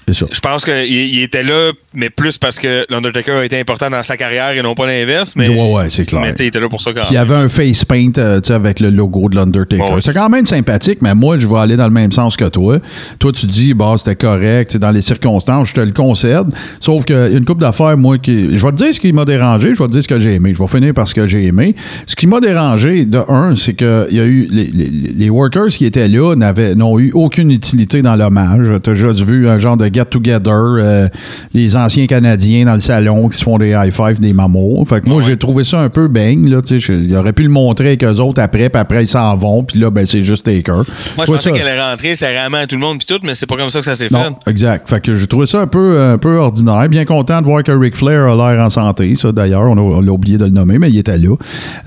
Je 0.07 0.39
pense 0.39 0.63
qu'il 0.63 0.85
il 0.85 1.23
était 1.23 1.43
là, 1.43 1.71
mais 1.93 2.09
plus 2.11 2.37
parce 2.37 2.59
que 2.59 2.85
l'Undertaker 2.89 3.31
a 3.31 3.45
été 3.45 3.59
important 3.59 3.89
dans 3.89 4.03
sa 4.03 4.17
carrière 4.17 4.51
et 4.51 4.61
non 4.61 4.75
pas 4.75 4.85
l'inverse. 4.85 5.35
Mais 5.35 5.49
Ouais, 5.49 5.73
Ouais, 5.73 5.89
c'est 5.89 6.05
clair. 6.05 6.21
Mais 6.21 6.33
il 6.39 6.45
était 6.45 6.59
là 6.59 6.69
pour 6.69 6.81
ça 6.81 6.93
quand 6.93 7.03
il 7.09 7.13
y 7.15 7.17
avait 7.17 7.33
un 7.33 7.49
face 7.49 7.83
paint 7.85 8.11
euh, 8.17 8.39
avec 8.49 8.79
le 8.79 8.89
logo 8.91 9.29
de 9.29 9.34
l'Undertaker. 9.35 9.83
C'est 10.01 10.13
quand 10.13 10.29
même 10.29 10.45
sympathique, 10.45 10.99
mais 11.01 11.13
moi, 11.15 11.37
je 11.37 11.47
vais 11.47 11.57
aller 11.57 11.77
dans 11.77 11.85
le 11.85 11.91
même 11.93 12.11
sens 12.11 12.35
que 12.37 12.45
toi. 12.45 12.79
Toi, 13.19 13.31
tu 13.31 13.45
dis, 13.47 13.73
bah, 13.73 13.93
c'était 13.97 14.15
correct, 14.15 14.71
c'est 14.71 14.79
dans 14.79 14.91
les 14.91 15.01
circonstances, 15.01 15.69
je 15.69 15.73
te 15.73 15.81
le 15.81 15.91
concède. 15.91 16.47
Sauf 16.79 17.05
qu'il 17.05 17.15
y 17.15 17.19
a 17.19 17.27
une 17.27 17.45
couple 17.45 17.61
d'affaires, 17.61 17.97
moi, 17.97 18.17
qui. 18.17 18.57
Je 18.57 18.65
vais 18.65 18.71
te 18.71 18.77
dire 18.77 18.93
ce 18.93 18.99
qui 18.99 19.11
m'a 19.13 19.25
dérangé, 19.25 19.73
je 19.73 19.79
vais 19.79 19.87
te 19.87 19.91
dire 19.91 20.03
ce 20.03 20.07
que 20.07 20.19
j'ai 20.19 20.33
aimé. 20.35 20.53
Je 20.55 20.59
vais 20.59 20.67
finir 20.67 20.93
par 20.93 21.07
ce 21.07 21.13
que 21.15 21.27
j'ai 21.27 21.45
aimé. 21.45 21.75
Ce 22.05 22.15
qui 22.15 22.27
m'a 22.27 22.39
dérangé, 22.39 23.05
de 23.05 23.19
un, 23.29 23.55
c'est 23.55 23.73
que 23.73 24.07
il 24.09 24.17
y 24.17 24.19
a 24.19 24.25
eu. 24.25 24.47
Les, 24.51 24.65
les- 24.65 24.89
les 25.15 25.29
workers 25.29 25.67
qui 25.69 25.85
étaient 25.85 26.07
là 26.07 26.35
n'avaient- 26.35 26.75
n'ont 26.75 26.99
eu 26.99 27.11
aucune 27.13 27.51
utilité 27.51 28.01
dans 28.01 28.15
l'hommage. 28.15 28.67
Tu 28.83 28.89
as 28.89 28.93
déjà 28.93 29.11
vu 29.11 29.47
un 29.47 29.59
genre 29.59 29.77
de 29.77 29.85
get-together, 29.87 30.51
euh, 30.53 31.07
les 31.53 31.75
anciens 31.75 32.05
Canadiens 32.07 32.65
dans 32.65 32.75
le 32.75 32.81
salon 32.81 33.29
qui 33.29 33.37
se 33.37 33.43
font 33.43 33.57
des 33.57 33.71
high-five, 33.71 34.19
des 34.19 34.33
mamours. 34.33 34.87
Fait 34.87 35.01
que 35.01 35.09
moi, 35.09 35.21
j'ai 35.25 35.37
trouvé 35.37 35.63
ça 35.63 35.79
un 35.81 35.89
peu 35.89 36.07
bang. 36.07 36.47
Là, 36.47 36.61
tu 36.61 36.67
sais, 36.67 36.79
je- 36.79 36.93
il 36.93 37.15
aurait 37.15 37.33
pu 37.33 37.43
le 37.43 37.49
montrer 37.49 37.87
avec 37.87 38.03
eux 38.03 38.19
autres 38.19 38.41
après, 38.41 38.69
puis 38.69 38.79
après, 38.79 39.03
ils 39.03 39.07
s'en 39.07 39.24
vont, 39.33 39.63
puis 39.63 39.79
là, 39.79 39.89
ben, 39.89 40.05
c'est 40.05 40.23
juste 40.23 40.45
Taker. 40.45 40.71
Moi, 40.73 40.83
je 40.85 41.23
trouvais 41.23 41.25
pensais 41.37 41.49
ça- 41.49 41.55
qu'elle 41.55 41.67
allait 41.67 41.81
rentrer, 41.81 42.15
c'est 42.15 42.31
vraiment 42.33 42.57
à 42.57 42.67
tout 42.67 42.75
le 42.75 42.81
monde 42.81 42.97
puis 42.99 43.07
tout, 43.07 43.19
mais 43.23 43.33
c'est 43.33 43.45
pas 43.47 43.55
comme 43.57 43.69
ça 43.69 43.79
que 43.79 43.85
ça 43.85 43.95
s'est 43.95 44.09
fait. 44.09 44.15
exact. 44.47 44.87
Fait 44.89 45.01
que 45.01 45.15
j'ai 45.15 45.27
trouvé 45.27 45.45
ça 45.47 45.61
un 45.61 45.67
peu, 45.67 45.99
un 46.01 46.17
peu 46.17 46.37
ordinaire. 46.37 46.87
Bien 46.89 47.05
content 47.05 47.39
de 47.41 47.45
voir 47.45 47.63
que 47.63 47.71
Ric 47.71 47.95
Flair 47.95 48.27
a 48.27 48.35
l'air 48.53 48.63
en 48.63 48.69
santé. 48.69 49.15
Ça, 49.15 49.31
d'ailleurs, 49.31 49.63
on 49.63 49.77
a, 49.77 49.81
on 49.81 50.07
a 50.07 50.11
oublié 50.11 50.37
de 50.37 50.43
le 50.45 50.51
nommer, 50.51 50.77
mais 50.77 50.89
il 50.89 50.97
était 50.97 51.17
là. 51.17 51.35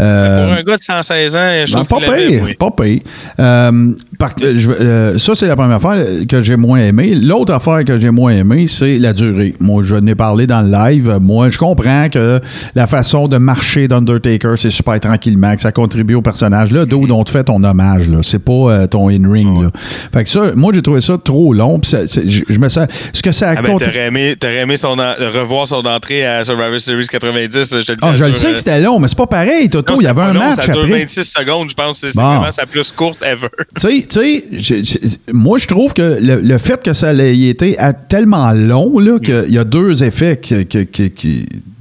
Euh, 0.00 0.44
Pour 0.46 0.54
un 0.54 0.62
gars 0.62 0.76
de 0.76 0.82
116 0.82 1.36
ans, 1.36 1.50
je 1.66 1.74
non, 1.76 1.84
trouve 1.84 2.00
pas 2.00 2.16
pire, 2.16 2.42
oui. 2.44 2.54
pas. 2.54 2.70
Euh, 3.40 3.92
par- 4.18 4.34
euh, 4.42 4.52
je- 4.56 4.70
euh, 4.70 5.18
ça, 5.18 5.34
c'est 5.34 5.46
la 5.46 5.56
première 5.56 5.76
affaire 5.76 6.04
que 6.28 6.42
j'ai 6.42 6.56
moins 6.56 6.80
aimé. 6.80 7.14
L'autre 7.14 7.52
affaire 7.52 7.84
que 7.84 7.98
j'ai 8.00 8.10
moins 8.10 8.32
aimé, 8.32 8.66
c'est 8.66 8.98
la 8.98 9.12
durée. 9.12 9.54
Moi, 9.60 9.82
je 9.84 9.94
n'ai 9.96 10.14
parlé 10.14 10.46
dans 10.46 10.62
le 10.62 10.70
live. 10.70 11.18
Moi, 11.20 11.50
je 11.50 11.58
comprends 11.58 12.08
que 12.10 12.40
la 12.74 12.86
façon 12.86 13.28
de 13.28 13.36
marcher 13.38 13.88
d'Undertaker, 13.88 14.54
c'est 14.56 14.70
super 14.70 14.98
tranquillement, 15.00 15.54
que 15.54 15.60
ça 15.60 15.72
contribue 15.72 16.14
au 16.14 16.22
personnage. 16.22 16.72
Là, 16.72 16.84
d'où 16.86 17.06
on 17.10 17.24
te 17.28 17.38
fait 17.38 17.44
ton 17.44 17.62
hommage. 17.62 18.08
Là. 18.08 18.18
C'est 18.22 18.38
pas 18.38 18.52
euh, 18.52 18.86
ton 18.86 19.08
in-ring. 19.08 19.68
Fait 20.12 20.24
que 20.24 20.30
ça, 20.30 20.52
moi, 20.54 20.72
j'ai 20.74 20.82
trouvé 20.82 21.00
ça 21.00 21.16
trop 21.22 21.52
long. 21.52 21.80
Ça- 21.82 22.04
je, 22.06 22.42
je 22.48 22.58
me 22.58 22.68
sens... 22.68 22.86
Ce 23.12 23.22
que 23.22 23.32
ça 23.32 23.50
a 23.50 23.54
Ah 23.58 23.62
ben, 23.62 23.76
t'aurais 23.78 24.06
aimé, 24.06 24.34
t'aurais 24.38 24.58
aimé 24.58 24.76
son 24.76 24.98
en- 24.98 25.14
revoir 25.38 25.66
son 25.68 25.84
entrée 25.86 26.24
à 26.26 26.44
Survivor 26.44 26.80
Series 26.80 27.06
90, 27.06 27.50
je 27.52 27.62
te 27.62 27.76
le 27.76 27.82
dis. 27.84 27.94
Ah, 28.02 28.14
je 28.14 28.24
le 28.24 28.32
sais 28.34 28.52
que 28.52 28.58
c'était 28.58 28.80
long, 28.80 28.98
mais 28.98 29.08
c'est 29.08 29.16
pas 29.18 29.26
pareil, 29.26 29.68
Toto. 29.70 29.94
non, 29.94 30.00
Il 30.00 30.04
y 30.04 30.08
avait 30.08 30.22
un 30.22 30.32
long, 30.32 30.40
match 30.40 30.56
Ça 30.56 30.72
dure 30.72 30.82
après. 30.84 31.00
26 31.00 31.24
secondes, 31.24 31.70
je 31.70 31.74
pense. 31.74 31.98
C'est 31.98 32.10
c'est 32.10 32.18
Bon. 32.20 32.28
vraiment 32.36 32.50
sa 32.50 32.66
plus 32.66 32.90
courte 32.92 33.20
ever. 33.22 33.48
Tu 33.80 34.04
sais, 34.10 34.44
moi, 35.32 35.58
je 35.58 35.66
trouve 35.66 35.92
que 35.92 36.18
le, 36.20 36.40
le 36.40 36.58
fait 36.58 36.82
que 36.82 36.92
ça 36.92 37.12
ait 37.14 37.36
été 37.38 37.76
tellement 38.08 38.52
long, 38.52 38.98
là, 38.98 39.18
qu'il 39.18 39.52
y 39.52 39.58
a 39.58 39.64
deux 39.64 40.02
effets 40.02 40.38
qui- 40.40 40.66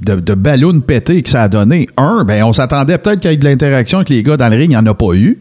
de, 0.02 0.16
de 0.16 0.34
ballon 0.34 0.80
pété 0.80 1.22
que 1.24 1.30
ça 1.30 1.44
a 1.44 1.50
donné. 1.50 1.88
Un, 1.98 2.24
ben, 2.24 2.44
on 2.44 2.54
s'attendait 2.54 2.98
peut-être 2.98 3.20
qu'il 3.20 3.32
y 3.32 3.34
ait 3.34 3.38
de 3.38 3.46
l'interaction 3.46 4.00
avec 4.00 4.10
les 4.10 4.24
gars 4.24 4.38
dans 4.38 4.50
le 4.50 4.56
ring, 4.56 4.66
il 4.66 4.70
n'y 4.70 4.78
en 4.78 4.86
a 4.86 4.94
pas 4.94 5.14
eu. 5.14 5.40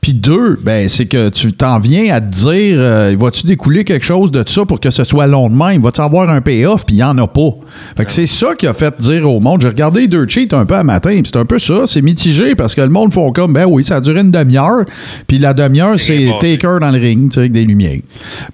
Puis 0.00 0.14
deux, 0.14 0.58
ben, 0.62 0.88
c'est 0.88 1.06
que 1.06 1.28
tu 1.28 1.52
t'en 1.52 1.78
viens 1.78 2.14
à 2.14 2.20
te 2.20 2.30
dire, 2.30 2.76
euh, 2.78 3.16
va-tu 3.18 3.46
découler 3.46 3.84
quelque 3.84 4.04
chose 4.04 4.30
de 4.30 4.42
ça 4.46 4.64
pour 4.64 4.80
que 4.80 4.90
ce 4.90 5.04
soit 5.04 5.26
long 5.26 5.48
de 5.48 5.56
même? 5.56 5.82
Va-tu 5.82 6.00
avoir 6.00 6.30
un 6.30 6.40
payoff? 6.40 6.84
Puis 6.86 6.96
il 6.96 6.98
n'y 6.98 7.04
en 7.04 7.18
a 7.18 7.26
pas. 7.26 7.50
Fait 7.96 8.04
que 8.04 8.12
c'est 8.12 8.26
ça 8.26 8.54
qui 8.54 8.66
a 8.66 8.74
fait 8.74 8.94
dire 8.98 9.28
au 9.30 9.40
monde. 9.40 9.62
J'ai 9.62 9.68
regardé 9.68 10.02
les 10.02 10.08
deux 10.08 10.26
cheats 10.28 10.52
un 10.52 10.64
peu 10.64 10.74
à 10.74 10.82
matin, 10.82 11.10
puis 11.10 11.30
c'est 11.32 11.38
un 11.38 11.44
peu 11.44 11.58
ça. 11.58 11.84
C'est 11.86 12.02
mitigé 12.02 12.54
parce 12.54 12.74
que 12.74 12.80
le 12.80 12.88
monde 12.88 13.12
font 13.12 13.32
comme, 13.32 13.52
ben 13.52 13.66
oui, 13.66 13.84
ça 13.84 13.96
a 13.96 14.00
duré 14.00 14.20
une 14.20 14.30
demi-heure. 14.30 14.84
Puis 15.26 15.38
la 15.38 15.54
demi-heure, 15.54 15.98
C'est. 15.98 16.26
Taker 16.40 16.78
dans 16.80 16.90
le 16.90 16.98
ring, 16.98 17.30
tu 17.30 17.34
sais, 17.34 17.40
avec 17.40 17.52
des 17.52 17.64
lumières. 17.64 18.00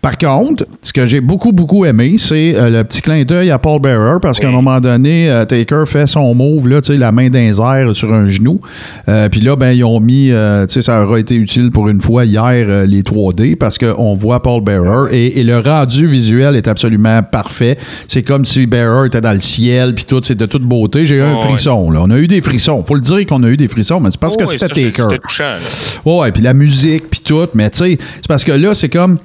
Par 0.00 0.18
contre, 0.18 0.66
ce 0.80 0.92
que 0.92 1.06
j'ai 1.06 1.20
beaucoup, 1.20 1.52
beaucoup 1.52 1.84
aimé, 1.84 2.16
c'est 2.18 2.54
euh, 2.56 2.70
le 2.70 2.84
petit 2.84 3.02
clin 3.02 3.24
d'œil 3.24 3.50
à 3.50 3.58
Paul 3.58 3.80
Bearer 3.80 4.18
parce 4.20 4.38
qu'à 4.38 4.48
un 4.48 4.52
moment 4.52 4.80
donné, 4.80 5.30
euh, 5.30 5.44
Taker 5.44 5.84
fait 5.86 6.06
son 6.06 6.34
move, 6.34 6.68
là, 6.68 6.80
tu 6.80 6.92
sais, 6.92 6.98
la 6.98 7.12
main 7.12 7.30
airs 7.32 7.94
sur 7.94 8.12
un 8.12 8.28
genou. 8.28 8.60
Euh, 9.08 9.28
Puis 9.28 9.40
là, 9.40 9.56
ben, 9.56 9.72
ils 9.72 9.84
ont 9.84 10.00
mis, 10.00 10.28
tu 10.28 10.34
sais, 10.68 10.82
ça 10.82 11.04
aura 11.12 11.20
été 11.20 11.34
utile 11.36 11.70
pour 11.70 11.88
une 11.88 12.00
fois 12.00 12.24
hier, 12.24 12.42
euh, 12.68 12.86
les 12.86 13.02
3D, 13.02 13.56
parce 13.56 13.78
qu'on 13.78 14.14
voit 14.14 14.42
Paul 14.42 14.62
Bearer 14.62 15.14
et, 15.14 15.40
et 15.40 15.44
le 15.44 15.58
rendu 15.58 16.06
visuel 16.08 16.56
est 16.56 16.68
absolument 16.68 17.22
parfait. 17.22 17.78
C'est 18.08 18.22
comme 18.22 18.44
si 18.44 18.66
Bearer 18.66 19.06
était 19.06 19.20
dans 19.20 19.32
le 19.32 19.40
ciel, 19.40 19.94
puis 19.94 20.04
tout, 20.04 20.20
c'est 20.24 20.34
de 20.36 20.46
toute 20.46 20.62
beauté. 20.62 21.06
J'ai 21.06 21.16
eu 21.16 21.22
un 21.22 21.34
Ouais, 21.36 21.48
frisson, 21.48 21.90
là. 21.90 22.00
On 22.02 22.10
a 22.10 22.18
eu 22.18 22.26
des 22.26 22.40
frissons. 22.40 22.82
Faut 22.84 22.94
le 22.94 23.00
dire 23.00 23.24
qu'on 23.26 23.42
a 23.42 23.48
eu 23.48 23.56
des 23.56 23.68
frissons, 23.68 24.00
mais 24.00 24.10
c'est 24.10 24.20
parce 24.20 24.36
que 24.36 24.44
Oh, 24.44 24.50
c'était 24.50 24.66
Taker. 24.68 25.02
C'était 25.02 25.18
touchant. 25.18 25.44
là. 25.44 26.10
Ouais, 26.18 26.32
puis 26.32 26.42
la 26.42 26.54
musique, 26.54 27.08
puis 27.10 27.20
tout. 27.20 27.46
Mais 27.54 27.70
tu 27.70 27.78
sais, 27.78 27.98
c'est 28.16 28.28
parce 28.28 28.44
que 28.44 28.52
là, 28.52 28.74
c'est 28.74 28.88
comme. 28.88 29.18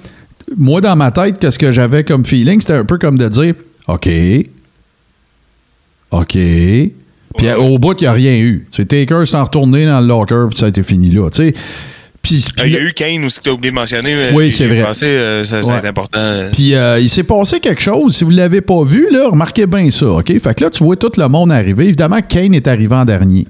Moi, 0.58 0.80
dans 0.82 0.96
ma 0.96 1.12
tête, 1.12 1.40
qu'est-ce 1.40 1.60
que 1.60 1.72
j'avais 1.72 2.04
comme 2.04 2.26
feeling? 2.26 2.62
C'était 2.62 2.74
un 2.74 2.86
peu 2.86 2.98
comme 2.98 3.18
de 3.18 3.28
dire 3.28 3.54
OK. 3.88 4.10
OK. 6.12 6.38
Puis 7.38 7.52
au 7.52 7.78
bout, 7.80 7.96
il 8.00 8.04
n'y 8.04 8.08
a 8.08 8.14
rien 8.14 8.38
eu. 8.38 8.68
Taker 8.76 9.26
s'est 9.26 9.38
retourné 9.40 9.86
dans 9.86 10.00
le 10.00 10.08
locker, 10.08 10.46
puis 10.50 10.60
ça 10.60 10.66
a 10.68 10.70
été 10.70 10.84
fini 10.84 11.10
là. 11.12 11.30
Tu 11.30 11.48
sais. 11.48 11.54
Puis, 12.24 12.44
Euh, 12.50 12.62
puis 12.62 12.70
Il 12.72 12.74
y 12.74 12.78
a 12.78 12.82
eu 12.82 12.92
Kane 12.94 13.24
aussi 13.24 13.38
que 13.38 13.44
tu 13.44 13.50
as 13.50 13.54
oublié 13.54 13.72
de 13.72 13.76
mentionner. 13.76 14.14
mais 14.14 14.32
Oui, 14.34 14.52
c'est 14.52 14.68
vrai. 14.68 14.82
pensé, 14.84 15.06
euh, 15.06 15.46
ça, 15.46 15.64
ça 15.64 15.72
Ouais. 15.72 15.78
être 15.78 15.86
important. 15.86 16.20
euh. 16.20 16.50
Puis 16.52 16.76
euh, 16.76 17.00
il 17.00 17.10
s'est 17.10 17.24
passé 17.24 17.62
quelque 17.62 17.82
chose. 17.82 18.18
Si 18.18 18.26
vous 18.26 18.32
ne 18.32 18.38
l'avez 18.38 18.60
pas 18.60 18.84
vu, 18.84 19.08
là, 19.12 19.30
remarquez 19.30 19.66
bien 19.66 19.90
ça, 19.92 20.08
OK? 20.08 20.28
Fait 20.28 20.54
que 20.54 20.64
là, 20.66 20.70
tu 20.70 20.84
vois 20.84 20.98
tout 20.98 21.12
le 21.16 21.28
monde 21.30 21.54
arriver. 21.54 21.86
Évidemment, 21.86 22.20
Kane 22.28 22.54
est 22.54 22.68
arrivé 22.68 22.94
en 22.96 23.06
dernier. 23.06 23.48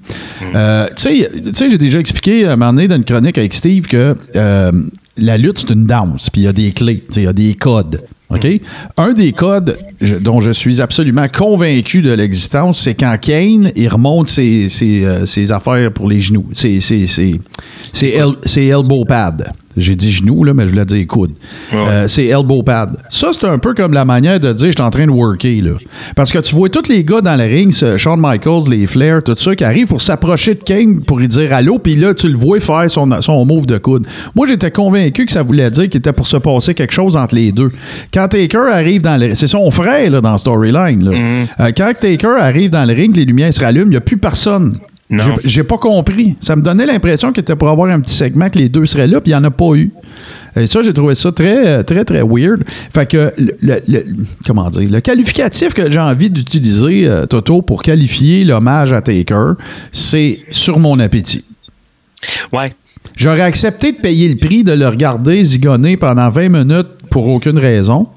Euh, 0.54 0.86
tu 0.95 1.24
sais- 1.52 1.72
j'ai 1.72 1.78
déjà 1.80 1.98
expliqué 1.99 2.45
à 2.45 2.52
un 2.54 2.56
moment 2.56 2.74
donné 2.74 2.88
dans 2.88 2.98
une 2.98 3.04
chronique 3.06 3.38
avec 3.40 3.54
Steve 3.56 3.88
que 3.88 4.16
la 5.20 5.38
lutte, 5.38 5.58
c'est 5.60 5.74
une 5.74 5.88
danse. 5.88 6.30
Puis 6.30 6.41
il 6.41 6.44
y 6.44 6.48
a 6.48 6.54
des 6.54 6.72
clés, 6.72 7.04
il 7.16 7.24
y 7.24 7.28
a 7.28 7.34
des 7.34 7.56
codes. 7.56 8.04
OK? 8.30 8.45
Un 8.98 9.14
des 9.14 9.32
codes 9.32 9.78
je- 10.02 10.16
dont 10.16 10.41
je 10.41 10.52
suis 10.52 10.82
absolument 10.82 11.28
convaincu 11.30 12.02
de 12.02 12.12
l'existence, 12.12 12.82
c'est 12.82 12.94
quand 12.95 13.18
Kane, 13.22 13.72
il 13.76 13.88
remonte 13.88 14.28
ses, 14.28 14.70
ses, 14.70 15.06
euh, 15.06 15.26
ses 15.26 15.52
affaires 15.52 15.91
pour 15.94 16.10
les 16.10 16.20
genoux. 16.20 16.45
Ses, 16.52 16.82
ses 16.82 17.08
el- 18.16 18.36
ses 18.44 18.68
elbow 18.68 19.06
pads. 19.06 19.45
J'ai 19.78 19.95
dit 19.95 20.12
genoux, 20.12 20.44
là, 20.44 20.54
mais 20.54 20.66
je 20.66 20.72
voulais 20.72 20.86
dire 20.86 21.06
coude. 21.08 21.32
Ouais. 21.72 21.78
Euh, 21.78 22.08
c'est 22.08 22.26
elbow 22.26 22.64
pad. 22.64 22.98
Ça, 23.10 23.30
c'est 23.32 23.45
un 23.48 23.58
peu 23.58 23.74
comme 23.74 23.94
la 23.94 24.06
manière 24.06 24.40
de 24.40 24.52
dire 24.54 24.68
je 24.68 24.72
suis 24.72 24.82
en 24.82 24.90
train 24.90 25.06
de 25.06 25.12
worker. 25.12 25.62
Là. 25.62 25.72
Parce 26.16 26.32
que 26.32 26.40
tu 26.40 26.56
vois 26.56 26.70
tous 26.70 26.90
les 26.90 27.04
gars 27.04 27.22
dans 27.22 27.36
le 27.36 27.44
ring, 27.44 27.72
Shawn 27.98 28.20
Michaels, 28.20 28.70
les 28.70 28.88
Flair, 28.88 29.24
tout 29.24 29.36
ça, 29.36 29.56
qui 29.56 29.64
arrivent 29.64 29.88
pour 29.88 30.02
s'approcher 30.02 30.56
de 30.56 30.64
Kane 30.64 31.02
pour 31.02 31.20
lui 31.20 31.28
dire 31.28 31.54
allô, 31.54 31.80
puis 31.80 31.95
là, 31.95 32.14
tu 32.14 32.28
le 32.28 32.38
vois 32.38 32.60
faire 32.60 32.90
son, 32.90 33.10
son 33.22 33.45
move 33.45 33.66
de 33.66 33.78
coude. 33.78 34.08
Moi, 34.36 34.48
j'étais 34.48 34.72
convaincu 34.72 35.26
que 35.26 35.32
ça 35.32 35.44
voulait 35.44 35.70
dire 35.72 35.90
qu'il 35.90 35.99
était 35.99 36.14
pour 36.14 36.28
se 36.28 36.38
passer 36.38 36.74
quelque 36.74 36.94
chose 36.94 37.16
entre 37.16 37.36
les 37.36 37.52
deux. 37.52 37.72
Quand 38.14 38.28
Taker 38.28 38.70
arrive 38.72 39.02
dans 39.02 39.18
le 39.18 39.36
C'est 39.36 39.48
son 39.48 39.70
frère 39.72 40.10
là, 40.10 40.22
dans 40.22 40.38
storyline. 40.38 41.10
là. 41.10 41.18
Euh, 41.60 41.72
quand 41.76 41.91
Taker 41.99 42.36
arrive 42.40 42.70
dans 42.70 42.86
le 42.86 42.94
ring, 42.94 43.16
les 43.16 43.26
lumières 43.26 43.54
se 43.54 43.60
rallument, 43.62 43.86
il 43.88 43.91
n'y 43.91 43.98
a 43.98 44.02
plus 44.02 44.18
personne. 44.18 44.78
Non. 45.09 45.23
J'ai- 45.41 45.49
J'ai 45.49 45.63
pas 45.63 45.77
compris. 45.77 46.35
Ça 46.41 46.55
me 46.57 46.61
donnait 46.61 46.85
l'impression 46.85 47.31
qu'il 47.31 47.41
était 47.41 47.55
pour 47.55 47.69
avoir 47.69 47.89
un 47.89 48.01
petit 48.01 48.13
segment 48.13 48.49
que 48.49 48.57
les 48.57 48.67
deux 48.67 48.85
seraient 48.85 49.07
là, 49.07 49.21
puis 49.21 49.31
il 49.31 49.35
n'y 49.35 49.39
en 49.39 49.43
a 49.45 49.51
pas 49.51 49.73
eu. 49.75 49.91
Et 50.57 50.67
ça, 50.67 50.84
j'ai 50.84 50.91
trouvé 50.93 51.15
ça 51.15 51.31
très, 51.31 51.84
très, 51.85 52.03
très 52.03 52.21
weird. 52.23 52.63
Fait 52.93 53.07
que, 53.09 53.31
le, 53.38 53.55
le- 53.61 53.81
le- 53.88 54.05
comment 54.45 54.69
dire, 54.69 54.89
le 54.89 54.99
qualificatif 54.99 55.73
que 55.73 55.89
j'ai 55.89 55.99
envie 55.99 56.29
d'utiliser, 56.29 57.07
euh, 57.07 57.25
Toto, 57.25 57.61
pour 57.61 57.84
qualifier 57.84 58.43
l'hommage 58.43 58.91
à 58.91 58.99
Taker, 59.01 59.53
c'est 59.93 60.38
sur 60.49 60.79
mon 60.79 60.99
appétit. 60.99 61.45
Ouais. 62.51 62.73
J'aurais 63.15 63.41
accepté 63.41 63.93
de 63.93 63.97
payer 63.97 64.27
le 64.27 64.35
prix 64.35 64.63
de 64.65 64.73
le 64.73 64.88
regarder 64.88 65.45
zigonner 65.45 65.95
pendant 65.95 66.27
20 66.29 66.49
minutes 66.49 66.88
pour 67.09 67.27
aucune 67.29 67.57
raison 67.59 68.07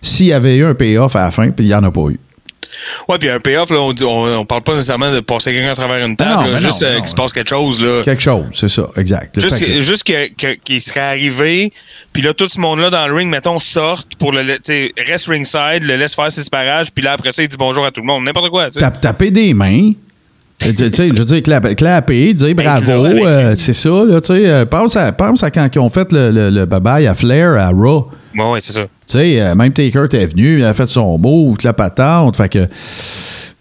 s'il 0.00 0.26
y 0.26 0.32
avait 0.32 0.56
eu 0.56 0.64
un 0.64 0.74
payoff 0.74 1.14
à 1.16 1.24
la 1.24 1.30
fin, 1.30 1.50
puis 1.50 1.66
il 1.66 1.68
n'y 1.68 1.74
en 1.74 1.82
a 1.84 1.90
pas 1.90 2.06
eu. 2.08 2.18
Ouais, 3.08 3.18
puis 3.18 3.28
un 3.28 3.40
payoff, 3.40 3.70
là, 3.70 3.78
on, 3.80 3.92
dit, 3.92 4.04
on, 4.04 4.40
on 4.40 4.44
parle 4.44 4.62
pas 4.62 4.72
nécessairement 4.74 5.12
de 5.12 5.20
passer 5.20 5.52
quelqu'un 5.52 5.72
à 5.72 5.74
travers 5.74 6.06
une 6.06 6.16
table, 6.16 6.44
Non, 6.46 6.52
là, 6.52 6.58
juste 6.58 6.82
euh, 6.82 6.98
qu'il 6.98 7.08
se 7.08 7.14
passe 7.14 7.32
quelque 7.32 7.48
chose. 7.50 7.80
Là. 7.80 8.02
Quelque 8.04 8.22
chose, 8.22 8.44
c'est 8.54 8.68
ça, 8.68 8.88
exact. 8.96 9.38
Juste, 9.40 9.56
Fait 9.58 9.64
que- 9.66 9.72
que- 9.72 9.80
juste 9.80 10.04
que- 10.04 10.28
que- 10.34 10.58
qu'il 10.64 10.80
serait 10.80 11.00
arrivé, 11.00 11.72
puis 12.12 12.22
là, 12.22 12.32
tout 12.34 12.48
ce 12.48 12.58
monde-là 12.60 12.90
dans 12.90 13.06
le 13.06 13.14
ring, 13.14 13.30
mettons, 13.30 13.58
sorte 13.60 14.14
pour 14.18 14.32
le. 14.32 14.44
tu 14.44 14.58
sais, 14.64 14.92
reste 15.06 15.26
ringside, 15.28 15.82
le 15.82 15.96
laisse 15.96 16.14
faire 16.14 16.30
ses 16.30 16.48
parages, 16.50 16.90
puis 16.94 17.04
là, 17.04 17.12
après 17.12 17.32
ça, 17.32 17.42
il 17.42 17.48
dit 17.48 17.56
bonjour 17.58 17.84
à 17.84 17.90
tout 17.90 18.00
le 18.00 18.06
monde. 18.06 18.24
N'importe 18.24 18.50
quoi, 18.50 18.66
tu 18.66 18.74
sais. 18.74 18.80
Tap- 18.80 19.00
taper 19.00 19.30
des 19.30 19.52
mains. 19.54 19.92
Tu 20.58 20.74
sais, 20.74 21.08
je 21.08 21.12
veux 21.14 21.24
dire, 21.24 21.38
clap- 21.42 21.74
clapper, 21.74 22.34
dire 22.34 22.54
bravo, 22.54 23.04
avec- 23.06 23.24
euh, 23.24 23.54
c'est 23.56 23.72
ça, 23.72 24.04
là, 24.06 24.20
tu 24.20 24.26
sais. 24.34 24.46
euh, 24.46 24.66
pense, 24.66 24.94
à, 24.94 25.10
pense 25.10 25.42
à 25.42 25.50
quand 25.50 25.66
ils 25.74 25.78
ont 25.78 25.88
fait 25.88 26.12
le, 26.12 26.30
le, 26.30 26.50
le 26.50 26.66
bye-bye 26.66 27.08
à 27.08 27.14
Flair, 27.14 27.52
à 27.52 27.70
Raw. 27.70 28.10
Ouais, 28.36 28.60
c'est 28.60 28.72
ça. 28.72 28.82
Tu 28.82 28.88
sais, 29.06 29.40
euh, 29.40 29.54
même 29.54 29.72
Taker 29.72 30.04
était 30.04 30.26
venu, 30.26 30.58
il 30.58 30.64
a 30.64 30.72
fait 30.74 30.88
son 30.88 31.18
mot, 31.18 31.54
la 31.64 31.72
patente. 31.72 32.36
Fait 32.36 32.48
que, 32.48 32.68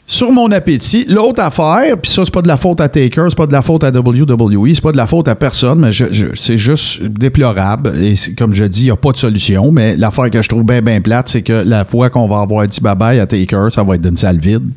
sur 0.06 0.32
mon 0.32 0.52
appétit, 0.52 1.06
l'autre 1.08 1.40
affaire, 1.41 1.96
puis 2.02 2.10
ça, 2.12 2.24
c'est 2.26 2.34
pas 2.34 2.41
de 2.41 2.48
la 2.48 2.58
faute 2.58 2.82
à 2.82 2.90
Taker, 2.90 3.26
c'est 3.30 3.38
pas 3.38 3.46
de 3.46 3.52
la 3.52 3.62
faute 3.62 3.84
à 3.84 3.91
WWE, 3.91 4.74
c'est 4.74 4.82
pas 4.82 4.91
de 4.91 4.98
la 4.98 5.06
faute 5.06 5.28
à 5.28 5.36
personne, 5.36 5.80
mais 5.80 5.91
je- 5.91 6.34
c'est 6.36 6.58
juste 6.58 7.04
déplorable. 7.04 7.94
Et 8.02 8.16
comme 8.36 8.54
je 8.56 8.64
dis, 8.64 8.82
il 8.82 8.86
n'y 8.86 8.91
a 8.91 8.96
pas 8.96 9.12
de 9.12 9.18
solution. 9.18 9.72
Mais 9.72 9.96
l'affaire 9.96 10.30
que 10.32 10.41
je 10.41 10.50
trouve 10.50 10.64
bien, 10.64 10.82
bien 10.82 11.00
plate, 11.02 11.30
c'est 11.30 11.44
que 11.44 11.54
la 11.54 11.86
fois 11.86 12.10
qu'on 12.10 12.28
va 12.28 12.40
avoir 12.40 12.68
dit 12.68 12.80
bye-bye 12.80 13.20
à 13.20 13.28
Taker, 13.28 13.68
ça 13.72 13.84
va 13.84 13.96
être 13.96 14.02
d'une 14.02 14.18
salle 14.18 14.40
vide. 14.40 14.70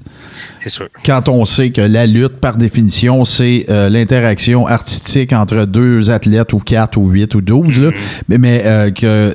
C'est 0.60 0.68
sûr. 0.68 0.88
quand 1.04 1.28
on 1.28 1.44
sait 1.44 1.70
que 1.70 1.80
la 1.80 2.06
lutte, 2.06 2.36
par 2.40 2.56
définition, 2.56 3.24
c'est 3.24 3.66
euh, 3.70 3.88
l'interaction 3.88 4.66
artistique 4.66 5.32
entre 5.32 5.64
deux 5.64 6.10
athlètes 6.10 6.52
ou 6.52 6.58
quatre 6.58 6.98
ou 6.98 7.08
huit 7.08 7.34
ou 7.34 7.40
douze, 7.40 7.80
là. 7.80 7.90
mais, 8.28 8.38
mais 8.38 8.62
euh, 8.64 8.90
que 8.90 9.34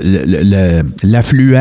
l'affluent 1.04 1.56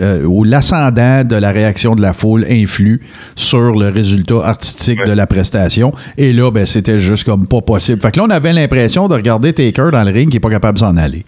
euh, 0.00 0.24
ou 0.24 0.44
l'ascendant 0.44 1.24
de 1.24 1.36
la 1.36 1.50
réaction 1.50 1.94
de 1.94 2.02
la 2.02 2.12
foule 2.12 2.46
influe 2.48 3.00
sur 3.34 3.72
le 3.72 3.88
résultat 3.88 4.44
artistique 4.44 5.04
de 5.04 5.12
la 5.12 5.26
prestation. 5.26 5.92
Et 6.16 6.32
là, 6.32 6.50
ben, 6.50 6.66
c'était 6.66 6.98
juste 6.98 7.24
comme 7.24 7.46
pas 7.46 7.60
possible. 7.60 8.00
Fait 8.00 8.10
que 8.10 8.18
là, 8.18 8.26
on 8.26 8.30
avait 8.30 8.52
l'impression 8.52 9.08
de 9.08 9.14
regarder 9.14 9.52
Taker 9.52 9.90
dans 9.92 10.04
le 10.04 10.12
ring 10.12 10.30
qui 10.30 10.36
est 10.36 10.40
pas 10.40 10.50
capable 10.50 10.78
de 10.78 10.84
s'en 10.84 10.96
aller. 10.96 11.24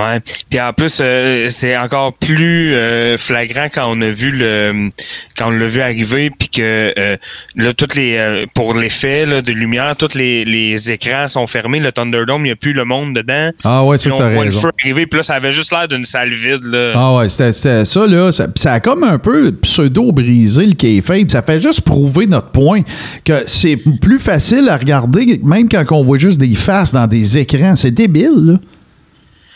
Ouais. 0.00 0.20
Puis 0.48 0.60
en 0.60 0.72
plus, 0.72 0.98
euh, 1.00 1.48
c'est 1.50 1.76
encore 1.76 2.14
plus 2.14 2.74
euh, 2.74 3.18
flagrant 3.18 3.66
quand 3.72 3.84
on 3.88 4.00
a 4.00 4.10
vu 4.10 4.32
le 4.32 4.88
quand 5.36 5.48
on 5.48 5.50
l'a 5.50 5.66
vu 5.66 5.80
arriver, 5.80 6.30
puis 6.30 6.48
que 6.48 6.94
euh, 6.98 7.16
là, 7.56 7.72
toutes 7.74 7.94
les 7.94 8.46
pour 8.54 8.74
l'effet 8.74 9.26
là, 9.26 9.42
de 9.42 9.52
lumière, 9.52 9.94
tous 9.96 10.14
les, 10.14 10.44
les 10.44 10.90
écrans 10.90 11.28
sont 11.28 11.46
fermés. 11.46 11.80
Le 11.80 11.92
Thunderdome, 11.92 12.42
il 12.42 12.44
n'y 12.44 12.50
a 12.50 12.56
plus 12.56 12.72
le 12.72 12.84
monde 12.84 13.14
dedans. 13.14 13.50
Ah 13.64 13.84
ouais, 13.84 13.98
ça, 13.98 14.10
on 14.14 14.28
voit 14.28 14.44
le 14.44 14.50
feu 14.50 14.70
arriver, 14.82 15.06
puis 15.06 15.18
là, 15.18 15.22
ça 15.22 15.34
avait 15.34 15.52
juste 15.52 15.72
l'air 15.72 15.88
d'une 15.88 16.04
salle 16.04 16.30
vide. 16.30 16.64
Là. 16.64 16.92
Ah 16.94 17.14
ouais, 17.16 17.28
c'était 17.28 17.52
c'était 17.52 17.84
ça, 17.84 18.06
là. 18.06 18.32
Ça, 18.32 18.46
ça 18.56 18.72
a 18.74 18.80
comme 18.80 19.04
un 19.04 19.18
peu 19.18 19.52
pseudo-brisé 19.52 20.66
le 20.66 20.74
kayfabe. 20.74 21.30
Ça 21.30 21.42
fait 21.42 21.60
juste 21.60 21.82
prouver 21.82 22.26
notre 22.26 22.50
point 22.50 22.82
que 23.24 23.42
c'est 23.46 23.76
plus 24.00 24.18
facile 24.18 24.68
à 24.68 24.76
regarder, 24.76 25.40
même 25.42 25.68
quand 25.68 25.84
on 25.90 26.04
voit 26.04 26.18
juste 26.18 26.38
des 26.38 26.54
faces 26.54 26.92
dans 26.92 27.06
des 27.06 27.38
écrans. 27.38 27.76
C'est 27.76 27.90
débile, 27.90 28.30
là. 28.42 28.54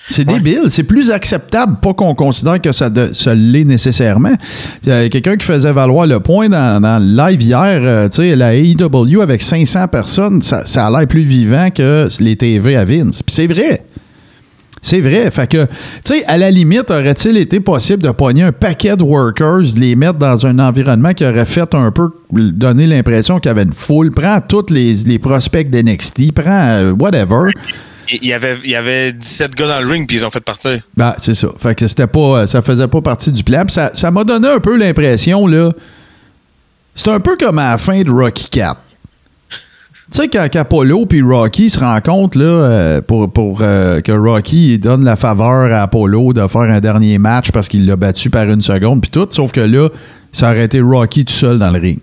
C'est 0.09 0.25
débile. 0.25 0.65
C'est 0.69 0.83
plus 0.83 1.11
acceptable, 1.11 1.79
pas 1.81 1.95
qu'on 1.95 2.15
considère 2.15 2.61
que 2.61 2.73
ça, 2.73 2.91
de- 2.91 3.11
ça 3.13 3.35
l'est 3.35 3.65
nécessairement. 3.65 4.35
A 4.87 5.09
quelqu'un 5.09 5.37
qui 5.37 5.47
faisait 5.47 5.73
valoir 5.73 6.07
le 6.07 6.21
point 6.21 6.49
dans, 6.49 6.81
dans 6.81 6.99
le 6.99 7.17
live 7.31 7.41
hier, 7.43 7.81
euh, 7.83 8.09
tu 8.11 8.17
sais, 8.19 8.37
la 8.37 8.55
AEW 8.55 9.23
avec 9.23 9.41
500 9.41 9.89
personnes, 9.89 10.43
ça, 10.43 10.67
ça 10.67 10.87
a 10.87 10.91
l'air 10.91 11.09
plus 11.09 11.23
vivant 11.23 11.71
que 11.71 12.07
les 12.21 12.37
TV 12.37 12.77
à 12.77 12.85
Vince. 12.85 13.23
Puis 13.23 13.35
c'est 13.35 13.47
vrai. 13.47 13.83
C'est 14.83 15.01
vrai. 15.01 15.31
Fait 15.31 15.47
que, 15.51 15.65
tu 15.65 15.71
sais, 16.05 16.25
à 16.27 16.37
la 16.37 16.51
limite, 16.51 16.91
aurait-il 16.91 17.39
été 17.39 17.59
possible 17.61 18.03
de 18.03 18.11
pogner 18.11 18.43
un 18.43 18.53
paquet 18.53 18.95
de 18.99 19.03
workers, 19.03 19.63
de 19.75 19.81
les 19.81 19.97
mettre 19.97 20.19
dans 20.19 20.45
un 20.45 20.59
environnement 20.59 21.15
qui 21.15 21.25
aurait 21.25 21.47
fait 21.47 21.75
un 21.75 21.91
peu 21.91 22.11
donner 22.31 22.87
l'impression 22.87 23.39
qu'il 23.39 23.49
y 23.49 23.53
avait 23.53 23.63
une 23.63 23.73
foule? 23.73 24.11
Prends 24.11 24.41
tous 24.47 24.67
les, 24.71 24.93
les 25.07 25.19
prospects 25.19 25.71
d'NXT, 25.71 26.33
prends 26.33 26.45
euh, 26.69 26.93
whatever. 26.93 27.51
Il 28.11 28.27
y 28.27 28.33
avait 28.33 28.57
il 28.65 28.71
y 28.71 28.77
avait 28.77 29.13
17 29.13 29.55
gars 29.55 29.67
dans 29.67 29.81
le 29.81 29.91
ring, 29.91 30.07
puis 30.07 30.17
ils 30.17 30.25
ont 30.27 30.31
fait 30.31 30.41
partir. 30.41 30.81
Ben, 30.97 31.15
c'est 31.19 31.35
ça. 31.35 31.49
Fait 31.59 31.75
que 31.75 31.87
c'était 31.87 32.07
pas. 32.07 32.47
Ça 32.47 32.63
faisait 32.63 32.89
pas 32.89 33.01
partie 33.01 33.33
du 33.33 33.43
plan. 33.43 33.65
Ça, 33.69 33.91
ça 33.95 34.11
m'a 34.11 34.25
donné 34.25 34.49
un 34.49 34.61
peu 34.61 34.77
l'impression, 34.77 35.47
là. 35.47 35.73
C'est 36.95 37.11
un 37.11 37.21
peu 37.21 37.37
comme 37.37 37.59
à 37.59 37.73
la 37.73 37.79
fin 37.79 38.03
de 38.03 38.11
Rocky 38.11 38.49
4. 38.51 38.81
Tu 40.13 40.21
sais, 40.21 40.29
quand 40.29 40.47
Apollo 40.55 41.07
puis 41.07 41.23
Rocky 41.23 41.71
se 41.71 41.81
rencontrent, 41.81 42.39
là, 42.39 42.45
euh, 42.45 43.01
pour, 43.01 43.33
pour 43.33 43.61
euh, 43.63 44.01
que 44.01 44.13
Rocky 44.13 44.79
donne 44.79 45.03
la 45.03 45.17
faveur 45.17 45.73
à 45.73 45.83
Apollo 45.83 46.35
de 46.35 46.47
faire 46.47 46.61
un 46.63 46.81
dernier 46.81 47.19
match 47.19 47.51
parce 47.51 47.69
qu'il 47.69 47.87
l'a 47.87 47.97
battu 47.97 48.29
par 48.29 48.45
une 48.45 48.61
seconde, 48.61 49.01
puis 49.01 49.11
tout, 49.11 49.27
sauf 49.31 49.51
que 49.51 49.63
là, 49.63 49.89
ça 50.31 50.51
aurait 50.51 50.65
été 50.65 50.81
Rocky 50.81 51.25
tout 51.25 51.33
seul 51.33 51.59
dans 51.59 51.71
le 51.71 51.81
ring. 51.81 51.99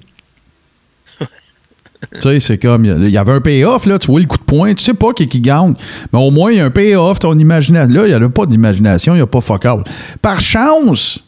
Tu 2.13 2.21
sais, 2.21 2.39
c'est 2.39 2.57
comme. 2.57 2.85
Il 2.85 3.09
y 3.09 3.17
avait 3.17 3.33
un 3.33 3.41
payoff, 3.41 3.85
là. 3.85 3.99
Tu 3.99 4.07
vois 4.07 4.19
le 4.19 4.25
coup 4.25 4.37
de 4.37 4.43
poing. 4.43 4.73
Tu 4.73 4.83
sais 4.83 4.93
pas 4.93 5.13
qui, 5.13 5.27
qui 5.27 5.39
gagne. 5.39 5.73
Mais 6.11 6.19
au 6.19 6.31
moins, 6.31 6.51
il 6.51 6.57
y 6.57 6.59
a 6.59 6.65
un 6.65 6.71
payoff. 6.71 7.19
Ton 7.19 7.37
imagination. 7.37 7.93
Là, 7.93 8.07
il 8.07 8.17
n'y 8.17 8.23
a 8.23 8.29
pas 8.29 8.45
d'imagination. 8.45 9.13
Il 9.13 9.17
n'y 9.17 9.23
a 9.23 9.27
pas 9.27 9.41
fuck 9.41 9.65
all. 9.65 9.83
Par 10.21 10.39
chance 10.39 11.23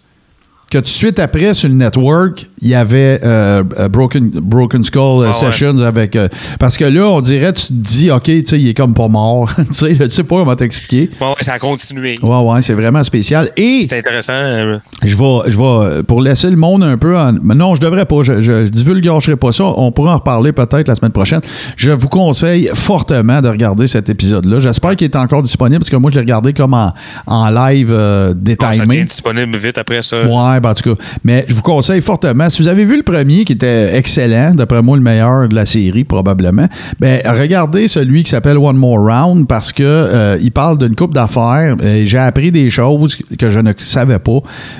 que 0.69 0.79
tout 0.79 0.83
de 0.85 0.87
suite 0.87 1.19
après, 1.19 1.53
sur 1.53 1.69
le 1.69 1.75
network, 1.75 2.47
il 2.63 2.69
y 2.69 2.75
avait 2.75 3.19
euh, 3.23 3.63
euh, 3.79 3.89
Broken, 3.89 4.29
Broken 4.29 4.83
Skull 4.83 5.01
euh, 5.25 5.31
Ah 5.33 5.39
ouais. 5.45 5.51
Sessions 5.51 5.79
avec. 5.79 6.15
euh, 6.15 6.27
parce 6.59 6.77
que 6.77 6.85
là, 6.85 7.07
on 7.09 7.21
dirait, 7.21 7.53
tu 7.53 7.67
te 7.67 7.73
dis, 7.73 8.09
OK, 8.09 8.23
tu 8.23 8.43
sais, 8.45 8.59
il 8.59 8.69
est 8.69 8.73
comme 8.73 8.93
pas 8.93 9.07
mort. 9.07 9.51
tu 9.67 9.73
sais, 9.73 9.95
je 9.95 10.07
sais 10.07 10.23
pas 10.23 10.37
comment 10.37 10.55
t'expliquer. 10.55 11.09
Ouais, 11.21 11.27
ouais, 11.27 11.33
ça 11.41 11.53
a 11.53 11.59
continué. 11.59 12.15
Ouais, 12.23 12.37
ouais, 12.39 12.61
c'est 12.61 12.73
vraiment 12.73 13.03
spécial. 13.03 13.51
Et. 13.57 13.81
C'est 13.83 13.99
intéressant. 13.99 14.33
euh, 14.33 14.77
Je 15.03 15.15
vais, 15.15 15.51
je 15.51 15.57
vais, 15.57 16.03
pour 16.03 16.21
laisser 16.21 16.49
le 16.49 16.55
monde 16.57 16.83
un 16.83 16.97
peu 16.97 17.17
en. 17.17 17.33
mais 17.43 17.55
non, 17.55 17.75
je 17.75 17.81
devrais 17.81 18.05
pas. 18.05 18.23
Je, 18.23 18.41
je 18.41 18.67
divulgagerai 18.67 19.35
pas 19.35 19.51
ça. 19.51 19.65
On 19.65 19.91
pourra 19.91 20.13
en 20.13 20.17
reparler 20.17 20.51
peut-être 20.53 20.87
la 20.87 20.95
semaine 20.95 21.11
prochaine. 21.11 21.41
Je 21.75 21.91
vous 21.91 22.07
conseille 22.09 22.69
fortement 22.73 23.41
de 23.41 23.49
regarder 23.49 23.87
cet 23.87 24.09
épisode-là. 24.09 24.61
J'espère 24.61 24.95
qu'il 24.95 25.05
est 25.05 25.15
encore 25.15 25.43
disponible 25.43 25.79
parce 25.79 25.89
que 25.89 25.95
moi, 25.97 26.09
je 26.11 26.15
l'ai 26.15 26.21
regardé 26.21 26.53
comme 26.53 26.73
en, 26.73 26.93
en 27.27 27.49
live 27.49 27.89
euh, 27.91 28.33
bon, 28.33 28.55
ça 28.59 28.85
devient 28.85 29.05
disponible 29.05 29.57
vite 29.57 29.77
après 29.77 30.01
ça. 30.03 30.21
Ouais, 30.23 30.59
ben, 30.59 30.69
en 30.69 30.73
tout 30.73 30.95
cas. 30.95 31.01
Mais 31.23 31.45
je 31.47 31.53
vous 31.55 31.61
conseille 31.61 32.01
fortement. 32.01 32.49
Si 32.53 32.61
vous 32.61 32.67
avez 32.67 32.85
vu 32.85 32.97
le 32.97 33.01
premier 33.01 33.45
qui 33.45 33.53
était 33.53 33.97
excellent, 33.97 34.53
d'après 34.53 34.83
moi 34.83 34.95
le 34.95 35.01
meilleur 35.01 35.49
de 35.49 35.55
la 35.55 35.65
série 35.65 36.03
probablement, 36.03 36.67
ben 36.99 37.19
regardez 37.25 37.87
celui 37.87 38.23
qui 38.23 38.29
s'appelle 38.29 38.59
One 38.59 38.77
More 38.77 38.99
Round 38.99 39.47
parce 39.47 39.73
que 39.73 39.81
euh, 39.81 40.37
il 40.39 40.51
parle 40.51 40.77
d'une 40.77 40.95
coupe 40.95 41.15
d'affaires. 41.15 41.75
et 41.83 42.05
J'ai 42.05 42.19
appris 42.19 42.51
des 42.51 42.69
choses 42.69 43.17
que 43.39 43.49
je 43.49 43.59
ne 43.59 43.73
savais 43.79 44.19
pas 44.19 44.37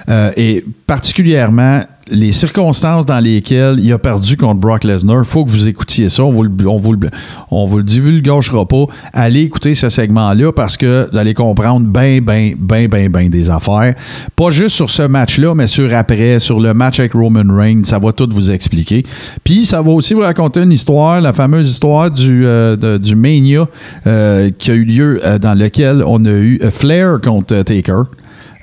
euh, 0.08 0.30
et 0.38 0.64
particulièrement 0.86 1.82
les 2.12 2.32
circonstances 2.32 3.06
dans 3.06 3.20
lesquelles 3.20 3.80
il 3.82 3.92
a 3.94 3.98
perdu 3.98 4.36
contre 4.36 4.60
Brock 4.60 4.84
Lesnar. 4.84 5.26
faut 5.26 5.46
que 5.46 5.50
vous 5.50 5.68
écoutiez 5.68 6.10
ça. 6.10 6.24
On 6.24 6.32
vous 6.32 6.44
le, 6.44 6.52
on 6.68 6.78
vous 6.78 6.94
le, 6.94 8.66
pas. 8.66 8.86
Allez 9.14 9.42
écouter 9.42 9.76
ce 9.76 9.90
segment-là 9.90 10.52
parce 10.52 10.78
que 10.78 11.10
vous 11.12 11.18
allez 11.18 11.34
comprendre 11.34 11.88
bien, 11.88 12.20
bien, 12.22 12.54
bien, 12.58 12.88
bien, 12.88 13.10
bien 13.10 13.30
des 13.30 13.50
affaires. 13.50 13.96
Pas 14.36 14.52
juste 14.52 14.76
sur 14.76 14.90
ce 14.90 15.04
match-là, 15.04 15.56
mais 15.56 15.68
sur 15.68 15.94
après, 15.94 16.40
sur 16.40 16.60
le 16.60 16.74
match 16.74 17.00
avec 17.00 17.14
Roman 17.14 17.46
Reigns. 17.48 17.84
Ça 17.84 18.00
va 18.00 18.12
tout 18.12 18.30
vous 18.32 18.52
expliquer. 18.52 19.04
Puis, 19.44 19.66
ça 19.66 19.82
va 19.82 19.92
aussi 19.92 20.14
vous 20.14 20.22
raconter 20.22 20.62
une 20.62 20.72
histoire, 20.72 21.22
la 21.22 21.34
fameuse 21.34 21.72
histoire 21.72 22.12
du, 22.12 22.46
euh, 22.46 22.98
du 22.98 23.16
Mania 23.16 23.68
euh, 24.08 24.50
qui 24.58 24.72
a 24.72 24.74
eu 24.74 24.84
lieu 24.84 25.22
euh, 25.24 25.40
dans 25.40 25.54
lequel 25.54 26.04
on 26.06 26.24
a 26.26 26.32
eu 26.32 26.60
Flair 26.72 27.20
contre 27.22 27.62
Taker. 27.64 28.04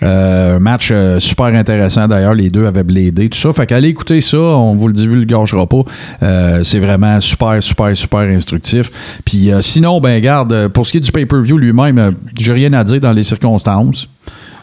Euh, 0.03 0.57
un 0.57 0.59
match 0.61 0.89
euh, 0.93 1.21
super 1.21 1.47
intéressant 1.47 2.09
d'ailleurs, 2.09 2.35
les 2.35 2.49
deux 2.51 2.67
avaient 2.67 2.85
bladé, 2.85 3.29
tout 3.29 3.39
ça. 3.39 3.53
Fait 3.53 3.67
qu'allez 3.67 3.89
écouter 3.89 4.21
ça, 4.21 4.39
on 4.39 4.75
vous 4.75 4.87
le 4.89 4.95
divulgagera 4.95 5.67
pas. 5.67 5.83
Euh, 6.23 6.65
c'est 6.65 6.79
vraiment 6.79 7.21
super, 7.21 7.63
super, 7.63 7.97
super 7.97 8.21
instructif. 8.21 8.91
Puis 9.25 9.53
euh, 9.53 9.61
sinon, 9.63 10.01
ben 10.01 10.21
garde, 10.21 10.53
euh, 10.53 10.69
pour 10.69 10.87
ce 10.87 10.93
qui 10.93 10.97
est 10.99 11.01
du 11.01 11.13
pay-per-view 11.13 11.59
lui-même, 11.59 12.13
j'ai 12.39 12.53
rien 12.53 12.73
à 12.73 12.83
dire 12.85 13.01
dans 13.01 13.13
les 13.13 13.25
circonstances. 13.25 14.09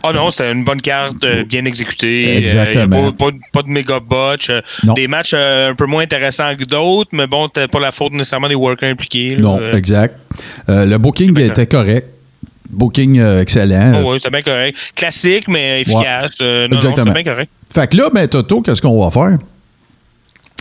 Oh 0.03 0.09
non, 0.13 0.29
c'était 0.29 0.51
une 0.53 0.63
bonne 0.63 0.79
carte, 0.81 1.23
euh, 1.23 1.43
bien 1.43 1.65
exécutée. 1.65 2.37
Exactement. 2.37 3.11
pas, 3.11 3.25
pas- 3.31 3.37
pas 3.51 3.61
de 3.63 3.69
méga 3.69 3.99
botch. 3.99 4.49
euh, 4.49 4.61
des 4.95 5.07
matchs 5.07 5.33
un 5.33 5.73
peu 5.75 5.85
moins 5.85 6.03
intéressants 6.03 6.55
que 6.57 6.63
d'autres, 6.65 7.09
mais 7.13 7.27
bon, 7.27 7.47
pas 7.49 7.79
la 7.79 7.91
faute 7.91 8.13
nécessairement 8.13 8.47
des 8.47 8.55
workers 8.55 8.89
impliqués. 8.89 9.35
là. 9.35 9.41
Non, 9.41 9.59
exact. 9.73 10.15
Le 10.67 10.97
booking 10.97 11.37
était 11.39 11.65
correct. 11.67 12.09
Booking 12.69 13.19
euh, 13.19 13.41
excellent. 13.41 14.01
oh 14.03 14.11
ouais, 14.11 14.17
c'était 14.19 14.29
bien 14.29 14.41
correct. 14.41 14.93
Classique, 14.95 15.45
mais 15.47 15.81
efficace. 15.81 16.37
Euh, 16.41 16.67
non, 16.67 16.79
c'était 16.81 17.03
bien 17.11 17.23
correct. 17.23 17.51
Fait 17.73 17.87
que 17.89 17.97
là, 17.97 18.09
ben, 18.13 18.27
Toto, 18.27 18.61
qu'est-ce 18.61 18.81
qu'on 18.81 19.03
va 19.03 19.11
faire? 19.11 19.37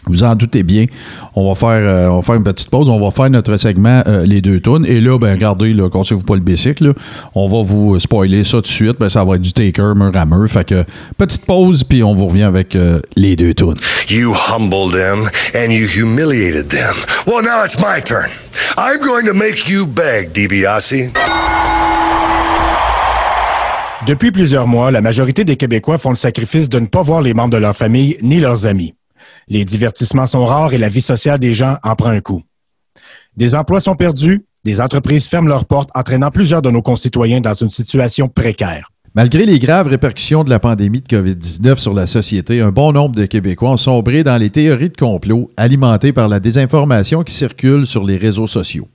Vous 0.09 0.23
en 0.23 0.37
doutez 0.37 0.63
bien. 0.63 0.87
On 1.35 1.49
va 1.49 1.57
faire, 1.57 1.89
euh, 1.89 2.07
on 2.07 2.21
va 2.21 2.23
faire 2.23 2.35
une 2.37 2.45
petite 2.45 2.71
pause. 2.71 2.89
On 2.89 3.01
va 3.01 3.11
faire 3.11 3.29
notre 3.29 3.57
segment 3.57 4.05
euh, 4.07 4.25
Les 4.25 4.41
deux 4.41 4.61
tonnes. 4.61 4.87
Et 4.87 5.01
là, 5.01 5.19
ben, 5.19 5.33
regardez, 5.33 5.75
là, 5.75 5.91
cassez-vous 5.91 6.23
pas 6.23 6.35
le 6.35 6.41
bicycle. 6.43 6.87
là. 6.89 6.93
On 7.35 7.49
va 7.49 7.63
vous 7.65 7.99
spoiler 7.99 8.45
ça 8.45 8.59
tout 8.59 8.63
de 8.63 8.67
suite. 8.69 8.97
Ben, 9.01 9.09
ça 9.09 9.25
va 9.25 9.35
être 9.35 9.41
du 9.43 9.53
taker, 9.53 9.95
mur 9.97 10.13
à 10.15 10.25
mur. 10.25 10.49
Fait 10.49 10.65
que, 10.65 10.85
petite 11.19 11.45
pause, 11.45 11.83
puis 11.83 12.05
on 12.05 12.15
vous 12.15 12.29
revient 12.29 12.45
avec 12.45 12.77
euh, 12.77 13.01
Les 13.17 13.35
deux 13.35 13.55
tonnes. 13.55 13.79
You 14.09 14.33
humbled 14.33 14.93
them 14.93 15.29
and 15.57 15.73
you 15.73 15.89
humiliated 15.89 16.69
them. 16.69 16.95
Well, 17.27 17.43
now 17.43 17.65
it's 17.65 17.77
my 17.79 18.01
turn. 18.01 18.31
I'm 18.79 19.01
going 19.01 19.27
to 19.27 19.35
make 19.35 19.69
you 19.69 19.87
beg, 19.87 20.33
DiBiase. 20.33 21.13
Depuis 24.07 24.31
plusieurs 24.31 24.69
mois, 24.69 24.93
la 24.93 25.01
majorité 25.01 25.43
des 25.43 25.57
Québécois 25.57 25.99
font 25.99 26.11
le 26.11 26.17
sacrifice 26.17 26.69
de 26.69 26.79
ne 26.79 26.87
pas 26.87 27.03
voir 27.03 27.23
les 27.23 27.35
membres 27.35 27.51
de 27.51 27.57
leur 27.57 27.75
famille 27.75 28.17
ni 28.23 28.39
leurs 28.39 28.65
amis. 28.65 28.95
Les 29.49 29.65
divertissements 29.65 30.29
sont 30.29 30.47
rares 30.47 30.73
et 30.73 30.79
la 30.79 30.89
vie 30.89 31.01
sociale 31.01 31.41
des 31.41 31.55
gens 31.55 31.79
en 31.83 31.97
prend 31.97 32.11
un 32.11 32.21
coup. 32.21 32.41
Des 33.37 33.57
emplois 33.57 33.81
sont 33.81 33.97
perdus, 33.97 34.45
des 34.65 34.81
entreprises 34.81 35.27
ferment 35.27 35.49
leurs 35.49 35.65
portes, 35.65 35.91
entraînant 35.93 36.31
plusieurs 36.31 36.63
de 36.63 36.71
nos 36.71 36.83
concitoyens 36.83 37.41
dans 37.41 37.55
une 37.55 37.71
situation 37.71 38.29
précaire. 38.29 38.93
Malgré 39.17 39.45
les 39.45 39.59
graves 39.59 39.89
répercussions 39.89 40.45
de 40.45 40.51
la 40.51 40.61
pandémie 40.61 41.01
de 41.01 41.09
COVID-19 41.09 41.77
sur 41.77 41.93
la 41.93 42.07
société, 42.07 42.61
un 42.61 42.71
bon 42.71 42.93
nombre 42.93 43.17
de 43.17 43.27
Québécois 43.27 43.71
ont 43.71 43.77
sombré 43.77 44.23
dans 44.23 44.37
les 44.37 44.51
théories 44.51 44.91
de 44.91 44.97
complot 44.97 45.51
alimentées 45.57 46.13
par 46.13 46.29
la 46.29 46.39
désinformation 46.39 47.25
qui 47.25 47.35
circule 47.35 47.89
sur 47.89 48.05
les 48.05 48.19
réseaux 48.19 48.47
sociaux. 48.47 48.87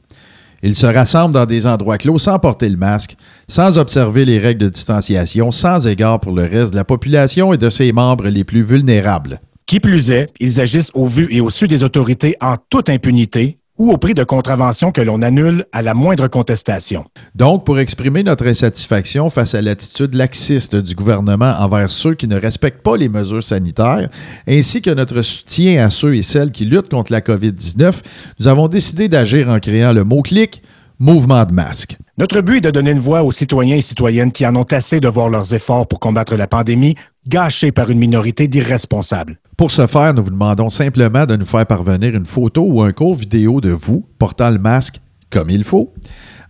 Ils 0.63 0.75
se 0.75 0.85
rassemblent 0.85 1.33
dans 1.33 1.45
des 1.45 1.65
endroits 1.65 1.97
clos 1.97 2.19
sans 2.19 2.37
porter 2.39 2.69
le 2.69 2.77
masque, 2.77 3.15
sans 3.47 3.77
observer 3.77 4.25
les 4.25 4.39
règles 4.39 4.61
de 4.61 4.69
distanciation, 4.69 5.51
sans 5.51 5.87
égard 5.87 6.19
pour 6.19 6.33
le 6.33 6.43
reste 6.43 6.71
de 6.71 6.77
la 6.77 6.83
population 6.83 7.53
et 7.53 7.57
de 7.57 7.69
ses 7.69 7.91
membres 7.91 8.27
les 8.27 8.43
plus 8.43 8.61
vulnérables. 8.61 9.41
Qui 9.65 9.79
plus 9.79 10.11
est, 10.11 10.29
ils 10.39 10.59
agissent 10.59 10.91
au 10.93 11.05
vu 11.07 11.27
et 11.31 11.41
au 11.41 11.49
su 11.49 11.67
des 11.67 11.83
autorités 11.83 12.35
en 12.41 12.57
toute 12.69 12.89
impunité, 12.89 13.57
ou 13.77 13.91
au 13.91 13.97
prix 13.97 14.13
de 14.13 14.23
contraventions 14.23 14.91
que 14.91 15.01
l'on 15.01 15.21
annule 15.21 15.65
à 15.71 15.81
la 15.81 15.93
moindre 15.93 16.27
contestation. 16.27 17.05
Donc, 17.35 17.65
pour 17.65 17.79
exprimer 17.79 18.23
notre 18.23 18.45
insatisfaction 18.47 19.29
face 19.29 19.55
à 19.55 19.61
l'attitude 19.61 20.13
laxiste 20.13 20.75
du 20.75 20.95
gouvernement 20.95 21.55
envers 21.59 21.89
ceux 21.89 22.13
qui 22.13 22.27
ne 22.27 22.39
respectent 22.39 22.83
pas 22.83 22.97
les 22.97 23.09
mesures 23.09 23.43
sanitaires, 23.43 24.09
ainsi 24.47 24.81
que 24.81 24.91
notre 24.91 25.21
soutien 25.21 25.85
à 25.85 25.89
ceux 25.89 26.15
et 26.15 26.23
celles 26.23 26.51
qui 26.51 26.65
luttent 26.65 26.91
contre 26.91 27.11
la 27.11 27.21
COVID-19, 27.21 27.93
nous 28.39 28.47
avons 28.47 28.67
décidé 28.67 29.07
d'agir 29.07 29.49
en 29.49 29.59
créant 29.59 29.93
le 29.93 30.03
mot-clic 30.03 30.61
Mouvement 31.01 31.45
de 31.45 31.51
masque. 31.51 31.97
Notre 32.19 32.41
but 32.41 32.57
est 32.57 32.61
de 32.61 32.69
donner 32.69 32.91
une 32.91 32.99
voix 32.99 33.23
aux 33.23 33.31
citoyens 33.31 33.75
et 33.75 33.81
citoyennes 33.81 34.31
qui 34.31 34.45
en 34.45 34.55
ont 34.55 34.67
assez 34.69 34.99
de 34.99 35.07
voir 35.07 35.29
leurs 35.29 35.55
efforts 35.55 35.87
pour 35.87 35.99
combattre 35.99 36.35
la 36.35 36.45
pandémie 36.45 36.93
gâchés 37.27 37.71
par 37.71 37.89
une 37.89 37.99
minorité 37.99 38.47
d'irresponsables. 38.47 39.39
Pour 39.57 39.71
ce 39.71 39.85
faire, 39.87 40.13
nous 40.13 40.23
vous 40.23 40.31
demandons 40.31 40.69
simplement 40.69 41.25
de 41.25 41.35
nous 41.35 41.45
faire 41.45 41.65
parvenir 41.65 42.15
une 42.15 42.25
photo 42.25 42.63
ou 42.63 42.81
un 42.81 42.93
court 42.93 43.15
vidéo 43.15 43.61
de 43.61 43.71
vous 43.71 44.05
portant 44.17 44.49
le 44.49 44.57
masque 44.57 44.99
comme 45.29 45.49
il 45.49 45.63
faut, 45.63 45.93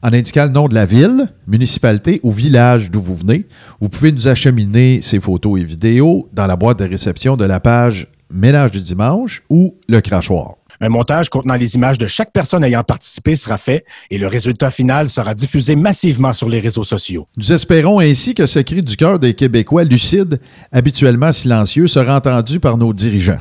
en 0.02 0.12
indiquant 0.12 0.46
le 0.46 0.50
nom 0.50 0.68
de 0.68 0.74
la 0.74 0.86
ville, 0.86 1.32
municipalité 1.48 2.20
ou 2.24 2.32
village 2.32 2.90
d'où 2.90 3.00
vous 3.00 3.16
venez. 3.16 3.48
Vous 3.80 3.90
pouvez 3.90 4.12
nous 4.12 4.28
acheminer 4.28 5.02
ces 5.02 5.20
photos 5.20 5.60
et 5.60 5.64
vidéos 5.64 6.28
dans 6.34 6.48
la 6.48 6.56
boîte 6.56 6.80
de 6.80 6.86
réception 6.86 7.38
de 7.38 7.46
la 7.46 7.60
page 7.60 8.08
Ménage 8.34 8.72
du 8.72 8.82
dimanche 8.82 9.44
ou 9.50 9.76
le 9.90 10.00
crachoir. 10.00 10.56
Un 10.84 10.90
montage 10.90 11.30
contenant 11.30 11.54
les 11.56 11.76
images 11.76 12.00
de 12.00 12.08
chaque 12.08 12.34
personne 12.34 12.64
ayant 12.64 12.84
participé 12.84 13.36
sera 13.36 13.60
fait 13.60 13.86
et 14.10 14.18
le 14.18 14.26
résultat 14.26 14.72
final 14.72 15.12
sera 15.12 15.36
diffusé 15.36 15.76
massivement 15.76 16.34
sur 16.34 16.50
les 16.50 16.60
réseaux 16.60 16.84
sociaux. 16.84 17.28
Nous 17.38 17.54
espérons 17.54 18.00
ainsi 18.00 18.34
que 18.34 18.48
ce 18.48 18.58
cri 18.58 18.82
du 18.82 18.98
cœur 18.98 19.20
des 19.20 19.36
Québécois 19.36 19.84
lucides, 19.84 20.42
habituellement 20.72 21.32
silencieux, 21.32 21.88
sera 21.88 22.18
entendu 22.18 22.60
par 22.60 22.78
nos 22.78 22.94
dirigeants. 22.94 23.40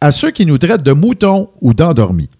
À 0.00 0.12
ceux 0.12 0.30
qui 0.30 0.46
nous 0.46 0.56
traitent 0.56 0.84
de 0.84 0.92
moutons 0.92 1.50
ou 1.60 1.74
d'endormis, 1.74 2.30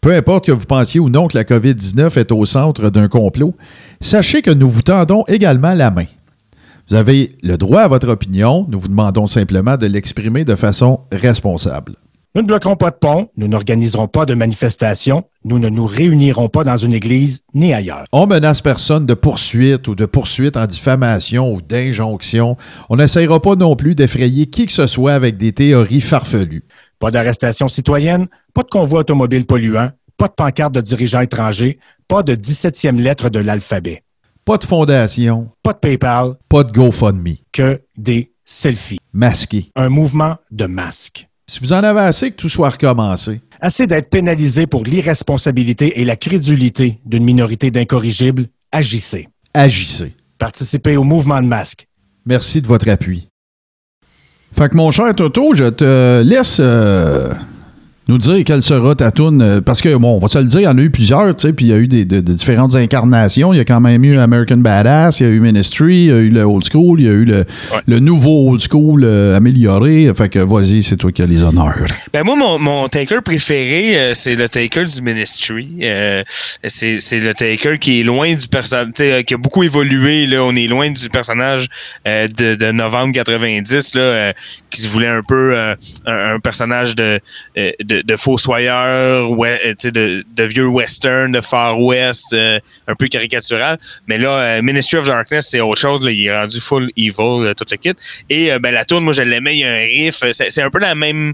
peu 0.00 0.12
importe 0.12 0.46
que 0.46 0.52
vous 0.52 0.66
pensiez 0.66 0.98
ou 0.98 1.08
non 1.08 1.28
que 1.28 1.38
la 1.38 1.44
COVID-19 1.44 2.18
est 2.18 2.32
au 2.32 2.44
centre 2.46 2.90
d'un 2.90 3.06
complot, 3.06 3.54
sachez 4.00 4.42
que 4.42 4.50
nous 4.50 4.68
vous 4.68 4.82
tendons 4.82 5.24
également 5.28 5.74
la 5.74 5.92
main. 5.92 6.06
Vous 6.88 6.96
avez 6.96 7.30
le 7.44 7.56
droit 7.56 7.82
à 7.82 7.88
votre 7.88 8.08
opinion, 8.08 8.66
nous 8.68 8.80
vous 8.80 8.88
demandons 8.88 9.28
simplement 9.28 9.76
de 9.76 9.86
l'exprimer 9.86 10.44
de 10.44 10.56
façon 10.56 11.00
responsable. 11.12 11.94
Nous 12.36 12.42
ne 12.42 12.46
bloquerons 12.46 12.76
pas 12.76 12.90
de 12.90 12.96
pont, 12.96 13.28
nous 13.36 13.48
n'organiserons 13.48 14.06
pas 14.06 14.24
de 14.24 14.34
manifestations, 14.34 15.24
nous 15.44 15.58
ne 15.58 15.68
nous 15.68 15.84
réunirons 15.84 16.48
pas 16.48 16.62
dans 16.62 16.76
une 16.76 16.92
église 16.94 17.40
ni 17.54 17.74
ailleurs. 17.74 18.04
On 18.12 18.28
menace 18.28 18.60
personne 18.60 19.04
de 19.04 19.14
poursuite 19.14 19.88
ou 19.88 19.96
de 19.96 20.06
poursuite 20.06 20.56
en 20.56 20.66
diffamation 20.66 21.52
ou 21.52 21.60
d'injonction. 21.60 22.56
On 22.88 22.96
n'essayera 22.98 23.40
pas 23.40 23.56
non 23.56 23.74
plus 23.74 23.96
d'effrayer 23.96 24.46
qui 24.46 24.66
que 24.66 24.72
ce 24.72 24.86
soit 24.86 25.14
avec 25.14 25.38
des 25.38 25.52
théories 25.52 26.00
farfelues. 26.00 26.62
Pas 27.00 27.10
d'arrestation 27.10 27.66
citoyenne, 27.66 28.28
pas 28.54 28.62
de 28.62 28.68
convoi 28.68 29.00
automobile 29.00 29.44
polluant, 29.44 29.90
pas 30.16 30.28
de 30.28 30.34
pancarte 30.34 30.72
de 30.72 30.80
dirigeants 30.80 31.22
étrangers, 31.22 31.80
pas 32.06 32.22
de 32.22 32.36
17e 32.36 33.00
lettre 33.00 33.28
de 33.28 33.40
l'alphabet, 33.40 34.04
Pas 34.44 34.56
de 34.56 34.64
fondation, 34.64 35.48
pas 35.64 35.72
de 35.72 35.78
PayPal, 35.78 36.34
pas 36.48 36.62
de 36.62 36.70
GoFundMe. 36.70 37.38
que 37.52 37.80
des 37.96 38.32
selfies. 38.44 38.98
Masqué. 39.12 39.72
Un 39.74 39.88
mouvement 39.88 40.36
de 40.52 40.66
masques. 40.66 41.26
Si 41.50 41.58
vous 41.58 41.72
en 41.72 41.82
avez 41.82 41.98
assez 41.98 42.30
que 42.30 42.36
tout 42.36 42.48
soit 42.48 42.70
recommencé, 42.70 43.40
Assez 43.60 43.88
d'être 43.88 44.08
pénalisé 44.08 44.68
pour 44.68 44.84
l'irresponsabilité 44.84 46.00
et 46.00 46.04
la 46.04 46.14
crédulité 46.14 47.00
d'une 47.04 47.24
minorité 47.24 47.72
d'incorrigibles, 47.72 48.46
agissez. 48.70 49.26
agissez. 49.52 50.14
Participez 50.38 50.96
au 50.96 51.02
mouvement 51.02 51.42
de 51.42 51.48
masques. 51.48 51.88
Merci 52.24 52.62
de 52.62 52.68
votre 52.68 52.88
appui. 52.88 53.26
Fait 54.56 54.68
que 54.68 54.76
mon 54.76 54.92
cher 54.92 55.12
Toto, 55.16 55.52
je 55.54 55.64
te 55.64 56.22
laisse 56.22 56.58
euh, 56.60 57.32
nous 58.10 58.18
dire 58.18 58.42
quelle 58.44 58.62
sera 58.62 58.96
ta 58.96 59.12
euh, 59.20 59.60
Parce 59.60 59.80
que, 59.80 59.94
bon, 59.94 60.16
on 60.16 60.18
va 60.18 60.26
se 60.26 60.38
le 60.38 60.46
dire, 60.46 60.60
il 60.60 60.64
y 60.64 60.66
en 60.66 60.76
a 60.76 60.80
eu 60.80 60.90
plusieurs, 60.90 61.34
tu 61.36 61.46
sais, 61.46 61.52
puis 61.52 61.66
il 61.66 61.68
y 61.68 61.72
a 61.72 61.76
eu 61.76 61.86
des, 61.86 62.04
de- 62.04 62.20
de 62.20 62.32
différentes 62.32 62.74
incarnations. 62.74 63.54
Il 63.54 63.58
y 63.58 63.60
a 63.60 63.64
quand 63.64 63.80
même 63.80 64.04
eu 64.04 64.18
American 64.18 64.56
Badass, 64.56 65.20
il 65.20 65.26
y 65.26 65.30
a 65.30 65.32
eu 65.32 65.38
Ministry, 65.38 65.96
il 65.96 66.06
y 66.06 66.10
a 66.10 66.16
eu 66.16 66.28
le 66.28 66.42
Old 66.42 66.64
School, 66.70 67.00
il 67.00 67.06
y 67.06 67.08
a 67.08 67.12
eu 67.12 67.24
le, 67.24 67.44
le 67.86 68.00
nouveau 68.00 68.50
Old 68.50 68.60
School 68.60 69.04
euh, 69.04 69.36
amélioré. 69.36 70.10
Fait 70.16 70.28
que, 70.28 70.40
vas-y, 70.40 70.82
c'est 70.82 70.96
toi 70.96 71.12
qui 71.12 71.22
as 71.22 71.26
les 71.26 71.44
honneurs. 71.44 71.84
Ben 72.12 72.24
moi, 72.24 72.34
mon, 72.34 72.58
mon 72.58 72.88
taker 72.88 73.22
préféré, 73.24 73.96
euh, 73.96 74.14
c'est 74.14 74.34
le 74.34 74.48
taker 74.48 74.86
du 74.86 75.02
Ministry. 75.02 75.68
Euh, 75.82 76.24
c'est 76.64 76.98
c'est 76.98 77.20
le 77.20 77.32
taker 77.32 77.78
qui 77.78 78.00
est 78.00 78.02
loin 78.02 78.34
du 78.34 78.48
personnage, 78.48 78.88
qui 79.24 79.34
a 79.34 79.38
beaucoup 79.38 79.62
évolué. 79.62 80.26
Là, 80.26 80.42
on 80.42 80.56
est 80.56 80.66
loin 80.66 80.90
du 80.90 81.08
personnage 81.10 81.68
de, 82.04 82.56
de 82.56 82.72
novembre 82.72 83.12
90, 83.14 83.94
là, 83.94 84.32
qui 84.68 84.80
se 84.80 84.88
voulait 84.88 85.06
un 85.06 85.22
peu 85.22 85.56
un, 85.56 85.76
un 86.06 86.40
personnage 86.40 86.96
de, 86.96 87.20
de, 88.02 88.12
de 88.12 88.16
fossoyeur, 88.16 89.30
ouais, 89.30 89.58
euh, 89.64 89.90
de, 89.90 90.24
de 90.34 90.44
vieux 90.44 90.66
western, 90.66 91.32
de 91.32 91.40
Far 91.40 91.80
West, 91.80 92.32
euh, 92.32 92.58
un 92.86 92.94
peu 92.94 93.08
caricatural. 93.08 93.78
Mais 94.06 94.18
là, 94.18 94.38
euh, 94.38 94.62
Ministry 94.62 94.98
of 94.98 95.06
Darkness, 95.06 95.48
c'est 95.50 95.60
autre 95.60 95.80
chose. 95.80 96.00
Il 96.10 96.26
est 96.26 96.36
rendu 96.36 96.60
full 96.60 96.90
evil, 96.96 97.54
tout 97.56 97.66
le 97.70 97.76
kit. 97.76 97.94
Et 98.28 98.50
ben, 98.58 98.72
la 98.72 98.84
tourne, 98.84 99.04
moi, 99.04 99.12
je 99.12 99.22
l'aimais. 99.22 99.56
Il 99.56 99.60
y 99.60 99.64
a 99.64 99.72
un 99.72 99.78
riff. 99.78 100.22
C'est 100.32 100.62
un 100.62 100.70
peu 100.70 100.78
la 100.78 100.94
même 100.94 101.32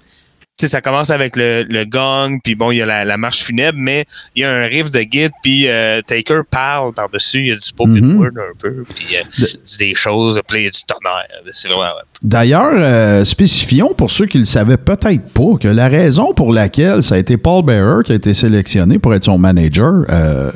sais, 0.58 0.68
ça 0.68 0.80
commence 0.80 1.10
avec 1.10 1.36
le, 1.36 1.64
le 1.68 1.84
gong, 1.84 2.38
puis 2.42 2.54
bon, 2.54 2.70
il 2.70 2.78
y 2.78 2.82
a 2.82 2.86
la, 2.86 3.04
la 3.04 3.16
marche 3.16 3.40
funèbre, 3.42 3.76
mais 3.78 4.06
il 4.34 4.42
y 4.42 4.44
a 4.44 4.50
un 4.52 4.64
riff 4.66 4.90
de 4.90 5.00
guide, 5.02 5.32
puis 5.42 5.68
euh, 5.68 6.00
Taker 6.06 6.40
parle 6.50 6.94
par-dessus, 6.94 7.40
il 7.40 7.48
y 7.48 7.52
a 7.52 7.56
du 7.56 7.60
spoken 7.60 7.96
Mhm. 8.00 8.16
word 8.18 8.30
un 8.38 8.56
peu, 8.58 8.84
puis 8.94 9.16
euh, 9.16 9.22
il 9.38 9.44
dit 9.62 9.78
des 9.78 9.94
choses, 9.94 10.40
puis 10.48 10.60
il 10.60 10.64
y 10.64 10.66
a 10.68 10.70
du 10.70 10.80
tonnerre. 10.86 11.26
C'est 11.52 11.68
vraiment. 11.68 11.90
D'ailleurs, 12.22 12.72
euh, 12.74 13.24
spécifions 13.24 13.92
pour 13.94 14.10
ceux 14.10 14.24
qui 14.26 14.38
le 14.38 14.44
savaient 14.46 14.78
peut-être 14.78 15.28
pas 15.32 15.58
que 15.60 15.68
la 15.68 15.88
raison 15.88 16.32
pour 16.32 16.52
laquelle 16.52 17.02
ça 17.02 17.16
a 17.16 17.18
été 17.18 17.36
Paul 17.36 17.62
Bearer 17.64 18.02
qui 18.04 18.12
a 18.12 18.14
été 18.14 18.32
sélectionné 18.32 18.98
pour 18.98 19.14
être 19.14 19.24
son 19.24 19.36
manager, 19.38 20.04
euh, 20.10 20.50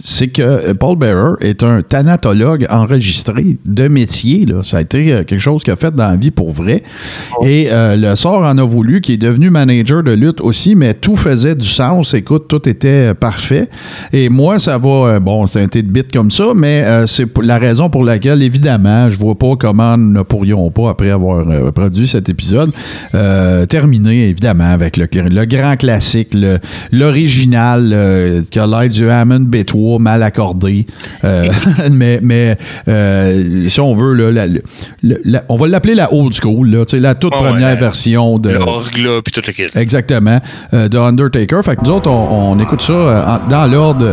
c'est 0.00 0.28
que 0.28 0.72
Paul 0.74 0.96
Bearer 0.96 1.34
est 1.40 1.62
un 1.62 1.82
thanatologue 1.82 2.66
enregistré 2.70 3.56
de 3.64 3.88
métier. 3.88 4.44
Là. 4.46 4.62
Ça 4.62 4.78
a 4.78 4.80
été 4.82 5.12
euh, 5.12 5.24
quelque 5.24 5.40
chose 5.40 5.62
qu'il 5.62 5.72
a 5.72 5.76
fait 5.76 5.94
dans 5.94 6.08
la 6.08 6.16
vie 6.16 6.30
pour 6.30 6.50
vrai. 6.50 6.82
Et 7.42 7.68
euh, 7.70 7.96
le 7.96 8.14
sort 8.14 8.42
en 8.42 8.58
a 8.58 8.62
voulu, 8.62 9.00
qui 9.00 9.14
est 9.14 9.16
devenu 9.16 9.50
manager 9.50 10.02
de 10.02 10.12
lutte 10.12 10.40
aussi, 10.40 10.74
mais 10.74 10.94
tout 10.94 11.16
faisait 11.16 11.54
du 11.54 11.66
sens. 11.66 12.14
Écoute, 12.14 12.46
tout 12.48 12.68
était 12.68 13.10
euh, 13.10 13.14
parfait. 13.14 13.68
Et 14.12 14.28
moi, 14.28 14.58
ça 14.58 14.78
va, 14.78 14.88
euh, 14.88 15.20
bon, 15.20 15.46
c'est 15.46 15.62
un 15.62 15.66
de 15.66 15.80
bit 15.82 16.12
comme 16.12 16.30
ça, 16.30 16.52
mais 16.54 16.82
euh, 16.84 17.06
c'est 17.06 17.26
la 17.42 17.58
raison 17.58 17.88
pour 17.88 18.04
laquelle, 18.04 18.42
évidemment, 18.42 19.10
je 19.10 19.18
vois 19.18 19.36
pas 19.36 19.56
comment 19.58 19.96
nous 19.96 20.12
ne 20.12 20.22
pourrions 20.22 20.70
pas, 20.70 20.90
après 20.90 21.10
avoir 21.10 21.48
euh, 21.48 21.72
produit 21.72 22.06
cet 22.06 22.28
épisode, 22.28 22.72
euh, 23.14 23.64
terminer, 23.66 24.28
évidemment, 24.28 24.70
avec 24.70 24.96
le, 24.96 25.08
le 25.12 25.44
grand 25.44 25.76
classique, 25.76 26.36
l'original, 26.92 27.90
euh, 27.92 28.42
qui 28.50 28.58
a 28.58 28.66
l'air 28.66 28.88
du 28.88 29.08
Hammond 29.08 29.40
B3 29.72 30.00
mal 30.00 30.22
accordé. 30.22 30.86
Euh, 31.24 31.44
mais 31.90 32.20
mais 32.22 32.56
euh, 32.88 33.68
si 33.68 33.80
on 33.80 33.94
veut, 33.94 34.14
là, 34.14 34.30
la- 34.30 34.46
le- 34.46 35.20
la- 35.24 35.44
on 35.48 35.56
va 35.56 35.68
l'appeler 35.68 35.94
la 35.94 36.12
old 36.12 36.32
school, 36.34 36.68
là, 36.70 36.84
la 36.92 37.14
toute 37.14 37.32
Ah 37.36 37.42
première 37.42 37.76
version 37.76 38.38
de... 38.38 38.50
L'orgue, 38.50 38.98
là, 38.98 39.20
puis 39.22 39.32
tout 39.32 39.42
le 39.46 39.52
kit. 39.52 39.66
Exactement. 39.78 40.38
Euh, 40.74 40.88
de 40.88 40.98
Undertaker. 40.98 41.62
Fait 41.62 41.76
que 41.76 41.82
nous 41.84 41.90
autres, 41.90 42.10
on, 42.10 42.52
on 42.52 42.58
écoute 42.60 42.82
ça 42.82 42.92
euh, 42.92 43.36
dans 43.50 43.66
l'ordre 43.70 44.06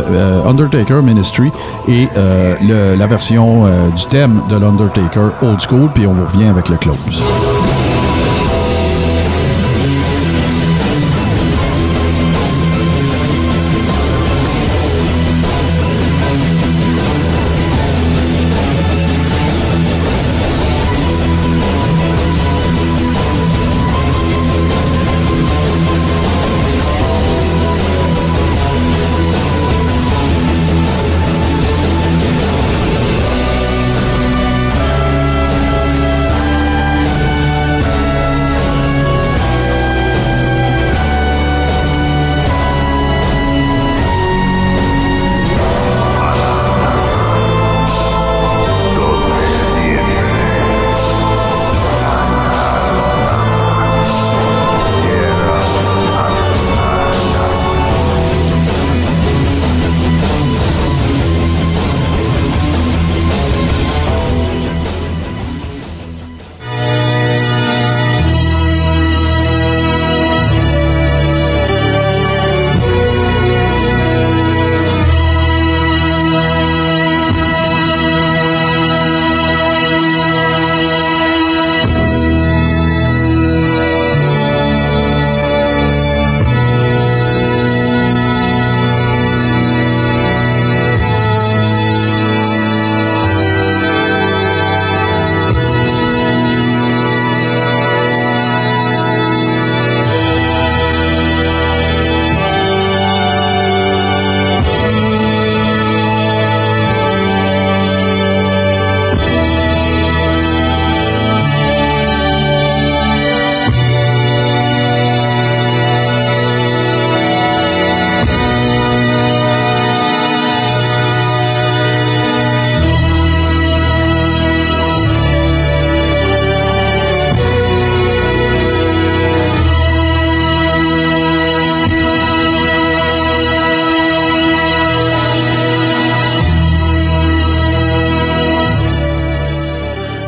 Undertaker 0.46 1.02
Ministry 1.02 1.48
et 1.88 2.08
le- 2.16 2.96
la 2.96 3.06
version 3.06 3.64
du 3.94 4.04
thème 4.06 4.40
de 4.50 4.56
l'Undertaker 4.56 5.30
Old 5.42 5.60
School, 5.60 5.88
puis 5.94 6.06
on 6.06 6.12
vous 6.12 6.24
revient 6.26 6.48
avec 6.48 6.68
le 6.68 6.76
close. 6.76 7.22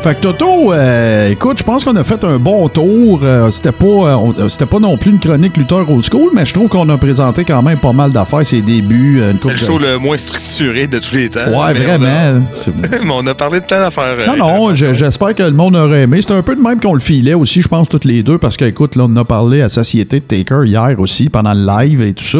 Fait 0.09 0.15
que 0.15 0.21
Toto, 0.21 0.73
euh, 0.73 1.29
écoute, 1.29 1.59
je 1.59 1.63
pense 1.63 1.85
qu'on 1.85 1.95
a 1.95 2.03
fait 2.03 2.23
un 2.23 2.39
bon 2.39 2.67
tour. 2.67 3.19
Euh, 3.21 3.51
c'était 3.51 3.71
pas, 3.71 3.85
euh, 3.85 4.49
c'était 4.49 4.65
pas 4.65 4.79
non 4.79 4.97
plus 4.97 5.11
une 5.11 5.19
chronique 5.19 5.55
lutteur 5.55 5.87
old 5.87 6.03
school, 6.03 6.31
mais 6.33 6.47
je 6.47 6.53
trouve 6.55 6.67
qu'on 6.67 6.89
a 6.89 6.97
présenté 6.97 7.45
quand 7.45 7.61
même 7.61 7.77
pas 7.77 7.93
mal 7.93 8.09
d'affaires, 8.09 8.43
ses 8.43 8.63
débuts. 8.63 9.21
C'est 9.39 9.47
le 9.49 9.53
de- 9.53 9.59
show 9.59 9.77
le 9.77 9.99
moins 9.99 10.17
structuré 10.17 10.87
de 10.87 10.97
tous 10.97 11.13
les 11.13 11.29
temps. 11.29 11.41
Ouais, 11.41 11.75
mais 11.75 11.85
on 11.87 11.93
a- 11.93 11.97
vraiment. 11.97 12.45
Mais 13.03 13.11
on 13.11 13.27
a 13.27 13.35
parlé 13.35 13.59
de 13.59 13.65
plein 13.65 13.81
d'affaires. 13.81 14.15
Non, 14.35 14.35
non, 14.69 14.73
j'espère 14.73 15.35
que 15.35 15.43
le 15.43 15.51
monde 15.51 15.75
aurait 15.75 16.01
aimé. 16.01 16.17
C'est 16.21 16.31
un 16.33 16.41
peu 16.41 16.55
de 16.55 16.61
même 16.61 16.79
qu'on 16.79 16.95
le 16.95 16.99
filait 16.99 17.35
aussi, 17.35 17.61
je 17.61 17.67
pense, 17.67 17.87
toutes 17.87 18.05
les 18.05 18.23
deux, 18.23 18.39
parce 18.39 18.57
qu'écoute, 18.57 18.95
là, 18.95 19.05
on 19.07 19.15
a 19.15 19.23
parlé 19.25 19.61
à 19.61 19.69
Société 19.69 20.21
de 20.21 20.25
Taker 20.25 20.61
hier 20.65 20.95
aussi, 20.97 21.29
pendant 21.29 21.53
le 21.53 21.63
live 21.83 22.01
et 22.01 22.13
tout 22.13 22.23
ça. 22.23 22.39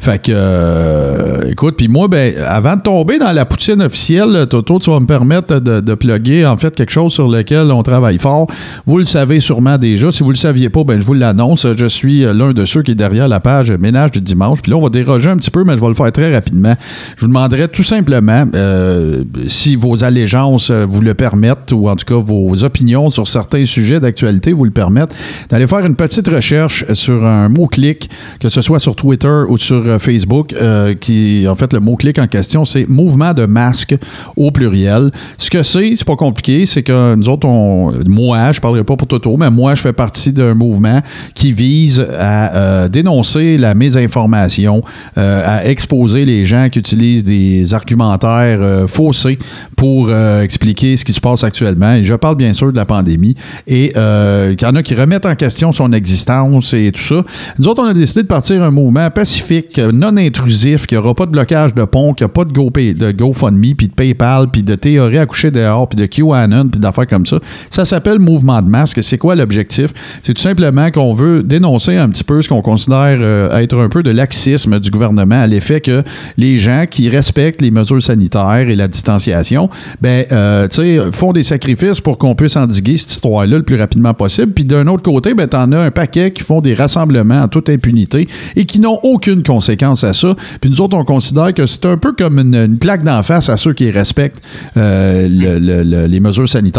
Fait 0.00 0.22
que, 0.22 1.50
écoute, 1.50 1.74
puis 1.76 1.88
moi, 1.88 2.08
ben, 2.08 2.34
avant 2.48 2.76
de 2.76 2.80
tomber 2.82 3.18
dans 3.18 3.32
la 3.32 3.44
poutine 3.44 3.82
officielle, 3.82 4.46
Toto, 4.48 4.78
tu 4.78 4.90
vas 4.90 5.00
me 5.00 5.06
permettre 5.06 5.58
de, 5.60 5.80
de 5.80 5.94
plugger, 5.94 6.46
en 6.46 6.56
fait, 6.56 6.74
quelque 6.74 6.90
chose 6.92 7.09
sur 7.10 7.28
lequel 7.28 7.70
on 7.70 7.82
travaille 7.82 8.18
fort. 8.18 8.46
Vous 8.86 8.98
le 8.98 9.04
savez 9.04 9.40
sûrement 9.40 9.78
déjà. 9.78 10.10
Si 10.12 10.22
vous 10.22 10.30
le 10.30 10.36
saviez 10.36 10.68
pas, 10.68 10.84
ben, 10.84 11.00
je 11.00 11.06
vous 11.06 11.14
l'annonce. 11.14 11.66
Je 11.76 11.86
suis 11.86 12.24
euh, 12.24 12.32
l'un 12.32 12.52
de 12.52 12.64
ceux 12.64 12.82
qui 12.82 12.92
est 12.92 12.94
derrière 12.96 13.28
la 13.28 13.40
page 13.40 13.70
Ménage 13.70 14.12
du 14.12 14.20
dimanche. 14.20 14.62
Puis 14.62 14.70
là, 14.70 14.78
on 14.78 14.82
va 14.82 14.88
déroger 14.88 15.30
un 15.30 15.36
petit 15.36 15.50
peu, 15.50 15.64
mais 15.64 15.74
je 15.76 15.80
vais 15.80 15.88
le 15.88 15.94
faire 15.94 16.12
très 16.12 16.32
rapidement. 16.32 16.74
Je 17.16 17.22
vous 17.22 17.28
demanderai 17.28 17.68
tout 17.68 17.82
simplement 17.82 18.44
euh, 18.54 19.24
si 19.46 19.76
vos 19.76 20.04
allégeances 20.04 20.70
euh, 20.70 20.86
vous 20.88 21.00
le 21.00 21.14
permettent, 21.14 21.72
ou 21.72 21.88
en 21.88 21.96
tout 21.96 22.06
cas 22.06 22.22
vos 22.22 22.64
opinions 22.64 23.10
sur 23.10 23.28
certains 23.28 23.64
sujets 23.66 24.00
d'actualité 24.00 24.52
vous 24.52 24.64
le 24.64 24.70
permettent, 24.70 25.14
d'aller 25.48 25.66
faire 25.66 25.84
une 25.84 25.96
petite 25.96 26.28
recherche 26.28 26.84
sur 26.92 27.24
un 27.24 27.48
mot-clic, 27.48 28.10
que 28.38 28.48
ce 28.48 28.62
soit 28.62 28.78
sur 28.78 28.96
Twitter 28.96 29.42
ou 29.48 29.58
sur 29.58 30.00
Facebook, 30.00 30.54
qui, 31.00 31.46
en 31.48 31.54
fait, 31.54 31.72
le 31.72 31.80
mot-clic 31.80 32.18
en 32.18 32.26
question, 32.26 32.64
c'est 32.64 32.88
mouvement 32.88 33.34
de 33.34 33.46
masque 33.46 33.96
au 34.36 34.50
pluriel. 34.50 35.10
Ce 35.38 35.50
que 35.50 35.62
c'est, 35.62 35.94
c'est 35.96 36.06
pas 36.06 36.16
compliqué, 36.16 36.66
c'est 36.66 36.82
que 36.82 36.89
nous 36.90 37.28
autres, 37.28 37.46
on, 37.46 37.92
moi, 38.06 38.52
je 38.52 38.60
parlerai 38.60 38.84
pas 38.84 38.96
pour 38.96 39.06
Toto, 39.06 39.36
mais 39.36 39.50
moi, 39.50 39.74
je 39.74 39.80
fais 39.80 39.92
partie 39.92 40.32
d'un 40.32 40.54
mouvement 40.54 41.00
qui 41.34 41.52
vise 41.52 42.00
à 42.18 42.56
euh, 42.56 42.88
dénoncer 42.88 43.58
la 43.58 43.74
mésinformation, 43.74 44.82
euh, 45.18 45.42
à 45.44 45.66
exposer 45.66 46.24
les 46.24 46.44
gens 46.44 46.68
qui 46.70 46.78
utilisent 46.78 47.24
des 47.24 47.74
argumentaires 47.74 48.58
euh, 48.60 48.86
faussés 48.86 49.38
pour 49.76 50.10
expliquer 50.12 50.96
ce 50.96 51.04
qui 51.04 51.14
se 51.14 51.20
passe 51.20 51.42
actuellement. 51.42 51.94
Et 51.94 52.04
je 52.04 52.14
parle 52.14 52.36
bien 52.36 52.52
sûr 52.52 52.70
de 52.70 52.76
la 52.76 52.84
pandémie 52.84 53.34
et 53.66 53.92
qu'il 53.94 54.66
y 54.66 54.70
en 54.70 54.74
a 54.74 54.82
qui 54.82 54.94
remettent 54.94 55.24
en 55.24 55.34
question 55.34 55.72
son 55.72 55.92
existence 55.92 56.74
et 56.74 56.92
tout 56.92 57.00
ça. 57.00 57.24
Nous 57.58 57.66
autres, 57.66 57.82
on 57.82 57.86
a 57.86 57.94
décidé 57.94 58.22
de 58.22 58.26
partir 58.26 58.62
un 58.62 58.70
mouvement 58.70 59.08
pacifique, 59.10 59.78
non 59.78 60.16
intrusif, 60.18 60.86
qui 60.86 60.96
n'aura 60.96 61.14
pas 61.14 61.24
de 61.24 61.30
blocage 61.30 61.74
de 61.74 61.84
pont, 61.84 62.12
qui 62.12 62.24
n'a 62.24 62.28
pas 62.28 62.44
de, 62.44 62.92
de 62.92 63.12
GoFundMe, 63.12 63.74
puis 63.76 63.88
de 63.88 63.94
PayPal, 63.94 64.48
puis 64.52 64.62
de 64.62 64.74
théorie 64.74 65.18
à 65.18 65.26
coucher 65.26 65.50
dehors, 65.50 65.88
puis 65.88 65.96
de 65.96 66.06
QAnon, 66.06 66.68
puis 66.68 66.79
d'affaires 66.80 67.06
comme 67.06 67.26
ça. 67.26 67.38
Ça 67.70 67.84
s'appelle 67.84 68.18
Mouvement 68.18 68.60
de 68.62 68.68
masque. 68.68 69.02
C'est 69.02 69.18
quoi 69.18 69.34
l'objectif? 69.34 69.90
C'est 70.22 70.34
tout 70.34 70.42
simplement 70.42 70.90
qu'on 70.90 71.12
veut 71.14 71.42
dénoncer 71.42 71.96
un 71.96 72.08
petit 72.08 72.24
peu 72.24 72.42
ce 72.42 72.48
qu'on 72.48 72.62
considère 72.62 73.18
euh, 73.20 73.56
être 73.58 73.78
un 73.78 73.88
peu 73.88 74.02
de 74.02 74.10
laxisme 74.10 74.80
du 74.80 74.90
gouvernement 74.90 75.40
à 75.40 75.46
l'effet 75.46 75.80
que 75.80 76.02
les 76.36 76.56
gens 76.58 76.84
qui 76.90 77.08
respectent 77.08 77.60
les 77.62 77.70
mesures 77.70 78.02
sanitaires 78.02 78.68
et 78.68 78.74
la 78.74 78.88
distanciation, 78.88 79.68
ben, 80.00 80.24
euh, 80.32 80.66
tu 80.68 80.76
sais, 80.82 80.98
font 81.12 81.32
des 81.32 81.42
sacrifices 81.42 82.00
pour 82.00 82.18
qu'on 82.18 82.34
puisse 82.34 82.56
endiguer 82.56 82.98
cette 82.98 83.12
histoire-là 83.12 83.58
le 83.58 83.62
plus 83.62 83.76
rapidement 83.76 84.14
possible. 84.14 84.52
Puis 84.52 84.64
d'un 84.64 84.86
autre 84.86 85.02
côté, 85.02 85.34
ben, 85.34 85.46
t'en 85.46 85.70
as 85.72 85.78
un 85.78 85.90
paquet 85.90 86.30
qui 86.32 86.42
font 86.42 86.60
des 86.60 86.74
rassemblements 86.74 87.42
en 87.42 87.48
toute 87.48 87.68
impunité 87.68 88.28
et 88.56 88.64
qui 88.64 88.78
n'ont 88.80 88.98
aucune 89.02 89.42
conséquence 89.42 90.04
à 90.04 90.12
ça. 90.12 90.34
Puis 90.60 90.70
nous 90.70 90.80
autres, 90.80 90.96
on 90.96 91.04
considère 91.04 91.52
que 91.54 91.66
c'est 91.66 91.84
un 91.86 91.96
peu 91.96 92.12
comme 92.12 92.38
une, 92.38 92.54
une 92.54 92.78
claque 92.78 93.02
d'en 93.04 93.22
face 93.22 93.48
à 93.48 93.56
ceux 93.56 93.72
qui 93.72 93.90
respectent 93.90 94.42
euh, 94.76 95.28
le- 95.28 95.58
le- 95.58 95.82
le- 95.82 96.06
les 96.06 96.20
mesures 96.20 96.48
sanitaires. 96.48 96.69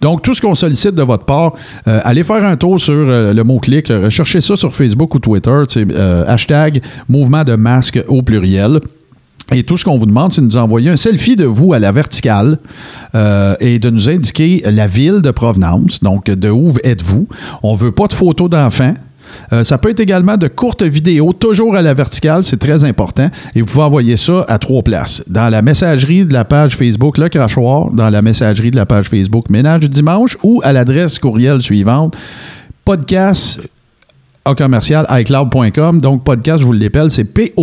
Donc, 0.00 0.22
tout 0.22 0.34
ce 0.34 0.40
qu'on 0.40 0.54
sollicite 0.54 0.94
de 0.94 1.02
votre 1.02 1.24
part, 1.24 1.54
euh, 1.86 2.00
allez 2.04 2.24
faire 2.24 2.44
un 2.44 2.56
tour 2.56 2.80
sur 2.80 2.94
euh, 2.94 3.32
le 3.32 3.44
mot-clic, 3.44 3.90
euh, 3.90 4.04
recherchez 4.04 4.40
ça 4.40 4.56
sur 4.56 4.74
Facebook 4.74 5.14
ou 5.14 5.18
Twitter, 5.18 5.62
hashtag 6.26 6.82
mouvement 7.08 7.44
de 7.44 7.54
masque 7.54 8.02
au 8.08 8.22
pluriel. 8.22 8.80
Et 9.52 9.62
tout 9.62 9.76
ce 9.76 9.84
qu'on 9.84 9.96
vous 9.96 10.06
demande, 10.06 10.32
c'est 10.32 10.40
de 10.40 10.46
nous 10.46 10.56
envoyer 10.56 10.90
un 10.90 10.96
selfie 10.96 11.36
de 11.36 11.44
vous 11.44 11.72
à 11.72 11.78
la 11.78 11.92
verticale 11.92 12.58
et 13.60 13.78
de 13.78 13.90
nous 13.90 14.10
indiquer 14.10 14.60
la 14.64 14.88
ville 14.88 15.22
de 15.22 15.30
provenance, 15.30 16.00
donc 16.00 16.24
de 16.24 16.50
où 16.50 16.72
êtes-vous? 16.82 17.28
On 17.62 17.76
veut 17.76 17.92
pas 17.92 18.08
de 18.08 18.12
photos 18.12 18.50
d'enfants. 18.50 18.94
Euh, 19.52 19.64
ça 19.64 19.78
peut 19.78 19.90
être 19.90 20.00
également 20.00 20.36
de 20.36 20.48
courtes 20.48 20.82
vidéos, 20.82 21.32
toujours 21.32 21.76
à 21.76 21.82
la 21.82 21.94
verticale, 21.94 22.44
c'est 22.44 22.58
très 22.58 22.84
important. 22.84 23.30
Et 23.54 23.60
vous 23.60 23.66
pouvez 23.66 23.84
envoyer 23.84 24.16
ça 24.16 24.44
à 24.48 24.58
trois 24.58 24.82
places. 24.82 25.22
Dans 25.26 25.48
la 25.48 25.62
messagerie 25.62 26.24
de 26.24 26.32
la 26.32 26.44
page 26.44 26.76
Facebook 26.76 27.18
Le 27.18 27.28
Crachoir, 27.28 27.90
dans 27.92 28.10
la 28.10 28.22
messagerie 28.22 28.70
de 28.70 28.76
la 28.76 28.86
page 28.86 29.08
Facebook 29.08 29.50
Ménage 29.50 29.80
du 29.80 29.88
Dimanche 29.88 30.36
ou 30.42 30.60
à 30.64 30.72
l'adresse 30.72 31.18
courriel 31.18 31.62
suivante 31.62 32.16
podcast 32.84 33.60
à 34.44 34.54
commercial 34.54 35.06
iCloud.com. 35.10 36.00
Donc, 36.00 36.22
podcast, 36.22 36.60
je 36.60 36.66
vous 36.66 36.72
l'appelle, 36.72 37.10
c'est 37.10 37.24
P-O-D-C-A-S-S-E 37.24 37.60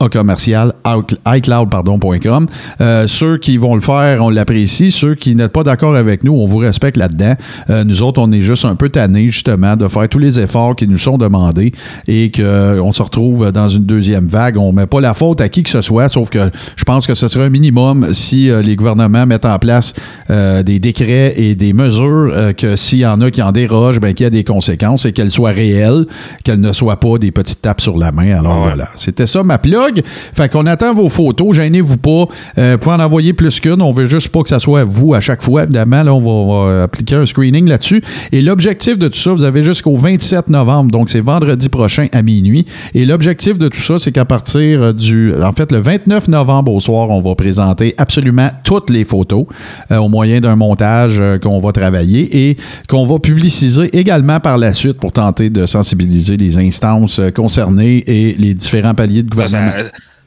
à 0.00 0.08
commercial 0.08 0.72
out- 0.86 1.16
iCloud, 1.26 1.70
pardon, 1.70 1.98
point 1.98 2.18
.com. 2.18 2.46
Euh, 2.80 3.06
ceux 3.06 3.36
qui 3.36 3.56
vont 3.58 3.74
le 3.74 3.80
faire, 3.80 4.22
on 4.22 4.30
l'apprécie. 4.30 4.90
Ceux 4.90 5.14
qui 5.14 5.34
n'êtes 5.34 5.52
pas 5.52 5.62
d'accord 5.62 5.94
avec 5.94 6.24
nous, 6.24 6.32
on 6.32 6.46
vous 6.46 6.56
respecte 6.58 6.96
là-dedans. 6.96 7.34
Euh, 7.68 7.84
nous 7.84 8.02
autres, 8.02 8.20
on 8.20 8.30
est 8.32 8.40
juste 8.40 8.64
un 8.64 8.76
peu 8.76 8.88
tannés, 8.88 9.26
justement, 9.26 9.76
de 9.76 9.86
faire 9.88 10.08
tous 10.08 10.18
les 10.18 10.38
efforts 10.40 10.74
qui 10.76 10.88
nous 10.88 10.98
sont 10.98 11.18
demandés 11.18 11.72
et 12.08 12.30
qu'on 12.30 12.92
se 12.92 13.02
retrouve 13.02 13.52
dans 13.52 13.68
une 13.68 13.84
deuxième 13.84 14.26
vague. 14.26 14.56
On 14.56 14.72
met 14.72 14.86
pas 14.86 15.00
la 15.00 15.14
faute 15.14 15.40
à 15.40 15.48
qui 15.48 15.62
que 15.62 15.70
ce 15.70 15.82
soit, 15.82 16.08
sauf 16.08 16.30
que 16.30 16.50
je 16.76 16.84
pense 16.84 17.06
que 17.06 17.14
ce 17.14 17.28
serait 17.28 17.44
un 17.44 17.50
minimum 17.50 18.08
si 18.12 18.50
euh, 18.50 18.62
les 18.62 18.76
gouvernements 18.76 19.26
mettent 19.26 19.44
en 19.44 19.58
place 19.58 19.92
euh, 20.30 20.62
des 20.62 20.78
décrets 20.78 21.34
et 21.36 21.54
des 21.54 21.72
mesures 21.72 22.30
euh, 22.32 22.52
que 22.52 22.76
s'il 22.76 23.00
y 23.00 23.06
en 23.06 23.20
a 23.20 23.30
qui 23.30 23.42
en 23.42 23.52
dérogent, 23.52 24.00
ben, 24.00 24.14
qu'il 24.14 24.24
y 24.24 24.26
a 24.26 24.30
des 24.30 24.44
conséquences 24.44 25.04
et 25.04 25.12
qu'elles 25.12 25.30
soient 25.30 25.50
réelles, 25.50 26.06
qu'elles 26.44 26.60
ne 26.60 26.72
soient 26.72 26.98
pas 27.00 27.18
des 27.18 27.30
petites 27.32 27.60
tapes 27.60 27.80
sur 27.80 27.98
la 27.98 28.12
main. 28.12 28.38
Alors 28.38 28.62
voilà, 28.62 28.88
c'était 28.96 29.26
ça 29.26 29.42
ma 29.42 29.58
plug. 29.58 29.89
Fait 30.04 30.50
qu'on 30.50 30.66
attend 30.66 30.94
vos 30.94 31.08
photos, 31.08 31.56
gênez-vous 31.56 31.98
pas. 31.98 32.26
Euh, 32.58 32.72
vous 32.72 32.78
pouvez 32.78 32.94
en 32.94 33.00
envoyer 33.00 33.32
plus 33.32 33.60
qu'une. 33.60 33.82
On 33.82 33.92
veut 33.92 34.08
juste 34.08 34.28
pas 34.28 34.42
que 34.42 34.48
ça 34.48 34.58
soit 34.58 34.84
vous 34.84 35.14
à 35.14 35.20
chaque 35.20 35.42
fois. 35.42 35.64
Évidemment, 35.64 36.02
là, 36.02 36.14
on 36.14 36.64
va, 36.64 36.82
appliquer 36.84 37.16
un 37.16 37.26
screening 37.26 37.68
là-dessus. 37.68 38.02
Et 38.32 38.42
l'objectif 38.42 38.98
de 38.98 39.08
tout 39.08 39.18
ça, 39.18 39.32
vous 39.32 39.42
avez 39.42 39.64
jusqu'au 39.64 39.96
27 39.96 40.50
novembre, 40.50 40.90
donc 40.90 41.10
c'est 41.10 41.20
vendredi 41.20 41.68
prochain 41.68 42.06
à 42.12 42.22
minuit. 42.22 42.66
Et 42.94 43.04
l'objectif 43.04 43.58
de 43.58 43.68
tout 43.68 43.80
ça, 43.80 43.98
c'est 43.98 44.12
qu'à 44.12 44.24
partir 44.24 44.94
du, 44.94 45.32
en 45.42 45.52
fait, 45.52 45.72
le 45.72 45.78
29 45.78 46.28
novembre 46.28 46.72
au 46.72 46.80
soir, 46.80 47.08
on 47.10 47.20
va 47.20 47.34
présenter 47.34 47.94
absolument 47.98 48.50
toutes 48.64 48.90
les 48.90 49.04
photos 49.04 49.46
euh, 49.90 49.96
au 49.98 50.08
moyen 50.08 50.40
d'un 50.40 50.56
montage 50.56 51.18
euh, 51.20 51.38
qu'on 51.38 51.60
va 51.60 51.72
travailler 51.72 52.48
et 52.48 52.56
qu'on 52.88 53.06
va 53.06 53.18
publiciser 53.18 53.96
également 53.96 54.40
par 54.40 54.58
la 54.58 54.72
suite 54.72 54.98
pour 54.98 55.12
tenter 55.12 55.50
de 55.50 55.66
sensibiliser 55.66 56.36
les 56.36 56.58
instances 56.58 57.18
euh, 57.18 57.30
concernées 57.30 58.04
et 58.06 58.34
les 58.38 58.54
différents 58.54 58.94
paliers 58.94 59.22
de 59.22 59.30
gouvernement. 59.30 59.72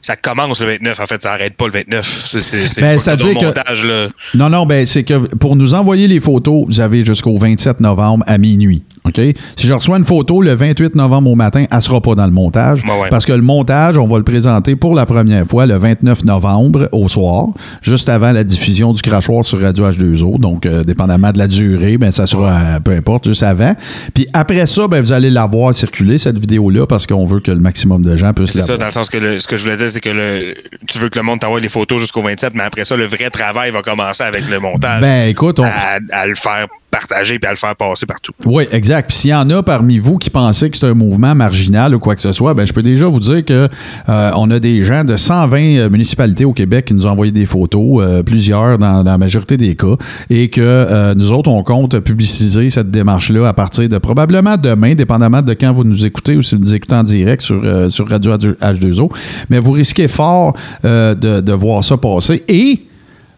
Ça 0.00 0.16
commence 0.16 0.60
le 0.60 0.66
29, 0.66 1.00
en 1.00 1.06
fait, 1.06 1.22
ça 1.22 1.32
arrête 1.32 1.56
pas 1.56 1.66
le 1.66 1.72
29. 1.72 2.06
C'est 2.26 2.80
Ben, 2.80 2.98
ça 2.98 3.16
que- 3.16 3.32
montage, 3.44 3.84
là. 3.86 4.06
Non, 4.34 4.50
non, 4.50 4.66
ben 4.66 4.84
c'est 4.86 5.02
que 5.02 5.14
pour 5.36 5.56
nous 5.56 5.72
envoyer 5.74 6.06
les 6.08 6.20
photos, 6.20 6.66
vous 6.66 6.80
avez 6.80 7.04
jusqu'au 7.04 7.36
27 7.38 7.80
novembre 7.80 8.22
à 8.26 8.36
minuit. 8.38 8.82
OK? 9.06 9.20
Si 9.56 9.66
je 9.66 9.72
reçois 9.74 9.98
une 9.98 10.04
photo 10.04 10.40
le 10.40 10.54
28 10.54 10.94
novembre 10.94 11.30
au 11.30 11.34
matin, 11.34 11.66
elle 11.70 11.76
ne 11.76 11.80
sera 11.82 12.00
pas 12.00 12.14
dans 12.14 12.24
le 12.24 12.32
montage. 12.32 12.82
Ouais. 12.84 13.10
Parce 13.10 13.26
que 13.26 13.32
le 13.34 13.42
montage, 13.42 13.98
on 13.98 14.06
va 14.06 14.16
le 14.16 14.24
présenter 14.24 14.76
pour 14.76 14.94
la 14.94 15.04
première 15.04 15.46
fois 15.46 15.66
le 15.66 15.76
29 15.76 16.24
novembre 16.24 16.88
au 16.90 17.06
soir, 17.10 17.48
juste 17.82 18.08
avant 18.08 18.32
la 18.32 18.44
diffusion 18.44 18.94
du 18.94 19.02
crachoir 19.02 19.44
sur 19.44 19.60
Radio 19.60 19.90
H2O. 19.90 20.38
Donc, 20.38 20.64
euh, 20.64 20.84
dépendamment 20.84 21.32
de 21.32 21.38
la 21.38 21.48
durée, 21.48 21.98
ben, 21.98 22.12
ça 22.12 22.26
sera, 22.26 22.50
euh, 22.58 22.80
peu 22.80 22.92
importe, 22.92 23.28
juste 23.28 23.42
avant. 23.42 23.74
Puis 24.14 24.26
après 24.32 24.64
ça, 24.66 24.88
ben, 24.88 25.02
vous 25.02 25.12
allez 25.12 25.28
la 25.30 25.44
voir 25.44 25.74
circuler, 25.74 26.16
cette 26.16 26.38
vidéo-là, 26.38 26.86
parce 26.86 27.06
qu'on 27.06 27.26
veut 27.26 27.40
que 27.40 27.50
le 27.50 27.60
maximum 27.60 28.02
de 28.02 28.16
gens 28.16 28.32
puissent 28.32 28.52
C'est 28.52 28.60
la 28.60 28.64
ça, 28.64 28.72
voir. 28.72 28.78
dans 28.78 28.86
le 28.86 28.92
sens 28.92 29.10
que 29.10 29.18
le- 29.18 29.38
ce 29.38 29.46
que 29.46 29.58
je 29.58 29.64
voulais 29.64 29.76
dire, 29.76 29.88
c'est 29.88 30.00
que 30.00 30.08
le, 30.08 30.54
tu 30.88 30.98
veux 30.98 31.10
que 31.10 31.18
le 31.18 31.24
monde 31.26 31.40
t'envoie 31.40 31.60
les 31.60 31.68
photos 31.68 32.00
jusqu'au 32.00 32.22
27, 32.22 32.54
mais 32.54 32.62
après 32.64 32.86
ça, 32.86 32.96
le 32.96 33.04
vrai 33.04 33.28
travail 33.28 33.70
va 33.70 33.82
commencer 33.82 34.22
avec 34.24 34.48
le 34.48 34.60
montage. 34.60 35.02
Ben, 35.02 35.28
écoute, 35.28 35.58
on, 35.60 35.64
à, 35.64 35.98
à 36.10 36.26
le 36.26 36.34
faire 36.34 36.68
partager 36.90 37.38
puis 37.40 37.48
à 37.48 37.50
le 37.50 37.56
faire 37.58 37.74
passer 37.76 38.06
partout. 38.06 38.32
Oui, 38.46 38.66
exact. 38.70 38.93
S'il 39.08 39.30
y 39.30 39.34
en 39.34 39.48
a 39.50 39.62
parmi 39.62 39.98
vous 39.98 40.18
qui 40.18 40.30
pensez 40.30 40.70
que 40.70 40.76
c'est 40.76 40.86
un 40.86 40.94
mouvement 40.94 41.34
marginal 41.34 41.94
ou 41.94 41.98
quoi 41.98 42.14
que 42.14 42.20
ce 42.20 42.32
soit, 42.32 42.54
ben 42.54 42.66
je 42.66 42.72
peux 42.72 42.82
déjà 42.82 43.06
vous 43.06 43.20
dire 43.20 43.44
que 43.44 43.68
euh, 44.08 44.30
on 44.36 44.50
a 44.50 44.58
des 44.60 44.84
gens 44.84 45.04
de 45.04 45.16
120 45.16 45.58
euh, 45.58 45.90
municipalités 45.90 46.44
au 46.44 46.52
Québec 46.52 46.86
qui 46.86 46.94
nous 46.94 47.06
ont 47.06 47.10
envoyé 47.10 47.32
des 47.32 47.46
photos, 47.46 48.02
euh, 48.02 48.22
plusieurs 48.22 48.78
dans, 48.78 49.02
la 49.02 49.18
majorité 49.18 49.56
des 49.56 49.74
cas, 49.74 49.96
et 50.30 50.48
que 50.48 51.14
nous 51.14 51.32
autres, 51.32 51.50
on 51.50 51.62
compte 51.62 51.98
publiciser 52.00 52.70
cette 52.70 52.90
démarche-là 52.90 53.48
à 53.48 53.52
partir 53.52 53.88
de 53.88 53.98
probablement 53.98 54.56
demain, 54.56 54.94
dépendamment 54.94 55.42
de 55.42 55.52
quand 55.54 55.72
vous 55.72 55.84
nous 55.84 56.06
écoutez 56.06 56.36
ou 56.36 56.42
si 56.42 56.54
vous 56.54 56.60
nous 56.60 56.74
écoutez 56.74 56.94
en 56.94 57.02
direct 57.02 57.42
sur, 57.42 57.62
sur 57.90 58.08
Radio 58.08 58.32
H2O. 58.36 59.10
Mais 59.50 59.58
vous 59.58 59.72
risquez 59.72 60.08
fort 60.08 60.54
de 60.82 61.52
voir 61.52 61.82
ça 61.84 61.96
passer. 61.96 62.44
Et 62.48 62.86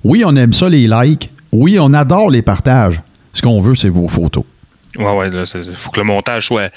oui, 0.04 0.22
on 0.24 0.36
aime 0.36 0.52
ça, 0.52 0.68
les 0.68 0.86
likes. 0.86 1.30
Oui, 1.52 1.78
on 1.80 1.92
adore 1.92 2.30
les 2.30 2.42
partages. 2.42 3.00
Ce 3.32 3.42
qu'on 3.42 3.60
veut, 3.60 3.74
c'est 3.74 3.88
vos 3.88 4.08
photos. 4.08 4.44
Ouais, 4.98 5.16
ouais, 5.16 5.28
il 5.30 5.74
faut 5.76 5.90
que 5.90 6.00
le 6.00 6.04
montage 6.06 6.46
soit 6.46 6.70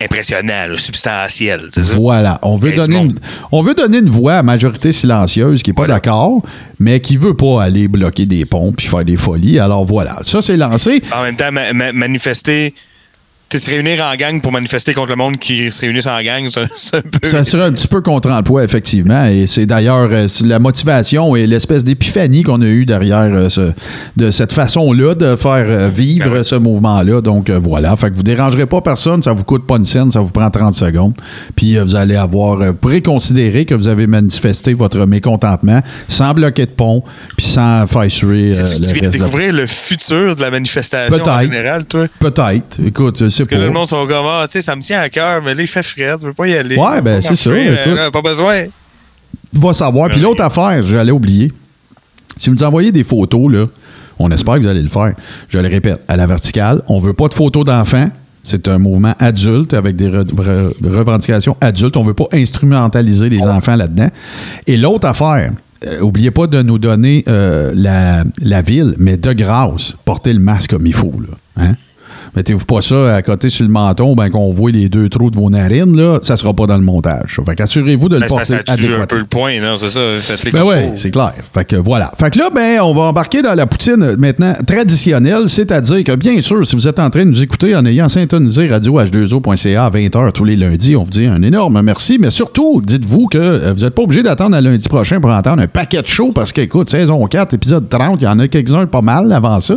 impressionnant, 0.00 0.66
là, 0.68 0.78
substantiel. 0.78 1.68
Ça? 1.72 1.80
Voilà. 1.80 2.38
On 2.42 2.56
veut, 2.56 2.72
donner 2.72 2.96
une, 2.98 3.14
on 3.50 3.62
veut 3.62 3.74
donner 3.74 3.98
une 3.98 4.10
voix 4.10 4.34
à 4.34 4.42
majorité 4.42 4.92
silencieuse 4.92 5.62
qui 5.62 5.70
n'est 5.70 5.74
pas 5.74 5.86
d'accord, 5.86 6.42
mais 6.78 7.00
qui 7.00 7.16
veut 7.16 7.34
pas 7.34 7.62
aller 7.62 7.88
bloquer 7.88 8.26
des 8.26 8.44
ponts 8.44 8.72
puis 8.72 8.86
faire 8.86 9.04
des 9.04 9.16
folies. 9.16 9.58
Alors 9.58 9.84
voilà. 9.86 10.18
Ça, 10.22 10.42
c'est 10.42 10.56
lancé. 10.58 11.02
En 11.14 11.22
même 11.22 11.36
temps, 11.36 11.50
ma- 11.50 11.72
ma- 11.72 11.92
manifester. 11.92 12.74
Se 13.58 13.70
réunir 13.70 14.02
en 14.04 14.14
gang 14.16 14.40
pour 14.42 14.52
manifester 14.52 14.92
contre 14.92 15.10
le 15.10 15.16
monde 15.16 15.38
qui 15.38 15.70
se 15.72 15.80
réunissent 15.80 16.06
en 16.08 16.20
gang, 16.22 16.48
ça- 16.48 16.66
c'est 16.76 16.96
un 16.96 17.00
peu. 17.02 17.28
Ça 17.28 17.44
serait 17.44 17.62
un 17.64 17.72
petit 17.72 17.88
peu 17.88 18.00
contre-emploi, 18.00 18.64
effectivement. 18.64 19.24
Et 19.26 19.46
c'est 19.46 19.66
d'ailleurs 19.66 20.08
euh, 20.10 20.26
la 20.44 20.58
motivation 20.58 21.36
et 21.36 21.46
l'espèce 21.46 21.84
d'épiphanie 21.84 22.42
qu'on 22.42 22.60
a 22.60 22.66
eue 22.66 22.84
derrière 22.86 23.22
euh, 23.32 23.48
ce- 23.48 23.72
de 24.16 24.30
cette 24.30 24.52
façon-là 24.52 25.14
de 25.14 25.36
faire 25.36 25.64
euh, 25.68 25.88
vivre 25.88 26.30
Ben 26.30 26.44
ce 26.44 26.56
mouvement-là. 26.56 27.20
Donc 27.20 27.48
voilà. 27.50 27.94
Fait 27.96 28.10
que 28.10 28.16
vous 28.16 28.22
dérangerez 28.24 28.66
pas 28.66 28.80
personne, 28.80 29.22
ça 29.22 29.32
vous 29.32 29.44
coûte 29.44 29.66
pas 29.66 29.76
une 29.76 29.84
scène, 29.86 30.10
ça 30.10 30.20
vous 30.20 30.30
prend 30.30 30.50
30 30.50 30.74
secondes. 30.74 31.14
Puis 31.54 31.78
vous 31.78 31.94
allez 31.94 32.16
avoir, 32.16 32.58
considérer 33.04 33.64
que 33.64 33.74
vous 33.74 33.88
avez 33.88 34.06
manifesté 34.06 34.74
votre 34.74 34.98
mécontentement 35.06 35.80
sans 36.08 36.34
bloquer 36.34 36.66
de 36.66 36.70
pont, 36.70 37.02
puis 37.36 37.46
sans 37.46 37.86
faire 37.86 38.10
suer 38.10 38.52
euh, 38.56 38.62
tu 38.76 38.92
viens 38.92 39.08
de 39.08 39.12
découvrir 39.12 39.52
le 39.52 39.66
futur 39.66 40.34
de 40.34 40.40
la 40.40 40.50
manifestation 40.50 41.22
en 41.24 41.40
général, 41.40 41.84
toi. 41.84 42.06
Peut-être. 42.18 42.78
Écoute, 42.84 43.28
Parce 43.46 43.60
que 43.60 43.62
pas. 43.62 43.66
le 43.66 43.70
monde 43.72 43.86
sont 43.88 44.06
comme, 44.06 44.26
ah, 44.26 44.44
tu 44.46 44.52
sais, 44.52 44.60
ça 44.60 44.74
me 44.76 44.80
tient 44.82 45.00
à 45.00 45.08
cœur, 45.08 45.42
mais 45.42 45.54
là, 45.54 45.62
il 45.62 45.66
fait 45.68 45.82
frais, 45.82 46.16
je 46.20 46.26
veux 46.26 46.32
pas 46.34 46.46
y 46.48 46.54
aller. 46.56 46.76
Ouais, 46.76 47.00
ben, 47.02 47.20
c'est 47.22 47.50
mais 47.50 47.94
là, 47.94 48.10
Pas 48.10 48.22
besoin. 48.22 48.64
va 49.52 49.72
savoir. 49.72 50.08
Puis 50.10 50.20
l'autre 50.20 50.42
affaire, 50.42 50.82
j'allais 50.82 51.12
oublier. 51.12 51.52
Si 52.38 52.50
vous 52.50 52.56
nous 52.56 52.64
envoyez 52.64 52.92
des 52.92 53.04
photos, 53.04 53.50
là, 53.50 53.66
on 54.18 54.30
espère 54.30 54.54
que 54.54 54.60
vous 54.60 54.66
allez 54.68 54.82
le 54.82 54.88
faire. 54.88 55.12
Je 55.48 55.58
le 55.58 55.68
répète, 55.68 56.00
à 56.08 56.16
la 56.16 56.26
verticale, 56.26 56.82
on 56.88 56.98
veut 56.98 57.12
pas 57.14 57.28
de 57.28 57.34
photos 57.34 57.64
d'enfants. 57.64 58.08
C'est 58.42 58.68
un 58.68 58.78
mouvement 58.78 59.14
adulte 59.18 59.74
avec 59.74 59.96
des 59.96 60.08
re- 60.08 60.24
re- 60.24 60.72
revendications 60.88 61.56
adultes. 61.60 61.96
On 61.96 62.04
veut 62.04 62.14
pas 62.14 62.26
instrumentaliser 62.32 63.28
les 63.28 63.42
enfants 63.42 63.74
là-dedans. 63.76 64.08
Et 64.66 64.76
l'autre 64.76 65.08
affaire, 65.08 65.52
euh, 65.86 66.00
oubliez 66.00 66.30
pas 66.30 66.46
de 66.46 66.62
nous 66.62 66.78
donner 66.78 67.24
euh, 67.28 67.72
la, 67.74 68.24
la 68.40 68.62
ville, 68.62 68.94
mais 68.98 69.16
de 69.16 69.32
grâce, 69.32 69.94
portez 70.04 70.32
le 70.32 70.38
masque 70.38 70.70
comme 70.70 70.86
il 70.86 70.94
faut. 70.94 71.12
Là, 71.20 71.64
hein? 71.64 71.72
Mettez-vous 72.36 72.66
pas 72.66 72.82
ça 72.82 73.16
à 73.16 73.22
côté 73.22 73.48
sur 73.48 73.64
le 73.64 73.70
menton, 73.70 74.14
ben 74.14 74.28
qu'on 74.28 74.52
voit 74.52 74.70
les 74.70 74.90
deux 74.90 75.08
trous 75.08 75.30
de 75.30 75.36
vos 75.36 75.48
narines, 75.48 75.96
là, 75.96 76.18
ça 76.20 76.36
sera 76.36 76.52
pas 76.52 76.66
dans 76.66 76.76
le 76.76 76.82
montage. 76.82 77.40
Fait 77.46 77.54
qu'assurez-vous 77.56 78.10
de 78.10 78.16
le 78.16 78.20
Ben, 78.20 78.28
porter 78.28 78.58
que 78.62 78.76
ça 78.76 79.00
un 79.00 79.06
peu 79.06 79.18
le 79.18 79.24
point, 79.24 79.58
non? 79.58 79.76
C'est 79.76 79.88
ça, 79.88 80.00
faites-les 80.20 80.50
Ben 80.52 80.60
faut. 80.60 80.92
c'est 80.96 81.10
clair. 81.10 81.32
Fait 81.54 81.64
que 81.64 81.76
voilà. 81.76 82.12
Fait 82.20 82.28
que 82.28 82.38
là, 82.38 82.50
ben, 82.54 82.80
on 82.82 82.92
va 82.92 83.04
embarquer 83.04 83.40
dans 83.40 83.54
la 83.54 83.64
poutine 83.64 84.02
euh, 84.02 84.16
maintenant 84.18 84.52
traditionnelle, 84.66 85.48
c'est-à-dire 85.48 86.04
que 86.04 86.14
bien 86.14 86.38
sûr, 86.42 86.66
si 86.66 86.76
vous 86.76 86.86
êtes 86.86 86.98
en 86.98 87.08
train 87.08 87.24
de 87.24 87.30
nous 87.30 87.42
écouter 87.42 87.74
en 87.74 87.86
ayant 87.86 88.10
syntonisé 88.10 88.68
radio 88.68 89.00
h2o.ca 89.00 89.86
à 89.86 89.90
20h 89.90 90.32
tous 90.32 90.44
les 90.44 90.56
lundis, 90.56 90.94
on 90.94 91.04
vous 91.04 91.10
dit 91.10 91.24
un 91.24 91.40
énorme 91.40 91.80
merci, 91.80 92.18
mais 92.20 92.28
surtout, 92.28 92.82
dites-vous 92.84 93.28
que 93.28 93.38
euh, 93.38 93.72
vous 93.72 93.82
n'êtes 93.82 93.94
pas 93.94 94.02
obligé 94.02 94.22
d'attendre 94.22 94.56
à 94.56 94.60
lundi 94.60 94.86
prochain 94.90 95.22
pour 95.22 95.30
entendre 95.30 95.62
un 95.62 95.68
paquet 95.68 96.02
de 96.02 96.06
shows 96.06 96.32
parce 96.32 96.52
qu'écoute, 96.52 96.90
saison 96.90 97.24
4, 97.26 97.54
épisode 97.54 97.88
30, 97.88 98.20
il 98.20 98.24
y 98.24 98.28
en 98.28 98.38
a 98.40 98.46
quelques-uns 98.46 98.84
pas 98.84 99.00
mal 99.00 99.32
avant 99.32 99.58
ça. 99.58 99.76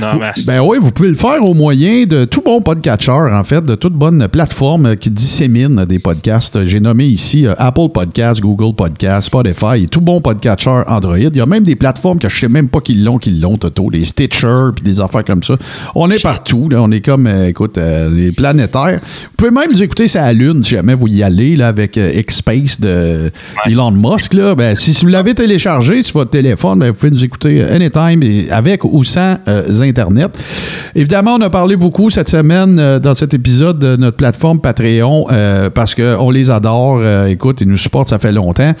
On 0.00 0.04
en 0.04 0.18
masse. 0.18 0.46
Ben 0.46 0.60
oui, 0.60 0.78
vous 0.80 0.92
pouvez 0.92 1.08
le 1.08 1.16
faire 1.16 1.44
au 1.44 1.52
moyen 1.52 1.79
de 1.80 2.26
tout 2.26 2.42
bon 2.42 2.60
podcatcher, 2.60 3.10
en 3.10 3.42
fait, 3.42 3.64
de 3.64 3.74
toute 3.74 3.94
bonne 3.94 4.28
plateforme 4.28 4.96
qui 4.96 5.08
dissémine 5.08 5.86
des 5.86 5.98
podcasts. 5.98 6.66
J'ai 6.66 6.78
nommé 6.78 7.06
ici 7.06 7.46
euh, 7.46 7.54
Apple 7.56 7.88
Podcasts, 7.94 8.42
Google 8.42 8.74
Podcasts, 8.74 9.28
Spotify 9.28 9.84
et 9.84 9.86
tout 9.86 10.02
bon 10.02 10.20
podcatcher 10.20 10.82
Android. 10.86 11.16
Il 11.16 11.34
y 11.34 11.40
a 11.40 11.46
même 11.46 11.64
des 11.64 11.76
plateformes 11.76 12.18
que 12.18 12.28
je 12.28 12.38
sais 12.38 12.48
même 12.48 12.68
pas 12.68 12.82
qu'ils 12.82 13.02
l'ont, 13.02 13.16
qu'ils 13.16 13.40
l'ont, 13.40 13.56
Toto, 13.56 13.90
des 13.90 14.04
Stitcher 14.04 14.72
puis 14.74 14.84
des 14.84 15.00
affaires 15.00 15.24
comme 15.24 15.42
ça. 15.42 15.56
On 15.94 16.10
est 16.10 16.22
partout, 16.22 16.68
là. 16.68 16.82
on 16.82 16.90
est 16.90 17.00
comme, 17.00 17.26
euh, 17.26 17.48
écoute, 17.48 17.78
euh, 17.78 18.10
les 18.10 18.30
planétaires. 18.30 19.00
Vous 19.02 19.36
pouvez 19.38 19.50
même 19.50 19.70
nous 19.72 19.82
écouter 19.82 20.06
ça 20.06 20.24
à 20.24 20.26
la 20.26 20.32
Lune 20.34 20.62
si 20.62 20.74
jamais 20.74 20.94
vous 20.94 21.08
y 21.08 21.22
allez, 21.22 21.56
là, 21.56 21.68
avec 21.68 21.96
euh, 21.96 22.12
X-Space 22.14 22.78
de 22.78 23.30
Elon 23.64 23.92
Musk, 23.92 24.34
là. 24.34 24.54
Ben, 24.54 24.74
si, 24.74 24.92
si 24.92 25.06
vous 25.06 25.10
l'avez 25.10 25.34
téléchargé 25.34 26.02
sur 26.02 26.18
votre 26.18 26.30
téléphone, 26.30 26.80
ben, 26.80 26.88
vous 26.88 26.94
pouvez 26.94 27.10
nous 27.10 27.24
écouter 27.24 27.62
anytime, 27.62 28.22
et 28.22 28.50
avec 28.50 28.84
ou 28.84 29.02
sans 29.02 29.36
euh, 29.48 29.80
Internet. 29.80 30.36
Évidemment, 30.94 31.36
on 31.36 31.40
a 31.40 31.48
beaucoup 31.76 32.10
cette 32.10 32.28
semaine 32.28 32.78
euh, 32.78 32.98
dans 32.98 33.14
cet 33.14 33.34
épisode 33.34 33.78
de 33.78 33.96
notre 33.96 34.16
plateforme 34.16 34.60
Patreon 34.60 35.26
euh, 35.30 35.70
parce 35.70 35.94
qu'on 35.94 36.30
les 36.30 36.50
adore. 36.50 36.98
Euh, 37.00 37.26
écoute, 37.26 37.60
ils 37.60 37.68
nous 37.68 37.76
supportent, 37.76 38.08
ça 38.08 38.18
fait 38.18 38.32
longtemps. 38.32 38.72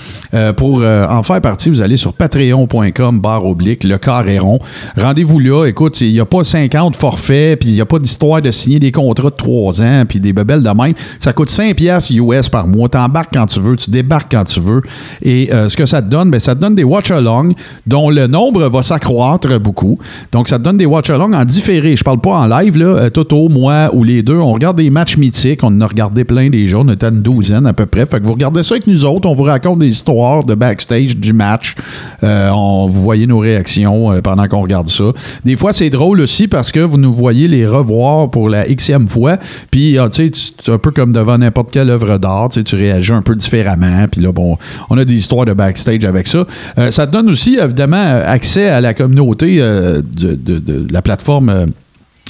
Pour 0.56 0.82
en 0.82 1.22
faire 1.22 1.40
partie, 1.40 1.70
vous 1.70 1.82
allez 1.82 1.96
sur 1.96 2.12
patreon.com 2.12 3.20
barre 3.20 3.44
oblique, 3.46 3.84
le 3.84 3.98
carré 3.98 4.38
rond. 4.38 4.58
Rendez-vous 4.96 5.38
là. 5.38 5.66
Écoute, 5.66 6.00
il 6.00 6.12
n'y 6.12 6.20
a 6.20 6.24
pas 6.24 6.44
50 6.44 6.96
forfaits, 6.96 7.60
puis 7.60 7.70
il 7.70 7.74
n'y 7.74 7.80
a 7.80 7.86
pas 7.86 7.98
d'histoire 7.98 8.40
de 8.40 8.50
signer 8.50 8.78
des 8.78 8.92
contrats 8.92 9.30
de 9.30 9.36
3 9.36 9.82
ans, 9.82 10.04
puis 10.08 10.20
des 10.20 10.32
bebelles 10.32 10.62
de 10.62 10.70
même. 10.70 10.94
Ça 11.18 11.32
coûte 11.32 11.50
5 11.50 11.74
piastres 11.74 12.12
US 12.12 12.48
par 12.48 12.66
mois. 12.66 12.88
T'embarques 12.88 13.32
quand 13.32 13.46
tu 13.46 13.60
veux, 13.60 13.76
tu 13.76 13.90
débarques 13.90 14.30
quand 14.30 14.44
tu 14.44 14.60
veux. 14.60 14.82
Et 15.22 15.50
ce 15.50 15.76
que 15.76 15.86
ça 15.86 16.02
te 16.02 16.08
donne, 16.08 16.30
ben, 16.30 16.40
ça 16.40 16.54
te 16.54 16.60
donne 16.60 16.74
des 16.74 16.84
watch-along 16.84 17.54
dont 17.86 18.10
le 18.10 18.26
nombre 18.26 18.68
va 18.68 18.82
s'accroître 18.82 19.58
beaucoup. 19.58 19.98
Donc, 20.32 20.48
ça 20.48 20.58
te 20.58 20.64
donne 20.64 20.76
des 20.76 20.86
watch-along 20.86 21.32
en 21.32 21.44
différé. 21.44 21.96
Je 21.96 22.04
parle 22.04 22.20
pas 22.20 22.30
en 22.30 22.46
live, 22.46 22.69
là. 22.76 22.86
Euh, 22.86 23.10
Toto, 23.10 23.48
moi 23.48 23.90
ou 23.92 24.04
les 24.04 24.22
deux, 24.22 24.36
on 24.36 24.52
regarde 24.52 24.76
des 24.76 24.90
matchs 24.90 25.16
mythiques. 25.16 25.62
On 25.62 25.68
en 25.68 25.80
a 25.80 25.86
regardé 25.86 26.24
plein 26.24 26.50
des 26.50 26.66
jours. 26.66 26.84
On 26.86 26.92
était 26.92 27.08
une 27.08 27.22
douzaine 27.22 27.66
à 27.66 27.72
peu 27.72 27.86
près. 27.86 28.06
Fait 28.06 28.20
que 28.20 28.26
vous 28.26 28.32
regardez 28.32 28.62
ça 28.62 28.74
avec 28.74 28.86
nous 28.86 29.04
autres. 29.04 29.28
On 29.28 29.34
vous 29.34 29.44
raconte 29.44 29.78
des 29.80 29.88
histoires 29.88 30.44
de 30.44 30.54
backstage 30.54 31.16
du 31.16 31.32
match. 31.32 31.74
Euh, 32.22 32.50
on, 32.50 32.86
vous 32.86 33.00
voyez 33.00 33.26
nos 33.26 33.38
réactions 33.38 34.12
euh, 34.12 34.20
pendant 34.20 34.46
qu'on 34.46 34.62
regarde 34.62 34.88
ça. 34.88 35.12
Des 35.44 35.56
fois, 35.56 35.72
c'est 35.72 35.90
drôle 35.90 36.20
aussi 36.20 36.48
parce 36.48 36.72
que 36.72 36.80
vous 36.80 36.98
nous 36.98 37.14
voyez 37.14 37.48
les 37.48 37.66
revoir 37.66 38.30
pour 38.30 38.48
la 38.48 38.64
xème 38.66 39.08
fois. 39.08 39.36
Puis, 39.70 39.98
ah, 39.98 40.08
tu 40.08 40.30
sais, 40.30 40.52
c'est 40.64 40.72
un 40.72 40.78
peu 40.78 40.90
comme 40.90 41.12
devant 41.12 41.38
n'importe 41.38 41.70
quelle 41.70 41.90
œuvre 41.90 42.18
d'art. 42.18 42.48
Tu 42.50 42.76
réagis 42.76 43.12
un 43.12 43.22
peu 43.22 43.36
différemment. 43.36 44.06
Puis 44.10 44.20
là, 44.20 44.32
bon, 44.32 44.56
on 44.90 44.98
a 44.98 45.04
des 45.04 45.14
histoires 45.14 45.44
de 45.46 45.52
backstage 45.52 46.04
avec 46.04 46.26
ça. 46.26 46.44
Ça 46.90 47.06
te 47.06 47.12
donne 47.12 47.28
aussi, 47.30 47.58
évidemment, 47.60 48.20
accès 48.26 48.68
à 48.68 48.80
la 48.80 48.94
communauté 48.94 49.56
de 49.58 50.86
la 50.90 51.02
plateforme. 51.02 51.70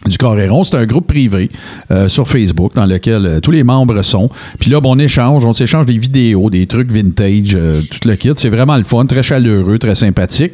Du 0.06 0.16
Coréron, 0.16 0.64
c'est 0.64 0.76
un 0.76 0.86
groupe 0.86 1.06
privé 1.06 1.50
euh, 1.90 2.08
sur 2.08 2.26
Facebook 2.26 2.74
dans 2.74 2.86
lequel 2.86 3.26
euh, 3.26 3.40
tous 3.40 3.50
les 3.50 3.62
membres 3.62 4.00
sont. 4.02 4.30
Puis 4.58 4.70
là, 4.70 4.80
bon, 4.80 4.96
on 4.96 4.98
échange, 4.98 5.44
on 5.44 5.52
s'échange 5.52 5.84
des 5.84 5.98
vidéos, 5.98 6.48
des 6.48 6.66
trucs 6.66 6.90
vintage, 6.90 7.54
euh, 7.54 7.82
tout 7.82 8.08
le 8.08 8.16
kit. 8.16 8.30
C'est 8.34 8.48
vraiment 8.48 8.78
le 8.78 8.82
fun, 8.82 9.04
très 9.04 9.22
chaleureux, 9.22 9.78
très 9.78 9.94
sympathique. 9.94 10.52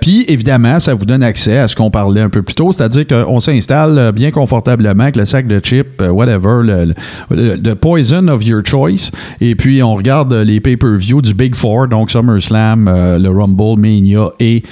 Puis 0.00 0.24
évidemment, 0.28 0.80
ça 0.80 0.94
vous 0.94 1.04
donne 1.04 1.22
accès 1.22 1.58
à 1.58 1.68
ce 1.68 1.76
qu'on 1.76 1.90
parlait 1.90 2.20
un 2.20 2.28
peu 2.28 2.42
plus 2.42 2.54
tôt, 2.54 2.72
c'est-à-dire 2.72 3.06
qu'on 3.06 3.40
s'installe 3.40 4.12
bien 4.12 4.30
confortablement 4.30 5.04
avec 5.04 5.16
le 5.16 5.26
sac 5.26 5.46
de 5.46 5.58
chips, 5.60 6.00
whatever, 6.00 6.62
le, 7.30 7.74
poison 7.74 8.28
of 8.28 8.44
your 8.44 8.62
choice. 8.64 9.10
Et 9.40 9.54
puis 9.54 9.82
on 9.82 9.94
regarde 9.94 10.32
les 10.32 10.60
pay-per-view 10.60 11.22
du 11.22 11.34
Big 11.34 11.54
Four, 11.54 11.88
donc 11.88 12.10
SummerSlam, 12.10 12.86
le 12.86 13.28
Rumble, 13.28 13.80
Mania 13.80 14.30
et 14.40 14.62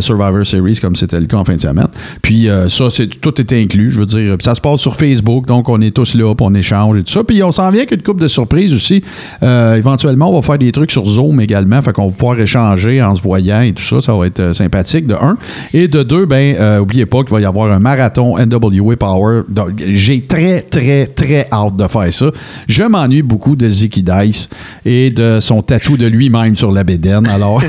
Survivor 0.00 0.46
Series, 0.46 0.78
comme 0.80 0.96
c'était 0.96 1.20
le 1.20 1.26
cas 1.26 1.38
en 1.38 1.44
fin 1.44 1.56
de 1.56 1.60
semaine. 1.60 1.88
Puis 2.20 2.48
ça, 2.68 2.90
c'est 2.90 3.08
tout 3.20 3.40
est 3.40 3.52
inclus, 3.62 3.92
je 3.92 3.98
veux 3.98 4.06
dire. 4.06 4.36
Puis 4.36 4.44
ça 4.44 4.54
se 4.54 4.60
passe 4.60 4.80
sur 4.80 4.96
Facebook, 4.96 5.46
donc 5.46 5.68
on 5.68 5.80
est 5.80 5.90
tous 5.90 6.14
là, 6.14 6.34
puis 6.34 6.46
on 6.48 6.54
échange 6.54 6.98
et 6.98 7.02
tout 7.02 7.12
ça. 7.12 7.24
Puis 7.24 7.42
on 7.42 7.52
s'en 7.52 7.70
vient 7.70 7.80
avec 7.80 7.92
une 7.92 8.02
coupe 8.02 8.20
de 8.20 8.28
surprises 8.28 8.74
aussi. 8.74 9.02
Euh, 9.42 9.76
éventuellement, 9.76 10.30
on 10.30 10.34
va 10.34 10.42
faire 10.42 10.58
des 10.58 10.72
trucs 10.72 10.90
sur 10.90 11.06
Zoom 11.06 11.40
également, 11.40 11.80
fait 11.82 11.92
qu'on 11.92 12.06
va 12.08 12.12
pouvoir 12.12 12.40
échanger 12.40 13.02
en 13.02 13.14
se 13.14 13.22
voyant 13.22 13.60
et 13.60 13.72
tout 13.72 13.82
ça. 13.82 14.00
Ça 14.00 14.14
va 14.14 14.26
être 14.26 14.40
euh, 14.40 14.52
sympathique, 14.52 15.06
de 15.06 15.14
un. 15.14 15.36
Et 15.72 15.88
de 15.88 16.02
deux, 16.02 16.26
ben, 16.26 16.56
euh, 16.58 16.80
oubliez 16.80 17.06
pas 17.06 17.22
qu'il 17.22 17.32
va 17.32 17.40
y 17.40 17.44
avoir 17.44 17.70
un 17.72 17.78
marathon 17.78 18.36
NWA 18.38 18.96
Power. 18.96 19.42
J'ai 19.78 20.22
très, 20.22 20.62
très, 20.62 21.06
très 21.06 21.46
hâte 21.52 21.76
de 21.76 21.86
faire 21.86 22.12
ça. 22.12 22.26
Je 22.68 22.84
m'ennuie 22.84 23.22
beaucoup 23.22 23.56
de 23.56 23.68
Ziki 23.68 24.02
Dice 24.02 24.48
et 24.84 25.10
de 25.10 25.38
son 25.40 25.62
tatou 25.62 25.96
de 25.96 26.06
lui-même 26.06 26.56
sur 26.56 26.72
la 26.72 26.84
bédaine. 26.84 27.26
Alors, 27.28 27.62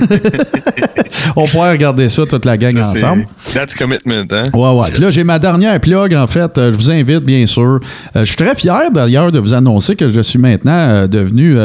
on 1.36 1.46
pourrait 1.48 1.72
regarder 1.72 2.10
ça, 2.10 2.26
toute 2.26 2.46
la 2.46 2.58
gang 2.58 2.72
Ça, 2.72 2.90
ensemble. 2.90 3.26
That's 3.54 3.76
commitment, 3.76 4.26
hein? 4.32 4.46
Ouais, 4.54 4.80
ouais. 4.80 4.92
Puis 4.92 5.02
là, 5.02 5.12
j'ai 5.12 5.24
ma 5.24 5.40
dernière 5.40 5.80
plug, 5.84 6.16
en 6.16 6.28
fait. 6.28 6.58
Euh, 6.58 6.72
je 6.72 6.78
vous 6.78 6.90
invite, 6.90 7.20
bien 7.20 7.46
sûr. 7.46 7.80
Euh, 8.16 8.22
je 8.22 8.26
suis 8.26 8.38
très 8.38 8.56
fier, 8.56 8.90
d'ailleurs, 8.92 9.32
de 9.32 9.40
vous 9.40 9.54
annoncer 9.54 9.96
que 9.96 10.08
je 10.08 10.22
suis 10.22 10.40
maintenant 10.40 10.72
euh, 10.72 11.08
devenu, 11.08 11.56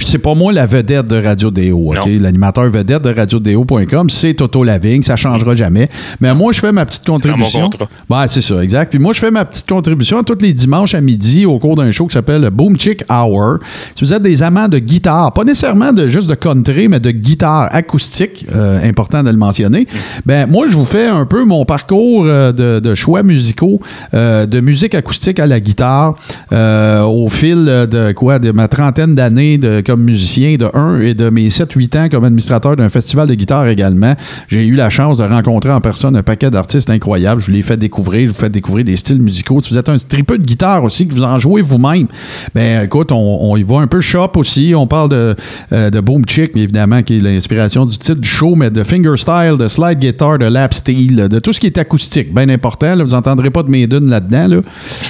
je 0.00 0.06
sais 0.06 0.18
pas 0.18 0.34
moi, 0.34 0.52
la 0.52 0.66
vedette 0.66 1.06
de 1.06 1.22
Radio 1.22 1.50
Déo. 1.50 1.94
L'animateur 2.20 2.68
vedette 2.68 3.02
de 3.02 3.14
radiodéo.com, 3.14 4.10
c'est 4.10 4.34
Toto 4.34 4.64
Lavigne. 4.64 5.02
Ça 5.02 5.16
changera 5.16 5.54
jamais. 5.54 5.88
Mais 6.20 6.34
moi, 6.34 6.52
je 6.52 6.58
fais 6.58 6.72
ma 6.72 6.84
petite 6.84 7.06
contribution. 7.06 7.70
contrat. 7.70 7.88
Ben, 8.10 8.26
c'est 8.26 8.42
ça, 8.42 8.62
exact. 8.62 8.90
Puis 8.90 8.98
moi, 8.98 9.12
je 9.12 9.20
fais 9.20 9.30
ma 9.30 9.44
petite 9.44 9.68
contribution 9.68 10.22
tous 10.24 10.38
les 10.42 10.52
dimanches 10.52 10.94
à 10.94 11.00
midi 11.00 11.46
au 11.46 11.58
cours 11.58 11.76
d'un 11.76 11.90
show 11.92 12.06
qui 12.06 12.14
s'appelle 12.14 12.50
Boom 12.50 12.78
Chick 12.78 13.04
Hour. 13.08 13.58
Si 13.94 14.04
vous 14.04 14.12
êtes 14.12 14.22
des 14.22 14.42
amants 14.42 14.68
de 14.68 14.78
guitare, 14.78 15.32
pas 15.32 15.44
nécessairement 15.44 15.92
de 15.92 16.08
juste 16.08 16.28
de 16.28 16.34
country, 16.34 16.88
mais 16.88 17.00
de 17.00 17.12
guitare 17.12 17.68
acoustique, 17.72 18.44
euh, 18.52 18.82
important 18.82 19.22
de 19.22 19.30
le 19.30 19.36
mentionner, 19.36 19.86
ben 20.26 20.48
moi, 20.48 20.66
je 20.68 20.74
vous 20.74 20.84
fais 20.84 21.06
un 21.06 21.26
peu 21.26 21.44
mon 21.44 21.64
parcours 21.64 22.24
de, 22.24 22.80
de 22.80 22.94
choix 22.96 23.22
musicaux 23.22 23.67
euh, 24.14 24.46
de 24.46 24.60
musique 24.60 24.94
acoustique 24.94 25.38
à 25.38 25.46
la 25.46 25.60
guitare 25.60 26.14
euh, 26.52 27.02
au 27.02 27.28
fil 27.28 27.64
de 27.64 28.12
quoi 28.12 28.38
de 28.38 28.50
ma 28.52 28.68
trentaine 28.68 29.14
d'années 29.14 29.60
comme 29.84 30.02
musicien 30.02 30.56
de 30.56 30.68
un 30.74 31.00
et 31.00 31.14
de 31.14 31.30
mes 31.30 31.48
7-8 31.48 31.98
ans 31.98 32.08
comme 32.10 32.24
administrateur 32.24 32.76
d'un 32.76 32.88
festival 32.88 33.28
de 33.28 33.34
guitare 33.34 33.68
également. 33.68 34.14
J'ai 34.48 34.66
eu 34.66 34.74
la 34.74 34.90
chance 34.90 35.18
de 35.18 35.24
rencontrer 35.24 35.72
en 35.72 35.80
personne 35.80 36.16
un 36.16 36.22
paquet 36.22 36.50
d'artistes 36.50 36.90
incroyables. 36.90 37.40
Je 37.40 37.46
vous 37.46 37.52
les 37.52 37.62
fais 37.62 37.76
découvrir, 37.76 38.28
je 38.28 38.32
vous 38.32 38.38
fais 38.38 38.50
découvrir 38.50 38.84
des 38.84 38.96
styles 38.96 39.20
musicaux. 39.20 39.60
Si 39.60 39.70
vous 39.70 39.78
êtes 39.78 39.88
un 39.88 39.96
tripeux 39.98 40.38
de 40.38 40.44
guitare 40.44 40.84
aussi, 40.84 41.06
que 41.06 41.14
vous 41.14 41.22
en 41.22 41.38
jouez 41.38 41.62
vous-même, 41.62 42.06
ben 42.54 42.84
écoute, 42.84 43.12
on, 43.12 43.56
y 43.56 43.62
va 43.62 43.78
un 43.78 43.86
peu 43.86 44.00
shop 44.00 44.32
aussi. 44.36 44.74
On 44.74 44.86
parle 44.86 45.10
de, 45.10 45.36
euh, 45.72 45.90
de 45.90 46.00
Boom 46.00 46.24
Chick, 46.26 46.56
évidemment, 46.56 47.02
qui 47.02 47.18
est 47.18 47.20
l'inspiration 47.20 47.86
du 47.86 47.98
titre 47.98 48.20
du 48.20 48.28
show, 48.28 48.54
mais 48.54 48.70
de 48.70 48.82
fingerstyle, 48.82 49.56
de 49.58 49.68
slide 49.68 49.98
guitar, 49.98 50.38
de 50.38 50.46
lap 50.46 50.74
steel, 50.74 51.28
de 51.28 51.38
tout 51.38 51.52
ce 51.52 51.60
qui 51.60 51.66
est 51.66 51.78
acoustique. 51.78 52.34
Bien 52.34 52.48
important. 52.48 52.96
Vous 52.96 53.12
n'entendrez 53.12 53.50
pas 53.50 53.57
de 53.62 53.70
Maiden 53.70 54.08
là-dedans. 54.08 54.48
Là. 54.48 54.56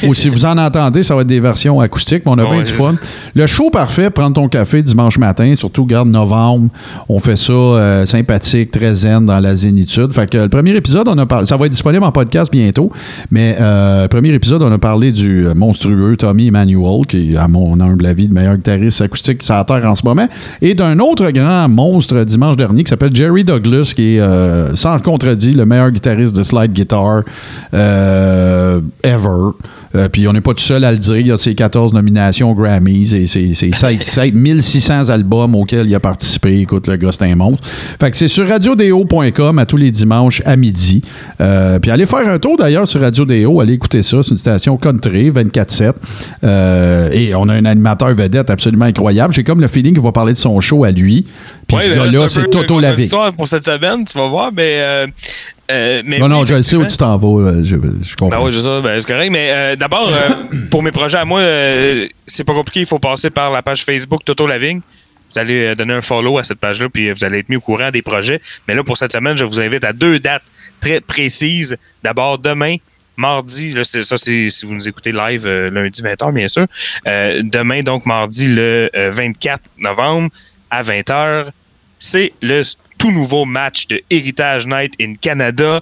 Ou 0.08 0.14
si 0.14 0.28
vous 0.28 0.44
en 0.44 0.58
entendez, 0.58 1.02
ça 1.02 1.14
va 1.14 1.22
être 1.22 1.26
des 1.26 1.40
versions 1.40 1.80
acoustiques, 1.80 2.22
mais 2.26 2.32
on 2.32 2.38
a 2.38 2.44
Ouais, 2.48 2.56
bien 2.56 2.62
du 2.62 2.72
fun. 2.72 2.94
Le 3.34 3.46
show 3.46 3.70
parfait, 3.70 4.10
prendre 4.10 4.34
ton 4.34 4.48
café 4.48 4.82
dimanche 4.82 5.18
matin, 5.18 5.54
surtout, 5.54 5.84
garde 5.84 6.08
novembre. 6.08 6.68
On 7.08 7.18
fait 7.20 7.36
ça 7.36 7.52
euh, 7.52 8.06
sympathique, 8.06 8.70
très 8.70 8.94
zen 8.94 9.26
dans 9.26 9.40
la 9.40 9.54
zénitude. 9.54 10.12
Fait 10.12 10.28
que 10.28 10.38
le 10.38 10.48
premier 10.48 10.74
épisode, 10.74 11.08
on 11.08 11.18
a 11.18 11.26
parlé, 11.26 11.46
ça 11.46 11.56
va 11.56 11.66
être 11.66 11.72
disponible 11.72 12.04
en 12.04 12.12
podcast 12.12 12.50
bientôt, 12.50 12.90
mais 13.30 13.56
euh, 13.60 14.02
le 14.02 14.08
premier 14.08 14.32
épisode, 14.32 14.62
on 14.62 14.72
a 14.72 14.78
parlé 14.78 15.12
du 15.12 15.46
euh, 15.46 15.54
monstrueux 15.54 16.16
Tommy 16.16 16.48
Emmanuel, 16.48 17.06
qui 17.06 17.34
est, 17.34 17.36
à 17.36 17.48
mon 17.48 17.78
humble 17.80 18.06
avis, 18.06 18.28
le 18.28 18.34
meilleur 18.34 18.56
guitariste 18.56 19.00
acoustique 19.00 19.42
sur 19.42 19.54
la 19.54 19.64
Terre 19.64 19.84
en 19.84 19.94
ce 19.94 20.04
moment, 20.04 20.28
et 20.62 20.74
d'un 20.74 20.98
autre 20.98 21.30
grand 21.30 21.68
monstre 21.68 22.24
dimanche 22.24 22.56
dernier 22.56 22.84
qui 22.84 22.90
s'appelle 22.90 23.14
Jerry 23.14 23.44
Douglas, 23.44 23.92
qui 23.94 24.16
est, 24.16 24.20
euh, 24.20 24.74
sans 24.76 24.98
contredit, 24.98 25.52
le 25.52 25.66
meilleur 25.66 25.90
guitariste 25.90 26.34
de 26.34 26.42
slide 26.42 26.72
guitar 26.72 27.22
euh, 27.74 28.37
ever. 29.02 29.52
Euh, 29.94 30.08
puis 30.08 30.28
on 30.28 30.32
n'est 30.32 30.40
pas 30.40 30.54
tout 30.54 30.62
seul 30.62 30.84
à 30.84 30.92
le 30.92 30.98
dire. 30.98 31.18
Il 31.18 31.26
y 31.28 31.32
a 31.32 31.36
ses 31.36 31.54
14 31.54 31.94
nominations 31.94 32.50
aux 32.50 32.54
Grammys 32.54 33.14
et 33.14 33.26
ses, 33.26 33.54
ses 33.54 33.72
16 33.72 34.00
16 34.00 34.32
1600 34.32 35.08
albums 35.08 35.54
auxquels 35.54 35.86
il 35.86 35.94
a 35.94 36.00
participé. 36.00 36.60
Écoute, 36.60 36.88
le 36.88 36.96
gars, 36.96 37.10
c'est 37.12 37.24
un 37.24 37.34
monstre. 37.34 37.66
Fait 38.00 38.10
que 38.10 38.16
c'est 38.16 38.28
sur 38.28 38.46
radiodéo.com 38.48 39.58
à 39.58 39.66
tous 39.66 39.76
les 39.76 39.90
dimanches 39.90 40.42
à 40.44 40.56
midi. 40.56 41.02
Euh, 41.40 41.78
puis 41.78 41.90
allez 41.90 42.06
faire 42.06 42.28
un 42.28 42.38
tour 42.38 42.56
d'ailleurs 42.56 42.86
sur 42.86 43.00
Radio 43.00 43.24
Déo. 43.24 43.60
Allez 43.60 43.74
écouter 43.74 44.02
ça. 44.02 44.22
C'est 44.22 44.32
une 44.32 44.38
station 44.38 44.76
country 44.76 45.30
24-7. 45.30 45.92
Euh, 46.44 47.10
et 47.12 47.34
on 47.34 47.48
a 47.48 47.54
un 47.54 47.64
animateur 47.64 48.14
vedette 48.14 48.50
absolument 48.50 48.86
incroyable. 48.86 49.32
J'ai 49.32 49.44
comme 49.44 49.60
le 49.60 49.68
feeling 49.68 49.94
qu'il 49.94 50.02
va 50.02 50.12
parler 50.12 50.34
de 50.34 50.38
son 50.38 50.60
show 50.60 50.84
à 50.84 50.90
lui. 50.90 51.26
Puis 51.66 51.76
Ouais, 51.76 51.82
ce 51.84 51.92
gars-là, 51.92 52.28
c'est 52.28 52.48
Toto 52.50 52.74
contradictoire 52.74 53.32
pour 53.32 53.48
cette 53.48 53.64
semaine, 53.64 54.04
tu 54.04 54.16
vas 54.18 54.28
voir, 54.28 54.50
mais. 54.54 55.06
Euh, 55.70 56.02
mais 56.04 56.18
Non, 56.18 56.28
non, 56.28 56.44
je 56.44 56.62
sais 56.62 56.76
où 56.76 56.86
tu 56.86 56.96
t'en 56.96 57.16
vas. 57.16 57.50
euh, 57.50 57.62
Je, 57.62 57.76
je 57.76 58.16
comprends. 58.16 58.38
Ben 58.40 58.44
oui, 58.46 58.52
je 58.52 58.60
sais, 58.60 58.80
ben, 58.82 59.00
c'est 59.00 59.06
correct. 59.06 59.30
Mais 59.30 59.48
euh, 59.50 59.76
d'abord, 59.76 60.08
euh, 60.08 60.56
pour 60.70 60.82
mes 60.82 60.90
projets 60.92 61.18
à 61.18 61.24
moi, 61.24 61.40
euh, 61.40 62.06
c'est 62.26 62.44
pas 62.44 62.54
compliqué. 62.54 62.80
Il 62.80 62.86
faut 62.86 62.98
passer 62.98 63.30
par 63.30 63.50
la 63.52 63.62
page 63.62 63.84
Facebook 63.84 64.24
Toto 64.24 64.46
Lavigne. 64.46 64.80
Vous 65.34 65.38
allez 65.40 65.74
donner 65.74 65.92
un 65.92 66.00
follow 66.00 66.38
à 66.38 66.44
cette 66.44 66.58
page-là, 66.58 66.88
puis 66.88 67.12
vous 67.12 67.22
allez 67.22 67.40
être 67.40 67.50
mis 67.50 67.56
au 67.56 67.60
courant 67.60 67.90
des 67.90 68.00
projets. 68.00 68.40
Mais 68.66 68.74
là, 68.74 68.82
pour 68.82 68.96
cette 68.96 69.12
semaine, 69.12 69.36
je 69.36 69.44
vous 69.44 69.60
invite 69.60 69.84
à 69.84 69.92
deux 69.92 70.18
dates 70.18 70.42
très 70.80 71.02
précises. 71.02 71.76
D'abord, 72.02 72.38
demain, 72.38 72.76
mardi, 73.14 73.72
là, 73.72 73.84
c'est, 73.84 74.04
ça, 74.04 74.16
c'est 74.16 74.48
si 74.48 74.64
vous 74.64 74.74
nous 74.74 74.88
écoutez 74.88 75.12
live 75.12 75.42
euh, 75.44 75.70
lundi 75.70 76.00
20h, 76.00 76.32
bien 76.32 76.48
sûr. 76.48 76.66
Euh, 77.06 77.42
demain, 77.44 77.82
donc, 77.82 78.06
mardi, 78.06 78.46
le 78.48 78.88
euh, 78.96 79.10
24 79.10 79.60
novembre, 79.76 80.30
à 80.70 80.82
20h, 80.82 81.48
c'est 81.98 82.32
le 82.40 82.62
tout 82.98 83.10
nouveau 83.12 83.44
match 83.44 83.86
de 83.86 84.00
Heritage 84.10 84.66
Night 84.66 84.94
in 85.00 85.14
Canada. 85.20 85.80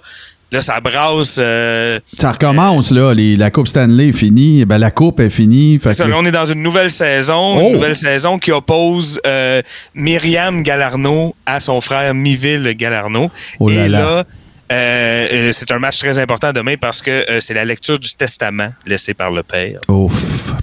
Là, 0.53 0.61
ça 0.61 0.79
brasse. 0.81 1.39
euh, 1.41 1.99
Ça 2.17 2.31
recommence, 2.31 2.93
là. 2.93 3.13
Les- 3.13 3.35
la 3.35 3.51
Coupe 3.51 3.67
Stanley 3.67 4.11
est 4.11 4.13
finie. 4.13 4.65
Ben, 4.65 4.79
la 4.79 4.93
Coupe 4.93 5.19
est 5.19 5.29
finie. 5.29 5.81
Fait 5.81 5.89
C'est 5.89 5.95
ça, 5.97 6.05
que- 6.05 6.11
là, 6.11 6.17
on 6.21 6.25
est 6.25 6.31
dans 6.31 6.47
une 6.47 6.63
nouvelle 6.63 6.93
saison, 6.93 7.57
Oh! 7.59 7.67
une 7.67 7.73
nouvelle 7.73 7.97
saison 7.97 8.39
qui 8.39 8.53
oppose 8.53 9.21
euh, 9.27 9.61
Myriam 9.97 10.63
Galarno 10.63 11.35
à 11.47 11.59
son 11.59 11.81
frère 11.81 12.15
Miville 12.15 12.75
Galarno. 12.79 13.29
Oh 13.59 13.69
là 13.69 13.87
Et 13.87 13.89
là. 13.89 13.99
là, 13.99 14.25
euh, 14.73 15.29
euh, 15.33 15.53
c'est 15.53 15.71
un 15.71 15.79
match 15.79 15.99
très 15.99 16.19
important 16.19 16.53
demain 16.53 16.77
parce 16.77 17.01
que 17.01 17.11
euh, 17.11 17.41
c'est 17.41 17.55
la 17.55 17.65
lecture 17.65 17.99
du 17.99 18.13
testament 18.15 18.71
laissé 18.85 19.15
par 19.15 19.31
le 19.31 19.43
père. 19.43 19.81
Ouf, 19.89 20.13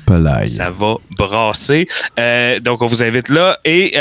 pelaille. 0.06 0.48
Ça 0.48 0.70
va 0.70 0.96
brasser. 1.12 1.88
Euh, 2.20 2.60
donc, 2.60 2.82
on 2.82 2.88
vous 2.88 3.02
invite 3.02 3.30
là. 3.30 3.58
Et 3.64 3.94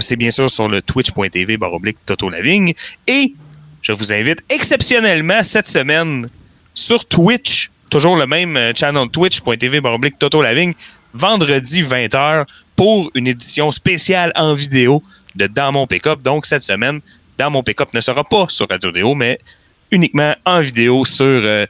c'est 0.00 0.16
bien 0.16 0.30
sûr 0.30 0.50
sur 0.50 0.68
le 0.68 0.82
twitch.tv 0.82 1.56
baroblique 1.56 1.98
Toto 2.04 2.28
Lavigne. 2.28 2.74
Et 3.06 3.34
je 3.80 3.92
vous 3.92 4.12
invite 4.12 4.42
exceptionnellement 4.50 5.42
cette 5.42 5.68
semaine 5.68 6.28
sur 6.74 7.06
Twitch, 7.06 7.70
toujours 7.88 8.16
le 8.16 8.26
même 8.26 8.58
channel 8.74 9.08
twitch.tv 9.08 9.80
baroblique 9.80 10.18
Toto 10.18 10.42
Lavigne, 10.42 10.74
vendredi 11.14 11.82
20h 11.82 12.44
pour 12.74 13.10
une 13.14 13.28
édition 13.28 13.70
spéciale 13.70 14.32
en 14.34 14.52
vidéo 14.52 15.00
de 15.36 15.46
Dans 15.46 15.70
mon 15.70 15.86
pick-up. 15.86 16.22
Donc, 16.22 16.44
cette 16.46 16.64
semaine, 16.64 17.00
Dans 17.38 17.50
mon 17.50 17.62
pick-up 17.62 17.88
ne 17.94 18.00
sera 18.00 18.24
pas 18.24 18.46
sur 18.48 18.66
Radio 18.68 18.90
Déo, 18.92 19.14
mais 19.14 19.38
uniquement 19.92 20.34
en 20.44 20.60
vidéo 20.60 21.04
sur, 21.04 21.24
euh, 21.24 21.64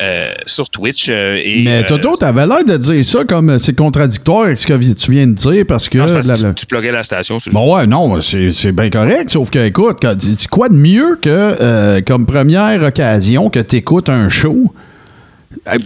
euh, 0.00 0.32
sur 0.46 0.70
Twitch. 0.70 1.06
euh, 1.08 1.40
et, 1.42 1.62
Mais 1.64 1.84
Toto, 1.84 2.14
t'avais 2.14 2.46
l'air 2.46 2.64
de 2.64 2.76
dire 2.76 3.04
ça 3.04 3.24
comme 3.24 3.58
c'est 3.58 3.74
contradictoire 3.74 4.44
avec 4.44 4.58
ce 4.58 4.66
que 4.66 4.92
tu 4.94 5.10
viens 5.12 5.26
de 5.26 5.32
dire 5.32 5.64
parce 5.66 5.88
que. 5.88 5.98
Non, 5.98 6.08
parce 6.12 6.28
la- 6.28 6.36
tu, 6.36 6.54
tu 6.54 6.66
pluguais 6.66 6.92
la 6.92 7.02
station. 7.02 7.38
Bon, 7.52 7.74
ouais, 7.76 7.86
non, 7.86 8.20
c'est 8.20 8.72
bien 8.72 8.90
correct. 8.90 9.30
Sauf 9.30 9.50
que, 9.50 9.66
écoute, 9.66 9.98
quand- 10.00 10.16
quoi 10.50 10.68
de 10.68 10.74
mieux 10.74 11.18
que, 11.20 12.00
comme 12.00 12.24
première 12.26 12.82
occasion, 12.82 13.50
que 13.50 13.60
tu 13.60 13.76
écoutes 13.76 14.08
un 14.10 14.28
show, 14.28 14.72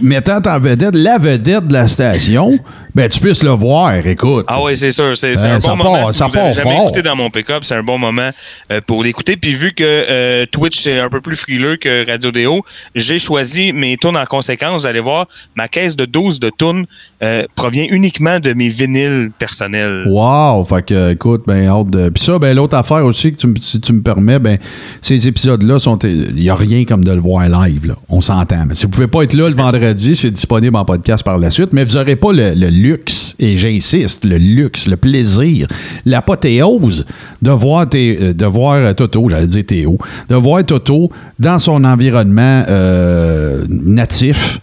mettant 0.01 0.41
en 0.45 0.59
vedette 0.59 0.95
la 0.95 1.17
vedette 1.17 1.67
de 1.67 1.73
la 1.73 1.87
station, 1.87 2.51
ben, 2.95 3.09
tu 3.09 3.19
puisses 3.19 3.43
le 3.43 3.51
voir, 3.51 3.95
écoute. 4.05 4.45
Ah 4.47 4.61
oui, 4.63 4.75
c'est 4.75 4.91
sûr. 4.91 5.15
C'est 5.17 5.37
Euh, 5.37 5.55
un 5.55 5.59
ça 5.59 5.71
bon 5.71 5.77
part- 5.77 5.91
moment. 5.91 6.11
Si 6.11 6.17
ça 6.17 6.25
vous 6.27 6.31
part 6.33 6.53
jamais 6.53 6.75
fort. 6.75 6.83
écouté 6.83 7.01
dans 7.01 7.15
mon 7.15 7.29
pick-up, 7.29 7.63
c'est 7.63 7.75
un 7.75 7.83
bon 7.83 7.97
moment 7.97 8.29
euh, 8.71 8.81
pour 8.85 9.03
l'écouter. 9.03 9.37
Puis 9.37 9.53
vu 9.53 9.73
que 9.73 9.83
euh, 9.85 10.45
Twitch, 10.51 10.77
c'est 10.79 10.99
un 10.99 11.09
peu 11.09 11.21
plus 11.21 11.35
frileux 11.35 11.77
que 11.77 12.09
Radio 12.09 12.31
Déo, 12.31 12.61
j'ai 12.95 13.19
choisi 13.19 13.73
mes 13.73 13.97
tunes 13.97 14.17
en 14.17 14.25
conséquence. 14.25 14.81
Vous 14.81 14.87
allez 14.87 14.99
voir, 14.99 15.27
ma 15.55 15.67
caisse 15.67 15.95
de 15.95 16.05
12 16.05 16.39
de 16.39 16.49
tunes 16.57 16.85
euh, 17.23 17.43
provient 17.55 17.85
uniquement 17.89 18.39
de 18.39 18.53
mes 18.53 18.67
vinyles 18.69 19.31
personnels. 19.39 20.03
Wow! 20.07 20.65
Fait 20.65 20.85
que, 20.85 21.11
écoute, 21.11 21.43
ben, 21.47 21.67
hâte 21.67 21.89
de. 21.89 22.09
Puis 22.09 22.23
ça, 22.23 22.39
ben, 22.39 22.55
l'autre 22.55 22.75
affaire 22.75 23.05
aussi, 23.05 23.33
que 23.33 23.37
tu, 23.39 23.53
si 23.61 23.79
tu 23.79 23.93
me 23.93 24.01
permets, 24.01 24.39
ben, 24.39 24.57
ces 25.01 25.27
épisodes-là 25.27 25.79
sont. 25.79 25.97
Il 26.03 26.33
n'y 26.35 26.49
a 26.49 26.55
rien 26.55 26.85
comme 26.85 27.03
de 27.03 27.11
le 27.11 27.19
voir 27.21 27.47
live, 27.47 27.87
là. 27.87 27.95
On 28.09 28.21
s'entend. 28.21 28.65
Mais 28.67 28.75
si 28.75 28.83
vous 28.83 28.89
pouvez 28.91 29.07
pas 29.07 29.23
être 29.23 29.33
là 29.33 29.47
le 29.47 29.55
vendredi, 29.55 30.15
c'est 30.15 30.31
disponible 30.31 30.75
en 30.75 30.85
podcast 30.85 31.23
par 31.23 31.37
la 31.37 31.49
suite, 31.51 31.73
mais 31.73 31.83
vous 31.85 31.95
n'aurez 31.95 32.15
pas 32.15 32.31
le, 32.31 32.53
le 32.55 32.67
luxe, 32.81 33.35
et 33.39 33.57
j'insiste, 33.57 34.25
le 34.25 34.37
luxe, 34.37 34.87
le 34.87 34.97
plaisir, 34.97 35.67
l'apothéose 36.05 37.05
de 37.41 37.51
voir, 37.51 37.87
tes- 37.89 38.17
euh, 38.21 38.33
de 38.33 38.45
voir 38.45 38.75
euh, 38.75 38.93
Toto, 38.93 39.27
j'allais 39.29 39.47
dire 39.47 39.65
Théo, 39.65 39.97
de 40.29 40.35
voir 40.35 40.63
Toto 40.65 41.09
dans 41.39 41.59
son 41.59 41.83
environnement 41.83 42.63
euh, 42.69 43.63
natif. 43.69 44.59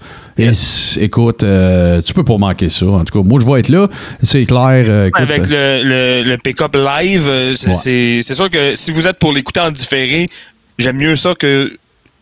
Écoute, 1.01 1.43
euh, 1.43 2.01
tu 2.01 2.15
peux 2.15 2.23
pas 2.25 2.39
manquer 2.39 2.69
ça. 2.69 2.87
En 2.87 3.05
tout 3.05 3.19
cas, 3.23 3.29
moi, 3.29 3.41
je 3.41 3.47
vais 3.47 3.59
être 3.59 3.69
là. 3.71 3.89
C'est 4.23 4.45
clair. 4.45 4.85
euh, 4.89 5.09
écoute, 5.09 5.23
Avec 5.29 5.47
ça- 5.47 5.51
le, 5.51 5.83
le, 5.83 6.31
le 6.31 6.37
pick-up 6.39 6.77
live, 6.77 7.29
c'est 7.57 7.69
Ouais. 7.69 7.75
c'est- 7.75 8.21
c'est 8.23 8.35
sûr 8.35 8.49
que 8.49 8.77
si 8.77 8.93
vous 8.93 9.07
êtes 9.09 9.19
pour 9.19 9.33
l'écouter 9.33 9.61
en 9.61 9.73
différé, 9.73 10.29
j'aime 10.79 10.97
mieux 10.97 11.17
ça 11.17 11.35
que 11.37 11.73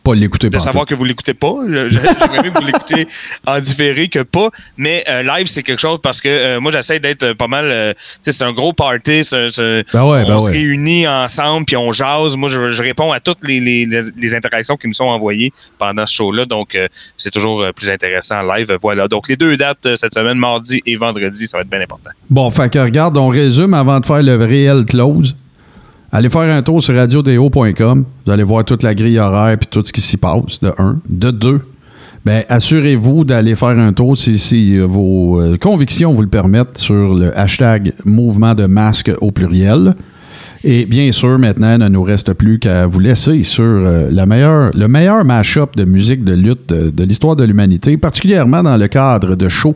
pas 0.07 0.15
l'écouter 0.15 0.49
de 0.49 0.57
savoir 0.59 0.85
que 0.85 0.95
vous 0.95 1.03
l'écoutez 1.03 1.33
pas. 1.33 1.53
Je- 1.67 1.89
J'aimerais 1.89 2.43
mieux 2.43 2.49
que 2.51 2.59
vous 2.59 2.65
l'écoutiez 2.65 3.07
en 3.47 3.59
différé 3.59 4.07
que 4.07 4.23
pas. 4.23 4.49
Mais 4.77 5.03
euh, 5.09 5.23
live, 5.23 5.47
c'est 5.47 5.63
quelque 5.63 5.79
chose 5.81 5.99
parce 6.01 6.21
que 6.21 6.29
euh, 6.29 6.59
moi, 6.61 6.71
j'essaie 6.71 6.99
d'être 6.99 7.23
euh, 7.23 7.33
pas 7.35 7.47
mal. 7.47 7.65
euh, 7.65 7.93
tu 7.93 7.99
sais, 8.21 8.31
c'est 8.31 8.43
un 8.43 8.53
gros 8.53 8.73
party. 8.73 9.21
Ben 9.31 9.43
ouais, 10.05 10.23
on 10.25 10.27
ben 10.27 10.39
se 10.39 10.45
ouais. 10.45 10.51
réunit 10.51 11.07
ensemble 11.07 11.65
puis 11.65 11.75
on 11.77 11.91
jase. 11.91 12.35
Moi, 12.35 12.49
je, 12.49 12.71
je 12.71 12.83
réponds 12.83 13.11
à 13.11 13.19
toutes 13.19 13.43
les, 13.47 13.59
les- 13.59 13.85
les- 13.85 14.35
interactions 14.35 14.77
qui 14.77 14.87
me 14.87 14.93
sont 14.93 15.05
envoyées 15.05 15.51
pendant 15.79 16.05
ce 16.05 16.13
show-là. 16.15 16.45
Donc, 16.45 16.77
c'est 17.17 17.31
toujours 17.31 17.65
plus 17.75 17.89
intéressant 17.89 18.39
en 18.41 18.53
live. 18.55 18.77
Voilà. 18.81 19.07
Donc, 19.07 19.27
les 19.29 19.35
deux 19.35 19.57
dates 19.57 19.87
cette 19.95 20.13
semaine, 20.13 20.37
mardi 20.37 20.81
et 20.85 20.95
vendredi, 20.95 21.47
ça 21.47 21.57
va 21.57 21.61
être 21.63 21.69
bien 21.69 21.81
important. 21.81 22.11
Bon, 22.29 22.49
fait 22.51 22.71
que 22.71 22.79
regarde, 22.79 23.17
on 23.17 23.29
résume 23.29 23.73
avant 23.73 23.99
de 23.99 24.05
faire 24.05 24.21
le 24.23 24.35
réel 24.35 24.85
close. 24.85 25.35
Allez 26.11 26.29
faire 26.29 26.55
un 26.55 26.61
tour 26.61 26.81
sur 26.81 26.95
radiodéo.com. 26.95 28.05
Vous 28.25 28.31
allez 28.31 28.43
voir 28.43 28.63
toute 28.63 28.83
la 28.83 28.95
grille 28.95 29.19
horaire 29.19 29.57
puis 29.57 29.67
tout 29.67 29.83
ce 29.83 29.91
qui 29.91 30.01
s'y 30.01 30.17
passe, 30.17 30.59
de 30.61 30.71
un. 30.77 30.99
De 31.09 31.31
deux, 31.31 31.61
ben, 32.25 32.43
assurez-vous 32.49 33.25
d'aller 33.25 33.55
faire 33.55 33.69
un 33.69 33.93
tour 33.93 34.17
si, 34.17 34.37
si, 34.37 34.77
euh, 34.77 34.85
vos 34.85 35.41
euh, 35.41 35.57
convictions 35.57 36.13
vous 36.13 36.21
le 36.21 36.27
permettent 36.27 36.77
sur 36.77 37.13
le 37.15 37.37
hashtag 37.37 37.93
mouvement 38.05 38.55
de 38.55 38.65
masque 38.65 39.11
au 39.21 39.31
pluriel. 39.31 39.95
Et 40.63 40.85
bien 40.85 41.11
sûr, 41.11 41.37
maintenant, 41.39 41.73
il 41.73 41.79
ne 41.79 41.87
nous 41.87 42.03
reste 42.03 42.33
plus 42.33 42.59
qu'à 42.59 42.87
vous 42.87 42.99
laisser 42.99 43.43
sur 43.43 43.63
euh, 43.63 44.09
le 44.11 44.87
meilleur 44.87 45.25
mash-up 45.25 45.75
de 45.75 45.85
musique 45.85 46.23
de 46.23 46.33
lutte 46.33 46.69
de, 46.69 46.89
de 46.89 47.03
l'histoire 47.03 47.35
de 47.35 47.43
l'humanité, 47.43 47.97
particulièrement 47.97 48.63
dans 48.63 48.77
le 48.77 48.87
cadre 48.87 49.35
de 49.35 49.49
shows 49.49 49.75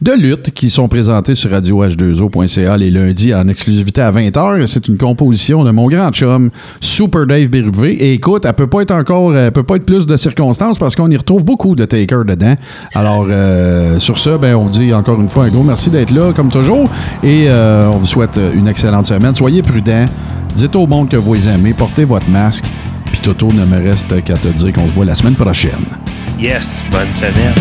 de 0.00 0.12
lutte 0.12 0.50
qui 0.50 0.70
sont 0.70 0.88
présentés 0.88 1.34
sur 1.34 1.50
radioh2o.ca 1.50 2.76
les 2.76 2.90
lundis 2.90 3.34
en 3.34 3.48
exclusivité 3.48 4.00
à 4.00 4.10
20h. 4.10 4.66
C'est 4.66 4.88
une 4.88 4.96
composition 4.96 5.64
de 5.64 5.70
mon 5.70 5.88
grand 5.88 6.10
chum, 6.10 6.50
Super 6.80 7.26
Dave 7.26 7.48
Bérubé. 7.48 7.90
Et 7.92 8.14
écoute, 8.14 8.44
elle 8.44 8.52
peut 8.54 8.66
pas 8.66 8.82
être 8.82 8.92
encore, 8.92 9.36
elle 9.36 9.52
peut 9.52 9.62
pas 9.62 9.76
être 9.76 9.86
plus 9.86 10.06
de 10.06 10.16
circonstances 10.16 10.78
parce 10.78 10.96
qu'on 10.96 11.10
y 11.10 11.16
retrouve 11.16 11.44
beaucoup 11.44 11.76
de 11.76 11.84
Taker 11.84 12.22
dedans. 12.26 12.54
Alors, 12.94 13.26
euh, 13.30 13.98
sur 13.98 14.18
ce, 14.18 14.36
ben, 14.36 14.54
on 14.54 14.64
vous 14.64 14.70
dit 14.70 14.92
encore 14.92 15.20
une 15.20 15.28
fois 15.28 15.44
un 15.44 15.48
gros 15.48 15.62
merci 15.62 15.90
d'être 15.90 16.12
là, 16.12 16.32
comme 16.34 16.48
toujours. 16.48 16.88
Et 17.22 17.46
euh, 17.48 17.90
on 17.92 17.98
vous 17.98 18.06
souhaite 18.06 18.38
une 18.54 18.68
excellente 18.68 19.06
semaine. 19.06 19.34
Soyez 19.34 19.62
prudents. 19.62 20.06
Dites 20.54 20.74
au 20.76 20.86
monde 20.86 21.08
que 21.08 21.16
vous 21.16 21.34
les 21.34 21.48
aimez. 21.48 21.74
Portez 21.74 22.04
votre 22.04 22.28
masque. 22.28 22.64
Puis 23.06 23.20
Toto, 23.20 23.52
ne 23.52 23.64
me 23.64 23.82
reste 23.82 24.22
qu'à 24.24 24.34
te 24.34 24.48
dire 24.48 24.72
qu'on 24.72 24.86
se 24.86 24.92
voit 24.92 25.04
la 25.04 25.14
semaine 25.14 25.34
prochaine. 25.34 25.84
Yes, 26.38 26.84
bonne 26.90 27.12
semaine. 27.12 27.54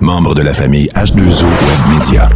Membre 0.00 0.34
de 0.34 0.42
la 0.42 0.54
famille 0.54 0.88
H2O 0.94 1.44
Web 1.44 1.98
Media. 1.98 2.28